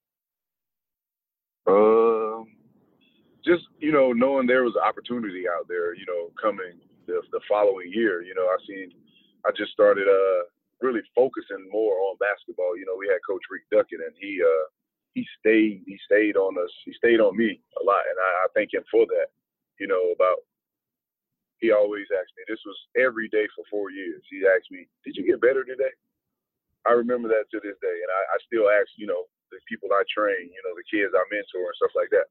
Um, 1.68 2.46
just 3.44 3.64
you 3.78 3.92
know, 3.92 4.12
knowing 4.12 4.48
there 4.48 4.64
was 4.64 4.74
an 4.74 4.82
opportunity 4.82 5.44
out 5.48 5.68
there, 5.68 5.94
you 5.94 6.06
know, 6.06 6.32
coming 6.42 6.80
the, 7.06 7.22
the 7.30 7.40
following 7.48 7.92
year. 7.92 8.22
You 8.22 8.34
know, 8.34 8.42
I 8.42 8.56
seen, 8.66 8.90
I 9.46 9.50
just 9.56 9.72
started 9.72 10.08
uh 10.08 10.44
really 10.80 11.02
focusing 11.14 11.68
more 11.70 11.98
on 12.10 12.16
basketball. 12.18 12.76
You 12.76 12.86
know, 12.86 12.96
we 12.98 13.08
had 13.08 13.18
Coach 13.28 13.42
Rick 13.50 13.62
Duckett, 13.70 14.00
and 14.02 14.14
he 14.18 14.40
uh, 14.42 14.66
he 15.14 15.26
stayed 15.38 15.82
he 15.86 15.98
stayed 16.04 16.36
on 16.36 16.58
us. 16.58 16.70
He 16.84 16.92
stayed 16.94 17.20
on 17.20 17.36
me 17.36 17.60
a 17.80 17.84
lot, 17.84 18.02
and 18.08 18.18
I, 18.18 18.30
I 18.42 18.46
thank 18.54 18.74
him 18.74 18.82
for 18.90 19.06
that. 19.06 19.30
You 19.78 19.86
know, 19.86 20.10
about 20.14 20.42
he 21.58 21.74
always 21.74 22.06
asked 22.14 22.34
me. 22.38 22.46
This 22.46 22.62
was 22.62 22.78
every 22.94 23.28
day 23.28 23.46
for 23.54 23.66
four 23.70 23.90
years. 23.90 24.22
He 24.30 24.46
asked 24.46 24.70
me, 24.70 24.86
"Did 25.04 25.16
you 25.16 25.26
get 25.26 25.42
better 25.42 25.64
today?" 25.64 25.90
I 26.86 26.92
remember 26.94 27.28
that 27.28 27.50
to 27.50 27.58
this 27.60 27.76
day, 27.82 27.98
and 27.98 28.10
I, 28.10 28.20
I 28.34 28.36
still 28.46 28.70
ask. 28.70 28.88
You 28.96 29.10
know, 29.10 29.26
the 29.50 29.58
people 29.68 29.90
I 29.92 30.04
train, 30.08 30.48
you 30.48 30.62
know, 30.64 30.74
the 30.76 30.86
kids 30.86 31.12
I 31.14 31.22
mentor 31.32 31.66
and 31.66 31.78
stuff 31.80 31.94
like 31.98 32.10
that. 32.14 32.30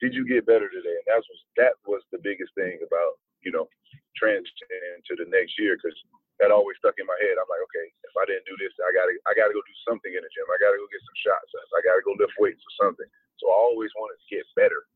Did 0.00 0.14
you 0.14 0.26
get 0.26 0.46
better 0.46 0.70
today? 0.70 0.94
And 0.94 1.08
that 1.10 1.22
was 1.22 1.40
that 1.58 1.74
was 1.86 2.02
the 2.10 2.22
biggest 2.22 2.54
thing 2.54 2.78
about 2.82 3.18
you 3.42 3.50
know 3.50 3.66
transitioning 4.18 5.02
to 5.06 5.14
the 5.18 5.26
next 5.30 5.58
year 5.58 5.78
because 5.78 5.94
that 6.40 6.50
always 6.50 6.78
stuck 6.82 6.98
in 6.98 7.06
my 7.06 7.18
head. 7.22 7.38
I'm 7.38 7.46
like, 7.46 7.62
okay, 7.70 7.86
if 8.02 8.14
I 8.18 8.26
didn't 8.26 8.50
do 8.50 8.58
this, 8.58 8.74
I 8.82 8.90
gotta 8.90 9.14
I 9.30 9.32
gotta 9.34 9.54
go 9.54 9.62
do 9.62 9.76
something 9.86 10.10
in 10.10 10.22
the 10.22 10.30
gym. 10.32 10.48
I 10.50 10.58
gotta 10.58 10.78
go 10.78 10.86
get 10.90 11.02
some 11.06 11.18
shots. 11.22 11.50
I 11.54 11.80
gotta 11.86 12.02
go 12.02 12.18
lift 12.18 12.34
weights 12.38 12.62
or 12.62 12.74
something. 12.82 13.08
So 13.38 13.50
I 13.50 13.56
always 13.58 13.90
wanted 13.98 14.18
to 14.18 14.28
get 14.30 14.46
better. 14.58 14.86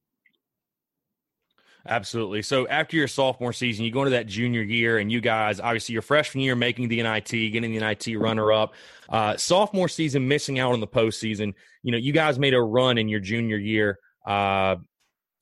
Absolutely. 1.89 2.43
So 2.43 2.67
after 2.69 2.97
your 2.97 3.09
sophomore 3.09 3.53
season, 3.53 3.85
you 3.85 3.91
go 3.91 4.01
into 4.01 4.11
that 4.11 4.27
junior 4.27 4.63
year, 4.63 4.99
and 4.99 5.11
you 5.11 5.21
guys, 5.21 5.61
obviously, 5.61 5.93
your 5.93 6.03
freshman 6.03 6.43
year 6.43 6.57
making 6.57 6.89
the 6.89 7.03
NIT, 7.03 7.31
getting 7.31 7.73
the 7.73 7.79
NIT 7.79 8.19
runner 8.19 8.53
up. 8.53 8.75
Uh, 9.09 9.37
sophomore 9.37 9.89
season, 9.89 10.27
missing 10.27 10.59
out 10.59 10.73
on 10.73 10.81
the 10.81 10.87
postseason. 10.87 11.55
You 11.83 11.93
know, 11.93 11.99
you 11.99 12.13
guys 12.13 12.39
made 12.39 12.55
a 12.55 12.61
run 12.61 12.99
in 12.99 13.09
your 13.09 13.21
junior 13.21 13.57
year, 13.57 13.99
uh, 14.27 14.77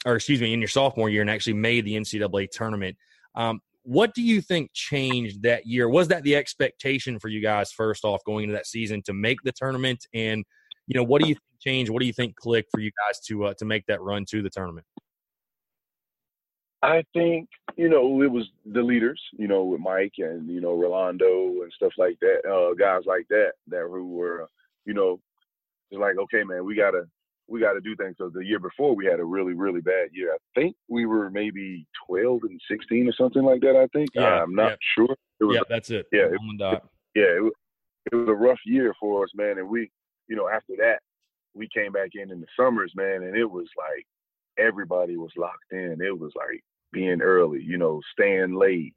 or 0.05 0.17
excuse 0.17 0.41
me, 0.41 0.53
in 0.53 0.61
your 0.61 0.69
sophomore 0.69 1.09
year, 1.09 1.23
and 1.23 1.31
actually 1.31 1.55
made 1.55 1.85
the 1.87 1.95
NCAA 1.95 2.51
tournament. 2.51 2.97
Um, 3.35 3.61
what 3.83 4.15
do 4.15 4.23
you 4.23 4.41
think 4.41 4.73
changed 4.73 5.43
that 5.43 5.67
year? 5.67 5.89
Was 5.89 6.09
that 6.09 6.23
the 6.25 6.37
expectation 6.37 7.19
for 7.19 7.29
you 7.29 7.41
guys 7.41 7.73
first 7.73 8.05
off 8.05 8.23
going 8.25 8.45
into 8.45 8.55
that 8.55 8.67
season 8.67 9.03
to 9.03 9.13
make 9.13 9.39
the 9.45 9.53
tournament? 9.53 10.07
And 10.13 10.45
you 10.87 10.95
know, 10.99 11.05
what 11.05 11.23
do 11.23 11.29
you 11.29 11.35
think 11.35 11.61
changed? 11.61 11.91
What 11.91 12.01
do 12.01 12.07
you 12.07 12.13
think 12.13 12.37
clicked 12.37 12.71
for 12.71 12.81
you 12.81 12.91
guys 13.07 13.21
to 13.27 13.47
uh, 13.47 13.55
to 13.55 13.65
make 13.65 13.87
that 13.87 14.03
run 14.03 14.25
to 14.27 14.43
the 14.43 14.51
tournament? 14.51 14.87
I 16.85 17.05
think 17.15 17.49
you 17.77 17.89
know 17.89 18.23
it 18.23 18.31
was 18.31 18.45
the 18.67 18.83
leaders, 18.83 19.21
you 19.39 19.49
know, 19.49 19.65
with 19.65 19.81
Mike 19.81 20.15
and 20.19 20.49
you 20.49 20.61
know 20.61 20.75
Rolando 20.75 21.63
and 21.63 21.73
stuff 21.75 21.93
like 21.97 22.19
that, 22.21 22.49
uh, 22.49 22.75
guys 22.75 23.03
like 23.07 23.27
that 23.31 23.53
that 23.69 23.89
who 23.91 24.09
were, 24.09 24.49
you 24.85 24.95
know, 24.95 25.21
it's 25.91 26.01
like 26.01 26.19
okay, 26.19 26.45
man, 26.45 26.65
we 26.65 26.77
gotta 26.77 27.05
we 27.49 27.61
got 27.61 27.73
to 27.75 27.81
do 27.81 27.95
things. 27.97 28.17
So 28.19 28.31
the 28.33 28.45
year 28.45 28.59
before 28.59 28.95
we 28.95 29.07
had 29.07 29.21
a 29.21 29.25
really 29.25 29.55
really 29.55 29.81
bad 29.81 30.09
year. 30.13 30.35
I 30.35 30.61
think 30.61 30.77
we 30.89 31.07
were 31.07 31.31
maybe 31.31 31.87
12 32.07 32.41
and 32.45 32.61
16 32.71 33.09
or 33.09 33.13
something 33.13 33.43
like 33.43 33.61
that. 33.63 33.77
I 33.77 33.87
think. 33.97 34.11
Yeah, 34.15 34.43
I'm 34.43 34.55
not 34.55 34.73
yeah. 34.73 34.77
sure. 34.95 35.17
Yeah, 35.53 35.61
that's 35.69 35.91
it. 35.91 36.07
Yeah, 36.13 36.27
it, 36.27 36.39
it, 36.41 36.83
yeah. 37.15 37.47
It 37.47 37.53
it 38.13 38.17
was 38.17 38.29
a 38.29 38.35
rough 38.35 38.61
year 38.67 38.95
for 39.01 39.25
us, 39.25 39.31
man. 39.35 39.59
And 39.59 39.69
we, 39.69 39.91
you 40.29 40.37
know, 40.37 40.49
after 40.49 40.75
that, 40.79 40.99
we 41.55 41.69
came 41.75 41.93
back 41.93 42.11
in 42.15 42.31
in 42.31 42.41
the 42.41 42.47
summers, 42.59 42.93
man, 42.95 43.23
and 43.23 43.37
it 43.37 43.51
was 43.51 43.69
like 43.77 44.07
everybody 44.59 45.17
was 45.17 45.33
locked 45.37 45.73
in. 45.73 45.99
It 46.01 46.19
was 46.19 46.33
like 46.37 46.63
being 46.95 47.21
early, 47.21 47.63
you 47.63 47.77
know, 47.77 48.01
staying 48.13 48.55
late, 48.55 48.95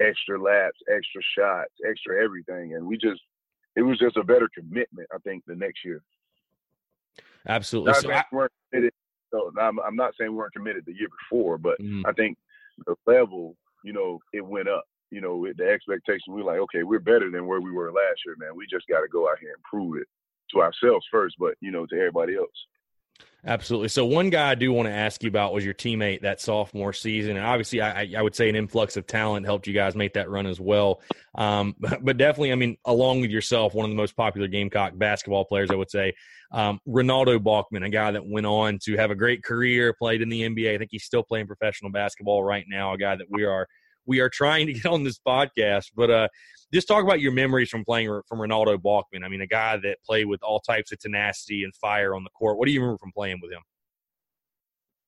extra 0.00 0.40
laps, 0.40 0.78
extra 0.88 1.20
shots, 1.36 1.72
extra 1.86 2.22
everything, 2.22 2.74
and 2.74 2.86
we 2.86 2.96
just, 2.96 3.20
it 3.76 3.82
was 3.82 3.98
just 3.98 4.16
a 4.16 4.24
better 4.24 4.48
commitment. 4.56 5.08
I 5.12 5.18
think 5.18 5.44
the 5.46 5.56
next 5.56 5.84
year. 5.84 6.02
Absolutely. 7.48 7.94
So 7.94 8.10
I, 8.10 8.24
weren't 8.32 8.52
committed. 8.70 8.92
So 9.32 9.52
I'm, 9.60 9.78
I'm, 9.80 9.96
not 9.96 10.12
saying 10.18 10.30
we 10.30 10.36
weren't 10.38 10.52
committed 10.52 10.84
the 10.86 10.94
year 10.94 11.08
before, 11.08 11.58
but 11.58 11.78
mm. 11.80 12.02
I 12.06 12.12
think 12.12 12.36
the 12.86 12.94
level, 13.06 13.56
you 13.84 13.92
know, 13.92 14.18
it 14.32 14.44
went 14.44 14.68
up. 14.68 14.84
You 15.10 15.20
know, 15.20 15.36
with 15.36 15.56
the 15.56 15.68
expectation, 15.68 16.32
we 16.32 16.42
are 16.42 16.44
like, 16.44 16.60
okay, 16.60 16.84
we're 16.84 17.00
better 17.00 17.32
than 17.32 17.46
where 17.46 17.60
we 17.60 17.72
were 17.72 17.90
last 17.90 18.20
year, 18.24 18.36
man. 18.38 18.54
We 18.54 18.66
just 18.70 18.86
got 18.86 19.00
to 19.00 19.08
go 19.08 19.28
out 19.28 19.40
here 19.40 19.52
and 19.52 19.62
prove 19.64 20.00
it 20.00 20.06
to 20.52 20.60
ourselves 20.60 21.04
first, 21.10 21.34
but 21.36 21.54
you 21.60 21.72
know, 21.72 21.84
to 21.86 21.96
everybody 21.96 22.36
else. 22.36 22.46
Absolutely. 23.46 23.88
So 23.88 24.04
one 24.04 24.28
guy 24.28 24.50
I 24.50 24.54
do 24.54 24.70
want 24.70 24.86
to 24.86 24.92
ask 24.92 25.22
you 25.22 25.28
about 25.28 25.54
was 25.54 25.64
your 25.64 25.72
teammate 25.72 26.20
that 26.22 26.42
sophomore 26.42 26.92
season, 26.92 27.38
and 27.38 27.46
obviously 27.46 27.80
I, 27.80 28.12
I 28.16 28.20
would 28.20 28.34
say 28.34 28.50
an 28.50 28.56
influx 28.56 28.98
of 28.98 29.06
talent 29.06 29.46
helped 29.46 29.66
you 29.66 29.72
guys 29.72 29.94
make 29.96 30.12
that 30.14 30.28
run 30.28 30.46
as 30.46 30.60
well. 30.60 31.00
Um, 31.34 31.74
but 32.02 32.18
definitely, 32.18 32.52
I 32.52 32.56
mean, 32.56 32.76
along 32.84 33.22
with 33.22 33.30
yourself, 33.30 33.72
one 33.72 33.84
of 33.84 33.90
the 33.90 33.96
most 33.96 34.14
popular 34.14 34.46
Gamecock 34.46 34.92
basketball 34.98 35.46
players, 35.46 35.70
I 35.70 35.74
would 35.74 35.90
say, 35.90 36.12
um, 36.52 36.80
Renaldo 36.84 37.38
Balkman, 37.38 37.86
a 37.86 37.88
guy 37.88 38.10
that 38.10 38.26
went 38.26 38.46
on 38.46 38.78
to 38.82 38.96
have 38.96 39.10
a 39.10 39.14
great 39.14 39.42
career, 39.42 39.94
played 39.98 40.20
in 40.20 40.28
the 40.28 40.42
NBA. 40.42 40.74
I 40.74 40.78
think 40.78 40.90
he's 40.90 41.04
still 41.04 41.22
playing 41.22 41.46
professional 41.46 41.90
basketball 41.90 42.44
right 42.44 42.66
now. 42.68 42.92
A 42.92 42.98
guy 42.98 43.16
that 43.16 43.26
we 43.30 43.44
are 43.44 43.66
we 44.06 44.20
are 44.20 44.28
trying 44.28 44.66
to 44.66 44.72
get 44.74 44.86
on 44.86 45.04
this 45.04 45.18
podcast, 45.18 45.92
but 45.94 46.10
uh, 46.10 46.28
just 46.72 46.88
talk 46.88 47.02
about 47.02 47.20
your 47.20 47.32
memories 47.32 47.68
from 47.68 47.84
playing 47.84 48.20
from 48.28 48.40
Renaldo 48.40 48.78
Balkman. 48.78 49.24
I 49.24 49.28
mean, 49.28 49.40
a 49.40 49.46
guy 49.46 49.76
that 49.78 50.02
played 50.04 50.26
with 50.26 50.42
all 50.42 50.60
types 50.60 50.92
of 50.92 50.98
tenacity 50.98 51.64
and 51.64 51.74
fire 51.74 52.14
on 52.14 52.24
the 52.24 52.30
court. 52.30 52.58
What 52.58 52.66
do 52.66 52.72
you 52.72 52.80
remember 52.80 52.98
from 52.98 53.12
playing 53.12 53.40
with 53.42 53.52
him? 53.52 53.62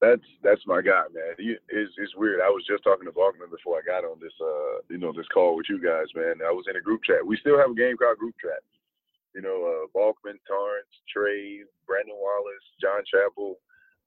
That's 0.00 0.26
that's 0.42 0.66
my 0.66 0.82
guy, 0.82 1.06
man. 1.14 1.38
He, 1.38 1.54
it's, 1.68 1.94
it's 1.96 2.16
weird. 2.16 2.40
I 2.40 2.50
was 2.50 2.66
just 2.66 2.82
talking 2.82 3.06
to 3.06 3.14
Balkman 3.14 3.54
before 3.54 3.78
I 3.78 3.86
got 3.86 4.02
on 4.02 4.18
this, 4.18 4.34
uh, 4.42 4.82
you 4.90 4.98
know, 4.98 5.12
this 5.14 5.30
call 5.32 5.54
with 5.54 5.66
you 5.70 5.78
guys, 5.78 6.10
man. 6.16 6.42
I 6.42 6.50
was 6.50 6.66
in 6.68 6.74
a 6.74 6.82
group 6.82 7.04
chat. 7.04 7.24
We 7.24 7.36
still 7.36 7.56
have 7.56 7.70
a 7.70 7.74
Gamecock 7.74 8.18
group 8.18 8.34
chat. 8.42 8.58
You 9.32 9.42
know, 9.42 9.62
uh, 9.62 9.86
Balkman, 9.96 10.42
Tarence, 10.42 10.90
Tre, 11.06 11.62
Brandon 11.86 12.18
Wallace, 12.18 12.66
John 12.82 13.00
Chappell, 13.06 13.62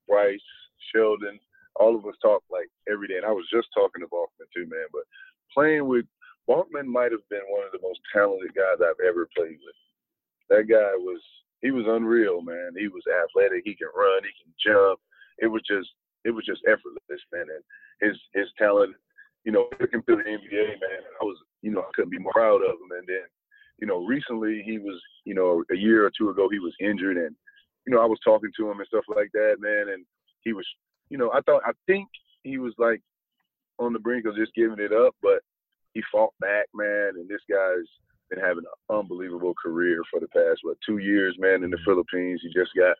Bryce, 0.07 0.43
Sheldon. 0.91 1.39
All 1.79 1.95
of 1.95 2.05
us 2.05 2.15
talk 2.21 2.43
like 2.51 2.67
every 2.91 3.07
day, 3.07 3.15
and 3.15 3.25
I 3.25 3.31
was 3.31 3.47
just 3.51 3.69
talking 3.73 4.03
to 4.03 4.11
Balkman 4.11 4.51
too, 4.53 4.67
man. 4.67 4.91
But 4.91 5.03
playing 5.53 5.87
with 5.87 6.05
Balkman 6.49 6.85
might 6.85 7.11
have 7.11 7.25
been 7.29 7.45
one 7.49 7.65
of 7.65 7.71
the 7.71 7.81
most 7.81 7.99
talented 8.13 8.53
guys 8.53 8.77
I've 8.81 9.01
ever 9.05 9.27
played 9.35 9.57
with. 9.63 9.79
That 10.49 10.69
guy 10.69 10.93
was 10.97 11.21
he 11.61 11.71
was 11.71 11.85
unreal, 11.87 12.41
man. 12.41 12.73
He 12.77 12.87
was 12.87 13.01
athletic. 13.09 13.63
He 13.65 13.75
can 13.75 13.89
run. 13.95 14.21
He 14.21 14.33
can 14.37 14.53
jump. 14.61 14.99
it 15.39 15.47
was 15.47 15.61
just 15.67 15.89
it 16.23 16.31
was 16.31 16.45
just 16.45 16.61
effortless, 16.67 17.21
man. 17.33 17.45
And 17.49 17.63
his 18.01 18.19
his 18.33 18.47
talent, 18.57 18.95
you 19.43 19.51
know, 19.51 19.69
took 19.79 19.93
him 19.93 20.03
to 20.07 20.15
the 20.15 20.23
NBA, 20.23 20.67
man. 20.81 21.01
I 21.21 21.23
was, 21.23 21.37
you 21.61 21.71
know, 21.71 21.81
I 21.81 21.91
couldn't 21.93 22.11
be 22.11 22.19
more 22.19 22.33
proud 22.33 22.61
of 22.61 22.77
him. 22.77 22.91
And 22.97 23.07
then, 23.07 23.25
you 23.79 23.87
know, 23.87 24.05
recently 24.05 24.61
he 24.65 24.77
was, 24.77 25.01
you 25.25 25.33
know, 25.33 25.63
a 25.71 25.75
year 25.75 26.05
or 26.05 26.11
two 26.15 26.29
ago 26.29 26.49
he 26.51 26.59
was 26.59 26.73
injured, 26.79 27.17
and 27.17 27.35
you 27.87 27.93
know, 27.93 28.01
I 28.01 28.05
was 28.05 28.19
talking 28.23 28.51
to 28.57 28.69
him 28.69 28.79
and 28.79 28.87
stuff 28.87 29.05
like 29.07 29.29
that, 29.33 29.57
man. 29.59 29.93
And 29.93 30.05
he 30.41 30.53
was, 30.53 30.65
you 31.09 31.17
know, 31.17 31.31
I 31.33 31.41
thought 31.41 31.63
I 31.65 31.71
think 31.87 32.07
he 32.43 32.57
was 32.57 32.73
like 32.77 33.01
on 33.79 33.93
the 33.93 33.99
brink 33.99 34.25
of 34.25 34.35
just 34.35 34.53
giving 34.53 34.79
it 34.79 34.93
up, 34.93 35.15
but 35.21 35.41
he 35.95 36.03
fought 36.11 36.33
back, 36.39 36.67
man. 36.75 37.13
And 37.15 37.27
this 37.27 37.41
guy's 37.49 37.87
been 38.29 38.39
having 38.39 38.63
an 38.65 38.95
unbelievable 38.95 39.55
career 39.59 40.01
for 40.11 40.19
the 40.19 40.27
past 40.27 40.59
what 40.61 40.77
two 40.85 40.99
years, 40.99 41.35
man. 41.39 41.63
In 41.63 41.71
the 41.71 41.79
Philippines, 41.83 42.41
he 42.43 42.53
just 42.53 42.71
got 42.77 42.95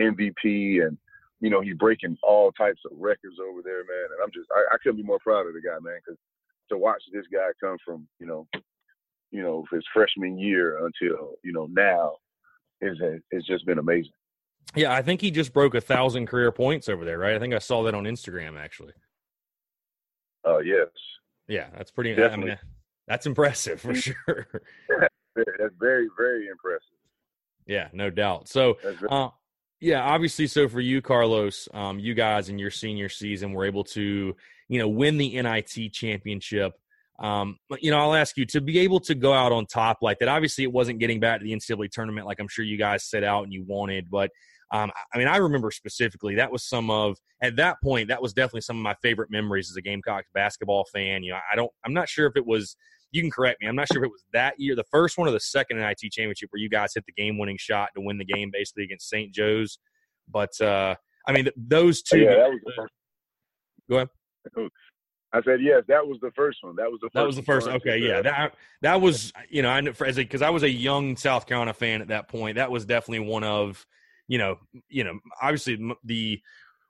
MVP, 0.00 0.84
and 0.84 0.98
you 1.40 1.50
know 1.50 1.60
he's 1.60 1.76
breaking 1.76 2.16
all 2.22 2.50
types 2.52 2.80
of 2.90 2.98
records 2.98 3.36
over 3.40 3.60
there, 3.62 3.84
man. 3.84 4.08
And 4.10 4.22
I'm 4.24 4.30
just 4.34 4.48
I, 4.50 4.74
I 4.74 4.78
couldn't 4.82 4.96
be 4.96 5.06
more 5.06 5.20
proud 5.20 5.46
of 5.46 5.54
the 5.54 5.60
guy, 5.60 5.78
man, 5.80 6.00
because 6.04 6.18
to 6.70 6.78
watch 6.78 7.02
this 7.12 7.26
guy 7.32 7.50
come 7.62 7.76
from 7.84 8.08
you 8.18 8.26
know, 8.26 8.48
you 9.30 9.42
know 9.42 9.64
his 9.70 9.84
freshman 9.92 10.38
year 10.38 10.78
until 10.78 11.34
you 11.44 11.52
know 11.52 11.68
now 11.70 12.14
is 12.80 12.96
it's 13.30 13.46
just 13.46 13.66
been 13.66 13.78
amazing. 13.78 14.12
Yeah, 14.74 14.94
I 14.94 15.02
think 15.02 15.20
he 15.20 15.30
just 15.30 15.52
broke 15.52 15.74
a 15.74 15.80
thousand 15.80 16.26
career 16.26 16.52
points 16.52 16.88
over 16.88 17.04
there, 17.04 17.18
right? 17.18 17.34
I 17.34 17.38
think 17.38 17.54
I 17.54 17.58
saw 17.58 17.82
that 17.82 17.94
on 17.94 18.04
Instagram 18.04 18.58
actually. 18.58 18.92
Oh 20.44 20.56
uh, 20.56 20.58
yes. 20.60 20.86
Yeah, 21.50 21.66
that's 21.76 21.90
pretty. 21.90 22.14
Definitely. 22.14 22.52
I 22.52 22.54
mean, 22.54 22.58
that's 23.08 23.26
impressive 23.26 23.80
for 23.80 23.94
sure. 23.94 24.46
that's 24.88 25.74
very, 25.78 26.08
very 26.16 26.46
impressive. 26.46 26.96
Yeah, 27.66 27.88
no 27.92 28.08
doubt. 28.08 28.48
So, 28.48 28.78
uh, 29.10 29.28
yeah, 29.80 30.02
obviously, 30.02 30.46
so 30.46 30.68
for 30.68 30.80
you, 30.80 31.02
Carlos, 31.02 31.68
um, 31.74 31.98
you 31.98 32.14
guys 32.14 32.48
in 32.48 32.58
your 32.58 32.70
senior 32.70 33.08
season 33.08 33.52
were 33.52 33.64
able 33.64 33.84
to, 33.84 34.34
you 34.68 34.78
know, 34.78 34.88
win 34.88 35.18
the 35.18 35.40
NIT 35.42 35.92
championship. 35.92 36.72
Um, 37.18 37.58
you 37.80 37.90
know, 37.90 37.98
I'll 37.98 38.14
ask 38.14 38.36
you 38.36 38.46
to 38.46 38.60
be 38.60 38.78
able 38.78 39.00
to 39.00 39.14
go 39.14 39.32
out 39.32 39.52
on 39.52 39.66
top 39.66 39.98
like 40.02 40.20
that. 40.20 40.28
Obviously, 40.28 40.64
it 40.64 40.72
wasn't 40.72 41.00
getting 41.00 41.20
back 41.20 41.40
to 41.40 41.44
the 41.44 41.52
NCAA 41.52 41.90
tournament 41.90 42.26
like 42.26 42.40
I'm 42.40 42.48
sure 42.48 42.64
you 42.64 42.78
guys 42.78 43.04
set 43.04 43.24
out 43.24 43.42
and 43.44 43.52
you 43.52 43.64
wanted, 43.66 44.08
but 44.08 44.30
um, 44.72 44.90
I 45.12 45.18
mean, 45.18 45.26
I 45.26 45.36
remember 45.38 45.70
specifically 45.70 46.36
that 46.36 46.50
was 46.50 46.62
some 46.64 46.90
of 46.90 47.18
at 47.42 47.56
that 47.56 47.76
point 47.82 48.08
that 48.08 48.22
was 48.22 48.32
definitely 48.32 48.60
some 48.60 48.76
of 48.76 48.82
my 48.82 48.94
favorite 49.02 49.30
memories 49.30 49.70
as 49.70 49.76
a 49.76 49.82
Gamecocks 49.82 50.28
basketball 50.32 50.84
fan. 50.92 51.22
You 51.22 51.32
know, 51.32 51.38
I 51.52 51.56
don't, 51.56 51.70
I'm 51.84 51.92
not 51.92 52.08
sure 52.08 52.26
if 52.26 52.36
it 52.36 52.46
was. 52.46 52.76
You 53.12 53.20
can 53.20 53.30
correct 53.30 53.60
me. 53.60 53.66
I'm 53.66 53.74
not 53.74 53.88
sure 53.92 54.00
if 54.00 54.06
it 54.06 54.12
was 54.12 54.22
that 54.32 54.54
year, 54.58 54.76
the 54.76 54.84
first 54.84 55.18
one 55.18 55.26
or 55.26 55.32
the 55.32 55.40
second 55.40 55.78
NIT 55.78 55.98
championship 56.12 56.48
where 56.52 56.60
you 56.60 56.68
guys 56.68 56.92
hit 56.94 57.04
the 57.06 57.12
game-winning 57.12 57.56
shot 57.58 57.88
to 57.96 58.00
win 58.00 58.18
the 58.18 58.24
game, 58.24 58.50
basically 58.52 58.84
against 58.84 59.08
St. 59.08 59.34
Joe's. 59.34 59.80
But 60.28 60.60
uh, 60.60 60.94
I 61.26 61.32
mean, 61.32 61.48
those 61.56 62.02
two. 62.02 62.20
Yeah, 62.20 62.36
that 62.36 62.50
was 62.50 62.60
the 62.64 62.72
first. 62.76 62.92
Go 63.88 63.96
ahead. 63.96 64.70
I 65.32 65.42
said 65.42 65.60
yes. 65.60 65.82
That 65.88 66.06
was 66.06 66.18
the 66.20 66.30
first 66.36 66.58
one. 66.62 66.76
That 66.76 66.90
was 66.90 67.00
the 67.00 67.06
first 67.06 67.14
that 67.14 67.26
was 67.26 67.36
the 67.36 67.42
first. 67.42 67.68
Okay, 67.68 67.98
yeah. 67.98 68.22
That 68.22 68.54
that 68.82 69.00
was 69.00 69.32
you 69.48 69.62
know 69.62 69.70
I 69.70 69.80
as 70.06 70.16
because 70.16 70.42
I 70.42 70.50
was 70.50 70.62
a 70.62 70.70
young 70.70 71.16
South 71.16 71.46
Carolina 71.46 71.72
fan 71.72 72.00
at 72.00 72.08
that 72.08 72.28
point. 72.28 72.56
That 72.56 72.70
was 72.70 72.84
definitely 72.84 73.28
one 73.28 73.44
of 73.44 73.84
you 74.30 74.38
know, 74.38 74.54
you 74.88 75.02
know, 75.02 75.18
obviously 75.42 75.76
the 76.04 76.40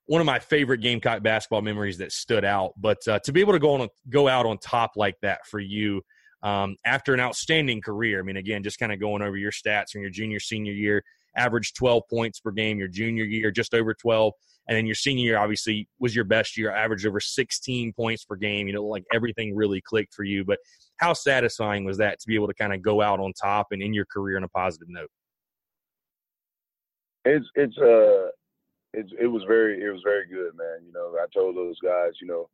one 0.04 0.20
of 0.20 0.26
my 0.26 0.38
favorite 0.38 0.82
Gamecock 0.82 1.22
basketball 1.22 1.62
memories 1.62 1.96
that 1.98 2.12
stood 2.12 2.44
out. 2.44 2.74
But 2.76 2.98
uh, 3.08 3.18
to 3.24 3.32
be 3.32 3.40
able 3.40 3.54
to 3.54 3.58
go 3.58 3.80
on 3.80 3.88
go 4.10 4.28
out 4.28 4.44
on 4.44 4.58
top 4.58 4.92
like 4.94 5.16
that 5.22 5.46
for 5.46 5.58
you 5.58 6.02
um, 6.42 6.76
after 6.84 7.14
an 7.14 7.20
outstanding 7.20 7.80
career. 7.80 8.20
I 8.20 8.22
mean, 8.22 8.36
again, 8.36 8.62
just 8.62 8.78
kind 8.78 8.92
of 8.92 9.00
going 9.00 9.22
over 9.22 9.38
your 9.38 9.52
stats 9.52 9.90
from 9.90 10.02
your 10.02 10.10
junior 10.10 10.38
senior 10.38 10.74
year, 10.74 11.02
average 11.34 11.72
12 11.72 12.02
points 12.10 12.40
per 12.40 12.50
game. 12.50 12.78
Your 12.78 12.88
junior 12.88 13.24
year, 13.24 13.50
just 13.50 13.72
over 13.72 13.94
12. 13.94 14.34
And 14.68 14.76
then 14.76 14.84
your 14.84 14.94
senior 14.94 15.24
year, 15.24 15.38
obviously, 15.38 15.88
was 15.98 16.14
your 16.14 16.26
best 16.26 16.58
year, 16.58 16.70
averaged 16.70 17.06
over 17.06 17.20
16 17.20 17.94
points 17.94 18.26
per 18.26 18.36
game. 18.36 18.66
You 18.66 18.74
know, 18.74 18.84
like 18.84 19.04
everything 19.14 19.56
really 19.56 19.80
clicked 19.80 20.12
for 20.12 20.24
you. 20.24 20.44
But 20.44 20.58
how 20.98 21.14
satisfying 21.14 21.84
was 21.84 21.96
that 21.96 22.20
to 22.20 22.26
be 22.26 22.34
able 22.34 22.48
to 22.48 22.54
kind 22.54 22.74
of 22.74 22.82
go 22.82 23.00
out 23.00 23.18
on 23.18 23.32
top 23.32 23.68
and 23.70 23.82
in 23.82 23.94
your 23.94 24.04
career 24.12 24.36
on 24.36 24.44
a 24.44 24.48
positive 24.48 24.88
note? 24.90 25.10
It's 27.24 27.46
it's 27.54 27.76
uh 27.78 28.30
it's 28.92 29.10
it 29.20 29.26
was 29.26 29.42
very 29.46 29.82
it 29.82 29.90
was 29.90 30.02
very 30.04 30.26
good, 30.26 30.56
man. 30.56 30.86
You 30.86 30.92
know, 30.92 31.16
I 31.20 31.26
told 31.32 31.56
those 31.56 31.78
guys, 31.82 32.12
you 32.20 32.26
know, 32.26 32.48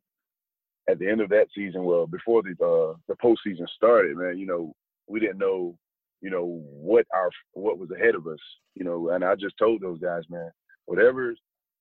at 0.88 0.98
the 0.98 1.08
end 1.08 1.20
of 1.20 1.28
that 1.30 1.48
season, 1.54 1.84
well, 1.84 2.06
before 2.06 2.42
the 2.42 2.50
uh 2.52 2.94
the 3.08 3.16
postseason 3.22 3.68
started, 3.74 4.16
man, 4.16 4.38
you 4.38 4.46
know, 4.46 4.74
we 5.06 5.20
didn't 5.20 5.38
know, 5.38 5.76
you 6.20 6.30
know, 6.30 6.62
what 6.70 7.06
our 7.14 7.30
what 7.52 7.78
was 7.78 7.90
ahead 7.90 8.14
of 8.14 8.26
us, 8.26 8.40
you 8.74 8.84
know, 8.84 9.10
and 9.10 9.24
I 9.24 9.34
just 9.34 9.56
told 9.58 9.80
those 9.80 10.00
guys, 10.00 10.22
man, 10.28 10.50
whatever 10.86 11.34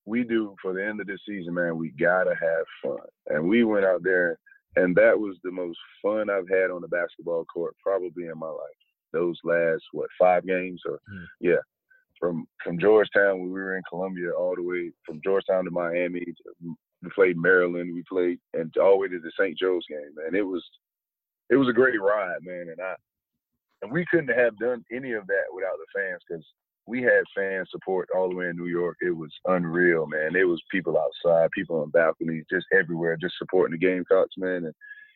we 0.04 0.22
do 0.22 0.54
for 0.62 0.72
the 0.72 0.84
end 0.84 1.00
of 1.00 1.08
this 1.08 1.20
season, 1.28 1.54
man, 1.54 1.76
we 1.76 1.90
gotta 1.90 2.34
have 2.40 2.64
fun. 2.82 3.06
And 3.26 3.48
we 3.48 3.64
went 3.64 3.84
out 3.84 4.02
there 4.04 4.38
and 4.76 4.94
that 4.96 5.18
was 5.18 5.36
the 5.42 5.50
most 5.50 5.78
fun 6.02 6.30
I've 6.30 6.48
had 6.48 6.70
on 6.70 6.82
the 6.82 6.88
basketball 6.88 7.44
court 7.46 7.74
probably 7.82 8.26
in 8.26 8.38
my 8.38 8.48
life. 8.48 8.58
Those 9.12 9.38
last 9.42 9.82
what 9.92 10.10
five 10.18 10.46
games 10.46 10.82
or 10.86 11.00
mm. 11.12 11.24
yeah, 11.40 11.56
from 12.18 12.46
from 12.62 12.78
Georgetown 12.78 13.40
when 13.40 13.52
we 13.52 13.60
were 13.60 13.76
in 13.76 13.82
Columbia 13.88 14.32
all 14.32 14.54
the 14.56 14.62
way 14.62 14.90
from 15.04 15.20
Georgetown 15.22 15.64
to 15.64 15.70
Miami. 15.70 16.20
To, 16.20 16.76
we 17.02 17.10
played 17.14 17.36
Maryland. 17.36 17.92
We 17.94 18.02
played 18.08 18.38
and 18.54 18.74
all 18.78 18.92
the 18.92 18.96
way 18.96 19.08
to 19.08 19.20
the 19.20 19.32
St. 19.38 19.58
Joe's 19.58 19.84
game, 19.88 20.14
man. 20.16 20.34
It 20.34 20.46
was 20.46 20.64
it 21.50 21.56
was 21.56 21.68
a 21.68 21.72
great 21.72 22.00
ride, 22.00 22.38
man. 22.42 22.68
And 22.70 22.80
I 22.80 22.94
and 23.82 23.92
we 23.92 24.06
couldn't 24.10 24.36
have 24.36 24.58
done 24.58 24.84
any 24.92 25.12
of 25.12 25.26
that 25.26 25.46
without 25.54 25.76
the 25.78 26.00
fans 26.00 26.22
because 26.28 26.44
we 26.86 27.02
had 27.02 27.24
fan 27.34 27.64
support 27.70 28.08
all 28.14 28.30
the 28.30 28.36
way 28.36 28.48
in 28.48 28.56
New 28.56 28.68
York. 28.68 28.96
It 29.00 29.16
was 29.16 29.32
unreal, 29.46 30.06
man. 30.06 30.36
It 30.36 30.44
was 30.44 30.62
people 30.70 30.96
outside, 30.96 31.50
people 31.50 31.80
on 31.80 31.90
balconies, 31.90 32.44
just 32.50 32.66
everywhere, 32.72 33.16
just 33.20 33.34
supporting 33.38 33.78
the 33.78 33.86
Gamecocks, 33.86 34.34
man. 34.36 34.64
And 34.64 34.74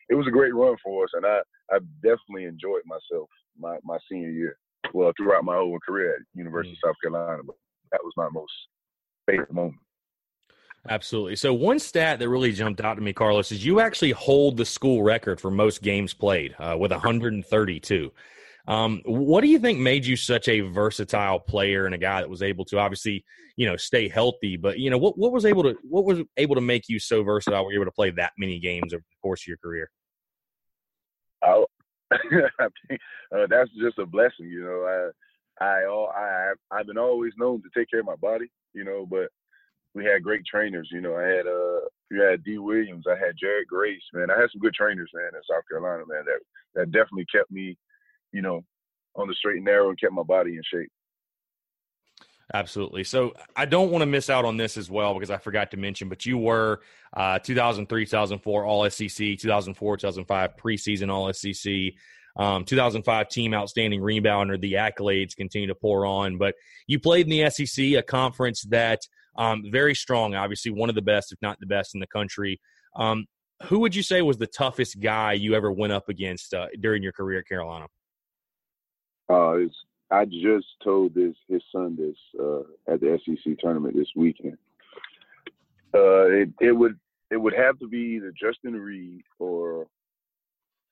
it 0.09 0.15
was 0.15 0.27
a 0.27 0.31
great 0.31 0.53
run 0.53 0.75
for 0.83 1.05
us, 1.05 1.11
and 1.13 1.25
I 1.25 1.39
I 1.71 1.79
definitely 2.03 2.45
enjoyed 2.45 2.83
myself 2.85 3.29
my 3.57 3.77
my 3.83 3.97
senior 4.09 4.29
year 4.29 4.57
well 4.93 5.11
throughout 5.17 5.43
my 5.43 5.55
whole 5.55 5.79
career 5.85 6.15
at 6.15 6.21
University 6.33 6.73
mm-hmm. 6.73 6.87
of 6.87 6.91
South 6.91 7.01
Carolina. 7.01 7.43
But 7.45 7.55
that 7.91 8.01
was 8.03 8.13
my 8.17 8.29
most 8.29 8.53
favorite 9.29 9.51
moment. 9.51 9.75
Absolutely. 10.89 11.35
So 11.35 11.53
one 11.53 11.77
stat 11.77 12.19
that 12.19 12.29
really 12.29 12.51
jumped 12.51 12.81
out 12.81 12.95
to 12.95 13.01
me, 13.01 13.13
Carlos, 13.13 13.51
is 13.51 13.63
you 13.63 13.79
actually 13.79 14.11
hold 14.11 14.57
the 14.57 14.65
school 14.65 15.03
record 15.03 15.39
for 15.39 15.51
most 15.51 15.83
games 15.83 16.13
played 16.13 16.55
uh, 16.57 16.75
with 16.79 16.91
132. 16.91 18.11
Um, 18.67 19.01
what 19.05 19.41
do 19.41 19.47
you 19.47 19.59
think 19.59 19.79
made 19.79 20.05
you 20.05 20.15
such 20.15 20.47
a 20.47 20.61
versatile 20.61 21.39
player 21.39 21.85
and 21.85 21.95
a 21.95 21.99
guy 21.99 22.21
that 22.21 22.29
was 22.29 22.41
able 22.41 22.65
to 22.65 22.79
obviously, 22.79 23.23
you 23.57 23.67
know, 23.67 23.75
stay 23.75 24.07
healthy? 24.07 24.57
But 24.57 24.79
you 24.79 24.89
know, 24.89 24.97
what 24.97 25.17
what 25.17 25.31
was 25.31 25.45
able 25.45 25.63
to 25.63 25.75
what 25.83 26.05
was 26.05 26.19
able 26.37 26.55
to 26.55 26.61
make 26.61 26.83
you 26.87 26.99
so 26.99 27.23
versatile? 27.23 27.65
Were 27.65 27.71
you 27.71 27.79
able 27.79 27.91
to 27.91 27.95
play 27.95 28.11
that 28.11 28.33
many 28.37 28.59
games 28.59 28.93
over 28.93 29.01
the 29.01 29.21
course 29.21 29.43
of 29.43 29.47
your 29.47 29.57
career? 29.57 29.89
I, 31.43 31.63
uh, 32.11 33.47
that's 33.49 33.69
just 33.79 33.99
a 33.99 34.05
blessing, 34.05 34.47
you 34.47 34.63
know. 34.63 35.11
I 35.59 35.63
I 35.63 35.85
all 35.85 36.11
I 36.15 36.53
I've 36.71 36.87
been 36.87 36.97
always 36.97 37.33
known 37.37 37.61
to 37.61 37.69
take 37.75 37.89
care 37.89 37.99
of 38.01 38.05
my 38.05 38.15
body, 38.15 38.51
you 38.73 38.83
know, 38.83 39.05
but 39.09 39.29
we 39.93 40.05
had 40.05 40.23
great 40.23 40.45
trainers, 40.45 40.89
you 40.91 41.01
know. 41.01 41.15
I 41.15 41.23
had 41.23 41.47
uh 41.47 41.87
you 42.09 42.21
had 42.21 42.43
D 42.43 42.57
Williams, 42.57 43.05
I 43.09 43.15
had 43.15 43.35
Jared 43.39 43.67
Grace, 43.67 44.01
man. 44.13 44.29
I 44.31 44.39
had 44.39 44.49
some 44.51 44.61
good 44.61 44.73
trainers, 44.73 45.11
man, 45.13 45.31
in 45.33 45.41
South 45.49 45.63
Carolina, 45.69 46.03
man, 46.07 46.23
that 46.25 46.39
that 46.75 46.91
definitely 46.91 47.25
kept 47.33 47.51
me, 47.51 47.77
you 48.31 48.41
know, 48.41 48.63
on 49.15 49.27
the 49.27 49.35
straight 49.35 49.57
and 49.57 49.65
narrow 49.65 49.89
and 49.89 49.99
kept 49.99 50.13
my 50.13 50.23
body 50.23 50.55
in 50.55 50.61
shape. 50.63 50.91
Absolutely. 52.53 53.03
So 53.03 53.33
I 53.55 53.65
don't 53.65 53.91
want 53.91 54.01
to 54.01 54.05
miss 54.05 54.29
out 54.29 54.43
on 54.43 54.57
this 54.57 54.75
as 54.75 54.89
well 54.91 55.13
because 55.13 55.29
I 55.29 55.37
forgot 55.37 55.71
to 55.71 55.77
mention, 55.77 56.09
but 56.09 56.25
you 56.25 56.37
were 56.37 56.81
uh, 57.15 57.39
2003, 57.39 58.05
2004 58.05 58.65
All 58.65 58.89
SEC, 58.89 59.37
2004, 59.37 59.97
2005 59.97 60.57
preseason 60.57 61.09
All 61.09 61.31
SEC, 61.31 61.93
um, 62.35 62.65
2005 62.65 63.29
team 63.29 63.53
outstanding 63.53 64.01
rebounder. 64.01 64.59
The 64.59 64.73
accolades 64.73 65.35
continue 65.35 65.67
to 65.67 65.75
pour 65.75 66.05
on, 66.05 66.37
but 66.37 66.55
you 66.87 66.99
played 66.99 67.25
in 67.25 67.29
the 67.29 67.49
SEC, 67.49 67.93
a 67.93 68.01
conference 68.01 68.63
that 68.63 68.99
um, 69.37 69.63
very 69.71 69.95
strong, 69.95 70.35
obviously 70.35 70.71
one 70.71 70.89
of 70.89 70.95
the 70.95 71.01
best, 71.01 71.31
if 71.31 71.41
not 71.41 71.57
the 71.59 71.67
best 71.67 71.93
in 71.93 72.01
the 72.01 72.07
country. 72.07 72.59
Um, 72.97 73.27
who 73.63 73.79
would 73.79 73.95
you 73.95 74.03
say 74.03 74.21
was 74.21 74.37
the 74.37 74.47
toughest 74.47 74.99
guy 74.99 75.33
you 75.33 75.53
ever 75.53 75.71
went 75.71 75.93
up 75.93 76.09
against 76.09 76.53
uh, 76.53 76.67
during 76.79 77.01
your 77.01 77.13
career 77.13 77.39
at 77.39 77.47
Carolina? 77.47 77.87
Uh, 79.29 79.51
it's 79.51 79.75
I 80.11 80.25
just 80.25 80.67
told 80.83 81.13
this 81.13 81.35
his 81.47 81.61
son 81.71 81.95
this 81.97 82.17
uh, 82.39 82.61
at 82.91 82.99
the 82.99 83.19
SEC 83.25 83.57
tournament 83.59 83.95
this 83.95 84.09
weekend. 84.15 84.57
Uh, 85.93 86.27
it 86.27 86.49
it 86.59 86.71
would 86.71 86.99
it 87.29 87.37
would 87.37 87.53
have 87.53 87.79
to 87.79 87.87
be 87.87 88.17
either 88.17 88.33
Justin 88.39 88.73
Reed 88.73 89.23
or 89.39 89.87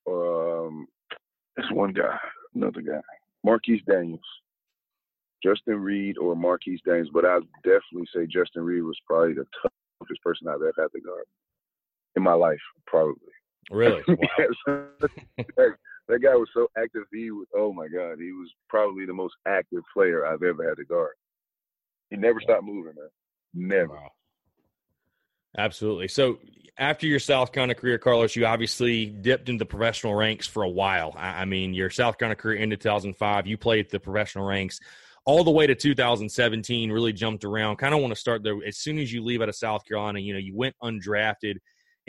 or 0.06 0.68
um, 0.68 0.88
this 1.58 1.66
one 1.72 1.94
guy, 1.94 2.18
another 2.56 2.82
guy, 2.82 3.02
Marquis 3.44 3.84
Daniels. 3.88 4.22
Justin 5.44 5.80
Reed 5.80 6.18
or 6.18 6.36
Marquis 6.36 6.82
Daniels, 6.86 7.10
but 7.14 7.26
I'd 7.26 7.44
definitely 7.64 8.08
say 8.14 8.26
Justin 8.26 8.64
Reed 8.64 8.84
was 8.84 8.98
probably 9.08 9.34
the 9.34 9.46
toughest 9.62 10.22
person 10.22 10.48
I've 10.48 10.56
ever 10.56 10.74
had 10.78 10.92
to 10.92 11.00
guard 11.00 11.24
in 12.16 12.24
my 12.24 12.34
life, 12.34 12.60
probably. 12.86 13.16
Really? 13.72 14.02
Wow 14.68 14.86
that 16.10 16.20
guy 16.20 16.36
was 16.36 16.50
so 16.54 16.68
active. 16.78 17.04
He 17.14 17.32
was, 17.32 17.48
oh 17.56 17.72
my 17.72 17.88
God, 17.88 18.18
he 18.18 18.34
was 18.34 18.50
probably 18.68 19.06
the 19.06 19.14
most 19.14 19.36
active 19.48 19.84
player 19.94 20.26
I've 20.26 20.44
ever 20.44 20.68
had 20.68 20.78
to 20.78 20.86
guard. 20.86 21.14
He 22.10 22.18
never 22.18 22.42
stopped 22.42 22.64
moving, 22.64 22.96
man. 22.96 23.10
Never. 23.54 23.94
Wow. 23.94 24.10
Absolutely. 25.58 26.08
So 26.08 26.40
after 26.78 27.06
your 27.06 27.20
South 27.20 27.52
Carolina 27.52 27.76
career, 27.76 28.00
Carlos, 28.00 28.36
you 28.36 28.46
obviously 28.46 29.06
dipped 29.06 29.50
into 29.50 29.60
the 29.60 29.66
professional 29.66 30.16
ranks 30.16 30.48
for 30.48 30.64
a 30.64 30.70
while. 30.70 31.14
I 31.16 31.42
I 31.42 31.46
mean, 31.46 31.74
your 31.74 31.92
South 31.92 32.18
Carolina 32.18 32.36
career 32.36 32.60
ended 32.60 32.82
2005. 32.82 33.46
You 33.48 33.58
played 33.58 33.90
the 33.92 34.00
professional 34.00 34.46
ranks 34.46 34.80
all 35.26 35.44
the 35.44 35.52
way 35.52 35.68
to 35.68 35.76
2017. 35.76 36.92
Really 36.92 37.14
jumped 37.14 37.44
around. 37.44 37.78
Kind 37.78 37.94
of 37.94 38.02
want 38.02 38.14
to 38.14 38.20
start 38.20 38.44
there. 38.44 38.58
As 38.66 38.78
soon 38.78 38.98
as 38.98 39.14
you 39.14 39.24
leave 39.24 39.42
out 39.42 39.50
of 39.50 39.56
South 39.56 39.86
Carolina, 39.86 40.20
you 40.20 40.34
know, 40.34 40.40
you 40.40 40.56
went 40.56 40.76
undrafted 40.82 41.58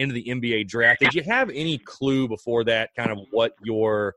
into 0.01 0.15
the 0.15 0.25
NBA 0.25 0.67
draft. 0.67 1.01
Did 1.01 1.15
you 1.15 1.23
have 1.23 1.51
any 1.51 1.77
clue 1.77 2.27
before 2.27 2.65
that, 2.65 2.91
kind 2.97 3.11
of 3.11 3.19
what 3.31 3.53
your 3.63 4.15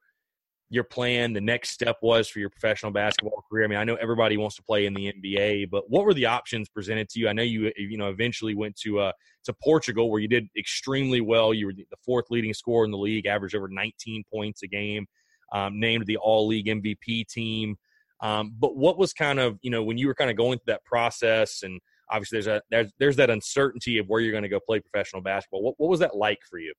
your 0.70 0.86
plan, 0.86 1.34
the 1.34 1.42
next 1.42 1.70
step 1.70 1.98
was 2.02 2.28
for 2.28 2.40
your 2.40 2.50
professional 2.50 2.92
basketball 2.92 3.44
career? 3.48 3.66
I 3.66 3.68
mean, 3.68 3.78
I 3.78 3.84
know 3.84 3.96
everybody 3.96 4.38
wants 4.38 4.56
to 4.56 4.64
play 4.64 4.88
in 4.88 4.94
the 4.94 5.14
NBA, 5.14 5.70
but 5.70 5.90
what 5.90 6.06
were 6.06 6.16
the 6.16 6.26
options 6.26 6.68
presented 6.70 7.10
to 7.10 7.20
you? 7.20 7.28
I 7.28 7.34
know 7.34 7.44
you 7.44 7.72
you 7.76 7.98
know 7.98 8.10
eventually 8.10 8.56
went 8.56 8.78
to 8.78 9.00
uh, 9.00 9.12
to 9.44 9.54
Portugal 9.54 10.10
where 10.10 10.22
you 10.22 10.30
did 10.30 10.48
extremely 10.58 11.20
well. 11.20 11.54
You 11.54 11.68
were 11.68 11.74
the 11.74 11.86
fourth 12.04 12.26
leading 12.32 12.54
scorer 12.54 12.86
in 12.86 12.92
the 12.92 12.98
league, 12.98 13.26
averaged 13.26 13.56
over 13.56 13.68
19 13.68 14.24
points 14.34 14.64
a 14.64 14.68
game, 14.68 15.06
um, 15.52 15.80
named 15.80 16.06
the 16.06 16.18
All 16.18 16.48
League 16.48 16.68
MVP 16.68 17.28
team. 17.28 17.76
Um, 18.22 18.56
but 18.58 18.78
what 18.78 18.98
was 18.98 19.12
kind 19.12 19.38
of 19.38 19.60
you 19.62 19.70
know 19.70 19.84
when 19.84 19.98
you 19.98 20.08
were 20.08 20.16
kind 20.16 20.32
of 20.32 20.38
going 20.38 20.60
through 20.60 20.74
that 20.74 20.86
process 20.86 21.62
and 21.62 21.82
obviously 22.10 22.38
there's 22.42 22.48
a 22.48 22.62
there's 22.70 22.92
there's 23.00 23.16
that 23.18 23.30
uncertainty 23.30 23.98
of 23.98 24.08
where 24.08 24.22
you're 24.22 24.32
going 24.32 24.44
to 24.44 24.50
go 24.50 24.60
play 24.60 24.80
professional 24.80 25.22
basketball. 25.22 25.62
What 25.64 25.76
what 25.78 25.90
was 25.90 26.00
that 26.00 26.16
like 26.16 26.40
for 26.50 26.60
you? 26.60 26.74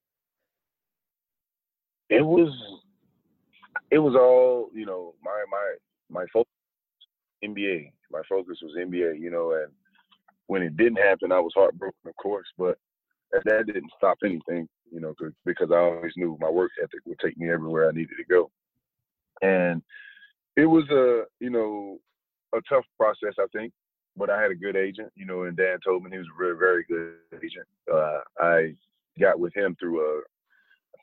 It 2.11 2.21
was, 2.25 2.53
it 3.91 3.99
was 3.99 4.15
all 4.15 4.71
you 4.75 4.87
know. 4.87 5.15
My 5.23 5.45
my 5.51 5.75
my 6.11 6.27
focus, 6.33 6.51
NBA. 7.45 7.91
My 8.11 8.21
focus 8.29 8.59
was 8.63 8.75
NBA. 8.79 9.19
You 9.19 9.31
know, 9.31 9.53
and 9.55 9.73
when 10.47 10.63
it 10.63 10.77
didn't 10.77 10.99
happen, 10.99 11.33
I 11.33 11.41
was 11.41 11.53
heartbroken, 11.55 11.99
of 12.07 12.15
course. 12.17 12.47
But 12.59 12.79
that, 13.45 13.67
didn't 13.67 13.91
stop 13.97 14.19
anything. 14.25 14.69
You 14.93 15.01
know, 15.01 15.15
'cause- 15.15 15.33
because 15.45 15.71
I 15.73 15.79
always 15.79 16.13
knew 16.17 16.37
my 16.41 16.51
work 16.51 16.71
ethic 16.81 17.01
would 17.07 17.19
take 17.19 17.37
me 17.37 17.51
everywhere 17.51 17.89
I 17.89 17.93
needed 17.93 18.17
to 18.17 18.25
go. 18.25 18.51
And 19.43 19.83
it 20.57 20.67
was 20.67 20.89
a 20.91 21.25
you 21.41 21.51
know 21.51 21.99
a 22.55 22.61
tough 22.69 22.85
process, 22.99 23.35
I 23.41 23.47
think. 23.53 23.73
But 24.17 24.31
I 24.31 24.41
had 24.41 24.53
a 24.53 24.57
good 24.57 24.77
agent, 24.77 25.13
you 25.17 25.27
know, 25.27 25.43
and 25.43 25.57
Dan 25.57 25.79
Tobin, 25.85 26.13
he 26.13 26.19
was 26.19 26.27
a 26.33 26.39
very, 26.39 26.57
very 26.57 26.85
good 26.85 27.15
agent. 27.45 27.67
Uh, 27.93 28.21
I 28.39 28.75
got 29.19 29.41
with 29.41 29.55
him 29.57 29.77
through 29.79 30.01
a 30.01 30.23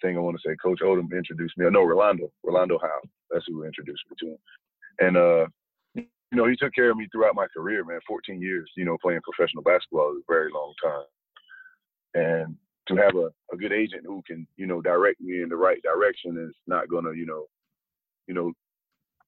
thing 0.01 0.17
I 0.17 0.21
want 0.21 0.37
to 0.37 0.49
say 0.49 0.55
Coach 0.55 0.79
Odom 0.81 1.11
introduced 1.11 1.57
me. 1.57 1.65
No, 1.69 1.83
Rolando, 1.83 2.31
Rolando 2.43 2.79
Howe. 2.81 3.01
That's 3.29 3.45
who 3.47 3.63
introduced 3.63 4.03
me 4.09 4.15
to 4.19 4.27
him. 4.31 4.37
And 4.99 5.17
uh, 5.17 5.45
you 5.95 6.37
know, 6.37 6.47
he 6.47 6.55
took 6.55 6.73
care 6.73 6.91
of 6.91 6.97
me 6.97 7.07
throughout 7.11 7.35
my 7.35 7.47
career, 7.55 7.83
man. 7.83 7.99
14 8.07 8.41
years, 8.41 8.69
you 8.77 8.85
know, 8.85 8.97
playing 9.01 9.21
professional 9.21 9.63
basketball 9.63 10.11
is 10.13 10.23
a 10.23 10.31
very 10.31 10.49
long 10.51 10.73
time. 10.81 11.05
And 12.13 12.55
to 12.87 12.95
have 12.95 13.15
a, 13.15 13.29
a 13.53 13.57
good 13.57 13.73
agent 13.73 14.03
who 14.05 14.23
can, 14.25 14.47
you 14.55 14.65
know, 14.65 14.81
direct 14.81 15.21
me 15.21 15.41
in 15.41 15.49
the 15.49 15.55
right 15.55 15.81
direction 15.83 16.37
is 16.37 16.55
not 16.67 16.89
gonna, 16.89 17.11
you 17.13 17.25
know, 17.25 17.45
you 18.27 18.33
know, 18.33 18.53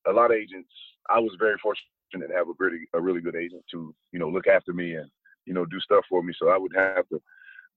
a 0.07 0.11
lot 0.11 0.31
of 0.31 0.37
agents. 0.37 0.69
I 1.09 1.19
was 1.19 1.35
very 1.39 1.57
fortunate 1.61 1.83
to 2.21 2.33
have 2.33 2.47
a 2.47 2.53
really 2.59 2.87
a 2.93 3.01
really 3.01 3.21
good 3.21 3.35
agent 3.35 3.63
to, 3.71 3.93
you 4.11 4.19
know, 4.19 4.29
look 4.29 4.47
after 4.47 4.73
me 4.73 4.95
and, 4.95 5.09
you 5.45 5.53
know, 5.53 5.65
do 5.65 5.79
stuff 5.79 6.05
for 6.09 6.23
me. 6.23 6.33
So 6.37 6.49
I 6.49 6.57
would 6.57 6.73
have 6.75 7.07
to 7.09 7.21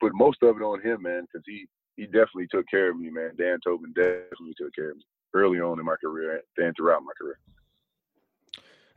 put 0.01 0.15
most 0.15 0.43
of 0.43 0.57
it 0.57 0.63
on 0.63 0.81
him, 0.83 1.03
man, 1.03 1.23
because 1.23 1.45
he 1.47 1.67
he 1.97 2.05
definitely 2.05 2.49
took 2.51 2.67
care 2.69 2.91
of 2.91 2.99
me, 2.99 3.11
man. 3.11 3.33
Dan 3.39 3.59
Tobin 3.65 3.93
definitely 3.95 4.55
took 4.57 4.75
care 4.75 4.91
of 4.91 4.97
me 4.97 5.03
early 5.35 5.61
on 5.61 5.79
in 5.79 5.85
my 5.85 5.97
career 5.97 6.43
and 6.59 6.77
throughout 6.77 7.03
my 7.03 7.13
career. 7.21 7.39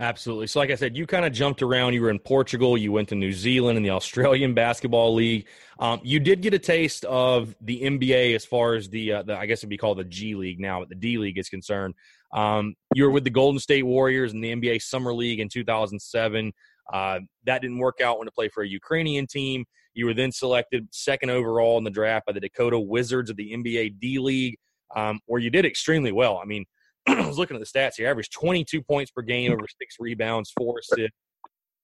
Absolutely. 0.01 0.47
So, 0.47 0.59
like 0.59 0.71
I 0.71 0.75
said, 0.75 0.95
you 0.95 1.05
kind 1.05 1.25
of 1.25 1.33
jumped 1.33 1.61
around. 1.61 1.93
You 1.93 2.01
were 2.01 2.09
in 2.09 2.19
Portugal. 2.19 2.77
You 2.77 2.93
went 2.93 3.09
to 3.09 3.15
New 3.15 3.33
Zealand 3.33 3.75
in 3.75 3.83
the 3.83 3.89
Australian 3.89 4.53
Basketball 4.55 5.13
League. 5.13 5.47
Um, 5.77 5.99
you 6.03 6.21
did 6.21 6.41
get 6.41 6.53
a 6.53 6.59
taste 6.59 7.03
of 7.03 7.53
the 7.59 7.81
NBA 7.81 8.33
as 8.33 8.45
far 8.45 8.75
as 8.75 8.89
the, 8.89 9.11
uh, 9.11 9.23
the 9.23 9.37
I 9.37 9.45
guess 9.45 9.59
it'd 9.59 9.69
be 9.69 9.77
called 9.77 9.97
the 9.97 10.05
G 10.05 10.35
League 10.35 10.59
now, 10.59 10.79
but 10.79 10.87
the 10.87 10.95
D 10.95 11.17
League 11.17 11.37
is 11.37 11.49
concerned. 11.49 11.95
Um, 12.33 12.75
you 12.95 13.03
were 13.03 13.11
with 13.11 13.25
the 13.25 13.29
Golden 13.29 13.59
State 13.59 13.83
Warriors 13.83 14.31
in 14.31 14.39
the 14.39 14.55
NBA 14.55 14.81
Summer 14.81 15.13
League 15.13 15.41
in 15.41 15.49
2007. 15.49 16.53
Uh, 16.93 17.19
that 17.45 17.61
didn't 17.61 17.79
work 17.79 17.99
out 18.01 18.19
when 18.19 18.25
to 18.25 18.31
play 18.31 18.47
for 18.47 18.63
a 18.63 18.67
Ukrainian 18.67 19.27
team. 19.27 19.65
You 19.95 20.05
were 20.05 20.13
then 20.13 20.31
selected 20.31 20.87
second 20.91 21.29
overall 21.29 21.77
in 21.77 21.83
the 21.83 21.89
draft 21.89 22.25
by 22.25 22.31
the 22.31 22.39
Dakota 22.39 22.79
Wizards 22.79 23.29
of 23.29 23.35
the 23.35 23.51
NBA 23.51 23.99
D 23.99 24.17
League, 24.19 24.57
um, 24.95 25.19
where 25.25 25.41
you 25.41 25.49
did 25.49 25.65
extremely 25.65 26.13
well. 26.13 26.39
I 26.41 26.45
mean, 26.45 26.65
I 27.17 27.27
was 27.27 27.37
looking 27.37 27.55
at 27.55 27.59
the 27.59 27.79
stats 27.79 27.95
here. 27.95 28.09
Averaged 28.09 28.33
22 28.33 28.81
points 28.81 29.11
per 29.11 29.21
game, 29.21 29.51
over 29.51 29.65
six 29.79 29.95
rebounds, 29.99 30.51
four 30.57 30.79
assists, 30.79 31.17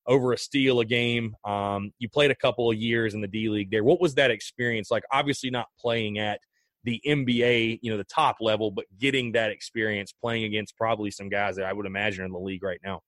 over 0.08 0.34
a 0.34 0.38
steal 0.38 0.80
a 0.80 0.86
game. 0.86 1.36
Um, 1.44 1.92
you 2.00 2.10
played 2.10 2.32
a 2.32 2.36
couple 2.36 2.70
of 2.70 2.78
years 2.78 3.14
in 3.14 3.22
the 3.22 3.28
D 3.28 3.50
League 3.50 3.72
there. 3.72 3.84
What 3.84 4.00
was 4.00 4.16
that 4.16 4.32
experience 4.32 4.92
like? 4.92 5.04
Obviously, 5.12 5.50
not 5.50 5.68
playing 5.80 6.20
at 6.20 6.40
the 6.84 7.02
NBA, 7.06 7.80
you 7.82 7.92
know, 7.92 7.98
the 7.98 8.04
top 8.04 8.38
level, 8.40 8.70
but 8.70 8.86
getting 9.00 9.32
that 9.32 9.52
experience 9.52 10.14
playing 10.14 10.44
against 10.44 10.78
probably 10.78 11.10
some 11.10 11.30
guys 11.30 11.56
that 11.56 11.66
I 11.66 11.74
would 11.74 11.88
imagine 11.88 12.22
are 12.22 12.26
in 12.26 12.32
the 12.32 12.40
league 12.40 12.64
right 12.64 12.80
now. 12.84 13.02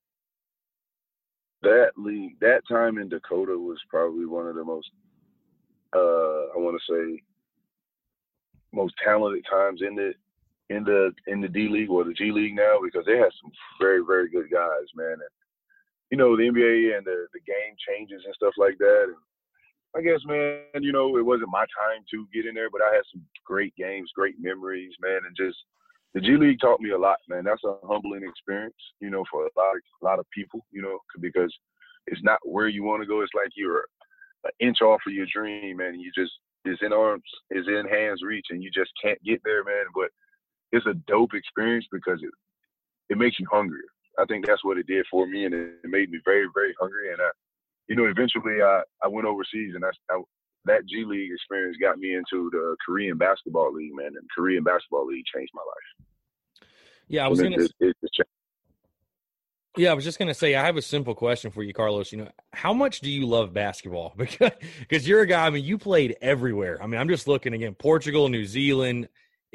That 1.62 1.92
league, 1.96 2.40
that 2.42 2.62
time 2.70 2.98
in 2.98 3.10
Dakota 3.10 3.58
was 3.58 3.78
probably 3.90 4.26
one 4.26 4.48
of 4.48 4.56
the 4.56 4.64
most, 4.64 4.90
uh, 5.96 6.00
I 6.00 6.58
want 6.58 6.80
to 6.80 6.94
say, 6.94 7.22
most 8.74 8.96
talented 9.04 9.46
times 9.50 9.82
in 9.82 9.96
the 9.96 10.14
in 10.70 10.84
the 10.84 11.12
in 11.28 11.42
the 11.42 11.48
D 11.48 11.68
League 11.70 11.90
or 11.90 12.04
the 12.04 12.14
G 12.14 12.32
League 12.32 12.56
now 12.56 12.80
because 12.84 13.06
they 13.06 13.18
have 13.18 13.32
some 13.42 13.52
very 13.80 14.04
very 14.06 14.30
good 14.30 14.50
guys, 14.52 14.88
man. 14.96 15.14
And 15.14 15.34
you 16.12 16.18
know 16.18 16.36
the 16.36 16.44
NBA 16.44 16.98
and 16.98 17.06
the 17.06 17.28
the 17.34 17.40
game 17.46 17.76
changes 17.88 18.24
and 18.26 18.36
stuff 18.36 18.54
like 18.58 18.78
that. 18.80 19.06
And 19.08 19.16
I 19.96 20.02
guess, 20.02 20.20
man, 20.26 20.84
you 20.84 20.92
know 20.92 21.18
it 21.18 21.26
wasn't 21.26 21.50
my 21.52 21.66
time 21.72 22.04
to 22.12 22.28
get 22.34 22.46
in 22.46 22.56
there, 22.56 22.70
but 22.70 22.82
I 22.82 22.94
had 22.94 23.04
some 23.12 23.24
great 23.46 23.76
games, 23.76 24.12
great 24.16 24.36
memories, 24.40 24.94
man, 25.02 25.22
and 25.26 25.36
just 25.36 25.58
the 26.14 26.22
G 26.22 26.36
League 26.36 26.60
taught 26.60 26.82
me 26.82 26.92
a 26.92 26.98
lot, 26.98 27.18
man. 27.30 27.44
That's 27.44 27.64
a 27.64 27.76
humbling 27.86 28.24
experience, 28.28 28.76
you 29.00 29.10
know, 29.10 29.24
for 29.32 29.44
a 29.46 29.50
lot 29.58 29.76
of 29.76 29.82
a 30.02 30.06
lot 30.06 30.20
of 30.20 30.26
people, 30.34 30.66
you 30.72 30.82
know, 30.82 31.00
because 31.22 31.54
it's 32.08 32.24
not 32.24 32.40
where 32.44 32.68
you 32.68 32.84
want 32.84 33.02
to 33.02 33.08
go. 33.08 33.22
It's 33.22 33.34
like 33.34 33.52
you're 33.56 33.86
an 34.44 34.52
inch 34.60 34.82
off 34.82 35.02
of 35.08 35.14
your 35.14 35.28
dream, 35.34 35.78
man. 35.78 36.00
You 36.00 36.12
just 36.16 36.32
is 36.66 36.80
in 36.82 36.94
arms, 36.94 37.24
is 37.52 37.68
in 37.68 37.86
hands 37.90 38.22
reach, 38.24 38.48
and 38.50 38.64
you 38.64 38.70
just 38.72 38.92
can't 39.02 39.22
get 39.24 39.42
there, 39.44 39.64
man. 39.64 39.86
But 39.94 40.10
it's 40.72 40.86
a 40.86 40.94
dope 41.08 41.34
experience 41.34 41.86
because 41.92 42.20
it 42.22 42.32
it 43.10 43.18
makes 43.18 43.40
you 43.40 43.48
hungrier. 43.52 43.82
I 44.20 44.26
think 44.26 44.46
that's 44.46 44.64
what 44.64 44.78
it 44.78 44.88
did 44.88 45.06
for 45.10 45.28
me, 45.28 45.46
and 45.46 45.54
it, 45.54 45.76
it 45.84 45.90
made 45.90 46.10
me 46.10 46.20
very, 46.26 46.48
very 46.54 46.74
hungry. 46.80 47.12
And 47.14 47.22
I, 47.22 47.30
you 47.88 47.96
know, 47.96 48.06
eventually 48.06 48.62
I 48.62 48.82
I 49.04 49.08
went 49.08 49.28
overseas, 49.28 49.74
and 49.76 49.86
I, 49.86 49.90
I 50.12 50.22
that 50.66 50.86
G 50.88 51.06
League 51.06 51.32
experience 51.32 51.78
got 51.82 51.98
me 52.00 52.16
into 52.16 52.50
the 52.52 52.76
Korean 52.86 53.18
basketball 53.18 53.74
league, 53.74 53.94
man. 53.96 54.08
And 54.08 54.28
Korean 54.36 54.64
basketball 54.64 55.08
league 55.08 55.26
changed 55.34 55.52
my 55.54 55.62
life. 55.62 56.08
Yeah, 57.08 57.26
I 57.26 57.28
was 57.30 57.40
And 57.40 57.52
gonna. 57.52 57.64
it, 57.64 57.72
it, 57.80 57.96
it. 58.02 58.28
Yeah, 59.78 59.92
I 59.92 59.94
was 59.94 60.04
just 60.04 60.18
gonna 60.18 60.34
say 60.34 60.56
I 60.56 60.66
have 60.66 60.76
a 60.78 60.82
simple 60.82 61.14
question 61.14 61.52
for 61.52 61.62
you, 61.64 61.72
Carlos. 61.74 62.12
You 62.12 62.20
know, 62.20 62.32
how 62.52 62.74
much 62.74 63.00
do 63.00 63.10
you 63.12 63.26
love 63.28 63.54
basketball? 63.54 64.14
Because 64.18 64.52
because 64.80 65.08
you're 65.08 65.22
a 65.22 65.28
guy. 65.28 65.46
I 65.46 65.50
mean, 65.52 65.64
you 65.64 65.78
played 65.78 66.18
everywhere. 66.22 66.82
I 66.82 66.88
mean, 66.88 67.00
I'm 67.00 67.08
just 67.10 67.28
looking 67.28 67.54
again: 67.54 67.76
Portugal, 67.76 68.28
New 68.28 68.46
Zealand, 68.46 69.08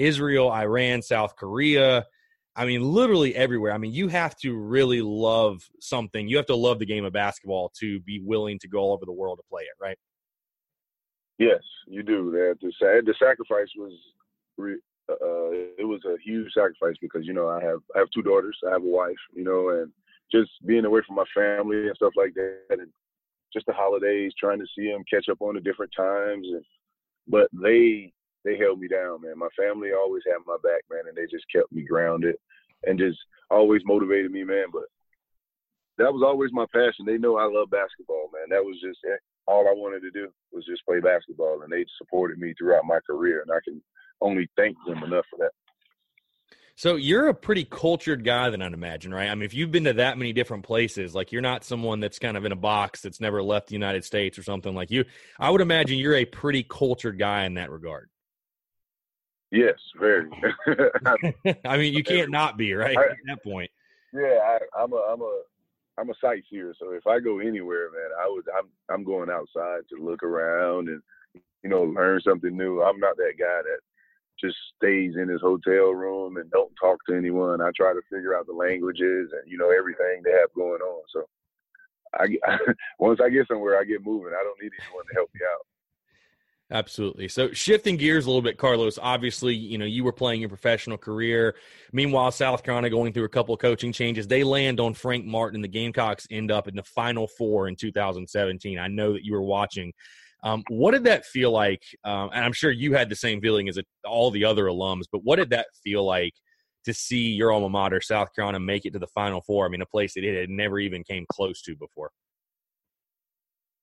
Israel, 0.03 0.51
Iran, 0.51 1.03
South 1.03 1.37
Korea. 1.37 2.05
I 2.55 2.67
mean, 2.67 2.83
literally 2.83 3.35
everywhere. 3.35 3.73
I 3.73 3.79
mean, 3.79 3.93
you 3.93 4.09
have 4.09 4.37
to 4.39 4.55
really 4.55 5.01
love 5.01 5.63
something. 5.81 6.29
You 6.29 6.37
have 6.37 6.47
to 6.47 6.57
love 6.57 6.79
the 6.79 6.87
game 6.87 7.05
of 7.05 7.13
basketball 7.13 7.73
to 7.81 8.01
be 8.01 8.21
willing 8.23 8.59
to 8.59 8.69
go 8.69 8.79
all 8.81 8.93
over 8.93 9.07
the 9.07 9.13
world 9.13 9.39
to 9.39 9.45
play 9.49 9.63
it, 9.63 9.77
right? 9.81 9.97
Yes, 11.39 11.63
you 11.87 12.03
do. 12.03 12.31
The 12.61 13.15
sacrifice 13.19 13.69
was, 13.77 13.93
uh, 14.61 15.51
it 15.79 15.87
was 15.87 16.01
a 16.05 16.17
huge 16.23 16.53
sacrifice 16.53 16.97
because 17.01 17.27
you 17.27 17.33
know 17.33 17.49
I 17.49 17.63
have 17.63 17.81
I 17.97 17.99
have 18.01 18.11
two 18.15 18.23
daughters, 18.23 18.57
I 18.69 18.71
have 18.71 18.83
a 18.83 18.87
wife, 18.87 19.23
you 19.35 19.45
know, 19.45 19.71
and 19.71 19.91
just 20.31 20.51
being 20.67 20.85
away 20.85 21.01
from 21.07 21.17
my 21.17 21.25
family 21.35 21.87
and 21.89 21.97
stuff 21.97 22.13
like 22.17 22.35
that, 22.35 22.79
and 22.79 22.89
just 23.53 23.67
the 23.67 23.73
holidays, 23.73 24.33
trying 24.39 24.61
to 24.61 24.67
see 24.77 24.91
them, 24.91 25.05
catch 25.11 25.29
up 25.31 25.41
on 25.41 25.55
the 25.55 25.61
different 25.61 25.93
times, 25.97 26.47
and 26.49 26.65
but 27.27 27.49
they 27.53 28.13
they 28.45 28.59
held 28.59 28.81
me 28.81 28.89
down, 28.89 29.23
man. 29.23 29.39
My 29.39 29.49
family 29.57 29.91
always 29.93 30.23
had 30.27 30.39
my 30.47 30.57
back, 30.63 30.83
man, 30.91 31.09
and 31.09 31.17
they 31.17 31.27
just 31.31 31.45
kept 31.55 31.73
me 31.73 31.83
grounded 31.83 32.37
and 32.85 32.99
just 32.99 33.19
always 33.51 33.83
motivated 33.85 34.31
me, 34.31 34.45
man. 34.45 34.67
But 34.73 34.85
that 35.99 36.13
was 36.13 36.23
always 36.25 36.51
my 36.53 36.67
passion. 36.73 37.07
They 37.07 37.19
know 37.19 37.37
I 37.37 37.45
love 37.45 37.71
basketball, 37.71 38.31
man. 38.33 38.49
That 38.51 38.65
was 38.65 38.81
just 38.83 38.99
all 39.47 39.69
I 39.69 39.75
wanted 39.75 40.01
to 40.01 40.11
do 40.11 40.29
was 40.53 40.65
just 40.67 40.85
play 40.87 41.01
basketball, 41.01 41.63
and 41.63 41.73
they 41.73 41.85
supported 41.99 42.39
me 42.39 42.55
throughout 42.59 42.85
my 42.85 42.99
career, 43.07 43.43
and 43.43 43.51
I 43.51 43.61
can 43.65 43.83
only 44.21 44.49
thank 44.57 44.77
them 44.87 45.03
enough 45.03 45.25
for 45.31 45.39
that. 45.39 45.53
So 46.75 46.97
you're 46.97 47.29
a 47.29 47.35
pretty 47.35 47.65
cultured 47.65 48.25
guy, 48.25 48.49
then 48.51 48.63
I'd 48.63 48.73
imagine, 48.73 49.13
right? 49.13 49.29
I 49.29 49.35
mean, 49.35 49.45
if 49.45 49.53
you've 49.53 49.71
been 49.71 49.85
to 49.85 49.93
that 49.95 50.17
many 50.17 50.33
different 50.33 50.65
places, 50.65 51.15
like 51.15 51.31
you're 51.31 51.43
not 51.43 51.65
someone 51.65 52.01
that's 52.01 52.19
kind 52.19 52.37
of 52.37 52.45
in 52.45 52.53
a 52.53 52.57
box 52.57 53.03
that's 53.03 53.21
never 53.21 53.43
left 53.43 53.69
the 53.69 53.75
United 53.75 54.05
States 54.05 54.39
or 54.39 54.43
something 54.43 54.75
like 54.75 54.91
you. 54.91 55.05
I 55.39 55.51
would 55.51 55.61
imagine 55.61 55.99
you're 55.99 56.15
a 56.15 56.25
pretty 56.25 56.63
cultured 56.63 57.19
guy 57.19 57.45
in 57.45 57.55
that 57.55 57.71
regard. 57.71 58.09
Yes, 59.53 59.75
very. 60.01 60.31
I 61.65 61.77
mean, 61.77 61.93
you 61.93 62.03
can't 62.03 62.31
not 62.31 62.57
be 62.57 62.73
right 62.73 62.97
I- 62.97 63.03
at 63.05 63.17
that 63.27 63.45
point. 63.45 63.71
yeah, 64.13 64.39
I, 64.43 64.59
I'm 64.83 64.93
a 64.93 64.97
I'm 64.97 65.21
a 65.21 65.43
I'm 65.99 66.11
a 66.11 66.15
sightseer, 66.21 66.75
so 66.81 66.93
if 66.93 67.07
I 67.07 67.21
go 67.21 67.39
anywhere, 67.39 67.91
man, 67.93 68.11
I 68.19 68.29
would 68.29 68.47
I'm 68.59 68.69
I'm 68.89 69.05
going 69.05 69.29
outside 69.29 69.83
to 69.91 70.03
look 70.03 70.23
around 70.23 70.89
and 70.89 71.03
you 71.63 71.69
know 71.69 71.83
learn 71.83 72.21
something 72.27 72.57
new. 72.57 72.83
I'm 72.83 72.99
not 72.99 73.19
that 73.19 73.35
guy 73.39 73.61
that 73.63 73.81
just 74.41 74.57
stays 74.77 75.15
in 75.21 75.29
his 75.29 75.43
hotel 75.43 75.91
room 75.93 76.39
and 76.39 76.51
don't 76.51 76.73
talk 76.81 76.99
to 77.09 77.15
anyone. 77.15 77.61
I 77.61 77.71
try 77.77 77.93
to 77.93 78.01
figure 78.11 78.35
out 78.35 78.47
the 78.47 78.55
languages 78.55 79.31
and 79.33 79.43
you 79.47 79.59
know 79.59 79.71
everything 79.71 80.23
they 80.25 80.33
have 80.33 80.49
going 80.57 80.81
on. 80.81 81.03
So 81.13 81.25
I, 82.15 82.25
I 82.51 82.59
once 82.99 83.21
I 83.23 83.29
get 83.29 83.49
somewhere, 83.49 83.79
I 83.79 83.85
get 83.85 84.05
moving. 84.05 84.33
I 84.33 84.43
don't 84.43 84.61
need 84.63 84.73
anyone 84.81 85.05
to 85.09 85.15
help 85.15 85.31
me 85.35 85.41
out. 85.45 85.67
Absolutely. 86.73 87.29
So 87.29 87.53
shifting 87.53 87.99
gears 87.99 88.25
a 88.25 88.31
little 88.31 88.41
bit, 88.41 88.57
Carlos. 88.57 88.99
Obviously, 89.01 89.55
you 89.55 89.77
know 89.77 89.85
you 89.85 90.05
were 90.05 90.13
playing 90.13 90.41
your 90.41 90.49
professional 90.49 90.97
career. 90.97 91.55
Meanwhile, 91.93 92.31
South 92.31 92.63
Carolina 92.63 92.89
going 92.89 93.13
through 93.13 93.25
a 93.25 93.29
couple 93.29 93.55
of 93.55 93.61
coaching 93.61 93.93
changes. 93.93 94.27
They 94.27 94.43
land 94.43 94.81
on 94.81 94.95
Frank 94.95 95.27
Martin. 95.27 95.61
The 95.61 95.69
Gamecocks 95.69 96.27
end 96.31 96.51
up 96.51 96.69
in 96.69 96.75
the 96.75 96.83
Final 96.83 97.29
Four 97.29 97.69
in 97.69 97.77
2017. 97.77 98.79
I 98.79 98.89
know 98.89 99.13
that 99.13 99.23
you 99.23 99.35
were 99.35 99.43
watching. 99.43 99.93
Um, 100.45 100.65
what 100.71 100.93
did 100.93 101.05
that 101.05 101.27
feel 101.27 101.51
like? 101.51 101.83
Um, 102.05 102.31
and 102.33 102.43
I'm 102.43 102.55
sure 102.55 102.71
you 102.71 102.95
had 102.95 103.11
the 103.11 103.17
same 103.17 103.43
feeling 103.43 103.69
as 103.69 103.79
all 104.07 104.31
the 104.31 104.47
other 104.47 104.65
alums. 104.65 105.05
But 105.13 105.23
what 105.25 105.37
did 105.37 105.51
that 105.51 105.67
feel 105.85 106.07
like 106.07 106.33
to 106.87 106.95
see 106.95 107.33
your 107.33 107.53
alma 107.53 107.69
mater, 107.69 108.01
South 108.01 108.35
Carolina, 108.35 108.61
make 108.61 108.87
it 108.87 108.95
to 108.95 108.99
the 108.99 109.07
Final 109.09 109.43
Four? 109.43 109.67
I 109.67 109.69
mean, 109.69 109.83
a 109.83 109.87
place 109.87 110.15
that 110.15 110.25
it 110.25 110.41
had 110.41 110.49
never 110.49 110.79
even 110.79 111.05
came 111.05 111.27
close 111.31 111.61
to 111.63 111.77
before. 111.77 112.11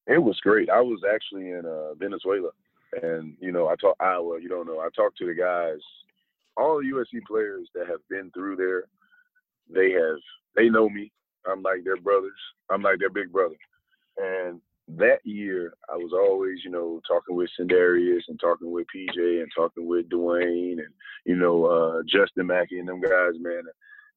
It 0.07 0.17
was 0.17 0.39
great. 0.39 0.71
I 0.71 0.81
was 0.81 1.01
actually 1.07 1.51
in 1.51 1.67
uh, 1.67 1.93
Venezuela 1.93 2.49
and 3.01 3.35
you 3.39 3.51
know, 3.51 3.67
I 3.67 3.75
talk 3.75 3.95
Iowa. 3.99 4.39
You 4.41 4.49
don't 4.49 4.67
know. 4.67 4.79
I 4.79 4.89
talk 4.95 5.15
to 5.17 5.25
the 5.25 5.33
guys, 5.33 5.79
all 6.57 6.79
the 6.79 6.91
USC 6.91 7.21
players 7.27 7.69
that 7.75 7.87
have 7.87 7.99
been 8.09 8.31
through 8.31 8.55
there. 8.55 8.83
They 9.71 9.91
have, 9.91 10.17
they 10.55 10.69
know 10.69 10.89
me. 10.89 11.11
I'm 11.49 11.61
like 11.61 11.83
their 11.83 11.97
brothers. 11.97 12.39
I'm 12.69 12.81
like 12.81 12.99
their 12.99 13.09
big 13.09 13.31
brother. 13.31 13.55
And 14.17 14.59
that 14.97 15.19
year, 15.23 15.73
I 15.91 15.95
was 15.95 16.11
always, 16.13 16.59
you 16.65 16.71
know, 16.71 16.99
talking 17.07 17.35
with 17.35 17.49
Sindarius 17.59 18.23
and 18.27 18.39
talking 18.39 18.71
with 18.71 18.87
PJ 18.95 19.41
and 19.41 19.51
talking 19.55 19.87
with 19.87 20.09
Duane 20.09 20.79
and 20.79 20.93
you 21.25 21.35
know 21.35 21.65
uh, 21.65 22.01
Justin 22.07 22.47
McKie 22.47 22.79
and 22.79 22.87
them 22.87 23.01
guys, 23.01 23.33
man. 23.39 23.63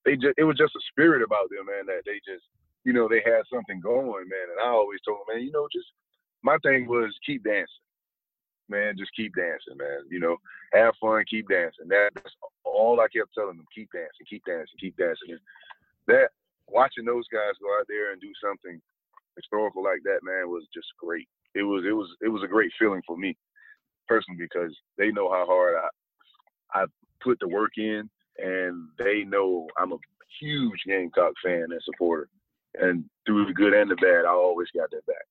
They 0.05 0.16
just, 0.16 0.35
it 0.36 0.44
was 0.44 0.57
just 0.57 0.74
a 0.74 0.81
spirit 0.90 1.23
about 1.23 1.49
them, 1.51 1.66
man. 1.66 1.86
That 1.86 2.03
they 2.07 2.19
just, 2.27 2.44
you 2.85 2.93
know, 2.93 3.09
they 3.09 3.23
had 3.24 3.43
something 3.53 3.81
going, 3.81 4.27
man. 4.28 4.49
And 4.51 4.61
I 4.65 4.70
always 4.70 5.01
told 5.07 5.19
them, 5.20 5.36
man, 5.36 5.47
you 5.47 5.53
know, 5.53 5.69
just 5.73 5.86
my 6.43 6.57
thing 6.65 6.89
was 6.89 7.15
keep 7.24 7.44
dancing 7.44 7.69
man, 8.69 8.97
just 8.97 9.15
keep 9.15 9.35
dancing, 9.35 9.77
man. 9.77 10.05
You 10.11 10.21
know, 10.21 10.37
have 10.73 10.95
fun, 11.01 11.25
keep 11.29 11.49
dancing. 11.49 11.89
That's 11.89 12.35
all 12.65 13.01
I 13.01 13.09
kept 13.15 13.35
telling 13.35 13.57
them: 13.57 13.67
keep 13.75 13.91
dancing, 13.93 14.27
keep 14.29 14.45
dancing, 14.45 14.79
keep 14.79 14.97
dancing. 14.97 15.31
And 15.31 15.41
that 16.09 16.29
watching 16.69 17.05
those 17.05 17.27
guys 17.33 17.61
go 17.61 17.69
out 17.79 17.87
there 17.89 18.13
and 18.13 18.21
do 18.21 18.33
something 18.43 18.81
historical 19.37 19.83
like 19.83 20.03
that, 20.05 20.21
man, 20.23 20.49
was 20.49 20.65
just 20.75 20.89
great. 20.99 21.29
It 21.55 21.63
was 21.63 21.85
it 21.87 21.93
was 21.93 22.09
it 22.21 22.29
was 22.29 22.43
a 22.43 22.49
great 22.49 22.73
feeling 22.79 23.03
for 23.07 23.17
me 23.17 23.37
personally 24.09 24.39
because 24.39 24.75
they 24.99 25.11
know 25.11 25.31
how 25.31 25.47
hard 25.47 25.77
I 25.77 26.81
I 26.81 26.85
put 27.23 27.39
the 27.41 27.49
work 27.49 27.73
in, 27.77 28.09
and 28.39 28.89
they 28.99 29.25
know 29.25 29.69
I'm 29.79 29.93
a 29.93 29.99
huge 30.41 30.81
Gamecock 30.87 31.35
fan 31.45 31.67
and 31.71 31.81
supporter. 31.85 32.29
And 32.75 33.05
through 33.27 33.47
the 33.47 33.53
good 33.53 33.75
and 33.75 33.91
the 33.91 33.97
bad, 33.97 34.25
I 34.25 34.31
always 34.31 34.69
got 34.75 34.91
their 34.91 35.03
back. 35.07 35.27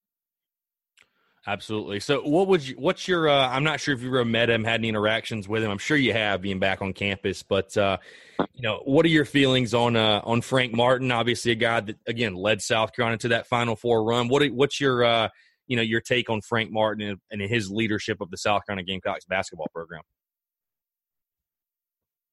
Absolutely. 1.47 1.99
So, 1.99 2.21
what 2.21 2.47
would 2.47 2.67
you? 2.67 2.75
What's 2.75 3.07
your? 3.07 3.27
Uh, 3.27 3.47
I'm 3.47 3.63
not 3.63 3.79
sure 3.79 3.95
if 3.95 4.03
you 4.03 4.09
ever 4.09 4.23
met 4.23 4.51
him, 4.51 4.63
had 4.63 4.79
any 4.81 4.89
interactions 4.89 5.47
with 5.47 5.63
him. 5.63 5.71
I'm 5.71 5.79
sure 5.79 5.97
you 5.97 6.13
have, 6.13 6.41
being 6.41 6.59
back 6.59 6.83
on 6.83 6.93
campus. 6.93 7.41
But 7.41 7.75
uh, 7.75 7.97
you 8.53 8.61
know, 8.61 8.81
what 8.85 9.05
are 9.05 9.09
your 9.09 9.25
feelings 9.25 9.73
on 9.73 9.95
uh, 9.95 10.21
on 10.23 10.41
Frank 10.41 10.71
Martin? 10.71 11.11
Obviously, 11.11 11.51
a 11.51 11.55
guy 11.55 11.79
that 11.79 11.97
again 12.05 12.35
led 12.35 12.61
South 12.61 12.93
Carolina 12.93 13.17
to 13.19 13.29
that 13.29 13.47
Final 13.47 13.75
Four 13.75 14.03
run. 14.03 14.27
What 14.27 14.45
what's 14.51 14.79
your 14.79 15.03
uh, 15.03 15.29
you 15.65 15.75
know 15.75 15.81
your 15.81 15.99
take 15.99 16.29
on 16.29 16.41
Frank 16.41 16.71
Martin 16.71 17.07
and, 17.07 17.19
and 17.31 17.41
his 17.41 17.71
leadership 17.71 18.21
of 18.21 18.29
the 18.29 18.37
South 18.37 18.63
Carolina 18.67 18.85
Gamecocks 18.85 19.25
basketball 19.25 19.69
program? 19.73 20.01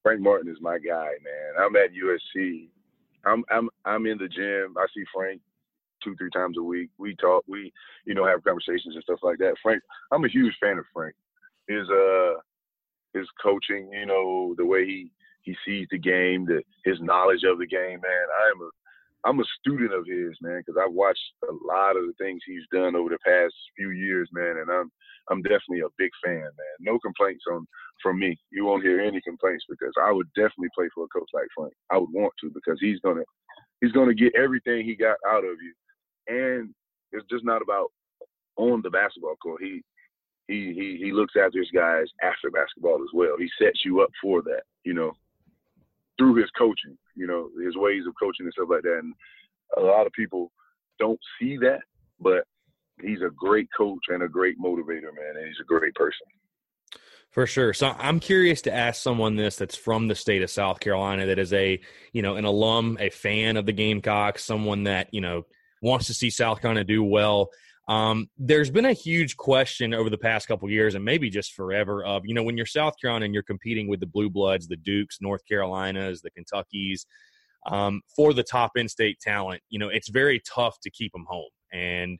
Frank 0.02 0.20
Martin 0.20 0.50
is 0.50 0.58
my 0.60 0.76
guy, 0.78 1.12
man. 1.24 1.54
I'm 1.58 1.74
at 1.76 1.92
USC. 1.92 2.68
I'm 3.24 3.42
I'm 3.50 3.70
I'm 3.86 4.04
in 4.04 4.18
the 4.18 4.28
gym. 4.28 4.76
I 4.76 4.86
see 4.94 5.04
Frank 5.14 5.40
two, 6.02 6.16
three 6.16 6.30
times 6.30 6.56
a 6.58 6.62
week. 6.62 6.90
We 6.98 7.14
talk, 7.16 7.44
we, 7.46 7.72
you 8.04 8.14
know, 8.14 8.26
have 8.26 8.44
conversations 8.44 8.94
and 8.94 9.02
stuff 9.02 9.20
like 9.22 9.38
that. 9.38 9.54
Frank, 9.62 9.82
I'm 10.12 10.24
a 10.24 10.28
huge 10.28 10.54
fan 10.60 10.78
of 10.78 10.84
Frank. 10.92 11.14
His 11.68 11.88
uh 11.90 12.34
his 13.14 13.26
coaching, 13.42 13.90
you 13.92 14.06
know, 14.06 14.54
the 14.56 14.64
way 14.64 14.84
he 14.84 15.10
he 15.42 15.56
sees 15.64 15.86
the 15.90 15.98
game, 15.98 16.46
the 16.46 16.62
his 16.84 17.00
knowledge 17.00 17.44
of 17.44 17.58
the 17.58 17.66
game, 17.66 18.00
man. 18.00 18.26
I 18.40 18.50
am 18.54 18.62
a 18.62 18.70
I'm 19.24 19.40
a 19.40 19.44
student 19.58 19.92
of 19.92 20.06
his, 20.06 20.36
man, 20.40 20.62
because 20.64 20.80
I've 20.80 20.92
watched 20.92 21.20
a 21.42 21.52
lot 21.66 21.96
of 21.96 22.06
the 22.06 22.14
things 22.18 22.40
he's 22.46 22.62
done 22.72 22.94
over 22.94 23.10
the 23.10 23.18
past 23.26 23.52
few 23.76 23.90
years, 23.90 24.28
man, 24.32 24.58
and 24.58 24.70
I'm 24.70 24.90
I'm 25.30 25.42
definitely 25.42 25.80
a 25.80 25.92
big 25.98 26.10
fan, 26.24 26.40
man. 26.40 26.76
No 26.80 26.98
complaints 26.98 27.44
on 27.50 27.66
from 28.02 28.18
me. 28.18 28.38
You 28.50 28.64
won't 28.64 28.84
hear 28.84 29.00
any 29.00 29.20
complaints 29.20 29.64
because 29.68 29.92
I 30.00 30.12
would 30.12 30.28
definitely 30.34 30.68
play 30.74 30.88
for 30.94 31.04
a 31.04 31.08
coach 31.08 31.28
like 31.34 31.48
Frank. 31.54 31.74
I 31.90 31.98
would 31.98 32.12
want 32.12 32.32
to 32.40 32.50
because 32.54 32.78
he's 32.80 33.00
gonna 33.00 33.24
he's 33.80 33.92
gonna 33.92 34.14
get 34.14 34.34
everything 34.36 34.84
he 34.84 34.94
got 34.94 35.16
out 35.26 35.44
of 35.44 35.56
you 35.62 35.74
and 36.28 36.74
it's 37.12 37.26
just 37.30 37.44
not 37.44 37.62
about 37.62 37.90
on 38.56 38.82
the 38.82 38.90
basketball 38.90 39.36
court. 39.36 39.62
He 39.62 39.82
he 40.46 40.72
he 40.74 40.98
he 41.02 41.12
looks 41.12 41.34
after 41.36 41.58
his 41.58 41.70
guys 41.74 42.06
after 42.22 42.50
basketball 42.50 43.02
as 43.02 43.10
well. 43.14 43.36
He 43.38 43.48
sets 43.60 43.84
you 43.84 44.00
up 44.00 44.10
for 44.22 44.42
that, 44.42 44.62
you 44.84 44.94
know, 44.94 45.12
through 46.18 46.36
his 46.36 46.50
coaching, 46.56 46.98
you 47.14 47.26
know, 47.26 47.48
his 47.64 47.76
ways 47.76 48.04
of 48.06 48.14
coaching 48.20 48.46
and 48.46 48.52
stuff 48.52 48.68
like 48.70 48.82
that. 48.82 49.00
And 49.02 49.14
a 49.76 49.80
lot 49.80 50.06
of 50.06 50.12
people 50.12 50.50
don't 50.98 51.20
see 51.40 51.56
that, 51.58 51.80
but 52.20 52.44
he's 53.00 53.22
a 53.22 53.30
great 53.36 53.68
coach 53.76 54.02
and 54.08 54.22
a 54.22 54.28
great 54.28 54.58
motivator, 54.60 55.14
man, 55.14 55.36
and 55.36 55.46
he's 55.46 55.60
a 55.60 55.66
great 55.66 55.94
person. 55.94 56.26
For 57.30 57.46
sure. 57.46 57.74
So 57.74 57.94
I'm 57.98 58.20
curious 58.20 58.62
to 58.62 58.74
ask 58.74 59.02
someone 59.02 59.36
this 59.36 59.56
that's 59.56 59.76
from 59.76 60.08
the 60.08 60.14
state 60.14 60.42
of 60.42 60.50
South 60.50 60.80
Carolina 60.80 61.26
that 61.26 61.38
is 61.38 61.52
a, 61.52 61.78
you 62.12 62.22
know, 62.22 62.36
an 62.36 62.46
alum, 62.46 62.96
a 62.98 63.10
fan 63.10 63.58
of 63.58 63.66
the 63.66 63.72
Gamecocks, 63.72 64.44
someone 64.44 64.84
that, 64.84 65.12
you 65.12 65.20
know, 65.20 65.44
wants 65.82 66.06
to 66.06 66.14
see 66.14 66.30
South 66.30 66.60
Carolina 66.60 66.84
do 66.84 67.02
well. 67.02 67.50
Um, 67.88 68.28
there's 68.36 68.70
been 68.70 68.84
a 68.84 68.92
huge 68.92 69.36
question 69.38 69.94
over 69.94 70.10
the 70.10 70.18
past 70.18 70.46
couple 70.46 70.70
years, 70.70 70.94
and 70.94 71.04
maybe 71.04 71.30
just 71.30 71.54
forever, 71.54 72.04
of 72.04 72.22
you 72.26 72.34
know 72.34 72.42
when 72.42 72.56
you're 72.56 72.66
South 72.66 72.94
Carolina 73.00 73.24
and 73.24 73.32
you're 73.32 73.42
competing 73.42 73.88
with 73.88 74.00
the 74.00 74.06
Blue 74.06 74.28
Bloods, 74.28 74.68
the 74.68 74.76
Dukes, 74.76 75.18
North 75.22 75.40
Carolinas, 75.48 76.20
the 76.20 76.30
Kentuckies, 76.30 77.06
um, 77.66 78.02
for 78.14 78.34
the 78.34 78.42
top 78.42 78.72
in-state 78.76 79.20
talent. 79.20 79.62
You 79.70 79.78
know 79.78 79.88
it's 79.88 80.10
very 80.10 80.40
tough 80.40 80.78
to 80.80 80.90
keep 80.90 81.12
them 81.12 81.24
home, 81.26 81.48
and 81.72 82.18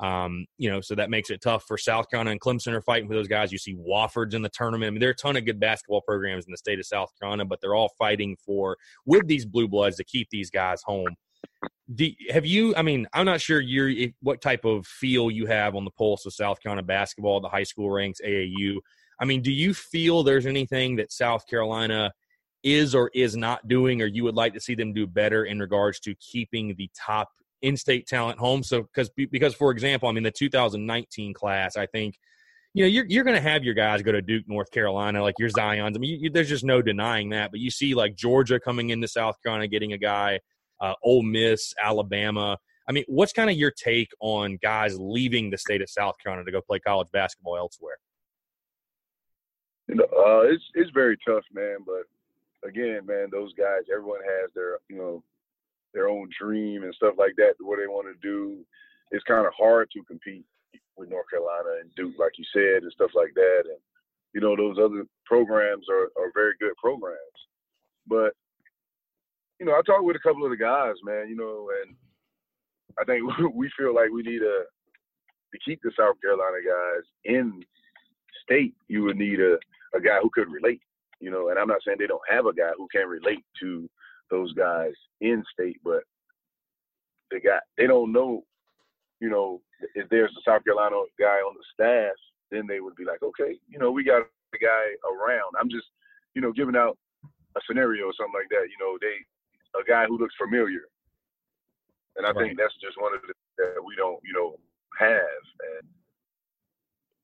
um, 0.00 0.46
you 0.56 0.70
know 0.70 0.80
so 0.80 0.94
that 0.94 1.10
makes 1.10 1.28
it 1.28 1.42
tough 1.42 1.64
for 1.68 1.76
South 1.76 2.08
Carolina 2.08 2.30
and 2.30 2.40
Clemson 2.40 2.72
are 2.72 2.80
fighting 2.80 3.06
for 3.06 3.14
those 3.14 3.28
guys. 3.28 3.52
You 3.52 3.58
see 3.58 3.76
Wofford's 3.76 4.34
in 4.34 4.40
the 4.40 4.48
tournament. 4.48 4.88
I 4.88 4.90
mean, 4.90 5.00
there 5.00 5.10
are 5.10 5.12
a 5.12 5.16
ton 5.16 5.36
of 5.36 5.44
good 5.44 5.60
basketball 5.60 6.00
programs 6.00 6.46
in 6.46 6.50
the 6.50 6.56
state 6.56 6.78
of 6.78 6.86
South 6.86 7.10
Carolina, 7.20 7.44
but 7.44 7.60
they're 7.60 7.74
all 7.74 7.92
fighting 7.98 8.38
for 8.42 8.78
with 9.04 9.26
these 9.26 9.44
Blue 9.44 9.68
Bloods 9.68 9.98
to 9.98 10.04
keep 10.04 10.28
these 10.30 10.48
guys 10.48 10.80
home 10.82 11.14
do, 11.94 12.08
have 12.30 12.46
you? 12.46 12.74
I 12.76 12.82
mean, 12.82 13.06
I'm 13.12 13.26
not 13.26 13.40
sure 13.40 13.60
you're 13.60 14.08
what 14.20 14.40
type 14.40 14.64
of 14.64 14.86
feel 14.86 15.30
you 15.30 15.46
have 15.46 15.74
on 15.74 15.84
the 15.84 15.90
pulse 15.90 16.24
of 16.26 16.32
South 16.32 16.62
Carolina 16.62 16.84
basketball, 16.84 17.40
the 17.40 17.48
high 17.48 17.64
school 17.64 17.90
ranks, 17.90 18.20
AAU. 18.24 18.76
I 19.20 19.24
mean, 19.24 19.42
do 19.42 19.52
you 19.52 19.74
feel 19.74 20.22
there's 20.22 20.46
anything 20.46 20.96
that 20.96 21.12
South 21.12 21.46
Carolina 21.46 22.12
is 22.62 22.94
or 22.94 23.10
is 23.14 23.36
not 23.36 23.66
doing, 23.66 24.02
or 24.02 24.06
you 24.06 24.24
would 24.24 24.36
like 24.36 24.54
to 24.54 24.60
see 24.60 24.74
them 24.74 24.92
do 24.92 25.06
better 25.06 25.44
in 25.44 25.58
regards 25.58 26.00
to 26.00 26.14
keeping 26.16 26.74
the 26.76 26.88
top 26.96 27.28
in-state 27.62 28.06
talent 28.06 28.38
home? 28.38 28.62
So, 28.62 28.82
because 28.82 29.10
because 29.10 29.54
for 29.54 29.72
example, 29.72 30.08
I 30.08 30.12
mean, 30.12 30.24
the 30.24 30.30
2019 30.30 31.34
class, 31.34 31.76
I 31.76 31.86
think 31.86 32.14
you 32.72 32.84
know, 32.84 32.88
you're 32.88 33.06
you're 33.06 33.24
going 33.24 33.36
to 33.36 33.42
have 33.42 33.64
your 33.64 33.74
guys 33.74 34.02
go 34.02 34.12
to 34.12 34.22
Duke, 34.22 34.44
North 34.46 34.70
Carolina, 34.70 35.22
like 35.22 35.34
your 35.40 35.48
Zion's. 35.48 35.96
I 35.96 36.00
mean, 36.00 36.20
you, 36.20 36.30
there's 36.30 36.48
just 36.48 36.64
no 36.64 36.80
denying 36.80 37.30
that. 37.30 37.50
But 37.50 37.58
you 37.58 37.70
see, 37.70 37.94
like 37.94 38.14
Georgia 38.14 38.60
coming 38.60 38.90
into 38.90 39.08
South 39.08 39.36
Carolina, 39.42 39.66
getting 39.66 39.92
a 39.92 39.98
guy 39.98 40.38
uh, 40.80 40.94
Ole 41.02 41.22
Miss, 41.22 41.74
Alabama. 41.82 42.58
I 42.88 42.92
mean, 42.92 43.04
what's 43.06 43.32
kind 43.32 43.50
of 43.50 43.56
your 43.56 43.70
take 43.70 44.10
on 44.20 44.58
guys 44.62 44.98
leaving 44.98 45.50
the 45.50 45.58
state 45.58 45.82
of 45.82 45.88
South 45.88 46.16
Carolina 46.22 46.44
to 46.44 46.52
go 46.52 46.60
play 46.60 46.80
college 46.80 47.08
basketball 47.12 47.56
elsewhere? 47.56 47.98
You 49.88 49.96
know, 49.96 50.04
uh, 50.04 50.42
it's 50.42 50.64
it's 50.74 50.90
very 50.90 51.16
tough, 51.26 51.44
man. 51.52 51.78
But 51.86 52.68
again, 52.68 53.06
man, 53.06 53.28
those 53.30 53.52
guys, 53.54 53.82
everyone 53.92 54.20
has 54.20 54.50
their 54.54 54.78
you 54.88 54.96
know 54.96 55.22
their 55.94 56.08
own 56.08 56.28
dream 56.38 56.84
and 56.84 56.94
stuff 56.94 57.14
like 57.18 57.34
that, 57.36 57.54
what 57.60 57.78
they 57.78 57.86
want 57.86 58.06
to 58.06 58.28
do. 58.28 58.64
It's 59.10 59.24
kind 59.24 59.46
of 59.46 59.52
hard 59.56 59.90
to 59.92 60.02
compete 60.04 60.44
with 60.96 61.10
North 61.10 61.26
Carolina 61.30 61.80
and 61.80 61.94
Duke, 61.96 62.14
like 62.18 62.32
you 62.38 62.44
said, 62.52 62.82
and 62.82 62.92
stuff 62.92 63.10
like 63.14 63.34
that. 63.34 63.62
And 63.66 63.78
you 64.34 64.40
know, 64.40 64.56
those 64.56 64.78
other 64.78 65.04
programs 65.26 65.86
are 65.88 66.10
are 66.20 66.32
very 66.34 66.54
good 66.60 66.74
programs. 66.76 67.18
But 68.06 68.34
you 69.60 69.66
know, 69.66 69.72
I 69.72 69.82
talked 69.84 70.04
with 70.04 70.16
a 70.16 70.20
couple 70.20 70.44
of 70.44 70.50
the 70.50 70.56
guys, 70.56 70.94
man, 71.04 71.28
you 71.28 71.36
know, 71.36 71.68
and 71.84 71.94
I 72.98 73.04
think 73.04 73.22
we 73.54 73.70
feel 73.78 73.94
like 73.94 74.10
we 74.10 74.22
need 74.22 74.42
a 74.42 74.64
to 75.52 75.58
keep 75.64 75.80
the 75.82 75.90
South 75.98 76.16
Carolina 76.22 76.58
guys 76.64 77.04
in 77.24 77.62
state. 78.42 78.74
You 78.88 79.04
would 79.04 79.16
need 79.16 79.40
a 79.40 79.58
a 79.94 80.00
guy 80.00 80.18
who 80.22 80.30
could 80.30 80.50
relate, 80.50 80.80
you 81.20 81.30
know. 81.30 81.50
And 81.50 81.58
I'm 81.58 81.68
not 81.68 81.80
saying 81.84 81.98
they 82.00 82.06
don't 82.06 82.30
have 82.30 82.46
a 82.46 82.54
guy 82.54 82.70
who 82.76 82.88
can 82.90 83.06
relate 83.06 83.44
to 83.60 83.88
those 84.30 84.52
guys 84.54 84.92
in 85.20 85.44
state, 85.52 85.76
but 85.84 86.02
they 87.30 87.40
got 87.40 87.62
They 87.76 87.86
don't 87.86 88.12
know, 88.12 88.44
you 89.20 89.28
know, 89.28 89.60
if 89.94 90.08
there's 90.08 90.30
a 90.38 90.50
South 90.50 90.64
Carolina 90.64 90.96
guy 91.18 91.38
on 91.44 91.54
the 91.54 91.64
staff, 91.74 92.16
then 92.50 92.66
they 92.66 92.80
would 92.80 92.96
be 92.96 93.04
like, 93.04 93.22
okay, 93.22 93.58
you 93.68 93.78
know, 93.78 93.90
we 93.90 94.04
got 94.04 94.22
a 94.22 94.58
guy 94.58 94.84
around. 95.04 95.54
I'm 95.60 95.68
just, 95.68 95.86
you 96.34 96.40
know, 96.42 96.52
giving 96.52 96.76
out 96.76 96.96
a 97.56 97.60
scenario 97.66 98.06
or 98.06 98.14
something 98.16 98.38
like 98.38 98.48
that. 98.50 98.70
You 98.70 98.78
know, 98.78 98.96
they 99.00 99.26
a 99.78 99.84
guy 99.86 100.06
who 100.06 100.18
looks 100.18 100.34
familiar, 100.36 100.82
and 102.16 102.26
I 102.26 102.32
Right. 102.32 102.48
think 102.48 102.58
that's 102.58 102.74
just 102.80 103.00
one 103.00 103.14
of 103.14 103.22
the 103.22 103.34
that 103.58 103.84
we 103.84 103.94
don't, 103.96 104.20
you 104.24 104.32
know, 104.32 104.56
have. 104.98 105.44
And 105.76 105.88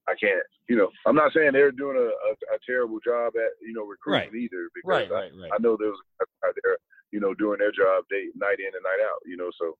I 0.09 0.15
can't, 0.15 0.45
you 0.69 0.77
know, 0.77 0.91
I'm 1.07 1.17
not 1.17 1.33
saying 1.33 1.53
they're 1.53 1.73
doing 1.73 1.97
a, 1.97 2.09
a, 2.13 2.33
a 2.55 2.59
terrible 2.65 3.01
job 3.01 3.35
at, 3.37 3.53
you 3.63 3.73
know, 3.73 3.85
recruiting 3.85 4.31
Right. 4.31 4.35
either. 4.35 4.69
Because 4.75 5.09
Right, 5.09 5.11
I, 5.11 5.15
right, 5.15 5.33
right. 5.41 5.53
I 5.53 5.59
know 5.61 5.77
there's 5.77 5.99
a 6.21 6.25
guy 6.25 6.49
out 6.49 6.55
there, 6.63 6.77
you 7.11 7.21
know, 7.21 7.35
doing 7.35 7.59
their 7.59 7.73
job 7.73 8.05
day 8.11 8.29
night 8.37 8.61
in 8.61 8.73
and 8.75 8.85
night 8.85 9.03
out, 9.03 9.21
you 9.25 9.37
know. 9.37 9.51
So, 9.59 9.77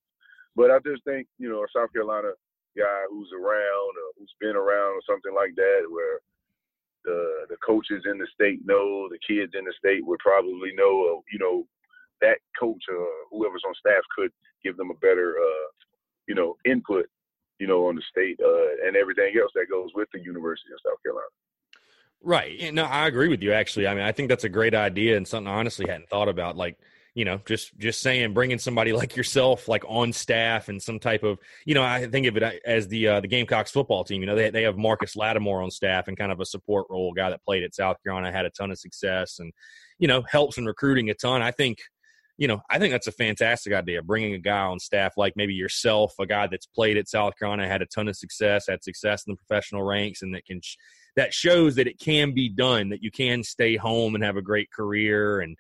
but 0.57 0.71
I 0.71 0.79
just 0.81 1.05
think, 1.05 1.29
you 1.39 1.49
know, 1.49 1.63
a 1.63 1.67
South 1.75 1.93
Carolina 1.93 2.33
guy 2.77 3.03
who's 3.11 3.31
around 3.33 3.93
or 4.01 4.09
who's 4.19 4.33
been 4.41 4.57
around 4.57 4.97
or 4.97 5.03
something 5.09 5.35
like 5.35 5.55
that, 5.57 5.85
where 5.89 6.21
the 7.05 7.47
the 7.49 7.57
coaches 7.65 8.03
in 8.07 8.19
the 8.19 8.27
state 8.35 8.65
know, 8.65 9.09
the 9.09 9.19
kids 9.27 9.53
in 9.55 9.65
the 9.65 9.75
state 9.79 10.05
would 10.05 10.19
probably 10.21 10.73
know, 10.75 11.23
you 11.31 11.39
know, 11.39 11.67
that 12.21 12.39
coach 12.59 12.83
or 12.89 13.07
whoever's 13.31 13.63
on 13.67 13.75
staff 13.75 14.03
could 14.17 14.31
give 14.65 14.77
them 14.77 14.91
a 14.91 14.95
better, 14.95 15.37
uh, 15.39 15.69
you 16.29 16.35
know, 16.35 16.57
input, 16.65 17.07
you 17.59 17.67
know, 17.67 17.87
on 17.87 17.97
the 17.97 18.03
state 18.11 18.39
uh, 18.45 18.87
and 18.87 18.97
everything 18.97 19.35
else 19.41 19.53
that 19.55 19.67
goes 19.71 19.91
with 19.95 20.09
the 20.13 20.21
University 20.21 20.71
of 20.73 20.81
South 20.85 21.03
Carolina. 21.03 21.27
Right. 22.23 22.73
No, 22.75 22.85
I 22.85 23.07
agree 23.07 23.29
with 23.29 23.43
you. 23.43 23.53
Actually, 23.53 23.87
I 23.87 23.95
mean, 23.95 24.05
I 24.05 24.13
think 24.13 24.29
that's 24.29 24.45
a 24.45 24.49
great 24.49 24.75
idea 24.75 25.17
and 25.17 25.29
something 25.29 25.53
I 25.53 25.59
honestly 25.59 25.87
hadn't 25.89 26.09
thought 26.09 26.29
about. 26.29 26.57
Like, 26.57 26.79
you 27.15 27.25
know, 27.25 27.41
just 27.47 27.77
just 27.79 28.03
saying, 28.03 28.35
bringing 28.35 28.59
somebody 28.59 28.93
like 28.93 29.17
yourself, 29.17 29.69
like 29.69 29.85
on 29.89 30.13
staff, 30.13 30.69
and 30.69 30.83
some 30.83 30.99
type 30.99 31.23
of, 31.23 31.39
you 31.65 31.75
know, 31.75 31.83
I 31.83 32.07
think 32.07 32.27
of 32.27 32.37
it 32.37 32.61
as 32.67 32.89
the 32.89 33.09
uh, 33.09 33.21
the 33.21 33.29
Gamecocks 33.29 33.71
football 33.71 34.05
team. 34.05 34.21
You 34.21 34.27
know, 34.27 34.35
they 34.35 34.51
they 34.51 34.65
have 34.65 34.77
Marcus 34.77 35.17
Lattimore 35.17 35.63
on 35.63 35.71
staff 35.71 36.09
and 36.09 36.17
kind 36.17 36.31
of 36.31 36.41
a 36.41 36.45
support 36.45 36.87
role, 36.91 37.15
guy 37.15 37.31
that 37.31 37.43
played 37.43 37.63
at 37.63 37.75
South 37.75 37.97
Carolina, 38.03 38.31
had 38.31 38.45
a 38.45 38.51
ton 38.51 38.71
of 38.71 38.79
success, 38.79 39.39
and 39.39 39.51
you 39.99 40.09
know, 40.09 40.25
helps 40.29 40.59
in 40.59 40.67
recruiting 40.67 41.09
a 41.09 41.15
ton. 41.15 41.43
I 41.43 41.53
think. 41.53 41.79
You 42.39 42.49
know, 42.49 42.61
I 42.69 42.79
think 42.79 42.93
that's 42.93 43.07
a 43.07 43.13
fantastic 43.13 43.73
idea. 43.73 44.03
Bringing 44.03 44.35
a 44.35 44.39
guy 44.39 44.61
on 44.61 44.79
staff 44.79 45.15
like 45.17 45.35
maybe 45.37 45.55
yourself, 45.55 46.13
a 46.21 46.27
guy 46.27 46.47
that's 46.47 46.67
played 46.67 46.99
at 46.99 47.09
South 47.09 47.39
Carolina, 47.39 47.67
had 47.67 47.81
a 47.81 47.87
ton 47.87 48.09
of 48.09 48.17
success, 48.17 48.67
had 48.69 48.85
success 48.85 49.25
in 49.27 49.33
the 49.33 49.37
professional 49.39 49.83
ranks, 49.83 50.21
and 50.21 50.35
that 50.35 50.45
can 50.45 50.61
sh- 50.63 50.77
that 51.17 51.33
shows 51.33 51.75
that 51.77 51.87
it 51.87 51.99
can 51.99 52.33
be 52.33 52.49
done 52.49 52.91
that 52.91 53.03
you 53.03 53.11
can 53.11 53.43
stay 53.43 53.77
home 53.77 54.15
and 54.15 54.23
have 54.23 54.37
a 54.37 54.43
great 54.43 54.71
career 54.71 55.41
and 55.41 55.57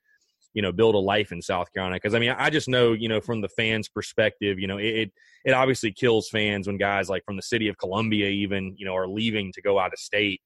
you 0.54 0.62
know 0.62 0.72
build 0.72 0.94
a 0.94 0.98
life 0.98 1.32
in 1.32 1.42
south 1.42 1.72
carolina 1.72 1.96
because 1.96 2.14
i 2.14 2.18
mean 2.18 2.34
i 2.38 2.48
just 2.48 2.68
know 2.68 2.92
you 2.92 3.08
know 3.08 3.20
from 3.20 3.40
the 3.40 3.48
fans 3.48 3.88
perspective 3.88 4.58
you 4.58 4.66
know 4.66 4.78
it, 4.78 5.10
it 5.44 5.52
obviously 5.52 5.92
kills 5.92 6.28
fans 6.28 6.66
when 6.66 6.78
guys 6.78 7.10
like 7.10 7.24
from 7.24 7.36
the 7.36 7.42
city 7.42 7.68
of 7.68 7.76
columbia 7.76 8.28
even 8.28 8.74
you 8.78 8.86
know 8.86 8.94
are 8.94 9.08
leaving 9.08 9.52
to 9.52 9.60
go 9.60 9.78
out 9.78 9.92
of 9.92 9.98
state 9.98 10.40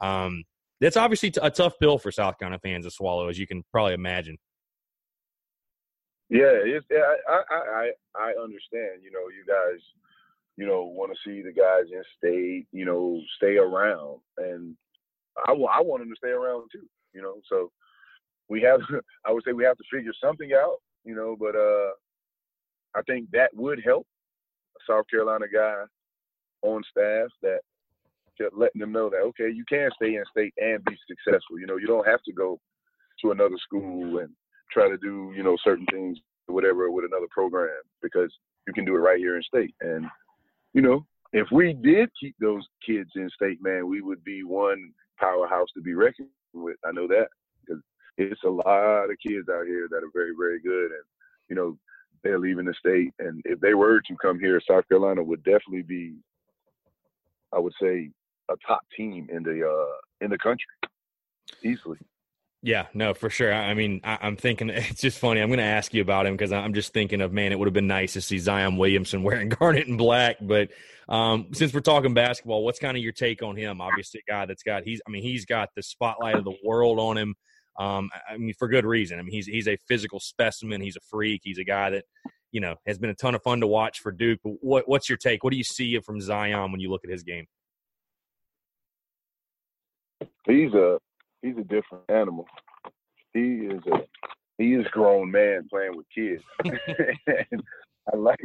um 0.00 0.44
that's 0.80 0.96
obviously 0.96 1.32
a 1.42 1.50
tough 1.50 1.74
pill 1.80 1.98
for 1.98 2.12
south 2.12 2.38
carolina 2.38 2.60
fans 2.62 2.84
to 2.84 2.90
swallow 2.90 3.28
as 3.28 3.38
you 3.38 3.46
can 3.46 3.64
probably 3.72 3.94
imagine 3.94 4.36
Yeah, 6.28 6.58
it's 6.64 6.86
yeah, 6.90 7.14
I, 7.28 7.42
I 7.56 7.90
I 8.16 8.28
understand. 8.42 9.02
You 9.02 9.12
know, 9.12 9.28
you 9.30 9.44
guys, 9.46 9.80
you 10.56 10.66
know, 10.66 10.84
want 10.84 11.12
to 11.12 11.18
see 11.24 11.42
the 11.42 11.52
guys 11.52 11.84
in 11.92 12.02
state, 12.18 12.66
you 12.72 12.84
know, 12.84 13.20
stay 13.36 13.56
around, 13.58 14.18
and 14.38 14.76
I 15.46 15.52
I 15.52 15.80
want 15.82 16.02
them 16.02 16.10
to 16.10 16.16
stay 16.16 16.30
around 16.30 16.68
too. 16.72 16.86
You 17.14 17.22
know, 17.22 17.36
so 17.48 17.70
we 18.48 18.60
have 18.62 18.80
I 19.26 19.32
would 19.32 19.44
say 19.46 19.52
we 19.52 19.64
have 19.64 19.76
to 19.76 19.84
figure 19.92 20.12
something 20.22 20.50
out. 20.52 20.78
You 21.04 21.14
know, 21.14 21.36
but 21.38 21.54
uh, 21.54 21.90
I 22.98 23.02
think 23.06 23.30
that 23.30 23.50
would 23.54 23.80
help 23.84 24.06
a 24.76 24.92
South 24.92 25.04
Carolina 25.08 25.46
guy 25.52 25.84
on 26.62 26.82
staff 26.90 27.28
that 27.42 27.60
just 28.36 28.54
letting 28.56 28.80
them 28.80 28.92
know 28.92 29.08
that 29.10 29.22
okay, 29.28 29.50
you 29.54 29.64
can 29.68 29.90
stay 29.94 30.16
in 30.16 30.24
state 30.30 30.54
and 30.58 30.84
be 30.84 30.96
successful. 31.08 31.60
You 31.60 31.66
know, 31.66 31.76
you 31.76 31.86
don't 31.86 32.08
have 32.08 32.22
to 32.24 32.32
go 32.32 32.58
to 33.22 33.30
another 33.30 33.56
school 33.64 34.18
and 34.18 34.30
try 34.72 34.88
to 34.88 34.96
do 34.98 35.32
you 35.36 35.42
know 35.42 35.56
certain 35.62 35.86
things 35.92 36.18
whatever 36.46 36.90
with 36.90 37.04
another 37.04 37.26
program 37.30 37.82
because 38.02 38.32
you 38.66 38.72
can 38.72 38.84
do 38.84 38.94
it 38.94 39.00
right 39.00 39.18
here 39.18 39.36
in 39.36 39.42
state. 39.42 39.74
And 39.80 40.06
you 40.74 40.82
know, 40.82 41.06
if 41.32 41.46
we 41.50 41.72
did 41.72 42.10
keep 42.18 42.34
those 42.40 42.66
kids 42.84 43.10
in 43.16 43.28
state, 43.30 43.62
man, 43.62 43.88
we 43.88 44.00
would 44.00 44.22
be 44.24 44.42
one 44.42 44.92
powerhouse 45.18 45.68
to 45.74 45.82
be 45.82 45.94
reckoned 45.94 46.28
with. 46.52 46.76
I 46.84 46.92
know 46.92 47.06
that 47.08 47.28
because 47.64 47.82
it's 48.18 48.42
a 48.44 48.48
lot 48.48 49.10
of 49.10 49.16
kids 49.26 49.48
out 49.48 49.66
here 49.66 49.88
that 49.90 50.04
are 50.04 50.10
very 50.14 50.32
very 50.38 50.60
good, 50.60 50.90
and 50.92 51.04
you 51.48 51.56
know 51.56 51.78
they're 52.22 52.38
leaving 52.38 52.66
the 52.66 52.74
state. 52.74 53.12
And 53.18 53.42
if 53.44 53.60
they 53.60 53.74
were 53.74 54.00
to 54.00 54.16
come 54.20 54.38
here, 54.38 54.60
South 54.68 54.88
Carolina 54.88 55.22
would 55.22 55.44
definitely 55.44 55.82
be, 55.82 56.16
I 57.52 57.58
would 57.58 57.74
say, 57.80 58.10
a 58.50 58.54
top 58.66 58.80
team 58.96 59.28
in 59.30 59.42
the 59.42 59.66
uh 59.66 60.24
in 60.24 60.30
the 60.30 60.38
country 60.38 60.66
easily. 61.62 61.98
Yeah, 62.66 62.88
no, 62.94 63.14
for 63.14 63.30
sure. 63.30 63.54
I 63.54 63.74
mean, 63.74 64.00
I, 64.02 64.18
I'm 64.22 64.34
thinking 64.34 64.70
it's 64.74 65.00
just 65.00 65.20
funny. 65.20 65.40
I'm 65.40 65.50
going 65.50 65.58
to 65.58 65.64
ask 65.64 65.94
you 65.94 66.02
about 66.02 66.26
him 66.26 66.34
because 66.34 66.50
I'm 66.50 66.74
just 66.74 66.92
thinking 66.92 67.20
of 67.20 67.32
man, 67.32 67.52
it 67.52 67.60
would 67.60 67.66
have 67.66 67.72
been 67.72 67.86
nice 67.86 68.14
to 68.14 68.20
see 68.20 68.38
Zion 68.38 68.76
Williamson 68.76 69.22
wearing 69.22 69.50
garnet 69.50 69.86
and 69.86 69.96
black. 69.96 70.38
But 70.40 70.70
um, 71.08 71.46
since 71.52 71.72
we're 71.72 71.78
talking 71.78 72.12
basketball, 72.12 72.64
what's 72.64 72.80
kind 72.80 72.96
of 72.96 73.04
your 73.04 73.12
take 73.12 73.40
on 73.40 73.54
him? 73.54 73.80
Obviously, 73.80 74.20
a 74.28 74.28
guy 74.28 74.46
that's 74.46 74.64
got 74.64 74.82
he's 74.82 75.00
I 75.06 75.10
mean 75.10 75.22
he's 75.22 75.44
got 75.44 75.68
the 75.76 75.82
spotlight 75.82 76.34
of 76.34 76.42
the 76.42 76.56
world 76.64 76.98
on 76.98 77.16
him. 77.16 77.36
Um, 77.78 78.10
I- 78.12 78.34
I 78.34 78.36
mean 78.36 78.52
for 78.58 78.66
good 78.66 78.84
reason. 78.84 79.20
I 79.20 79.22
mean 79.22 79.32
he's 79.32 79.46
he's 79.46 79.68
a 79.68 79.76
physical 79.86 80.18
specimen. 80.18 80.80
He's 80.80 80.96
a 80.96 81.00
freak. 81.08 81.42
He's 81.44 81.58
a 81.58 81.64
guy 81.64 81.90
that 81.90 82.04
you 82.50 82.60
know 82.60 82.74
has 82.84 82.98
been 82.98 83.10
a 83.10 83.14
ton 83.14 83.36
of 83.36 83.44
fun 83.44 83.60
to 83.60 83.68
watch 83.68 84.00
for 84.00 84.10
Duke. 84.10 84.40
But 84.42 84.54
what 84.60 84.88
what's 84.88 85.08
your 85.08 85.18
take? 85.18 85.44
What 85.44 85.52
do 85.52 85.56
you 85.56 85.62
see 85.62 86.00
from 86.00 86.20
Zion 86.20 86.72
when 86.72 86.80
you 86.80 86.90
look 86.90 87.04
at 87.04 87.12
his 87.12 87.22
game? 87.22 87.46
he's 90.48 90.72
a 90.72 90.98
he's 91.46 91.56
a 91.58 91.62
different 91.62 92.04
animal. 92.08 92.46
He 93.32 93.68
is 93.70 93.80
a 93.92 93.98
he 94.58 94.74
is 94.74 94.86
grown 94.90 95.30
man 95.30 95.68
playing 95.70 95.96
with 95.96 96.06
kids. 96.14 96.42
and 96.64 97.62
I 98.12 98.16
like 98.16 98.40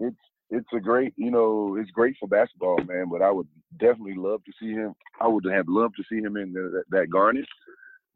it's 0.00 0.16
it's 0.50 0.68
a 0.74 0.80
great 0.80 1.12
you 1.16 1.30
know 1.30 1.76
it's 1.78 1.90
great 1.90 2.16
for 2.18 2.28
basketball, 2.28 2.78
man. 2.78 3.06
But 3.10 3.22
I 3.22 3.30
would 3.30 3.48
definitely 3.78 4.16
love 4.16 4.44
to 4.44 4.52
see 4.60 4.72
him. 4.72 4.94
I 5.20 5.28
would 5.28 5.44
have 5.50 5.66
loved 5.68 5.94
to 5.96 6.04
see 6.08 6.22
him 6.22 6.36
in 6.36 6.52
the, 6.52 6.70
that, 6.72 6.84
that 6.90 7.10
garnet. 7.10 7.46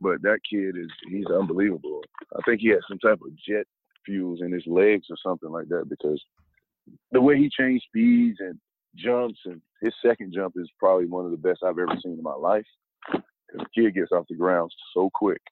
But 0.01 0.23
that 0.23 0.39
kid 0.51 0.77
is 0.79 0.91
he's 1.09 1.27
unbelievable. 1.27 2.03
I 2.37 2.41
think 2.45 2.61
he 2.61 2.69
has 2.69 2.81
some 2.89 2.99
type 2.99 3.19
of 3.25 3.37
jet 3.37 3.67
fuels 4.07 4.41
in 4.41 4.51
his 4.53 4.65
legs 4.67 5.07
or 5.11 5.17
something 5.23 5.51
like 5.51 5.69
that 5.69 5.89
because 5.91 6.23
the 7.13 7.21
way 7.21 7.37
he 7.37 7.51
changed 7.51 7.85
speeds 7.87 8.39
and 8.41 8.59
jumps 8.97 9.39
and 9.45 9.61
his 9.83 9.93
second 10.05 10.33
jump 10.35 10.55
is 10.57 10.71
probably 10.79 11.07
one 11.07 11.27
of 11.27 11.31
the 11.31 11.37
best 11.37 11.61
I've 11.63 11.79
ever 11.79 11.97
seen 12.03 12.15
in 12.15 12.23
my 12.23 12.35
life. 12.35 12.67
'Cause 13.51 13.67
the 13.75 13.83
kid 13.83 13.95
gets 13.95 14.13
off 14.13 14.27
the 14.29 14.37
ground 14.37 14.73
so 14.95 15.11
quick. 15.13 15.43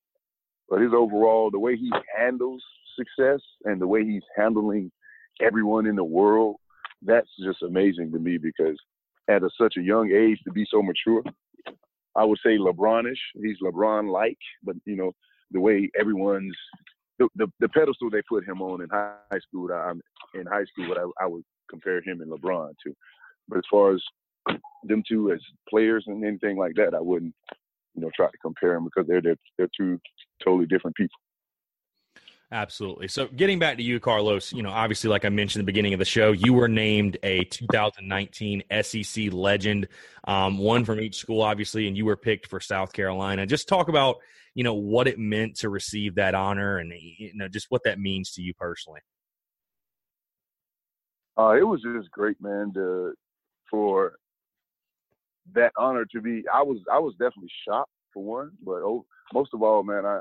But 0.68 0.80
his 0.80 0.92
overall, 0.92 1.50
the 1.50 1.58
way 1.58 1.76
he 1.76 1.90
handles 2.16 2.62
success 2.96 3.40
and 3.64 3.80
the 3.80 3.86
way 3.86 4.04
he's 4.04 4.24
handling 4.36 4.90
everyone 5.40 5.86
in 5.86 5.96
the 5.96 6.04
world, 6.04 6.56
that's 7.02 7.28
just 7.42 7.62
amazing 7.62 8.12
to 8.12 8.18
me 8.18 8.38
because 8.38 8.76
at 9.28 9.42
a, 9.42 9.50
such 9.58 9.76
a 9.76 9.82
young 9.82 10.10
age 10.12 10.40
to 10.44 10.52
be 10.52 10.66
so 10.70 10.82
mature, 10.82 11.22
I 12.16 12.24
would 12.24 12.38
say 12.44 12.58
LeBronish. 12.58 13.18
He's 13.34 13.58
LeBron-like, 13.62 14.38
but 14.62 14.76
you 14.84 14.96
know 14.96 15.12
the 15.50 15.60
way 15.60 15.90
everyone's 15.98 16.56
the, 17.18 17.28
the, 17.36 17.46
the 17.60 17.68
pedestal 17.68 18.10
they 18.10 18.22
put 18.28 18.46
him 18.46 18.62
on 18.62 18.82
in 18.82 18.88
high, 18.88 19.14
high 19.30 19.38
school. 19.40 19.72
I'm 19.72 20.00
in 20.34 20.46
high 20.46 20.64
school, 20.64 20.88
what 20.88 20.98
I, 20.98 21.24
I 21.24 21.26
would 21.26 21.44
compare 21.70 22.00
him 22.02 22.20
and 22.20 22.30
LeBron 22.30 22.74
to. 22.84 22.94
But 23.48 23.58
as 23.58 23.64
far 23.70 23.92
as 23.94 24.02
them 24.84 25.02
two 25.08 25.32
as 25.32 25.40
players 25.68 26.04
and 26.06 26.24
anything 26.24 26.56
like 26.56 26.74
that, 26.76 26.94
I 26.94 27.00
wouldn't, 27.00 27.34
you 27.98 28.04
know, 28.06 28.10
try 28.14 28.26
to 28.26 28.38
compare 28.38 28.74
them 28.74 28.84
because 28.84 29.06
they're 29.08 29.20
they're, 29.20 29.36
they're 29.56 29.68
two 29.76 30.00
totally 30.44 30.66
different 30.66 30.96
people. 30.96 31.16
Absolutely. 32.50 33.08
So 33.08 33.26
getting 33.26 33.58
back 33.58 33.76
to 33.76 33.82
you, 33.82 34.00
Carlos, 34.00 34.54
you 34.54 34.62
know, 34.62 34.70
obviously, 34.70 35.10
like 35.10 35.26
I 35.26 35.28
mentioned 35.28 35.60
at 35.60 35.66
the 35.66 35.72
beginning 35.72 35.92
of 35.92 35.98
the 35.98 36.06
show, 36.06 36.32
you 36.32 36.54
were 36.54 36.68
named 36.68 37.18
a 37.22 37.44
2019 37.44 38.62
SEC 38.82 39.32
legend, 39.32 39.88
um, 40.24 40.56
one 40.56 40.86
from 40.86 40.98
each 40.98 41.16
school, 41.16 41.42
obviously, 41.42 41.88
and 41.88 41.96
you 41.96 42.06
were 42.06 42.16
picked 42.16 42.46
for 42.46 42.58
South 42.58 42.94
Carolina. 42.94 43.44
Just 43.44 43.68
talk 43.68 43.88
about, 43.88 44.16
you 44.54 44.64
know, 44.64 44.72
what 44.72 45.06
it 45.06 45.18
meant 45.18 45.56
to 45.56 45.68
receive 45.68 46.14
that 46.14 46.34
honor 46.34 46.78
and, 46.78 46.90
you 46.90 47.32
know, 47.34 47.48
just 47.48 47.66
what 47.68 47.82
that 47.84 48.00
means 48.00 48.32
to 48.32 48.40
you 48.40 48.54
personally. 48.54 49.00
Uh, 51.36 51.50
it 51.50 51.64
was 51.64 51.82
just 51.82 52.10
great, 52.10 52.40
man, 52.40 52.72
to, 52.72 53.12
for 53.70 54.14
that 55.54 55.72
honor 55.76 56.04
to 56.12 56.20
be. 56.20 56.44
I 56.52 56.62
was 56.62 56.78
I 56.92 56.98
was 56.98 57.14
definitely 57.14 57.50
shocked 57.66 57.90
for 58.12 58.22
one, 58.22 58.50
but 58.64 58.82
oh, 58.82 59.04
most 59.32 59.50
of 59.54 59.62
all, 59.62 59.82
man, 59.82 60.04
I 60.04 60.20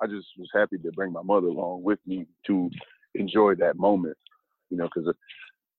I 0.00 0.06
just 0.06 0.26
was 0.38 0.48
happy 0.54 0.78
to 0.78 0.92
bring 0.92 1.12
my 1.12 1.22
mother 1.22 1.48
along 1.48 1.82
with 1.82 1.98
me 2.06 2.26
to 2.46 2.70
enjoy 3.14 3.54
that 3.56 3.76
moment, 3.76 4.16
you 4.70 4.76
know, 4.76 4.88
because 4.92 5.08
uh, 5.08 5.12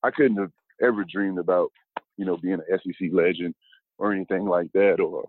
I 0.04 0.12
couldn't 0.12 0.38
have 0.38 0.52
ever 0.82 1.06
dreamed 1.06 1.40
about 1.40 1.72
you 2.18 2.26
know 2.26 2.38
being 2.38 2.60
an 2.68 2.80
SEC 2.84 3.10
legend 3.12 3.56
or 3.98 4.14
anything 4.14 4.46
like 4.46 4.72
that, 4.74 5.00
or 5.00 5.28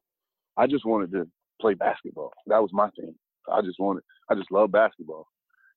I 0.56 0.66
just 0.66 0.84
wanted 0.84 1.12
to 1.12 1.28
play 1.60 1.74
basketball. 1.74 2.32
That 2.46 2.62
was 2.62 2.70
my 2.72 2.90
thing. 2.90 3.14
I 3.52 3.62
just 3.62 3.80
wanted, 3.80 4.02
I 4.28 4.34
just 4.34 4.50
love 4.50 4.72
basketball. 4.72 5.26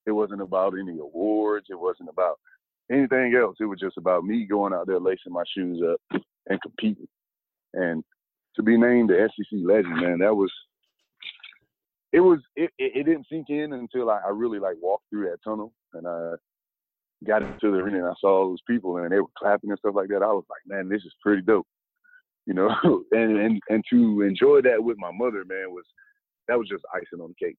It 0.05 0.11
wasn't 0.11 0.41
about 0.41 0.73
any 0.79 0.99
awards. 0.99 1.67
It 1.69 1.79
wasn't 1.79 2.09
about 2.09 2.39
anything 2.91 3.35
else. 3.35 3.57
It 3.59 3.65
was 3.65 3.79
just 3.79 3.97
about 3.97 4.25
me 4.25 4.45
going 4.45 4.73
out 4.73 4.87
there 4.87 4.99
lacing 4.99 5.31
my 5.31 5.43
shoes 5.55 5.81
up 5.81 6.21
and 6.47 6.61
competing. 6.61 7.07
And 7.73 8.03
to 8.55 8.63
be 8.63 8.77
named 8.77 9.09
the 9.09 9.29
SEC 9.35 9.59
legend, 9.63 9.95
man, 9.95 10.19
that 10.19 10.35
was 10.35 10.51
it 12.11 12.19
was 12.19 12.39
it, 12.55 12.69
it, 12.77 13.05
didn't 13.05 13.25
sink 13.29 13.49
in 13.49 13.73
until 13.73 14.11
I, 14.11 14.19
I, 14.27 14.29
really 14.29 14.59
like 14.59 14.75
walked 14.79 15.05
through 15.09 15.23
that 15.31 15.43
tunnel 15.43 15.73
and 15.93 16.07
I 16.07 16.33
got 17.25 17.41
into 17.41 17.71
the 17.71 17.77
arena 17.77 17.97
and 17.99 18.07
I 18.07 18.13
saw 18.21 18.41
all 18.41 18.49
those 18.49 18.61
people 18.69 18.97
and 18.97 19.11
they 19.11 19.19
were 19.19 19.27
clapping 19.35 19.71
and 19.71 19.79
stuff 19.79 19.95
like 19.95 20.09
that. 20.09 20.21
I 20.21 20.27
was 20.27 20.45
like, 20.47 20.61
man, 20.67 20.89
this 20.89 21.03
is 21.03 21.13
pretty 21.21 21.41
dope. 21.41 21.67
You 22.45 22.53
know, 22.53 22.75
and, 23.13 23.37
and 23.37 23.61
and 23.69 23.81
to 23.89 24.21
enjoy 24.21 24.59
that 24.63 24.83
with 24.83 24.97
my 24.97 25.11
mother, 25.13 25.45
man, 25.45 25.67
was 25.69 25.85
that 26.49 26.59
was 26.59 26.67
just 26.67 26.83
icing 26.93 27.21
on 27.21 27.29
the 27.29 27.45
cake. 27.45 27.55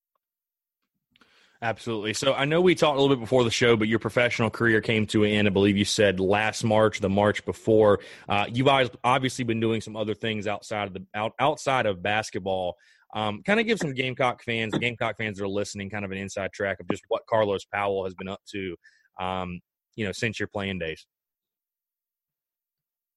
Absolutely. 1.65 2.13
So 2.13 2.35
I 2.35 2.45
know 2.45 2.61
we 2.61 2.75
talked 2.75 2.99
a 2.99 3.01
little 3.01 3.17
bit 3.17 3.23
before 3.23 3.43
the 3.43 3.51
show, 3.51 3.75
but 3.75 3.89
your 3.89 3.99
professional 3.99 4.51
career 4.51 4.83
came 4.83 5.07
to 5.07 5.25
an 5.25 5.31
end. 5.31 5.49
I 5.49 5.51
believe 5.51 5.79
you 5.79 5.87
said 5.87 6.21
last 6.21 6.63
March, 6.63 7.01
the 7.01 7.09
March 7.09 7.43
before. 7.47 8.01
Uh, 8.29 8.45
you've 8.53 8.69
obviously 9.03 9.47
been 9.47 9.61
doing 9.61 9.81
some 9.81 9.97
other 9.97 10.13
things 10.13 10.47
outside 10.47 10.89
of 10.89 10.93
the 10.93 11.07
out, 11.15 11.33
outside 11.41 11.87
of 11.87 12.03
basketball. 12.03 12.77
Um, 13.15 13.43
kind 13.45 13.61
of 13.61 13.65
give 13.65 13.79
some 13.79 13.95
Gamecock 13.95 14.43
fans, 14.43 14.77
Gamecock 14.77 15.17
fans 15.17 15.39
that 15.39 15.45
are 15.45 15.49
listening, 15.49 15.89
kind 15.89 16.05
of 16.05 16.11
an 16.11 16.19
inside 16.19 16.53
track 16.53 16.81
of 16.81 16.89
just 16.91 17.03
what 17.09 17.23
Carlos 17.31 17.65
Powell 17.65 18.05
has 18.05 18.13
been 18.15 18.29
up 18.29 18.43
to, 18.53 18.77
um, 19.19 19.59
you 19.97 20.05
know, 20.05 20.13
since 20.13 20.39
your 20.39 20.49
playing 20.49 20.79
days. 20.79 21.07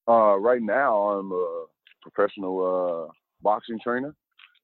Uh, 0.08 0.38
right 0.38 0.62
now, 0.62 0.96
I'm 0.96 1.34
a 1.34 1.66
professional 2.02 3.10
uh, 3.10 3.12
boxing 3.42 3.80
trainer. 3.84 4.16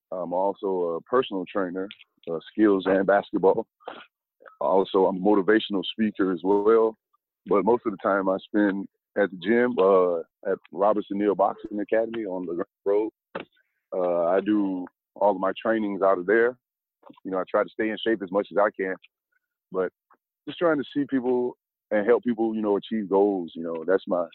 I'm 0.10 0.32
also 0.32 0.68
a 0.68 1.02
personal 1.02 1.44
trainer 1.52 1.90
uh, 2.32 2.40
skills 2.52 2.86
and 2.86 3.06
basketball. 3.06 3.66
Also, 4.62 5.06
I'm 5.06 5.18
a 5.18 5.20
motivational 5.20 5.84
speaker 5.92 6.32
as 6.32 6.40
well. 6.44 6.98
But 7.48 7.66
most 7.66 7.84
of 7.86 7.92
the 7.92 7.98
time, 8.02 8.30
I 8.30 8.38
spend 8.38 8.88
at 9.18 9.30
the 9.32 9.38
gym 9.38 9.76
uh, 9.78 10.20
at 10.50 10.58
Robertson 10.72 11.20
Neal 11.20 11.36
Boxing 11.36 11.80
Academy 11.80 12.26
on 12.26 12.46
the 12.46 12.64
road. 12.86 13.12
Uh, 13.96 14.26
I 14.26 14.40
do 14.40 14.86
all 15.16 15.32
of 15.32 15.40
my 15.40 15.52
trainings 15.62 16.02
out 16.02 16.18
of 16.18 16.26
there. 16.26 16.58
You 17.24 17.32
know, 17.32 17.38
I 17.38 17.44
try 17.50 17.64
to 17.64 17.70
stay 17.70 17.90
in 17.90 17.98
shape 18.06 18.24
as 18.24 18.32
much 18.32 18.48
as 18.52 18.58
I 18.58 18.70
can, 18.80 18.96
but 19.72 19.92
just 20.48 20.58
trying 20.58 20.78
to 20.78 20.86
see 20.96 21.06
people 21.10 21.58
and 21.92 22.08
help 22.08 22.24
people, 22.24 22.56
you 22.56 22.62
know, 22.62 22.78
achieve 22.78 23.10
goals. 23.10 23.52
You 23.56 23.64
know, 23.64 23.84
that's 23.86 24.04
my 24.08 24.26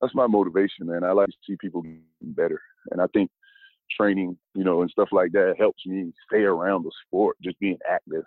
that's 0.00 0.14
my 0.14 0.26
motivation, 0.26 0.86
man. 0.86 1.02
I 1.02 1.12
like 1.12 1.26
to 1.26 1.36
see 1.46 1.56
people 1.60 1.84
better, 2.22 2.60
and 2.92 3.00
I 3.00 3.06
think 3.12 3.30
training, 3.98 4.36
you 4.54 4.64
know, 4.64 4.82
and 4.82 4.90
stuff 4.90 5.08
like 5.12 5.32
that 5.32 5.54
helps 5.58 5.84
me 5.86 6.12
stay 6.28 6.42
around 6.42 6.84
the 6.84 6.92
sport, 7.06 7.36
just 7.42 7.58
being 7.58 7.78
active. 7.88 8.24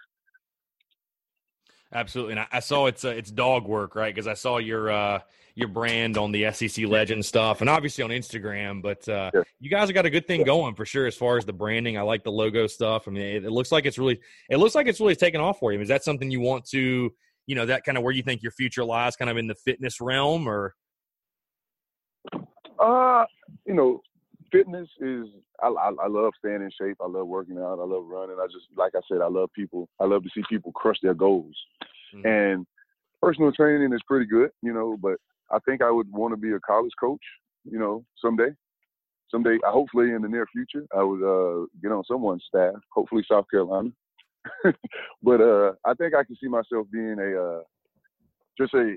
Absolutely, 1.94 2.34
and 2.34 2.40
I, 2.42 2.48
I 2.54 2.60
saw 2.62 2.88
it's 2.88 3.04
uh, 3.04 3.10
it's 3.10 3.32
dog 3.32 3.68
work, 3.68 3.96
right? 3.96 4.14
Because 4.14 4.28
I 4.28 4.34
saw 4.34 4.60
your 4.60 4.90
uh, 4.90 5.20
your 5.56 5.68
brand 5.68 6.18
on 6.18 6.32
the 6.32 6.50
SEC 6.54 6.86
Legend 6.86 7.26
stuff, 7.26 7.60
and 7.60 7.70
obviously 7.70 8.04
on 8.04 8.12
Instagram. 8.12 8.82
But 8.82 9.08
uh, 9.10 9.32
yeah. 9.34 9.42
you 9.60 9.70
guys 9.70 9.90
have 9.90 9.94
got 9.94 10.06
a 10.06 10.10
good 10.10 10.26
thing 10.26 10.44
going 10.44 10.76
for 10.76 10.86
sure 10.86 11.06
as 11.06 11.16
far 11.16 11.38
as 11.38 11.44
the 11.44 11.54
branding. 11.54 11.98
I 11.98 12.02
like 12.02 12.24
the 12.24 12.32
logo 12.32 12.68
stuff. 12.68 13.08
I 13.08 13.12
mean, 13.12 13.24
it, 13.24 13.44
it 13.44 13.52
looks 13.52 13.74
like 13.74 13.86
it's 13.86 13.98
really 13.98 14.22
it 14.50 14.58
looks 14.58 14.74
like 14.74 14.88
it's 14.88 15.02
really 15.02 15.18
taken 15.18 15.42
off 15.42 15.60
for 15.60 15.74
you. 15.74 15.82
Is 15.82 15.90
that 15.90 16.06
something 16.06 16.32
you 16.32 16.40
want 16.40 16.66
to, 16.70 17.12
you 17.46 17.56
know, 17.56 17.66
that 17.66 17.84
kind 17.84 17.98
of 17.98 18.06
where 18.06 18.14
you 18.14 18.24
think 18.24 18.42
your 18.42 18.54
future 18.54 18.86
lies, 18.86 19.18
kind 19.18 19.30
of 19.30 19.38
in 19.38 19.48
the 19.48 19.56
fitness 19.56 20.00
realm, 20.00 20.48
or? 20.48 20.76
Uh, 22.80 23.26
you 23.66 23.74
know, 23.74 24.02
fitness 24.52 24.88
is 25.02 25.28
I, 25.62 25.68
I, 25.68 25.92
I 26.04 26.08
love 26.08 26.34
staying 26.40 26.62
in 26.62 26.72
shape. 26.80 26.98
I 27.02 27.08
love 27.08 27.28
working 27.28 27.58
out. 27.58 27.80
I 27.80 27.86
love 27.86 28.06
running. 28.08 28.38
I 28.40 28.48
just 28.48 28.66
like 28.76 28.94
I 28.96 29.02
said, 29.08 29.22
I 29.22 29.28
love 29.28 29.50
people. 29.56 29.88
I 30.00 30.06
love 30.06 30.24
to 30.24 30.30
see 30.34 30.44
people 30.50 30.72
crush 30.72 30.98
their 31.02 31.14
goals. 31.14 31.56
Mm-hmm. 32.16 32.28
And 32.28 32.68
personal 33.22 33.52
training 33.52 33.94
is 33.94 34.02
pretty 34.08 34.26
good, 34.26 34.52
you 34.62 34.74
know. 34.74 34.98
But 35.02 35.18
I 35.52 35.60
think 35.60 35.82
I 35.82 35.92
would 35.92 36.12
want 36.12 36.34
to 36.34 36.38
be 36.38 36.52
a 36.52 36.60
college 36.60 36.94
coach, 37.00 37.22
you 37.64 37.80
know, 37.80 38.04
someday. 38.22 38.50
Someday, 39.30 39.60
hopefully 39.64 40.12
in 40.12 40.22
the 40.22 40.28
near 40.28 40.46
future, 40.52 40.86
I 40.94 41.04
would 41.04 41.24
uh, 41.24 41.66
get 41.82 41.94
on 41.94 42.04
someone's 42.04 42.44
staff. 42.48 42.76
Hopefully, 42.94 43.24
South 43.30 43.46
Carolina. 43.50 43.90
but 45.24 45.40
uh, 45.40 45.72
I 45.86 45.94
think 45.94 46.14
I 46.16 46.26
can 46.26 46.36
see 46.36 46.50
myself 46.50 46.88
being 46.92 47.18
a 47.20 47.42
uh, 47.42 47.62
just 48.58 48.74
a. 48.74 48.96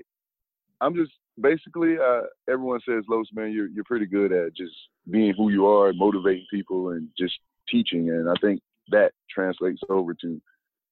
I'm 0.81 0.93
just 0.93 1.11
basically, 1.39 1.97
uh, 1.97 2.21
everyone 2.49 2.79
says, 2.87 3.03
Los, 3.09 3.27
man, 3.33 3.51
you're 3.51 3.67
you're 3.67 3.83
pretty 3.83 4.05
good 4.05 4.31
at 4.31 4.55
just 4.55 4.73
being 5.09 5.33
who 5.37 5.49
you 5.49 5.67
are, 5.67 5.93
motivating 5.93 6.45
people, 6.51 6.89
and 6.89 7.07
just 7.17 7.33
teaching. 7.69 8.09
And 8.09 8.29
I 8.29 8.33
think 8.41 8.61
that 8.89 9.11
translates 9.29 9.81
over 9.89 10.13
to 10.13 10.41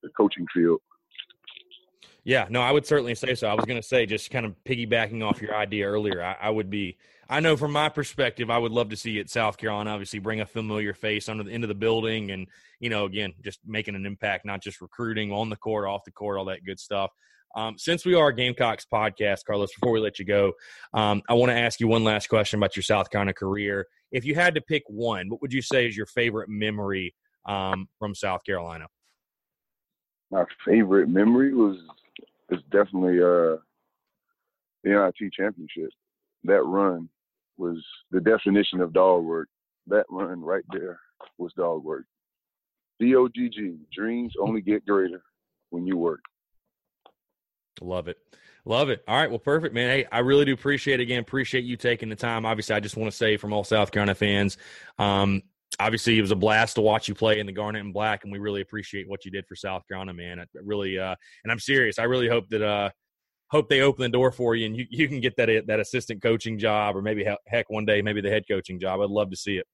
the 0.01 0.09
coaching 0.17 0.45
field. 0.53 0.81
Yeah, 2.25 2.47
no, 2.49 2.61
I 2.61 2.71
would 2.71 2.85
certainly 2.85 3.15
say 3.15 3.35
so. 3.35 3.47
I 3.47 3.53
was 3.53 3.65
going 3.65 3.81
to 3.81 3.85
say, 3.85 4.05
just 4.05 4.31
kind 4.31 4.45
of 4.45 4.55
piggybacking 4.63 5.21
off 5.27 5.41
your 5.41 5.55
idea 5.55 5.87
earlier, 5.87 6.23
I, 6.23 6.37
I, 6.41 6.49
would 6.49 6.69
be. 6.69 6.97
I 7.29 7.41
know 7.41 7.57
from 7.57 7.73
my 7.73 7.89
perspective, 7.89 8.49
I 8.49 8.57
would 8.57 8.71
love 8.71 8.89
to 8.89 8.95
see 8.95 9.19
at 9.19 9.29
South 9.29 9.57
Carolina, 9.57 9.89
obviously, 9.89 10.19
bring 10.19 10.39
a 10.39 10.45
familiar 10.45 10.93
face 10.93 11.27
under 11.27 11.43
the, 11.43 11.49
into 11.49 11.67
the 11.67 11.75
building, 11.75 12.31
and 12.31 12.47
you 12.79 12.89
know, 12.89 13.05
again, 13.05 13.33
just 13.43 13.59
making 13.65 13.95
an 13.95 14.05
impact, 14.05 14.45
not 14.45 14.61
just 14.61 14.81
recruiting 14.81 15.33
on 15.33 15.49
the 15.49 15.57
court, 15.57 15.85
off 15.85 16.05
the 16.05 16.11
court, 16.11 16.37
all 16.37 16.45
that 16.45 16.63
good 16.65 16.79
stuff. 16.79 17.11
Um, 17.55 17.77
since 17.77 18.05
we 18.05 18.15
are 18.15 18.29
a 18.29 18.35
Gamecocks 18.35 18.85
podcast, 18.91 19.45
Carlos, 19.45 19.71
before 19.73 19.91
we 19.91 19.99
let 19.99 20.17
you 20.17 20.25
go, 20.25 20.53
um, 20.93 21.21
I 21.29 21.33
want 21.33 21.51
to 21.51 21.57
ask 21.57 21.79
you 21.79 21.87
one 21.87 22.03
last 22.03 22.27
question 22.27 22.59
about 22.59 22.75
your 22.75 22.83
South 22.83 23.11
Carolina 23.11 23.33
career. 23.33 23.87
If 24.11 24.25
you 24.25 24.33
had 24.33 24.55
to 24.55 24.61
pick 24.61 24.83
one, 24.87 25.29
what 25.29 25.41
would 25.41 25.53
you 25.53 25.61
say 25.61 25.87
is 25.87 25.95
your 25.95 26.07
favorite 26.07 26.49
memory 26.49 27.13
um, 27.45 27.87
from 27.99 28.15
South 28.15 28.43
Carolina? 28.43 28.87
My 30.31 30.45
favorite 30.65 31.09
memory 31.09 31.53
was 31.53 31.77
is 32.49 32.59
definitely 32.71 33.19
uh, 33.19 33.57
the 34.83 34.89
NIT 34.89 35.31
championship. 35.33 35.89
That 36.43 36.63
run 36.63 37.07
was 37.57 37.77
the 38.11 38.19
definition 38.19 38.81
of 38.81 38.93
dog 38.93 39.23
work. 39.23 39.47
That 39.87 40.05
run 40.09 40.41
right 40.41 40.63
there 40.71 40.99
was 41.37 41.53
dog 41.53 41.83
work. 41.83 42.05
D 42.99 43.15
O 43.15 43.27
G 43.27 43.49
G. 43.49 43.75
Dreams 43.95 44.33
only 44.39 44.61
get 44.61 44.85
greater 44.85 45.21
when 45.69 45.85
you 45.85 45.97
work. 45.97 46.21
Love 47.83 48.07
it. 48.07 48.17
Love 48.65 48.89
it. 48.89 49.03
All 49.07 49.15
right. 49.17 49.29
Well, 49.29 49.39
perfect, 49.39 49.73
man. 49.75 49.89
Hey, 49.89 50.05
I 50.11 50.19
really 50.19 50.45
do 50.45 50.53
appreciate 50.53 50.99
it 50.99 51.03
again. 51.03 51.19
Appreciate 51.19 51.65
you 51.65 51.75
taking 51.75 52.09
the 52.09 52.15
time. 52.15 52.45
Obviously, 52.45 52.75
I 52.75 52.79
just 52.79 52.95
want 52.95 53.11
to 53.11 53.17
say 53.17 53.35
from 53.35 53.51
all 53.51 53.63
South 53.63 53.91
Carolina 53.91 54.15
fans, 54.15 54.57
um, 54.97 55.41
obviously 55.79 56.17
it 56.17 56.21
was 56.21 56.31
a 56.31 56.35
blast 56.35 56.75
to 56.75 56.81
watch 56.81 57.07
you 57.07 57.15
play 57.15 57.39
in 57.39 57.45
the 57.45 57.51
garnet 57.51 57.83
and 57.83 57.93
black, 57.93 58.23
and 58.23 58.31
we 58.31 58.39
really 58.39 58.61
appreciate 58.61 59.09
what 59.09 59.25
you 59.25 59.31
did 59.31 59.45
for 59.47 59.55
South 59.55 59.85
Carolina, 59.87 60.13
man. 60.13 60.39
I 60.39 60.45
really, 60.63 60.97
uh, 60.97 61.15
and 61.43 61.51
I'm 61.51 61.59
serious. 61.59 61.99
I 61.99 62.03
really 62.03 62.29
hope 62.29 62.47
that, 62.49 62.61
uh, 62.61 62.89
hope 63.49 63.69
they 63.69 63.81
open 63.81 64.01
the 64.01 64.09
door 64.09 64.31
for 64.31 64.55
you 64.55 64.65
and 64.65 64.75
you, 64.75 64.85
you 64.89 65.07
can 65.07 65.19
get 65.19 65.35
that 65.37 65.47
that 65.67 65.79
assistant 65.79 66.23
coaching 66.23 66.57
job, 66.57 66.95
or 66.95 67.03
maybe 67.03 67.23
heck 67.45 67.69
one 67.69 67.85
day 67.85 68.01
maybe 68.01 68.19
the 68.19 68.29
head 68.29 68.43
coaching 68.49 68.79
job. 68.79 68.99
I'd 68.99 69.09
love 69.09 69.29
to 69.29 69.37
see 69.37 69.57
it. 69.57 69.67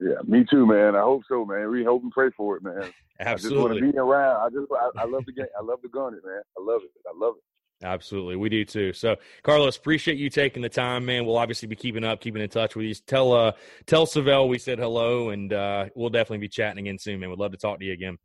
Yeah, 0.00 0.14
me 0.26 0.44
too, 0.48 0.66
man. 0.66 0.94
I 0.94 1.00
hope 1.00 1.22
so, 1.28 1.44
man. 1.44 1.70
We 1.70 1.84
hope 1.84 2.02
and 2.02 2.12
pray 2.12 2.30
for 2.36 2.56
it, 2.56 2.62
man. 2.62 2.92
Absolutely. 3.20 3.26
I 3.26 3.34
just 3.34 3.54
want 3.56 3.74
to 3.74 3.92
be 3.92 3.98
around. 3.98 4.46
I 4.46 4.48
just, 4.50 4.72
I, 4.72 5.02
I 5.02 5.04
love 5.06 5.24
the 5.26 5.32
game. 5.32 5.46
I 5.58 5.62
love 5.62 5.80
the 5.82 5.88
gun, 5.88 6.14
it, 6.14 6.24
man. 6.24 6.40
I 6.56 6.62
love 6.62 6.82
it. 6.84 6.90
I 7.06 7.12
love 7.16 7.34
it. 7.36 7.42
Absolutely, 7.80 8.34
we 8.34 8.48
do 8.48 8.64
too. 8.64 8.92
So, 8.92 9.16
Carlos, 9.44 9.76
appreciate 9.76 10.18
you 10.18 10.30
taking 10.30 10.62
the 10.62 10.68
time, 10.68 11.06
man. 11.06 11.24
We'll 11.24 11.38
obviously 11.38 11.68
be 11.68 11.76
keeping 11.76 12.02
up, 12.02 12.20
keeping 12.20 12.42
in 12.42 12.48
touch 12.48 12.74
with 12.74 12.86
you. 12.86 12.94
Tell 13.06 13.32
uh, 13.32 13.52
tell 13.86 14.04
Savell 14.04 14.48
we 14.48 14.58
said 14.58 14.80
hello, 14.80 15.30
and 15.30 15.52
uh, 15.52 15.86
we'll 15.94 16.10
definitely 16.10 16.38
be 16.38 16.48
chatting 16.48 16.84
again 16.84 16.98
soon, 16.98 17.20
man. 17.20 17.30
We'd 17.30 17.38
love 17.38 17.52
to 17.52 17.56
talk 17.56 17.78
to 17.78 17.84
you 17.84 17.92
again. 17.92 18.18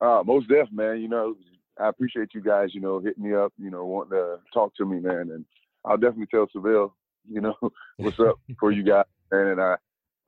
Uh, 0.00 0.22
most 0.24 0.48
def, 0.48 0.68
man. 0.72 1.00
You 1.00 1.08
know, 1.08 1.36
I 1.78 1.88
appreciate 1.88 2.30
you 2.32 2.40
guys. 2.40 2.70
You 2.74 2.80
know, 2.80 3.00
hitting 3.00 3.22
me 3.22 3.34
up. 3.34 3.52
You 3.58 3.70
know, 3.70 3.84
wanting 3.84 4.12
to 4.12 4.38
talk 4.52 4.74
to 4.76 4.86
me, 4.86 4.98
man. 4.98 5.30
And 5.32 5.44
I'll 5.84 5.98
definitely 5.98 6.28
tell 6.30 6.46
Savell, 6.54 6.94
you 7.30 7.42
know, 7.42 7.54
what's 7.98 8.18
up 8.18 8.36
for 8.58 8.72
you 8.72 8.82
guys, 8.82 9.04
man. 9.30 9.48
And 9.48 9.60
I 9.60 9.76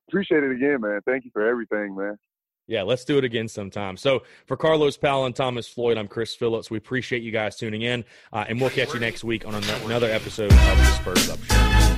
appreciate 0.09 0.43
it 0.43 0.51
again, 0.51 0.81
man. 0.81 1.01
Thank 1.07 1.25
you 1.25 1.31
for 1.33 1.47
everything, 1.47 1.97
man. 1.97 2.19
Yeah, 2.67 2.83
let's 2.83 3.05
do 3.05 3.17
it 3.17 3.25
again 3.25 3.49
sometime. 3.49 3.97
So 3.97 4.25
for 4.47 4.57
Carlos 4.57 4.99
Powell 4.99 5.25
and 5.25 5.35
Thomas 5.35 5.67
Floyd, 5.67 5.97
I'm 5.97 6.07
Chris 6.07 6.35
Phillips. 6.35 6.71
We 6.71 6.77
appreciate 6.77 7.23
you 7.23 7.33
guys 7.33 7.57
tuning 7.57 7.83
in, 7.83 8.05
uh, 8.31 8.45
and 8.47 8.61
we'll 8.61 8.71
catch 8.71 8.93
you 8.93 9.01
next 9.01 9.25
week 9.25 9.47
on 9.47 9.55
another 9.55 10.11
episode 10.11 10.53
of 10.53 10.59
the 10.59 10.85
Spurs 10.93 11.31
Up 11.31 11.43
Show. 11.45 11.98